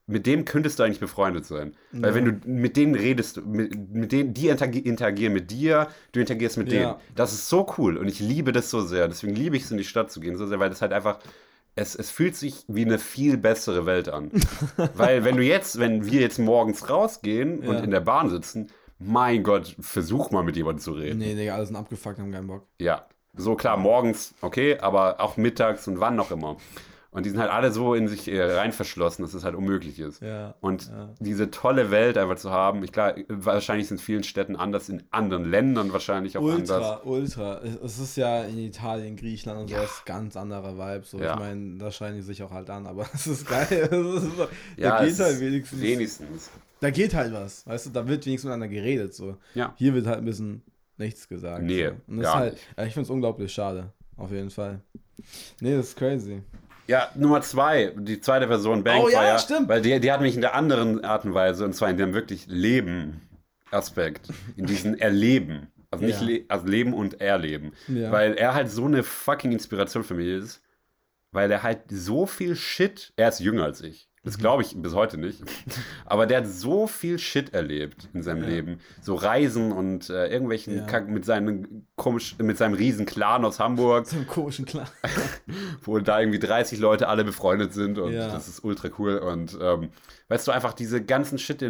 mit 0.09 0.27
dem 0.27 0.45
könntest 0.45 0.79
du 0.79 0.85
eigentlich 0.85 1.01
befreundet 1.01 1.47
sein. 1.47 1.75
Weil 1.91 2.15
wenn 2.15 2.25
du 2.27 2.49
mit 2.49 2.77
denen 2.77 2.95
redest, 2.95 3.45
mit, 3.45 3.93
mit 3.93 4.13
denen, 4.13 4.35
die 4.35 4.53
interagi- 4.53 4.85
interagieren 4.85 5.33
mit 5.33 5.51
dir, 5.51 5.89
du 6.13 6.21
interagierst 6.21 6.59
mit 6.59 6.71
Ja. 6.71 6.79
denen. 6.79 6.95
Das 7.17 7.33
ist 7.33 7.49
so 7.49 7.67
cool 7.79 7.97
und 7.97 8.07
ich 8.07 8.21
liebe 8.21 8.53
das 8.53 8.71
so 8.71 8.83
sehr. 8.83 9.09
Deswegen 9.09 9.35
liebe 9.35 9.57
ich 9.57 9.65
es, 9.65 9.71
in 9.73 9.79
die 9.79 9.85
Stadt 9.85 10.13
zu 10.13 10.21
gehen, 10.21 10.37
so 10.37 10.47
sehr, 10.47 10.61
weil 10.61 10.69
das 10.69 10.81
halt 10.83 10.93
einfach, 10.93 11.19
es, 11.77 11.95
es 11.95 12.11
fühlt 12.11 12.35
sich 12.35 12.65
wie 12.69 12.85
eine 12.85 12.99
viel 12.99 13.37
bessere 13.37 13.87
Welt 13.87 14.09
an. 14.09 14.31
weil 14.95 15.25
wenn 15.25 15.37
du 15.37 15.43
jetzt, 15.45 15.79
wenn 15.79 16.05
wir 16.07 16.21
jetzt 16.21 16.39
morgens 16.39 16.89
rausgehen 16.91 17.61
und 17.61 17.75
Ja. 17.77 17.81
in 17.81 17.91
der 17.91 18.01
Bahn 18.01 18.29
sitzen, 18.31 18.69
mein 18.99 19.43
Gott, 19.43 19.77
versuch 19.79 20.31
mal 20.31 20.43
mit 20.43 20.57
jemandem 20.57 20.83
zu 20.83 20.93
reden. 20.93 21.19
Nee, 21.19 21.35
Digga, 21.35 21.55
alle 21.55 21.67
sind 21.67 21.77
abgefuckt, 21.77 22.19
haben 22.19 22.33
keinen 22.33 22.47
Bock. 22.47 22.67
Ja, 22.81 23.07
so 23.35 23.55
klar, 23.55 23.77
morgens, 23.77 24.35
okay, 24.41 24.79
aber 24.79 25.21
auch 25.21 25.37
mittags 25.37 25.87
und 25.87 26.01
wann 26.01 26.19
auch 26.19 26.31
immer. 26.31 26.57
Und 27.17 27.25
die 27.27 27.31
sind 27.31 27.41
halt 27.41 27.51
alle 27.51 27.73
so 27.73 27.95
in 27.95 28.09
sich 28.09 28.29
äh, 28.29 28.43
rein 28.43 28.73
verschlossen, 28.73 29.23
dass 29.23 29.33
es 29.35 29.43
halt 29.43 29.55
unmöglich 29.55 29.99
ist. 29.99 30.21
Ja, 30.21 30.55
Und 30.61 30.89
ja. 30.89 31.09
diese 31.19 31.51
tolle 31.51 31.91
Welt 31.91 32.19
einfach 32.19 32.37
zu 32.37 32.51
haben, 32.51 32.85
ich 32.85 32.93
klar, 32.93 33.15
wahrscheinlich 33.29 33.89
sind 33.89 33.97
in 33.97 34.03
vielen 34.05 34.23
Städten 34.23 34.55
anders, 34.55 34.89
in 34.91 35.03
anderen 35.11 35.51
Ländern 35.51 35.93
wahrscheinlich 35.93 36.37
auch 36.37 36.43
anders. 36.49 37.01
Ultra, 37.05 37.59
ultra. 37.59 37.61
Es- 37.83 37.99
ist 37.99 38.17
ja 38.17 38.43
in 38.45 38.59
Italien, 38.59 39.17
Griechenland 39.17 39.63
und 39.63 39.71
so 39.71 39.77
ist 39.77 40.05
ganz 40.07 40.37
anderer 40.37 40.77
Vibe. 40.77 41.07
So. 41.07 41.19
Ja. 41.19 41.33
Ich 41.35 41.39
meine, 41.41 41.79
da 41.79 41.91
scheinen 41.91 42.17
die 42.17 42.23
sich 42.23 42.43
auch 42.43 42.51
halt 42.53 42.69
an, 42.71 42.87
aber 42.87 43.07
es 43.15 43.27
ist 43.27 43.49
geil. 43.49 43.67
Es 43.91 44.23
ist 44.23 44.37
so, 44.37 44.47
Ja, 44.77 44.99
da 44.99 45.05
geht 45.07 45.19
halt 45.19 45.41
wenigstens. 45.41 45.81
wenigstens. 45.81 46.51
Da 46.81 46.91
geht 46.91 47.15
halt 47.15 47.33
was. 47.33 47.67
Weißt 47.67 47.87
du, 47.87 47.91
da 47.91 48.07
wird 48.07 48.27
wenigstens 48.27 48.51
miteinander 48.51 48.69
geredet. 48.69 49.15
So. 49.15 49.39
Ja. 49.55 49.73
Hier 49.79 49.95
wird 49.95 50.07
halt 50.07 50.19
ein 50.19 50.25
bisschen 50.27 50.63
nichts 50.99 51.27
gesagt. 51.29 51.63
Nee, 51.65 51.87
so. 51.89 51.95
Und 52.09 52.17
das 52.19 52.25
gar 52.25 52.33
ist 52.35 52.41
halt, 52.41 52.53
nicht. 52.53 52.67
ja, 52.77 52.85
ich 52.85 52.93
finde 52.93 53.05
es 53.05 53.11
unglaublich 53.11 53.53
schade. 53.53 53.93
Auf 54.19 54.31
jeden 54.31 54.51
Fall. 54.51 54.81
Nee, 55.61 55.75
das 55.77 55.87
ist 55.89 55.97
crazy. 55.97 56.43
Ja, 56.89 57.11
Nummer 57.15 57.41
zwei, 57.43 57.93
die 57.97 58.21
zweite 58.21 58.47
Person, 58.47 58.85
Bank, 58.85 59.05
Oh 59.05 59.09
ja, 59.09 59.39
stimmt. 59.39 59.69
weil 59.69 59.83
die, 59.83 59.99
die 60.01 60.13
hat 60.13 60.21
mich 60.21 60.35
in 60.35 60.41
der 60.41 60.55
anderen 60.55 61.05
Art 61.05 61.25
und 61.25 61.35
Weise, 61.35 61.65
und 61.65 61.75
zwar 61.75 61.91
in 61.91 61.97
dem 61.97 62.15
wirklich 62.15 62.47
Leben-Aspekt, 62.47 64.29
in 64.57 64.67
diesem 64.67 64.95
Erleben. 64.99 65.69
Also 65.91 66.05
nicht 66.05 66.21
Ja. 66.21 66.27
le 66.27 66.45
also 66.49 66.67
Leben 66.67 66.93
und 66.95 67.21
Erleben. 67.21 67.73
Ja. 67.89 68.11
Weil 68.13 68.35
er 68.35 68.55
halt 68.55 68.71
so 68.71 68.85
eine 68.87 69.03
fucking 69.03 69.53
Inspiration 69.53 70.05
für 70.05 70.15
mich 70.15 70.27
ist, 70.29 70.63
weil 71.33 71.51
er 71.51 71.63
halt 71.63 71.81
so 71.91 72.27
viel 72.27 72.57
Shit, 72.57 73.13
er 73.17 73.29
ist 73.29 73.41
jünger 73.41 73.65
als 73.65 73.81
ich. 73.83 74.09
Das 74.27 74.37
glaube 74.39 74.63
ich 74.63 74.75
bis 74.77 74.93
heute 74.93 75.17
nicht. 75.19 75.41
Aber 76.05 76.27
der 76.27 76.39
hat 76.39 76.49
so 76.49 76.87
viel 76.89 77.19
Shit 77.19 77.55
erlebt 77.55 78.09
in 78.13 78.23
seinem 78.23 78.43
Ja. 78.43 78.49
Leben. 78.49 78.81
So 79.01 79.15
Reisen 79.15 79.71
und 79.73 80.11
äh, 80.11 80.27
irgendwelchen 80.27 80.85
Ja. 80.87 81.01
Mit 81.01 81.25
seinem 81.25 81.87
komisch, 81.95 82.37
mit 82.39 82.59
seinem 82.59 82.75
riesen 82.75 83.07
Clan 83.07 83.45
aus 83.45 83.61
Hamburg 83.61 84.07
So 84.09 84.17
einen 84.17 84.27
komischen 84.27 84.65
Klar. 84.67 84.89
wo 85.83 85.99
da 86.01 86.21
irgendwie 86.21 86.41
30 86.41 86.79
Leute 86.81 87.09
alle 87.09 87.25
befreundet 87.25 87.73
sind 87.73 87.99
und 87.99 88.13
Ja. 88.13 88.29
das 88.29 88.49
ist 88.49 88.65
ultra 88.65 88.91
cool. 88.99 89.19
Und 89.19 89.57
ähm, 89.63 89.91
weißt 90.29 90.49
du, 90.49 90.53
einfach 90.53 90.73
diese 90.73 91.03
ganzen 91.05 91.39
Shit, 91.39 91.63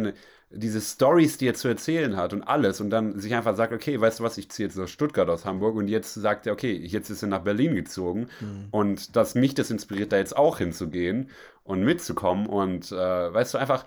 diese 0.49 0.81
Stories, 0.81 1.37
die 1.37 1.47
er 1.47 1.53
zu 1.53 1.67
erzählen 1.67 2.15
hat 2.17 2.33
und 2.33 2.43
alles 2.43 2.79
und 2.81 2.89
dann 2.89 3.19
sich 3.19 3.33
einfach 3.35 3.55
sagt, 3.55 3.73
okay, 3.73 3.99
weißt 3.99 4.19
du 4.19 4.23
was, 4.23 4.37
ich 4.37 4.49
ziehe 4.49 4.67
jetzt 4.67 4.77
nach 4.77 4.87
Stuttgart 4.87 5.29
aus 5.29 5.45
Hamburg 5.45 5.75
und 5.75 5.87
jetzt 5.87 6.13
sagt 6.13 6.47
er, 6.47 6.53
okay, 6.53 6.73
jetzt 6.73 7.09
ist 7.09 7.21
er 7.21 7.27
nach 7.27 7.43
Berlin 7.43 7.75
gezogen 7.75 8.27
Mhm. 8.39 8.67
und 8.71 9.15
dass 9.15 9.35
mich 9.35 9.53
das 9.55 9.71
inspiriert, 9.71 10.11
da 10.11 10.17
jetzt 10.17 10.35
auch 10.37 10.57
hinzugehen 10.59 11.29
und 11.63 11.83
mitzukommen 11.83 12.47
und 12.47 12.91
äh, 12.91 12.95
weißt 13.33 13.53
du, 13.53 13.57
einfach 13.57 13.85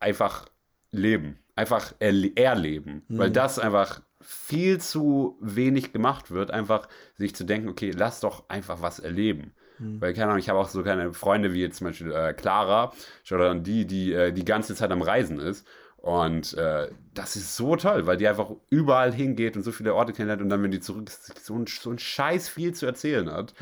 einfach 0.00 0.46
leben, 0.90 1.38
einfach 1.54 1.94
erle 1.98 2.32
erleben, 2.36 3.04
weil 3.08 3.30
das 3.30 3.58
einfach 3.58 4.02
viel 4.20 4.80
zu 4.80 5.36
wenig 5.40 5.92
gemacht 5.92 6.30
wird, 6.30 6.50
einfach 6.50 6.88
sich 7.16 7.34
zu 7.34 7.44
denken, 7.44 7.68
okay, 7.68 7.90
lass 7.90 8.20
doch 8.20 8.48
einfach 8.48 8.82
was 8.82 8.98
erleben. 8.98 9.54
Weil, 10.00 10.12
keine 10.14 10.26
Ahnung, 10.26 10.38
ich 10.38 10.48
habe 10.48 10.58
auch 10.58 10.68
so 10.68 10.82
keine 10.82 11.12
Freunde 11.12 11.52
wie 11.52 11.60
jetzt 11.60 11.78
zum 11.78 11.86
Beispiel 11.88 12.12
äh, 12.12 12.32
Clara, 12.32 12.92
sondern 13.24 13.62
die, 13.62 13.86
die 13.86 14.12
äh, 14.12 14.32
die 14.32 14.44
ganze 14.44 14.74
Zeit 14.74 14.90
am 14.90 15.02
Reisen 15.02 15.38
ist. 15.38 15.66
Und 15.98 16.54
äh, 16.54 16.88
das 17.12 17.34
ist 17.34 17.56
so 17.56 17.74
toll, 17.74 18.06
weil 18.06 18.16
die 18.16 18.28
einfach 18.28 18.50
überall 18.70 19.12
hingeht 19.12 19.56
und 19.56 19.64
so 19.64 19.72
viele 19.72 19.94
Orte 19.94 20.12
kennenlernt 20.12 20.40
und 20.40 20.48
dann, 20.48 20.62
wenn 20.62 20.70
die 20.70 20.78
zurück 20.78 21.08
ist, 21.08 21.44
so 21.44 21.54
ein, 21.56 21.66
so 21.66 21.90
ein 21.90 21.98
Scheiß 21.98 22.48
viel 22.48 22.72
zu 22.72 22.86
erzählen 22.86 23.28
hat. 23.30 23.52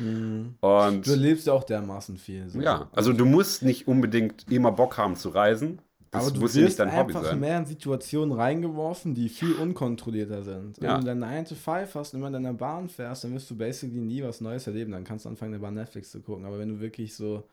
Und 0.61 1.07
Du 1.07 1.11
erlebst 1.11 1.47
ja 1.47 1.53
auch 1.53 1.63
dermaßen 1.63 2.17
viel. 2.17 2.47
So. 2.47 2.61
ja, 2.61 2.89
also 2.93 3.11
du 3.11 3.25
musst 3.25 3.63
nicht 3.63 3.87
unbedingt 3.87 4.49
immer 4.51 4.71
Bock 4.71 4.97
haben 4.97 5.15
zu 5.15 5.29
reisen. 5.29 5.81
Das 6.17 6.27
Aber 6.27 6.35
du 6.35 6.39
muss 6.41 6.55
ja 6.55 6.61
wirst 6.61 6.79
nicht 6.79 6.79
dein 6.79 6.91
Hobby 6.97 7.13
einfach 7.13 7.29
sein. 7.29 7.39
mehr 7.39 7.57
in 7.57 7.65
Situationen 7.65 8.33
reingeworfen, 8.35 9.13
die 9.15 9.29
viel 9.29 9.53
unkontrollierter 9.53 10.43
sind. 10.43 10.77
Ja. 10.81 10.93
Wenn 10.95 11.01
du 11.01 11.05
dann 11.07 11.19
9 11.19 11.45
to 11.45 11.55
5 11.55 11.95
hast 11.95 12.13
und 12.13 12.19
immer 12.19 12.27
in 12.27 12.33
deiner 12.33 12.53
Bahn 12.53 12.89
fährst, 12.89 13.23
dann 13.23 13.33
wirst 13.33 13.49
du 13.49 13.55
basically 13.55 13.99
nie 13.99 14.23
was 14.23 14.41
Neues 14.41 14.67
erleben. 14.67 14.91
Dann 14.91 15.03
kannst 15.03 15.25
du 15.25 15.29
anfangen, 15.29 15.53
eine 15.53 15.61
Bahn 15.61 15.73
Netflix 15.75 16.11
zu 16.11 16.19
gucken. 16.21 16.45
Aber 16.45 16.59
wenn 16.59 16.69
du 16.69 16.79
wirklich 16.79 17.15
so 17.15 17.43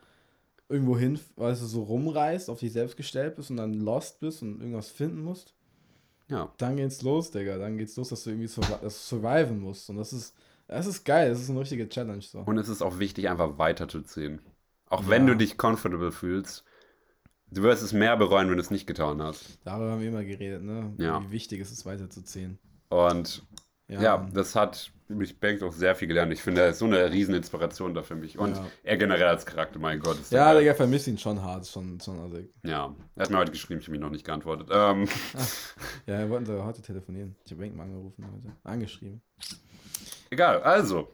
irgendwo 0.69 0.97
hin, 0.99 1.19
weißt 1.37 1.63
du, 1.63 1.67
so 1.67 1.83
rumreist, 1.83 2.49
auf 2.51 2.61
dich 2.61 2.73
selbst 2.73 2.97
gestellt 2.97 3.37
bist 3.37 3.51
und 3.51 3.57
dann 3.59 3.75
lost 3.75 4.21
bist 4.21 4.43
und 4.43 4.61
irgendwas 4.61 4.89
finden 4.89 5.23
musst, 5.23 5.55
Ja. 6.29 6.51
dann 6.57 6.77
geht's 6.77 7.03
los, 7.03 7.31
Digga. 7.31 7.59
Dann 7.59 7.77
geht's 7.77 7.97
los, 7.97 8.09
dass 8.09 8.25
du 8.25 8.31
irgendwie 8.31 8.49
survi 8.49 8.89
surviven 8.89 9.61
musst. 9.61 9.91
Und 9.91 9.97
das 9.99 10.13
ist, 10.13 10.35
das 10.67 10.87
ist 10.87 11.05
geil. 11.05 11.29
Das 11.31 11.41
ist 11.41 11.51
eine 11.51 11.61
richtige 11.61 11.89
Challenge. 11.89 12.23
So. 12.23 12.39
Und 12.41 12.57
es 12.59 12.69
ist 12.69 12.81
auch 12.83 12.99
wichtig, 12.99 13.29
einfach 13.29 13.59
weiterzuziehen. 13.59 14.41
Auch 14.89 15.09
wenn 15.09 15.27
Ja. 15.27 15.33
du 15.35 15.39
dich 15.39 15.59
comfortable 15.59 16.13
fühlst, 16.13 16.65
du 17.55 17.63
wirst 17.63 17.83
es 17.83 17.93
mehr 17.93 18.17
bereuen, 18.17 18.49
wenn 18.49 18.57
du 18.57 18.63
es 18.63 18.71
nicht 18.71 18.87
getan 18.87 19.23
hast. 19.23 19.59
Darüber 19.65 19.93
haben 19.93 20.01
wir 20.01 20.09
immer 20.09 20.25
geredet, 20.25 20.63
ne? 20.63 20.93
Ja. 20.99 21.23
Wie 21.23 21.31
wichtig 21.31 21.61
es 21.61 21.71
ist, 21.73 21.87
weiterzuziehen. 21.87 22.59
Und 22.89 23.43
Ja, 23.89 24.01
ja, 24.03 24.29
das 24.33 24.55
hat 24.57 24.91
mich 25.09 25.39
Banks 25.39 25.63
auch 25.63 25.73
sehr 25.73 25.95
viel 25.95 26.09
gelernt. 26.09 26.33
Ich 26.33 26.43
finde, 26.43 26.63
er 26.63 26.71
ist 26.71 26.79
so 26.79 26.87
eine 26.87 27.13
riesen 27.13 27.35
Inspiration 27.35 27.93
da 27.93 28.03
für 28.03 28.15
mich. 28.15 28.39
Und 28.39 28.57
Ja. 28.57 28.67
er 28.83 28.97
generell 28.97 29.29
als 29.29 29.45
Charakter, 29.45 29.79
mein 29.79 30.01
Gott. 30.01 30.19
Ist 30.19 30.33
der 30.33 30.41
ja. 30.41 30.59
Digga, 30.59 30.73
vermisst 30.75 31.07
ihn 31.07 31.19
schon 31.19 31.43
hart. 31.43 31.67
Schon, 31.67 32.01
schon, 32.01 32.19
also, 32.21 32.39
Ja, 32.63 32.95
er 33.15 33.23
hat 33.23 33.31
mir 33.31 33.37
heute 33.37 33.53
geschrieben, 33.53 33.81
ich 33.81 33.87
habe 33.87 33.97
ihm 33.97 34.01
noch 34.03 34.11
nicht 34.11 34.25
geantwortet. 34.25 34.69
Ähm, 34.73 35.07
Ja, 36.07 36.19
wir 36.21 36.31
wollten 36.31 36.47
sogar 36.47 36.65
heute 36.65 36.81
telefonieren. 36.81 37.37
Ich 37.45 37.53
habe 37.53 37.61
Bank 37.63 37.77
mal 37.77 37.83
angerufen 37.85 38.25
heute. 38.33 38.57
Angeschrieben. 38.65 39.21
egal, 40.31 40.63
also. 40.63 41.09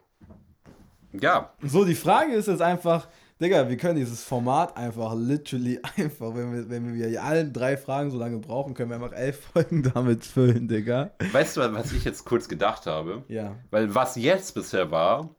Ja, 1.12 1.52
So, 1.62 1.84
die 1.84 1.96
Frage 1.96 2.34
ist 2.34 2.46
jetzt 2.46 2.62
einfach, 2.62 3.08
Digga, 3.40 3.70
wir 3.70 3.76
können 3.78 3.96
dieses 3.96 4.22
Format 4.22 4.76
einfach 4.76 5.14
literally 5.14 5.80
einfach, 5.96 6.34
wenn 6.34 6.52
wir, 6.52 6.68
wenn 6.68 6.94
wir 6.94 7.22
allen 7.22 7.52
drei 7.52 7.76
Fragen 7.76 8.10
so 8.10 8.18
lange 8.18 8.38
brauchen, 8.38 8.74
können 8.74 8.90
wir 8.90 8.96
einfach 8.96 9.12
elf 9.12 9.40
Folgen 9.52 9.82
damit 9.82 10.24
füllen, 10.24 10.68
Digga. 10.68 11.12
weißt 11.32 11.56
du, 11.56 11.72
was 11.72 11.92
ich 11.92 12.04
jetzt 12.04 12.24
kurz 12.24 12.48
gedacht 12.48 12.86
habe? 12.86 13.24
Ja. 13.28 13.56
Weil 13.70 13.94
was 13.94 14.16
jetzt 14.16 14.54
bisher 14.54 14.90
war, 14.90 15.34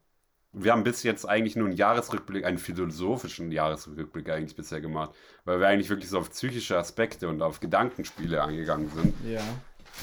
wir 0.54 0.72
haben 0.72 0.84
bis 0.84 1.04
jetzt 1.04 1.30
eigentlich 1.30 1.56
nur 1.56 1.68
einen 1.68 1.78
Jahresrückblick, 1.78 2.44
einen 2.44 2.58
philosophischen 2.58 3.52
Jahresrückblick 3.52 4.30
eigentlich 4.30 4.56
bisher 4.56 4.82
gemacht, 4.82 5.12
weil 5.46 5.60
wir 5.60 5.68
eigentlich 5.68 5.90
wirklich 5.90 6.10
so 6.10 6.20
auf 6.20 6.30
psychische 6.32 6.78
Aspekte 6.78 7.30
und 7.30 7.42
auf 7.42 7.60
Gedankenspiele 7.60 8.42
angegangen 8.42 8.90
sind. 8.90 9.14
Ja. 9.32 9.42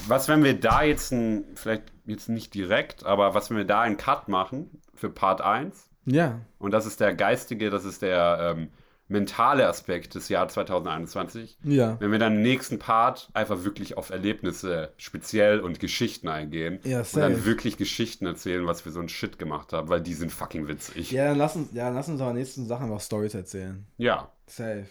Was, 0.07 0.27
wenn 0.27 0.43
wir 0.43 0.59
da 0.59 0.83
jetzt 0.83 1.11
ein, 1.11 1.45
vielleicht 1.55 1.83
jetzt 2.05 2.29
nicht 2.29 2.53
direkt, 2.53 3.05
aber 3.05 3.33
was, 3.33 3.49
wenn 3.49 3.57
wir 3.57 3.65
da 3.65 3.81
einen 3.81 3.97
Cut 3.97 4.27
machen 4.27 4.81
für 4.95 5.09
Part 5.09 5.41
1? 5.41 5.88
Ja. 6.11 6.41
Und 6.57 6.71
das 6.71 6.85
ist 6.85 6.99
der 6.99 7.13
geistige, 7.13 7.69
das 7.69 7.85
ist 7.85 8.01
der 8.01 8.55
ähm, 8.57 8.69
mentale 9.07 9.67
Aspekt 9.67 10.15
des 10.15 10.29
Jahres 10.29 10.53
2021. 10.53 11.57
Ja. 11.63 11.97
Wenn 11.99 12.11
wir 12.11 12.19
dann 12.19 12.35
im 12.37 12.41
nächsten 12.41 12.77
Part 12.79 13.29
einfach 13.33 13.63
wirklich 13.63 13.97
auf 13.97 14.09
Erlebnisse 14.11 14.93
speziell 14.97 15.59
und 15.59 15.79
Geschichten 15.79 16.27
eingehen 16.27 16.79
Ja, 16.83 16.99
und 16.99 17.15
dann 17.17 17.33
safe. 17.35 17.45
wirklich 17.45 17.77
Geschichten 17.77 18.25
erzählen, 18.25 18.65
was 18.67 18.85
wir 18.85 18.91
so 18.91 18.99
ein 18.99 19.09
Shit 19.09 19.39
gemacht 19.39 19.73
haben, 19.73 19.89
weil 19.89 20.01
die 20.01 20.13
sind 20.13 20.31
fucking 20.31 20.67
witzig. 20.67 21.11
Ja, 21.11 21.29
dann 21.29 21.37
lass 21.37 21.55
uns, 21.55 21.69
ja, 21.73 21.89
lass 21.89 22.07
uns 22.07 22.21
aber 22.21 22.33
nächsten 22.33 22.65
Sachen 22.67 22.89
noch 22.89 23.01
Stories 23.01 23.33
erzählen. 23.33 23.85
Ja. 23.97 24.31
Safe. 24.47 24.85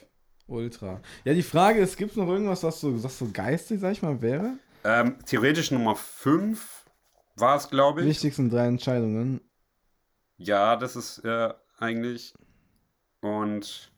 Ultra. 0.47 1.01
Ja, 1.25 1.35
die 1.35 1.43
Frage 1.43 1.79
ist, 1.81 1.97
gibt 1.99 2.13
es 2.13 2.17
noch 2.17 2.27
irgendwas, 2.29 2.63
was 2.63 2.81
so, 2.81 3.03
was 3.05 3.19
so 3.19 3.29
geistig, 3.33 3.81
sag 3.81 3.93
ich 3.93 4.03
mal, 4.03 4.21
wäre? 4.23 4.55
Ähm, 4.83 5.17
theoretisch 5.27 5.71
Nummer 5.71 5.95
5 5.95 6.87
war 7.37 7.57
es, 7.57 7.69
glaube 7.69 8.01
ich. 8.01 8.07
Wichtigsten 8.09 8.49
drei 8.49 8.67
Entscheidungen. 8.67 9.41
Ja, 10.39 10.77
das 10.77 10.97
ist 10.97 11.19
äh, 11.25 11.53
eigentlich. 11.79 12.35
Und. 13.21 13.91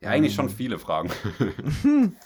Ja, 0.00 0.10
eigentlich 0.10 0.34
schon 0.34 0.50
viele 0.50 0.78
Fragen. 0.78 1.10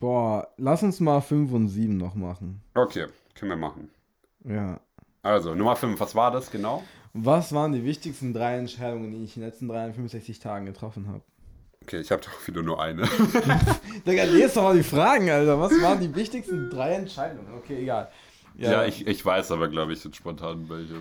Boah, 0.00 0.48
lass 0.56 0.82
uns 0.82 0.98
mal 1.00 1.20
5 1.20 1.52
und 1.52 1.68
7 1.68 1.96
noch 1.96 2.14
machen. 2.14 2.62
okay, 2.74 3.06
können 3.34 3.50
wir 3.52 3.56
machen. 3.56 3.90
Ja. 4.44 4.80
Also, 5.22 5.54
Nummer 5.54 5.76
5, 5.76 5.98
was 6.00 6.14
war 6.14 6.30
das 6.30 6.50
genau? 6.50 6.82
Was 7.14 7.52
waren 7.54 7.72
die 7.72 7.84
wichtigsten 7.84 8.34
drei 8.34 8.58
Entscheidungen, 8.58 9.12
die 9.12 9.22
ich 9.24 9.36
in 9.36 9.42
den 9.42 9.50
letzten 9.50 9.68
365 9.68 10.40
Tagen 10.40 10.66
getroffen 10.66 11.06
habe? 11.06 11.22
Okay, 11.82 12.00
ich 12.00 12.10
habe 12.10 12.22
doch 12.22 12.48
wieder 12.48 12.62
nur 12.62 12.82
eine. 12.82 13.02
Digga, 14.06 14.24
lest 14.24 14.56
doch 14.56 14.62
mal 14.62 14.76
die 14.76 14.82
Fragen, 14.82 15.30
Alter. 15.30 15.60
Was 15.60 15.72
waren 15.80 16.00
die 16.00 16.14
wichtigsten 16.14 16.70
drei 16.70 16.94
Entscheidungen? 16.94 17.54
Okay, 17.56 17.82
egal. 17.82 18.10
Ja, 18.56 18.84
ich, 18.84 19.06
ich 19.06 19.24
weiß 19.24 19.52
aber, 19.52 19.68
glaube 19.68 19.92
ich, 19.92 20.02
jetzt 20.04 20.16
spontan 20.16 20.68
welche. 20.68 20.94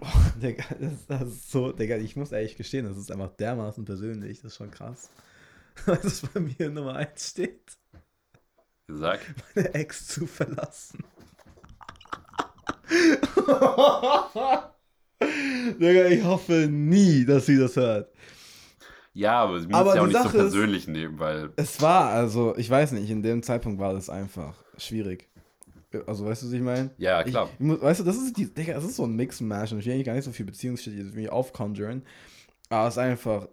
Digga, 0.42 0.64
das, 0.80 1.06
das 1.06 1.22
ist 1.22 1.50
so, 1.50 1.72
Digga, 1.72 1.96
ich 1.96 2.16
muss 2.16 2.32
ehrlich 2.32 2.56
gestehen, 2.56 2.86
das 2.86 2.96
ist 2.96 3.10
einfach 3.10 3.30
dermaßen 3.36 3.84
persönlich. 3.84 4.40
Das 4.42 4.52
ist 4.52 4.56
schon 4.58 4.70
krass. 4.70 5.10
Was 5.86 6.22
bei 6.32 6.40
mir 6.40 6.70
Nummer 6.70 6.96
1 6.96 7.28
steht? 7.30 7.76
Sag. 8.88 9.20
Meine 9.54 9.74
Ex 9.74 10.06
zu 10.08 10.26
verlassen. 10.26 11.04
Digga, 15.80 16.06
ich 16.06 16.24
hoffe 16.24 16.68
nie, 16.70 17.24
dass 17.24 17.46
sie 17.46 17.58
das 17.58 17.76
hört. 17.76 18.12
Ja, 19.14 19.42
aber 19.42 19.60
sie 19.60 19.66
muss 19.66 19.76
Aber 19.76 19.96
ja 19.96 20.02
auch 20.02 20.06
nicht 20.06 20.16
so 20.16 20.22
Sache 20.22 20.36
ist- 20.38 20.42
persönlich 20.52 20.86
nehmen, 20.88 21.18
weil. 21.18 21.50
Es 21.56 21.80
war, 21.82 22.10
also, 22.10 22.56
ich 22.56 22.70
weiß 22.70 22.92
nicht, 22.92 23.10
in 23.10 23.22
dem 23.22 23.42
Zeitpunkt 23.42 23.80
war 23.80 23.92
das 23.92 24.08
einfach 24.10 24.54
schwierig. 24.76 25.28
Also, 26.06 26.26
weißt 26.26 26.42
du, 26.42 26.46
was 26.46 26.52
ich 26.52 26.60
meine? 26.60 26.90
Ja, 26.98 27.22
klar. 27.24 27.48
Ich, 27.54 27.60
muss- 27.60 27.80
weißt 27.80 28.00
du, 28.00 28.04
das 28.04 28.16
ist 28.16 28.36
die, 28.36 28.52
Digga, 28.52 28.74
das 28.74 28.84
ist 28.84 28.96
so 28.96 29.04
ein 29.04 29.16
Mix-Mash 29.16 29.72
und 29.72 29.78
ich 29.78 29.86
will 29.86 29.94
eigentlich 29.94 30.06
gar 30.06 30.14
nicht 30.14 30.24
so 30.24 30.32
viel 30.32 30.44
Beziehungsshit 30.46 30.94
irgendwie 30.94 31.28
aufconjuren. 31.30 32.02
Aber 32.68 32.88
es 32.88 32.94
ist 32.94 32.98
einfach, 32.98 33.48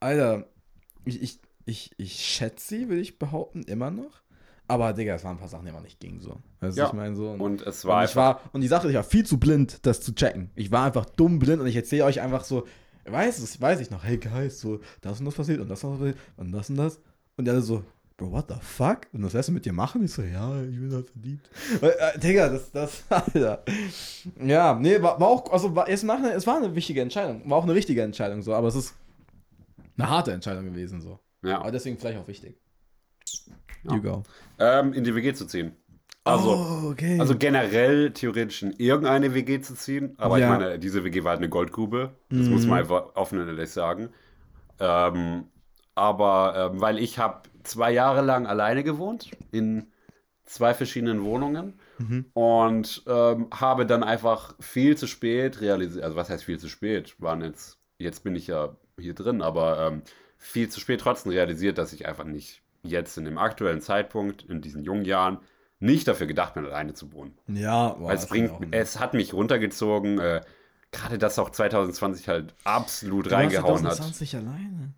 Alter, 0.00 0.46
ich, 1.04 1.22
ich, 1.22 1.40
ich, 1.64 1.90
ich 1.96 2.12
schätze 2.24 2.68
sie, 2.68 2.88
will 2.88 2.98
ich 3.00 3.18
behaupten, 3.18 3.62
immer 3.62 3.90
noch. 3.90 4.22
Aber, 4.68 4.92
Digga, 4.92 5.14
es 5.14 5.24
waren 5.24 5.36
ein 5.36 5.38
paar 5.38 5.48
Sachen, 5.48 5.64
die 5.64 5.70
einfach 5.70 5.82
nicht 5.82 6.00
gingen 6.00 6.20
so. 6.20 6.38
Weißt 6.60 6.76
du, 6.76 6.80
Ja. 6.82 6.86
ich 6.88 6.92
meine 6.92 7.14
so. 7.14 7.30
Und, 7.30 7.40
Und 7.40 7.62
es 7.62 7.84
und 7.84 7.90
war 7.90 8.02
ich 8.04 8.10
einfach. 8.10 8.42
war, 8.44 8.50
und 8.52 8.60
die 8.60 8.68
Sache, 8.68 8.88
ich 8.88 8.94
war 8.96 9.04
viel 9.04 9.24
zu 9.24 9.38
blind, 9.38 9.78
das 9.86 10.00
zu 10.00 10.12
checken. 10.14 10.50
Ich 10.56 10.70
war 10.72 10.84
einfach 10.86 11.06
dumm 11.06 11.38
blind 11.38 11.60
und 11.62 11.68
ich 11.68 11.76
erzähle 11.76 12.04
euch 12.04 12.20
einfach 12.20 12.44
so, 12.44 12.66
weiß 13.04 13.38
es, 13.38 13.60
weiß 13.60 13.80
ich 13.80 13.90
noch, 13.90 14.02
hey 14.04 14.18
Guys, 14.18 14.60
so, 14.60 14.80
das 15.00 15.20
und 15.20 15.26
das 15.26 15.34
passiert 15.36 15.60
und 15.60 15.68
das 15.68 15.82
und 15.84 15.92
das 15.92 15.98
passiert 16.00 16.18
und 16.36 16.52
das 16.52 16.68
und 16.70 16.76
das. 16.76 17.00
Und 17.36 17.48
alle 17.48 17.60
so, 17.62 17.84
Bro, 18.18 18.32
what 18.32 18.46
the 18.48 18.54
fuck? 18.60 19.00
Und 19.12 19.22
das 19.22 19.34
lässt 19.34 19.48
du 19.50 19.52
mit 19.52 19.66
dir 19.66 19.74
machen? 19.74 20.02
Ich 20.04 20.12
so, 20.12 20.22
ja, 20.22 20.62
ich 20.62 20.78
bin 20.78 20.90
halt 20.92 21.10
verliebt. 21.10 21.50
Äh, 21.82 22.18
Digga, 22.18 22.48
das, 22.48 22.70
das, 22.72 23.04
Alter. 23.10 23.62
Ja, 24.42 24.74
nee, 24.74 25.00
war, 25.02 25.20
war 25.20 25.28
auch, 25.28 25.52
also 25.52 25.74
war, 25.76 25.86
es, 25.88 26.02
nach, 26.02 26.22
es 26.22 26.46
war 26.46 26.56
eine 26.56 26.74
wichtige 26.74 27.02
Entscheidung. 27.02 27.42
War 27.48 27.58
auch 27.58 27.64
eine 27.64 27.74
richtige 27.74 28.00
Entscheidung, 28.02 28.40
so, 28.40 28.54
aber 28.54 28.68
es 28.68 28.74
ist 28.74 28.94
eine 29.98 30.08
harte 30.08 30.32
Entscheidung 30.32 30.64
gewesen, 30.64 31.00
so. 31.02 31.18
ja. 31.42 31.60
Aber 31.60 31.70
deswegen 31.70 31.98
vielleicht 31.98 32.18
auch 32.18 32.26
wichtig. 32.28 32.58
Ja. 33.84 33.94
You 33.94 34.00
go. 34.02 34.22
ähm, 34.58 34.94
in 34.94 35.04
die 35.04 35.14
WG 35.14 35.34
zu 35.34 35.46
ziehen. 35.46 35.76
Also, 36.24 36.54
oh, 36.56 36.90
okay. 36.90 37.20
also 37.20 37.36
generell 37.36 38.10
theoretisch 38.12 38.62
in 38.62 38.72
irgendeine 38.72 39.32
WG 39.34 39.60
zu 39.60 39.74
ziehen. 39.74 40.14
Aber 40.18 40.38
Ja. 40.38 40.46
ich 40.54 40.58
meine, 40.58 40.78
diese 40.78 41.04
WG 41.04 41.22
war 41.22 41.30
halt 41.32 41.38
eine 41.40 41.48
Goldgrube. 41.48 42.16
Das 42.30 42.46
Mhm. 42.46 42.50
muss 42.52 42.66
man 42.66 42.78
einfach 42.80 43.14
offen 43.14 43.38
und 43.40 43.46
ehrlich 43.46 43.70
sagen. 43.70 44.08
Ähm, 44.80 45.44
aber 45.94 46.70
ähm, 46.72 46.80
weil 46.80 46.98
ich 46.98 47.18
habe 47.20 47.42
zwei 47.66 47.92
Jahre 47.92 48.22
lang 48.22 48.46
alleine 48.46 48.82
gewohnt 48.84 49.30
in 49.52 49.86
zwei 50.44 50.74
verschiedenen 50.74 51.24
Wohnungen 51.24 51.74
Mhm. 51.98 52.26
und 52.34 53.02
ähm, 53.06 53.48
habe 53.52 53.86
dann 53.86 54.04
einfach 54.04 54.54
viel 54.60 54.96
zu 54.98 55.06
spät 55.06 55.60
realisiert, 55.62 56.04
also 56.04 56.14
was 56.16 56.28
heißt 56.28 56.44
viel 56.44 56.58
zu 56.58 56.68
spät, 56.68 57.14
waren 57.18 57.40
jetzt, 57.42 57.78
jetzt 57.98 58.22
bin 58.22 58.36
ich 58.36 58.46
ja 58.48 58.76
hier 58.98 59.14
drin, 59.14 59.40
aber 59.42 59.86
ähm, 59.88 60.02
viel 60.36 60.68
zu 60.68 60.78
spät 60.78 61.00
trotzdem 61.00 61.32
realisiert, 61.32 61.78
dass 61.78 61.94
ich 61.94 62.06
einfach 62.06 62.24
nicht 62.24 62.60
jetzt 62.82 63.16
in 63.16 63.24
dem 63.24 63.38
aktuellen 63.38 63.80
Zeitpunkt, 63.80 64.42
in 64.42 64.60
diesen 64.60 64.84
jungen 64.84 65.04
Jahren, 65.06 65.38
nicht 65.80 66.06
dafür 66.06 66.26
gedacht 66.26 66.54
bin, 66.54 66.64
alleine 66.66 66.92
zu 66.94 67.12
wohnen. 67.12 67.36
ja, 67.48 67.94
boah, 67.94 68.08
Weil 68.08 68.14
es 68.16 68.20
das 68.22 68.30
bringt, 68.30 68.52
es 68.74 69.00
hat 69.00 69.14
mich 69.14 69.32
runtergezogen, 69.34 70.18
äh, 70.18 70.42
gerade 70.92 71.18
dass 71.18 71.38
auch 71.38 71.50
2020 71.50 72.28
halt 72.28 72.54
absolut 72.64 73.26
Du 73.26 73.30
warst 73.30 73.42
reingehauen 73.42 73.86
hat. 73.86 73.94
2020 73.96 74.36
alleine. 74.36 74.92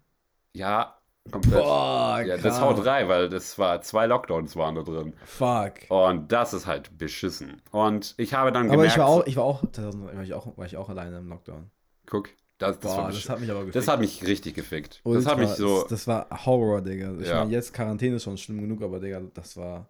Ja, 0.53 0.98
komplett. 1.31 1.63
Boah, 1.63 2.21
ja, 2.25 2.37
das 2.37 2.61
haut 2.61 2.85
rein, 2.85 3.09
weil 3.09 3.29
das 3.29 3.59
war 3.59 3.81
zwei 3.83 4.07
Lockdowns 4.07 4.57
waren 4.57 4.75
da 4.75 4.83
drin. 4.83 5.13
Fuck. 5.25 5.73
Und 5.89 6.31
das 6.33 6.53
ist 6.55 6.67
halt 6.67 6.97
beschissen. 6.99 7.61
Und 7.71 8.15
ich 8.17 8.35
habe 8.35 8.53
dann 8.53 8.67
Aber 8.67 8.73
gemerkt, 8.77 8.93
ich 8.93 8.99
war 8.99 9.07
auch, 9.09 9.27
ich 9.27 9.37
war 9.37 9.45
auch, 9.45 9.61
2000 9.73 10.15
war 10.17 10.23
ich 10.23 10.35
auch, 10.35 10.57
war 10.57 10.67
ich 10.67 10.77
auch 10.77 10.89
alleine 10.89 11.19
im 11.19 11.29
Lockdown. 11.29 11.71
guck, 12.07 12.29
das, 12.59 12.81
das, 12.81 12.93
Boah, 12.97 13.09
das 13.13 13.29
hat 13.29 13.41
mich 13.41 13.51
aber 13.51 13.61
gefickt. 13.61 13.77
das 13.77 13.87
hat 13.89 14.01
mich 14.01 14.27
richtig 14.27 14.55
gefickt. 14.55 14.95
das 14.97 15.01
Ultra. 15.05 15.31
hat 15.31 15.39
mich 15.39 15.51
so, 15.51 15.81
Das, 15.83 15.89
das 15.91 16.07
war 16.09 16.47
Horror, 16.47 16.81
Digga. 16.83 17.13
Ich 17.21 17.29
Ja. 17.29 17.39
meine, 17.41 17.53
jetzt 17.53 17.73
Quarantäne 17.73 18.17
ist 18.17 18.25
schon 18.25 18.37
schlimm 18.37 18.61
genug, 18.61 18.83
aber 18.83 18.99
Digga, 18.99 19.21
das 19.35 19.57
war. 19.57 19.89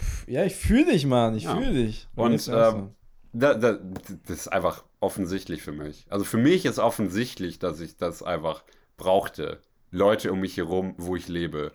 Pff, 0.00 0.28
ja, 0.28 0.44
ich 0.44 0.54
fühle 0.54 0.86
dich, 0.92 1.06
Mann. 1.06 1.34
Ich 1.34 1.44
Ja. 1.44 1.56
fühle 1.56 1.72
dich. 1.72 2.08
Und, 2.14 2.46
ähm, 2.48 2.90
da, 3.32 3.54
da, 3.54 3.78
das 4.26 4.36
ist 4.40 4.48
einfach 4.48 4.84
offensichtlich 5.00 5.62
für 5.62 5.72
mich. 5.72 6.04
Also 6.10 6.24
für 6.26 6.36
mich 6.36 6.66
ist 6.66 6.78
offensichtlich, 6.78 7.58
dass 7.58 7.80
ich 7.80 7.96
das 7.96 8.22
einfach 8.22 8.62
brauchte. 8.98 9.58
Leute 9.92 10.32
um 10.32 10.40
mich 10.40 10.56
herum, 10.58 10.96
wo 10.98 11.16
ich 11.16 11.28
lebe. 11.28 11.72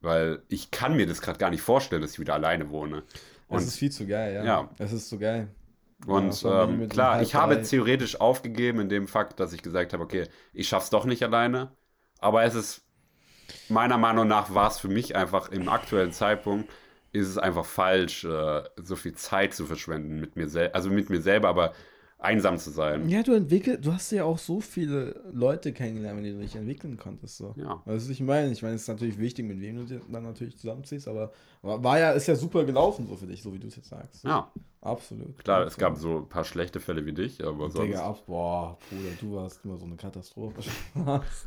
Weil 0.00 0.42
ich 0.48 0.70
kann 0.70 0.96
mir 0.96 1.06
das 1.06 1.22
gerade 1.22 1.38
gar 1.38 1.50
nicht 1.50 1.62
vorstellen, 1.62 2.02
dass 2.02 2.12
ich 2.14 2.20
wieder 2.20 2.34
alleine 2.34 2.70
wohne. 2.70 3.04
Es 3.48 3.48
Und 3.48 3.68
ist 3.68 3.76
viel 3.78 3.90
zu 3.92 4.06
geil, 4.06 4.34
ja. 4.34 4.44
Ja. 4.44 4.70
Es 4.78 4.92
ist 4.92 5.08
so 5.08 5.18
geil. 5.18 5.48
Und 6.06 6.42
Ja, 6.42 6.64
ähm, 6.64 6.88
klar, 6.88 7.22
ich 7.22 7.34
habe 7.34 7.62
theoretisch 7.62 8.20
aufgegeben 8.20 8.80
in 8.80 8.88
dem 8.88 9.08
Fakt, 9.08 9.40
dass 9.40 9.52
ich 9.52 9.62
gesagt 9.62 9.92
habe, 9.92 10.02
okay, 10.04 10.28
ich 10.52 10.68
schaff's 10.68 10.90
doch 10.90 11.06
nicht 11.06 11.22
alleine. 11.22 11.72
Aber 12.18 12.44
es 12.44 12.54
ist, 12.54 12.82
meiner 13.68 13.98
Meinung 13.98 14.28
nach, 14.28 14.54
war 14.54 14.68
es 14.68 14.78
für 14.80 14.88
mich 14.88 15.16
einfach 15.16 15.50
im 15.50 15.68
aktuellen 15.68 16.12
Zeitpunkt, 16.12 16.70
ist 17.12 17.28
es 17.28 17.38
einfach 17.38 17.64
falsch, 17.66 18.24
äh, 18.24 18.62
so 18.76 18.96
viel 18.96 19.14
Zeit 19.14 19.54
zu 19.54 19.66
verschwenden 19.66 20.20
mit 20.20 20.36
mir 20.36 20.48
selbst, 20.48 20.74
also 20.74 20.90
mit 20.90 21.10
mir 21.10 21.22
selber, 21.22 21.48
aber 21.48 21.74
einsam 22.18 22.58
zu 22.58 22.70
sein. 22.70 23.08
Ja, 23.08 23.22
du 23.22 23.32
entwickelst, 23.32 23.84
du 23.84 23.92
hast 23.92 24.10
ja 24.10 24.24
auch 24.24 24.38
so 24.38 24.60
viele 24.60 25.20
Leute 25.32 25.72
kennengelernt, 25.72 26.16
mit 26.16 26.26
denen 26.26 26.38
du 26.38 26.44
dich 26.44 26.56
entwickeln 26.56 26.96
konntest. 26.96 27.36
So. 27.36 27.54
Ja. 27.56 27.82
Weißt 27.84 28.06
du, 28.06 28.08
was 28.08 28.08
ich 28.08 28.20
meine? 28.20 28.50
Ich 28.50 28.62
meine, 28.62 28.74
es 28.74 28.82
ist 28.82 28.88
natürlich 28.88 29.18
wichtig, 29.18 29.44
mit 29.46 29.60
wem 29.60 29.86
du 29.86 30.00
dann 30.10 30.22
natürlich 30.22 30.56
zusammenziehst, 30.58 31.08
aber 31.08 31.32
war 31.62 31.98
ja, 31.98 32.12
ist 32.12 32.26
ja 32.26 32.36
super 32.36 32.64
gelaufen 32.64 33.06
so 33.08 33.16
für 33.16 33.26
dich, 33.26 33.42
so 33.42 33.52
wie 33.52 33.58
du 33.58 33.68
es 33.68 33.76
jetzt 33.76 33.88
sagst. 33.88 34.24
Ja, 34.24 34.50
Absolut. 34.84 35.38
klar, 35.42 35.62
Absolut. 35.62 35.72
es 35.72 35.78
gab 35.78 35.96
so 35.96 36.18
ein 36.18 36.28
paar 36.28 36.44
schlechte 36.44 36.78
Fälle 36.78 37.06
wie 37.06 37.14
dich, 37.14 37.42
aber 37.42 37.70
sonst, 37.70 37.86
Digga, 37.86 38.04
ab, 38.04 38.22
boah, 38.26 38.78
Bruder, 38.90 39.14
du 39.18 39.34
warst 39.34 39.64
immer 39.64 39.78
so 39.78 39.86
eine 39.86 39.96
Katastrophe. 39.96 40.60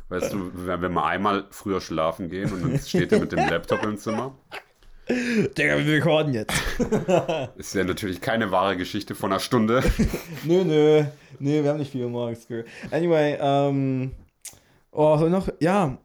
weißt 0.08 0.32
du, 0.32 0.50
wenn 0.66 0.82
wenn 0.82 0.92
wir 0.92 1.04
einmal 1.04 1.46
früher 1.50 1.80
schlafen 1.80 2.28
gehen 2.30 2.52
und 2.52 2.62
dann 2.62 2.78
steht 2.80 3.12
er 3.12 3.20
mit 3.20 3.30
dem 3.30 3.48
Laptop 3.48 3.84
im 3.84 3.96
Zimmer, 3.96 4.34
Digga, 5.08 5.78
wir 5.78 5.86
recorden 5.94 6.34
jetzt. 6.34 6.52
ist 7.56 7.74
ja 7.74 7.84
natürlich 7.84 8.20
keine 8.20 8.50
wahre 8.50 8.76
Geschichte 8.76 9.14
von 9.14 9.32
einer 9.32 9.40
Stunde. 9.40 9.82
nö, 10.44 10.64
nö. 10.64 11.04
Nö, 11.38 11.62
wir 11.62 11.70
haben 11.70 11.78
nicht 11.78 11.92
viel 11.92 12.06
morgens. 12.08 12.46
Anyway, 12.90 13.38
ähm. 13.40 14.12
Oh, 14.90 15.16
soll 15.18 15.30
noch. 15.30 15.48
Ja, 15.60 15.98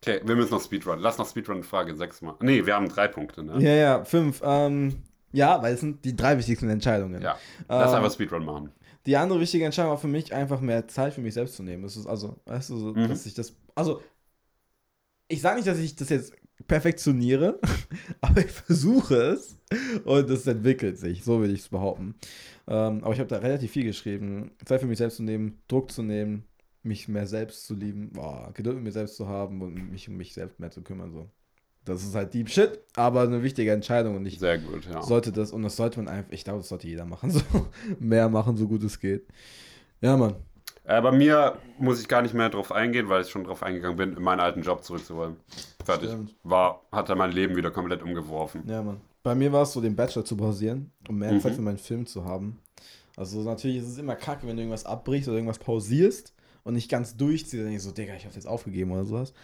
Okay, 0.00 0.20
wir 0.24 0.36
müssen 0.36 0.52
noch 0.52 0.62
Speedrun. 0.62 1.00
Lass 1.00 1.18
noch 1.18 1.28
Speedrun 1.28 1.64
Frage 1.64 1.94
6 1.94 2.22
mal. 2.22 2.36
Nee, 2.40 2.64
wir 2.64 2.74
haben 2.76 2.88
drei 2.88 3.08
Punkte, 3.08 3.42
ne? 3.42 3.54
ja, 3.60 3.74
ja, 3.74 4.04
fünf. 4.04 4.40
Ähm, 4.44 5.02
ja, 5.32 5.60
weil 5.60 5.74
es 5.74 5.80
sind 5.80 6.04
die 6.04 6.14
drei 6.14 6.38
wichtigsten 6.38 6.70
Entscheidungen. 6.70 7.20
Ja. 7.20 7.36
Lass 7.68 7.90
Ähm, 7.90 7.96
einfach 7.98 8.12
Speedrun 8.12 8.44
machen. 8.44 8.72
Die 9.06 9.16
andere 9.16 9.40
wichtige 9.40 9.64
Entscheidung 9.64 9.90
war 9.90 9.98
für 9.98 10.06
mich 10.06 10.32
einfach 10.32 10.60
mehr 10.60 10.86
Zeit 10.86 11.14
für 11.14 11.20
mich 11.20 11.34
selbst 11.34 11.56
zu 11.56 11.64
nehmen. 11.64 11.82
Das 11.82 11.96
ist 11.96 12.06
also, 12.06 12.36
weißt 12.46 12.70
du, 12.70 12.76
so, 12.76 12.86
Mhm. 12.92 13.08
dass 13.08 13.26
ich 13.26 13.34
das. 13.34 13.56
Also, 13.74 14.00
ich 15.26 15.40
sage 15.40 15.56
nicht, 15.56 15.66
dass 15.66 15.78
ich 15.78 15.96
das 15.96 16.08
jetzt 16.10 16.32
perfektioniere, 16.66 17.60
aber 18.20 18.40
ich 18.40 18.50
versuche 18.50 19.14
es 19.14 19.58
und 20.04 20.28
es 20.30 20.46
entwickelt 20.46 20.98
sich, 20.98 21.24
so 21.24 21.40
will 21.40 21.52
ich 21.52 21.60
es 21.60 21.68
behaupten. 21.68 22.14
Ähm, 22.66 23.02
aber 23.04 23.14
ich 23.14 23.20
habe 23.20 23.28
da 23.28 23.38
relativ 23.38 23.72
viel 23.72 23.84
geschrieben. 23.84 24.50
Zeit 24.64 24.80
für 24.80 24.86
mich 24.86 24.98
selbst 24.98 25.16
zu 25.16 25.22
nehmen, 25.22 25.58
Druck 25.68 25.90
zu 25.90 26.02
nehmen, 26.02 26.44
mich 26.82 27.08
mehr 27.08 27.26
selbst 27.26 27.66
zu 27.66 27.74
lieben, 27.74 28.10
boah, 28.12 28.50
Geduld 28.54 28.76
mit 28.76 28.84
mir 28.84 28.92
selbst 28.92 29.16
zu 29.16 29.28
haben 29.28 29.62
und 29.62 29.90
mich 29.92 30.08
um 30.08 30.16
mich 30.16 30.34
selbst 30.34 30.60
mehr 30.60 30.70
zu 30.70 30.82
kümmern. 30.82 31.12
So. 31.12 31.28
Das 31.84 32.02
ist 32.02 32.14
halt 32.14 32.34
Deep 32.34 32.50
Shit, 32.50 32.80
aber 32.94 33.22
eine 33.22 33.42
wichtige 33.42 33.72
Entscheidung 33.72 34.16
und 34.16 34.26
ich 34.26 34.38
Sehr 34.38 34.58
gut, 34.58 34.86
ja. 34.86 35.02
sollte 35.02 35.32
das, 35.32 35.52
und 35.52 35.62
das 35.62 35.76
sollte 35.76 36.00
man 36.00 36.08
einfach, 36.08 36.32
ich 36.32 36.44
glaube, 36.44 36.58
das 36.60 36.68
sollte 36.68 36.88
jeder 36.88 37.06
machen, 37.06 37.30
so 37.30 37.40
mehr 37.98 38.28
machen, 38.28 38.56
so 38.56 38.68
gut 38.68 38.82
es 38.82 39.00
geht. 39.00 39.26
Ja, 40.00 40.16
Mann. 40.16 40.36
Äh, 40.88 41.02
bei 41.02 41.12
mir 41.12 41.58
muss 41.78 42.00
ich 42.00 42.08
gar 42.08 42.22
nicht 42.22 42.32
mehr 42.34 42.48
drauf 42.48 42.72
eingehen, 42.72 43.08
weil 43.10 43.20
ich 43.22 43.28
schon 43.28 43.44
drauf 43.44 43.62
eingegangen 43.62 43.96
bin, 43.96 44.16
in 44.16 44.22
meinen 44.22 44.40
alten 44.40 44.62
Job 44.62 44.82
zurückzuholen. 44.82 45.36
Fertig. 45.84 46.08
Stimmt. 46.08 46.34
War, 46.42 46.80
hat 46.90 47.10
er 47.10 47.14
mein 47.14 47.30
Leben 47.30 47.56
wieder 47.56 47.70
komplett 47.70 48.02
umgeworfen. 48.02 48.62
Ja, 48.66 48.82
Mann. 48.82 49.00
Bei 49.22 49.34
mir 49.34 49.52
war 49.52 49.62
es 49.64 49.72
so, 49.72 49.82
den 49.82 49.94
Bachelor 49.94 50.24
zu 50.24 50.34
pausieren, 50.36 50.90
um 51.06 51.18
mehr 51.18 51.32
Mhm. 51.32 51.40
Zeit 51.42 51.54
für 51.54 51.60
meinen 51.60 51.76
Film 51.76 52.06
zu 52.06 52.24
haben. 52.24 52.58
Also 53.16 53.42
natürlich 53.42 53.78
ist 53.78 53.88
es 53.88 53.98
immer 53.98 54.16
kacke, 54.16 54.46
wenn 54.46 54.56
du 54.56 54.62
irgendwas 54.62 54.86
abbrichst 54.86 55.28
oder 55.28 55.36
irgendwas 55.36 55.58
pausierst 55.58 56.32
und 56.64 56.72
nicht 56.74 56.90
ganz 56.90 57.16
durchziehst, 57.16 57.54
dann 57.54 57.64
denke 57.64 57.76
ich 57.76 57.82
so, 57.82 57.90
Digga, 57.90 58.14
ich 58.14 58.24
hab's 58.24 58.36
jetzt 58.36 58.46
aufgegeben 58.46 58.90
oder 58.92 59.04
sowas. 59.04 59.34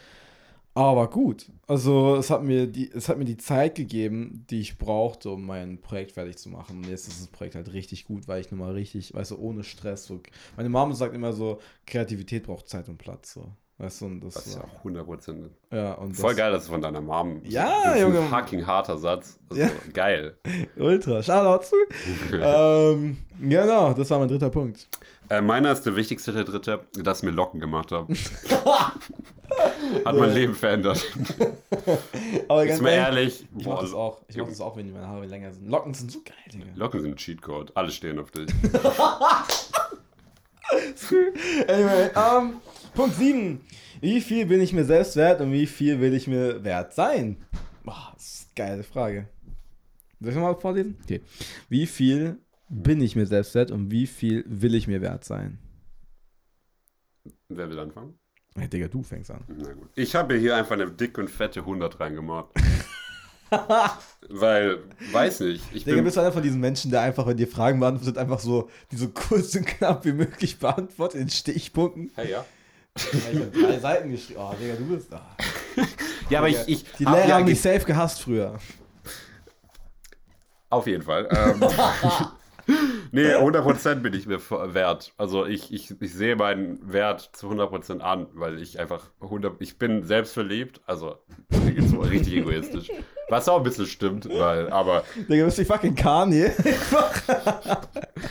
Aber 0.75 1.09
gut. 1.09 1.53
Also 1.69 2.17
es 2.17 2.31
hat 2.31 2.43
mir 2.43 2.67
die, 2.67 2.91
es 2.91 3.09
hat 3.09 3.17
mir 3.19 3.25
die 3.25 3.37
Zeit 3.37 3.77
gegeben, 3.77 4.45
die 4.51 4.61
ich 4.61 4.77
brauchte, 4.77 5.31
um 5.31 5.47
mein 5.47 5.81
Projekt 5.81 6.13
fertig 6.13 6.37
zu 6.37 6.49
machen. 6.49 6.79
Und 6.79 6.89
jetzt 6.89 7.07
ist 7.07 7.21
das 7.21 7.29
Projekt 7.29 7.55
halt 7.55 7.73
richtig 7.73 8.05
gut, 8.07 8.27
weil 8.27 8.41
ich 8.41 8.51
nochmal 8.51 8.73
richtig, 8.73 9.15
weißt 9.15 9.33
du, 9.33 9.39
ohne 9.39 9.63
Stress. 9.63 10.07
So, 10.07 10.21
meine 10.57 10.69
Mama 10.69 10.95
sagt 10.95 11.15
immer 11.15 11.33
so, 11.33 11.61
Kreativität 11.87 12.45
braucht 12.45 12.69
Zeit 12.69 12.89
und 12.89 12.99
Platz. 12.99 13.35
So. 13.35 13.53
Weißt 13.77 14.03
du, 14.03 14.21
das, 14.21 14.35
Das 14.35 14.47
ist 14.47 14.55
ja 14.55 14.61
auch 14.63 14.79
100 14.79 15.05
Prozent. 15.05 15.51
ja, 15.73 15.95
und 15.95 16.15
Voll 16.15 16.31
das, 16.31 16.37
geil, 16.39 16.53
dass 16.53 16.63
es 16.63 16.69
von 16.69 16.81
deiner 16.81 17.01
Mom. 17.01 17.41
Ja, 17.45 17.97
Junge. 17.97 18.21
Ein 18.21 18.29
fucking 18.29 18.65
harter 18.65 18.97
Satz. 18.99 19.39
Also, 19.51 19.63
Ja. 19.63 19.69
Geil. 19.93 20.37
Ultra. 20.77 21.21
Shoutout 21.23 21.65
zu. 21.65 21.77
ähm, 22.37 23.17
genau, 23.41 23.93
das 23.93 24.09
war 24.11 24.21
mein 24.21 24.29
dritter 24.29 24.51
Punkt. 24.51 24.87
Äh, 25.29 25.41
meiner 25.41 25.73
ist 25.73 25.83
der 25.83 25.97
wichtigste, 25.97 26.33
der 26.33 26.45
dritte, 26.45 26.85
dass 27.03 27.23
mir 27.25 27.33
Locken 27.33 27.59
gemacht 27.59 27.91
haben. 27.91 28.15
Hat 30.05 30.17
mein 30.17 30.33
Leben 30.35 30.55
verändert. 30.55 31.05
Aber 32.49 32.65
Ist 32.67 32.81
mal 32.81 32.91
ehrlich. 32.91 33.45
ich 33.57 33.65
boah, 33.65 33.75
mach 33.75 33.81
das 33.83 33.93
auch. 33.95 34.21
Ich 34.29 34.37
mach 34.37 34.49
das 34.49 34.61
auch, 34.61 34.77
wenn 34.77 34.93
meine 34.93 35.07
Haare 35.09 35.27
länger 35.27 35.51
sind. 35.53 35.69
Locken 35.69 35.95
sind 35.95 36.13
so 36.13 36.21
geil, 36.25 36.35
Digga. 36.53 36.67
Locken 36.77 37.01
sind 37.01 37.13
ein 37.13 37.17
Cheatcode. 37.17 37.73
Alle 37.75 37.91
stehen 37.91 38.19
auf 38.19 38.31
dich. 38.31 38.51
Anyway, 41.69 42.11
ähm, 42.17 42.55
Punkt 42.95 43.17
7. 43.17 43.61
Wie 44.01 44.21
viel 44.21 44.47
bin 44.47 44.61
ich 44.61 44.73
mir 44.73 44.85
selbst 44.85 45.17
wert 45.17 45.41
und 45.41 45.51
wie 45.51 45.67
viel 45.67 46.01
will 46.01 46.15
ich 46.15 46.29
mir 46.29 46.63
wert 46.63 46.95
sein? 46.95 47.45
Boah, 47.83 48.13
das 48.15 48.25
ist 48.25 48.49
eine 48.57 48.69
geile 48.69 48.83
Frage. 48.85 49.29
Soll 50.21 50.31
ich 50.31 50.39
mal 50.39 50.55
vorlesen? 50.55 50.97
Okay. 51.03 51.21
Wie 51.69 51.87
viel 51.87 52.39
bin 52.69 53.01
ich 53.01 53.17
mir 53.17 53.27
selbst 53.27 53.55
wert 53.57 53.73
und 53.73 53.91
wie 53.91 54.07
viel 54.07 54.45
will 54.47 54.77
ich 54.77 54.87
mir 54.87 55.01
wert 55.01 55.25
sein? 55.25 55.59
Wer 57.49 57.69
will 57.69 57.81
anfangen? 57.81 58.17
Hey, 58.57 58.69
Digga, 58.69 58.87
du 58.87 59.03
fängst 59.03 59.33
an. 59.33 59.43
Na 59.49 59.73
gut. 59.73 59.89
Ich 59.97 60.15
habe 60.15 60.37
hier 60.37 60.55
einfach 60.55 60.75
eine 60.75 60.89
dicke 60.89 61.21
und 61.21 61.29
fette 61.29 61.61
100 61.61 61.99
reingemacht. 61.99 62.51
Weil, 64.29 64.85
weiß 65.11 65.41
nicht. 65.41 65.65
Ich 65.73 65.83
Digga, 65.83 65.97
bin, 65.97 66.05
bist 66.05 66.17
du 66.17 66.21
einer 66.21 66.33
von 66.33 66.45
diesen 66.45 66.61
Menschen, 66.61 66.93
der 66.93 67.01
einfach, 67.01 67.27
wenn 67.27 67.37
dir 67.37 67.49
Fragen 67.49 67.81
beantwortet, 67.81 68.19
einfach 68.19 68.39
so, 68.39 68.71
die 68.93 68.97
so 68.97 69.09
kurz 69.09 69.57
und 69.57 69.67
knapp 69.67 70.05
wie 70.05 70.13
möglich 70.13 70.61
beantwortet 70.61 71.21
in 71.21 71.29
Stichpunkten? 71.29 72.13
hey, 72.15 72.31
ja. 72.31 72.45
Ich 72.97 73.41
hab 73.41 73.53
drei 73.53 73.79
Seiten 73.79 74.11
geschrieben. 74.11 74.41
Oh, 74.41 74.55
Digga, 74.61 74.75
du 74.75 74.87
bist. 74.87 75.13
Ah. 75.13 75.37
Ja, 76.31 76.39
aber 76.39 76.49
ich, 76.49 76.67
ich 76.67 76.85
Die 76.99 77.05
Lehrer 77.05 77.29
ja 77.29 77.35
haben 77.35 77.45
mich 77.45 77.61
safe 77.61 77.85
gehasst 77.85 78.23
früher. 78.23 78.55
Auf 80.71 80.87
jeden 80.87 81.03
Fall. 81.03 81.29
Ähm, 81.31 81.61
nee, 83.13 83.35
100% 83.35 83.97
bin 83.97 84.15
ich 84.15 84.27
mir 84.27 84.41
wert. 84.41 85.13
Also 85.19 85.45
ich, 85.45 85.71
ich, 85.71 86.01
ich 86.01 86.15
sehe 86.15 86.35
meinen 86.35 86.81
Wert 86.91 87.29
zu 87.35 87.51
100% 87.51 88.01
an, 88.01 88.27
weil 88.33 88.59
ich 88.59 88.81
einfach 88.81 89.11
100, 89.21 89.61
ich 89.61 89.79
bin 89.79 90.03
selbstverliebt, 90.05 90.81
also 90.87 91.19
so 91.51 92.01
richtig 92.01 92.35
egoistisch. 92.37 92.91
Was 93.29 93.49
auch 93.49 93.59
ein 93.59 93.65
bisschen 93.65 93.87
stimmt, 93.87 94.27
weil, 94.31 94.71
aber 94.71 95.05
Digga, 95.29 95.41
du 95.41 95.45
bist 95.45 95.59
wie 95.59 95.65
fucking 95.67 95.95
Kanye. 95.95 96.47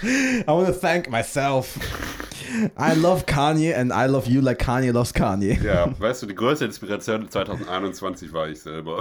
I 0.04 0.48
wanna 0.48 0.72
thank 0.72 1.10
myself. 1.12 1.78
I 2.78 2.94
love 2.96 3.26
Kanye 3.26 3.74
and 3.76 3.92
I 3.92 4.08
love 4.08 4.28
you 4.28 4.42
like 4.42 4.60
Kanye 4.60 4.92
loves 4.94 5.14
Kanye. 5.14 5.58
ja, 5.64 5.88
weißt 6.00 6.24
du, 6.24 6.28
die 6.28 6.36
größte 6.36 6.66
Inspiration 6.66 7.30
2021 7.30 8.34
war 8.34 8.48
ich 8.48 8.62
selber. 8.62 9.00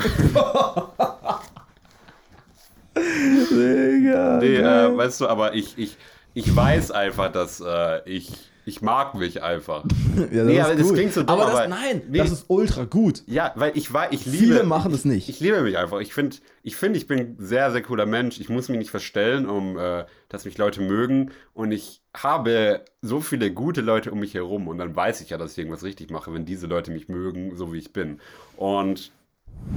Digga. 2.94 4.38
Nee, 4.38 4.56
äh, 4.56 4.96
weißt 4.96 5.20
du, 5.20 5.28
aber 5.28 5.54
ich, 5.54 5.78
ich, 5.78 5.96
ich 6.34 6.54
weiß 6.54 6.90
einfach, 6.90 7.32
dass 7.32 7.60
äh, 7.60 8.00
ich, 8.08 8.51
ich 8.64 8.82
mag 8.82 9.14
mich 9.14 9.42
einfach. 9.42 9.84
ja, 10.32 10.44
nee, 10.44 10.60
aber 10.60 10.74
das 10.74 10.92
klingt 10.92 11.12
so 11.12 11.22
dumm, 11.22 11.30
aber, 11.30 11.44
das, 11.46 11.54
aber- 11.54 11.68
nein, 11.68 12.02
nee. 12.08 12.18
das 12.18 12.30
ist 12.30 12.44
ultra 12.48 12.84
gut. 12.84 13.22
Ja, 13.26 13.52
weil 13.56 13.76
ich 13.76 13.92
war, 13.92 14.12
ich 14.12 14.24
liebe. 14.26 14.38
Viele 14.38 14.62
machen 14.62 14.92
es 14.92 15.04
nicht. 15.04 15.28
Ich 15.28 15.40
liebe 15.40 15.60
mich 15.62 15.78
einfach. 15.78 16.00
Ich 16.00 16.14
finde, 16.14 16.36
ich, 16.62 16.76
find, 16.76 16.96
ich 16.96 17.06
bin 17.06 17.18
ein 17.18 17.36
sehr, 17.38 17.72
sehr 17.72 17.82
cooler 17.82 18.06
Mensch. 18.06 18.40
Ich 18.40 18.48
muss 18.48 18.68
mich 18.68 18.78
nicht 18.78 18.90
verstellen, 18.90 19.48
um 19.48 19.78
äh, 19.78 20.04
dass 20.28 20.44
mich 20.44 20.58
Leute 20.58 20.80
mögen. 20.80 21.30
Und 21.54 21.72
ich 21.72 22.02
habe 22.14 22.84
so 23.00 23.20
viele 23.20 23.52
gute 23.52 23.80
Leute 23.80 24.10
um 24.12 24.20
mich 24.20 24.34
herum. 24.34 24.68
Und 24.68 24.78
dann 24.78 24.94
weiß 24.94 25.20
ich 25.20 25.30
ja, 25.30 25.38
dass 25.38 25.52
ich 25.52 25.58
irgendwas 25.58 25.82
richtig 25.82 26.10
mache, 26.10 26.32
wenn 26.32 26.44
diese 26.44 26.66
Leute 26.66 26.90
mich 26.90 27.08
mögen, 27.08 27.56
so 27.56 27.72
wie 27.72 27.78
ich 27.78 27.92
bin. 27.92 28.20
Und 28.56 29.12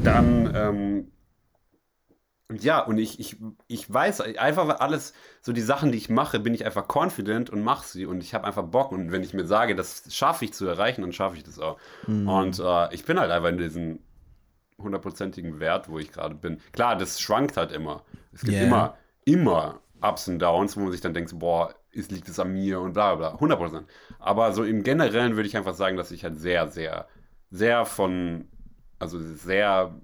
dann, 0.04 0.52
ähm, 0.56 1.08
ja, 2.52 2.80
und 2.80 2.98
ich, 3.00 3.20
ich, 3.20 3.38
ich 3.68 3.92
weiß 3.92 4.22
einfach 4.22 4.80
alles, 4.80 5.14
so 5.42 5.52
die 5.52 5.62
Sachen, 5.62 5.92
die 5.92 5.98
ich 5.98 6.10
mache, 6.10 6.40
bin 6.40 6.54
ich 6.54 6.66
einfach 6.66 6.88
confident 6.94 7.50
und 7.50 7.64
mache 7.64 7.88
sie 7.88 8.06
und 8.06 8.22
ich 8.22 8.34
habe 8.36 8.46
einfach 8.46 8.64
Bock. 8.64 8.92
Und 8.92 9.12
wenn 9.12 9.24
ich 9.24 9.34
mir 9.34 9.46
sage, 9.46 9.76
das 9.76 10.04
schaffe 10.14 10.46
ich 10.46 10.54
zu 10.54 10.68
erreichen, 10.68 11.02
dann 11.02 11.12
schaffe 11.14 11.38
ich 11.38 11.44
das 11.44 11.60
auch. 11.60 11.80
Und 12.24 12.60
äh, 12.60 12.94
ich 12.94 13.06
bin 13.06 13.20
halt 13.20 13.32
einfach 13.32 13.50
in 13.50 13.58
diesem 13.58 14.00
hundertprozentigen 14.78 15.60
Wert, 15.60 15.90
wo 15.90 16.00
ich 16.00 16.12
gerade 16.12 16.36
bin. 16.36 16.60
Klar, 16.74 16.98
das 16.98 17.20
schwankt 17.22 17.58
halt 17.58 17.72
immer. 17.72 18.04
Es 18.34 18.44
gibt 18.46 18.60
Yeah. 18.60 18.62
immer, 18.62 18.98
immer 19.26 19.82
Ups 20.02 20.28
und 20.28 20.40
Downs, 20.40 20.78
wo 20.78 20.82
man 20.82 20.92
sich 20.92 21.02
dann 21.02 21.14
denkt, 21.14 21.38
boah, 21.40 21.74
ist, 21.92 22.12
liegt 22.12 22.28
es 22.30 22.40
an 22.40 22.52
mir 22.54 22.80
und 22.82 22.94
bla 22.94 23.16
bla, 23.16 23.32
100 23.34 23.58
Prozent. 23.60 23.90
Aber 24.20 24.54
so 24.54 24.64
im 24.64 24.84
Generellen 24.84 25.36
würde 25.36 25.48
ich 25.48 25.58
einfach 25.58 25.74
sagen, 25.76 25.98
dass 25.98 26.12
ich 26.12 26.24
halt 26.24 26.38
sehr, 26.40 26.70
sehr, 26.70 27.08
sehr 27.52 27.86
von, 27.86 28.50
also 29.00 29.20
sehr, 29.20 29.96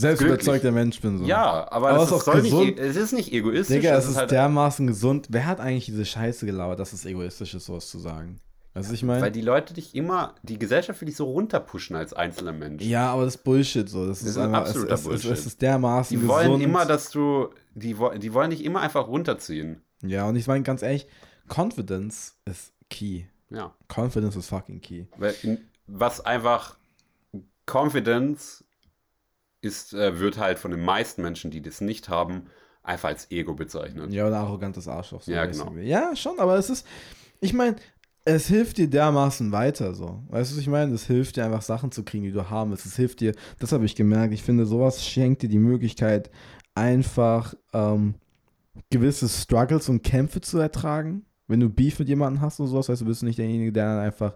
Selbst 0.00 0.18
glücklich. 0.20 0.42
überzeugter 0.42 0.72
Mensch 0.72 1.00
bin 1.00 1.18
so. 1.18 1.24
ja, 1.24 1.70
aber, 1.70 1.90
Aber 1.90 2.02
es, 2.02 2.10
es 2.10 2.16
ist 2.20 2.26
ist, 2.28 2.34
nicht, 2.34 2.44
gesund. 2.44 2.78
e- 2.78 2.82
es 2.82 2.96
ist 2.96 3.12
nicht 3.12 3.32
egoistisch. 3.32 3.76
Digga, 3.76 3.96
es 3.96 4.08
ist 4.08 4.16
halt, 4.16 4.30
dermaßen 4.30 4.86
gesund. 4.86 5.26
Wer 5.30 5.46
hat 5.46 5.60
eigentlich 5.60 5.86
diese 5.86 6.04
Scheiße 6.04 6.46
gelabert, 6.46 6.78
dass 6.80 6.92
es 6.92 7.04
egoistisch 7.04 7.54
ist, 7.54 7.66
sowas 7.66 7.88
zu 7.88 7.98
sagen? 7.98 8.40
Weißt 8.72 8.88
du, 8.88 8.92
was 8.92 8.96
ich 9.02 9.06
weil 9.06 9.20
meine? 9.20 9.32
die 9.32 9.40
Leute 9.40 9.74
dich 9.74 9.96
immer, 9.96 10.36
die 10.42 10.56
Gesellschaft 10.58 11.00
will 11.00 11.06
dich 11.06 11.16
so 11.16 11.24
runterpushen 11.24 11.96
als 11.96 12.12
einzelner 12.12 12.52
Mensch. 12.52 12.84
Ja, 12.84 13.10
aber 13.12 13.24
das 13.24 13.34
ist 13.34 13.42
Bullshit 13.44 13.88
so. 13.88 14.06
Das, 14.06 14.22
ist, 14.22 14.28
ist 14.28 14.38
einfach, 14.38 14.60
absoluter 14.60 14.94
es, 14.94 15.02
Bullshit. 15.02 15.30
Es, 15.32 15.40
es 15.40 15.46
ist 15.46 15.62
dermaßen 15.62 16.18
Die 16.20 16.28
wollen 16.28 16.46
gesund. 16.46 16.62
immer, 16.62 16.84
dass 16.86 17.10
du, 17.10 17.48
die, 17.74 17.96
die 18.18 18.32
wollen 18.32 18.50
dich 18.50 18.64
immer 18.64 18.80
einfach 18.80 19.08
runterziehen. 19.08 19.82
ja, 20.02 20.28
und 20.28 20.36
ich 20.36 20.46
meine 20.46 20.62
ganz 20.62 20.82
ehrlich, 20.82 21.08
Confidence 21.48 22.36
ist 22.44 22.72
key. 22.90 23.24
Ja. 23.50 23.74
Confidence 23.92 24.36
ist 24.36 24.48
fucking 24.48 24.80
key. 24.80 25.06
Weil 25.18 25.34
in, 25.42 25.58
was 25.88 26.24
einfach 26.24 26.76
Confidence 27.66 28.64
ist, 29.60 29.92
äh, 29.92 30.18
wird 30.18 30.38
halt 30.38 30.58
von 30.58 30.70
den 30.70 30.84
meisten 30.84 31.22
Menschen, 31.22 31.50
die 31.50 31.62
das 31.62 31.80
nicht 31.80 32.08
haben, 32.08 32.46
einfach 32.82 33.10
als 33.10 33.30
Ego 33.30 33.54
bezeichnet. 33.54 34.12
Ja, 34.12 34.26
oder 34.26 34.38
arrogantes 34.38 34.88
Arschloch. 34.88 35.22
So 35.22 35.32
Ja, 35.32 35.46
genau. 35.46 35.72
Ja, 35.76 36.16
schon, 36.16 36.38
aber 36.38 36.56
es 36.56 36.70
ist, 36.70 36.86
ich 37.40 37.52
meine, 37.52 37.76
es 38.24 38.46
hilft 38.46 38.78
dir 38.78 38.88
dermaßen 38.88 39.52
weiter 39.52 39.94
so. 39.94 40.22
Weißt 40.28 40.50
du, 40.50 40.56
was 40.56 40.60
ich 40.60 40.68
meine? 40.68 40.92
Es 40.92 41.06
hilft 41.06 41.36
dir 41.36 41.44
einfach 41.44 41.62
Sachen 41.62 41.90
zu 41.90 42.04
kriegen, 42.04 42.24
die 42.24 42.32
du 42.32 42.50
haben 42.50 42.70
willst. 42.70 42.86
Es 42.86 42.96
hilft 42.96 43.20
dir, 43.20 43.34
das 43.58 43.72
habe 43.72 43.84
ich 43.84 43.94
gemerkt. 43.94 44.34
Ich 44.34 44.42
finde, 44.42 44.66
sowas 44.66 45.06
schenkt 45.06 45.42
dir 45.42 45.48
die 45.48 45.58
Möglichkeit, 45.58 46.30
einfach 46.74 47.54
ähm, 47.72 48.14
gewisse 48.90 49.28
Struggles 49.28 49.88
und 49.88 50.02
Kämpfe 50.02 50.40
zu 50.40 50.58
ertragen. 50.58 51.24
Wenn 51.48 51.60
du 51.60 51.68
Beef 51.68 51.98
mit 51.98 52.08
jemandem 52.08 52.42
hast 52.42 52.60
und 52.60 52.68
sowas, 52.68 52.88
weißt 52.88 53.00
du, 53.00 53.06
bist 53.06 53.22
du 53.22 53.26
nicht 53.26 53.38
derjenige, 53.38 53.72
der 53.72 53.86
dann 53.86 54.04
einfach 54.04 54.34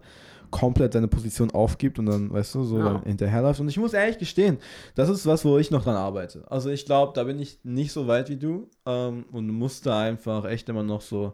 komplett 0.54 0.94
deine 0.94 1.08
Position 1.08 1.50
aufgibt 1.50 1.98
und 1.98 2.06
dann, 2.06 2.32
weißt 2.32 2.54
du, 2.54 2.62
so 2.62 2.78
Ja. 2.78 2.84
dann 2.84 3.02
hinterherläuft. 3.02 3.58
Und 3.58 3.66
ich 3.68 3.76
muss 3.76 3.92
ehrlich 3.92 4.18
gestehen, 4.18 4.58
das 4.94 5.08
ist 5.08 5.26
was, 5.26 5.44
wo 5.44 5.58
ich 5.58 5.72
noch 5.72 5.82
dran 5.82 5.96
arbeite. 5.96 6.44
Also 6.48 6.70
ich 6.70 6.86
glaube, 6.86 7.12
da 7.12 7.24
bin 7.24 7.40
ich 7.40 7.58
nicht 7.64 7.90
so 7.90 8.06
weit 8.06 8.28
wie 8.28 8.36
du 8.36 8.68
ähm, 8.86 9.24
und 9.32 9.48
muss 9.48 9.80
da 9.80 10.00
einfach 10.02 10.44
echt 10.44 10.68
immer 10.68 10.84
noch 10.84 11.00
so 11.00 11.32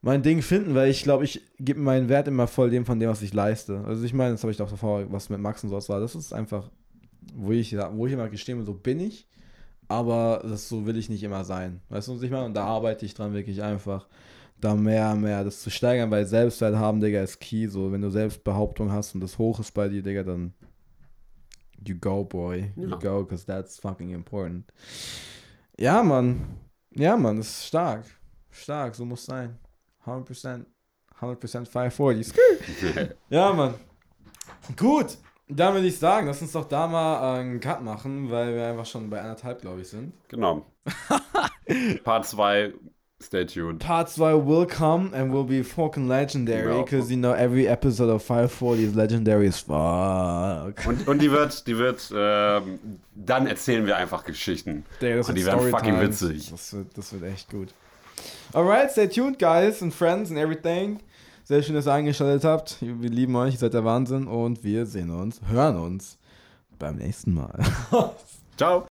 mein 0.00 0.22
Ding 0.22 0.40
finden, 0.40 0.74
weil 0.74 0.88
ich 0.90 1.02
glaube, 1.02 1.24
ich 1.24 1.42
gebe 1.58 1.80
meinen 1.80 2.08
Wert 2.08 2.28
immer 2.28 2.46
voll 2.46 2.70
dem 2.70 2.86
von 2.86 2.98
dem, 2.98 3.10
was 3.10 3.20
ich 3.20 3.34
leiste. 3.34 3.84
Also 3.86 4.04
ich 4.04 4.14
meine, 4.14 4.32
das 4.32 4.42
habe 4.42 4.52
ich 4.52 4.56
doch 4.56 4.70
davor, 4.70 5.04
was 5.12 5.28
mit 5.28 5.40
Max 5.40 5.62
und 5.62 5.68
sowas 5.68 5.88
war. 5.90 6.00
Das 6.00 6.14
ist 6.14 6.32
einfach, 6.32 6.70
wo 7.34 7.50
ich, 7.52 7.76
wo 7.92 8.06
ich 8.06 8.14
immer 8.14 8.28
gestehen 8.30 8.56
will, 8.58 8.64
so 8.64 8.72
bin 8.72 9.00
ich, 9.00 9.26
aber 9.86 10.40
das 10.48 10.66
so 10.68 10.86
will 10.86 10.96
ich 10.96 11.10
nicht 11.10 11.22
immer 11.22 11.44
sein. 11.44 11.80
Weißt 11.90 12.08
du, 12.08 12.14
was 12.14 12.22
ich 12.22 12.30
meine? 12.30 12.46
Und 12.46 12.54
da 12.54 12.64
arbeite 12.64 13.04
ich 13.04 13.12
dran 13.12 13.34
wirklich 13.34 13.62
einfach, 13.62 14.06
da 14.60 14.74
mehr, 14.74 15.14
mehr 15.14 15.44
das 15.44 15.60
zu 15.62 15.70
steigern, 15.70 16.10
weil 16.10 16.26
Selbstwert 16.26 16.76
haben, 16.76 17.00
Digga, 17.00 17.22
ist 17.22 17.40
key. 17.40 17.68
So, 17.68 17.92
wenn 17.92 18.02
du 18.02 18.10
Selbstbehauptung 18.10 18.90
hast 18.92 19.14
und 19.14 19.20
das 19.20 19.38
hoch 19.38 19.60
ist 19.60 19.72
bei 19.72 19.88
dir, 19.88 20.02
Digga, 20.02 20.22
dann 20.22 20.52
you 21.86 21.96
go, 22.00 22.24
boy. 22.24 22.72
You 22.76 22.88
Ja. 22.90 22.96
go, 22.96 23.22
because 23.24 23.46
that's 23.46 23.78
fucking 23.78 24.10
important. 24.10 24.64
Ja, 25.78 26.02
Mann. 26.02 26.40
Ja, 26.94 27.16
Mann, 27.16 27.36
das 27.36 27.48
ist 27.48 27.66
stark. 27.66 28.04
Stark, 28.50 28.94
so 28.94 29.04
muss 29.04 29.24
sein. 29.24 29.58
100%. 30.04 30.64
100% 31.20 31.66
540. 31.66 32.26
Skr. 32.26 33.14
ja, 33.30 33.52
Mann. 33.52 33.74
Gut. 34.76 35.18
Dann 35.50 35.72
würde 35.74 35.86
ich 35.86 35.98
sagen, 35.98 36.26
lass 36.26 36.42
uns 36.42 36.52
doch 36.52 36.66
da 36.68 36.86
mal 36.86 37.36
äh, 37.36 37.40
einen 37.40 37.60
Cut 37.60 37.82
machen, 37.82 38.30
weil 38.30 38.54
wir 38.54 38.66
einfach 38.66 38.84
schon 38.84 39.08
bei 39.08 39.20
anderthalb, 39.20 39.62
glaube 39.62 39.80
ich, 39.80 39.88
sind. 39.88 40.12
Genau. 40.28 40.66
Part 42.04 42.26
2, 42.26 42.74
stay 43.20 43.44
tuned. 43.44 43.80
Part 43.80 44.08
2 44.08 44.38
will 44.38 44.66
come 44.66 45.12
and 45.14 45.32
will 45.32 45.44
be 45.44 45.62
fucking 45.62 46.08
legendary, 46.08 46.82
because 46.82 47.10
you 47.10 47.16
know 47.16 47.32
every 47.32 47.66
episode 47.66 48.10
of 48.10 48.22
540 48.22 48.84
is 48.84 48.94
legendary 48.94 49.48
as 49.48 49.60
fuck. 49.60 50.86
Und, 50.86 51.08
und 51.08 51.18
die 51.20 51.30
wird, 51.30 51.66
die 51.66 51.76
wird, 51.76 52.10
ähm, 52.14 52.78
dann 53.14 53.46
erzählen 53.46 53.86
wir 53.86 53.96
einfach 53.96 54.24
Geschichten. 54.24 54.84
Digga, 55.00 55.16
das 55.16 55.28
und 55.28 55.34
die 55.34 55.44
werden 55.44 55.70
fucking 55.70 56.00
witzig. 56.00 56.50
Das 56.50 56.72
wird, 56.72 56.96
das 56.96 57.12
wird 57.12 57.24
echt 57.24 57.50
gut. 57.50 57.68
Alright, 58.52 58.90
stay 58.90 59.08
tuned, 59.08 59.38
guys 59.38 59.82
and 59.82 59.92
friends 59.92 60.30
and 60.30 60.38
everything. 60.38 61.00
Sehr 61.44 61.62
schön, 61.62 61.74
dass 61.74 61.86
ihr 61.86 61.94
eingeschaltet 61.94 62.44
habt. 62.44 62.76
Wir 62.80 63.08
lieben 63.08 63.34
euch, 63.36 63.54
ihr 63.54 63.58
seid 63.58 63.72
der 63.74 63.84
Wahnsinn 63.84 64.26
und 64.26 64.62
wir 64.64 64.84
sehen 64.86 65.10
uns, 65.10 65.40
hören 65.50 65.76
uns 65.76 66.18
beim 66.78 66.96
nächsten 66.96 67.34
Mal. 67.34 67.58
Ciao. 68.56 68.86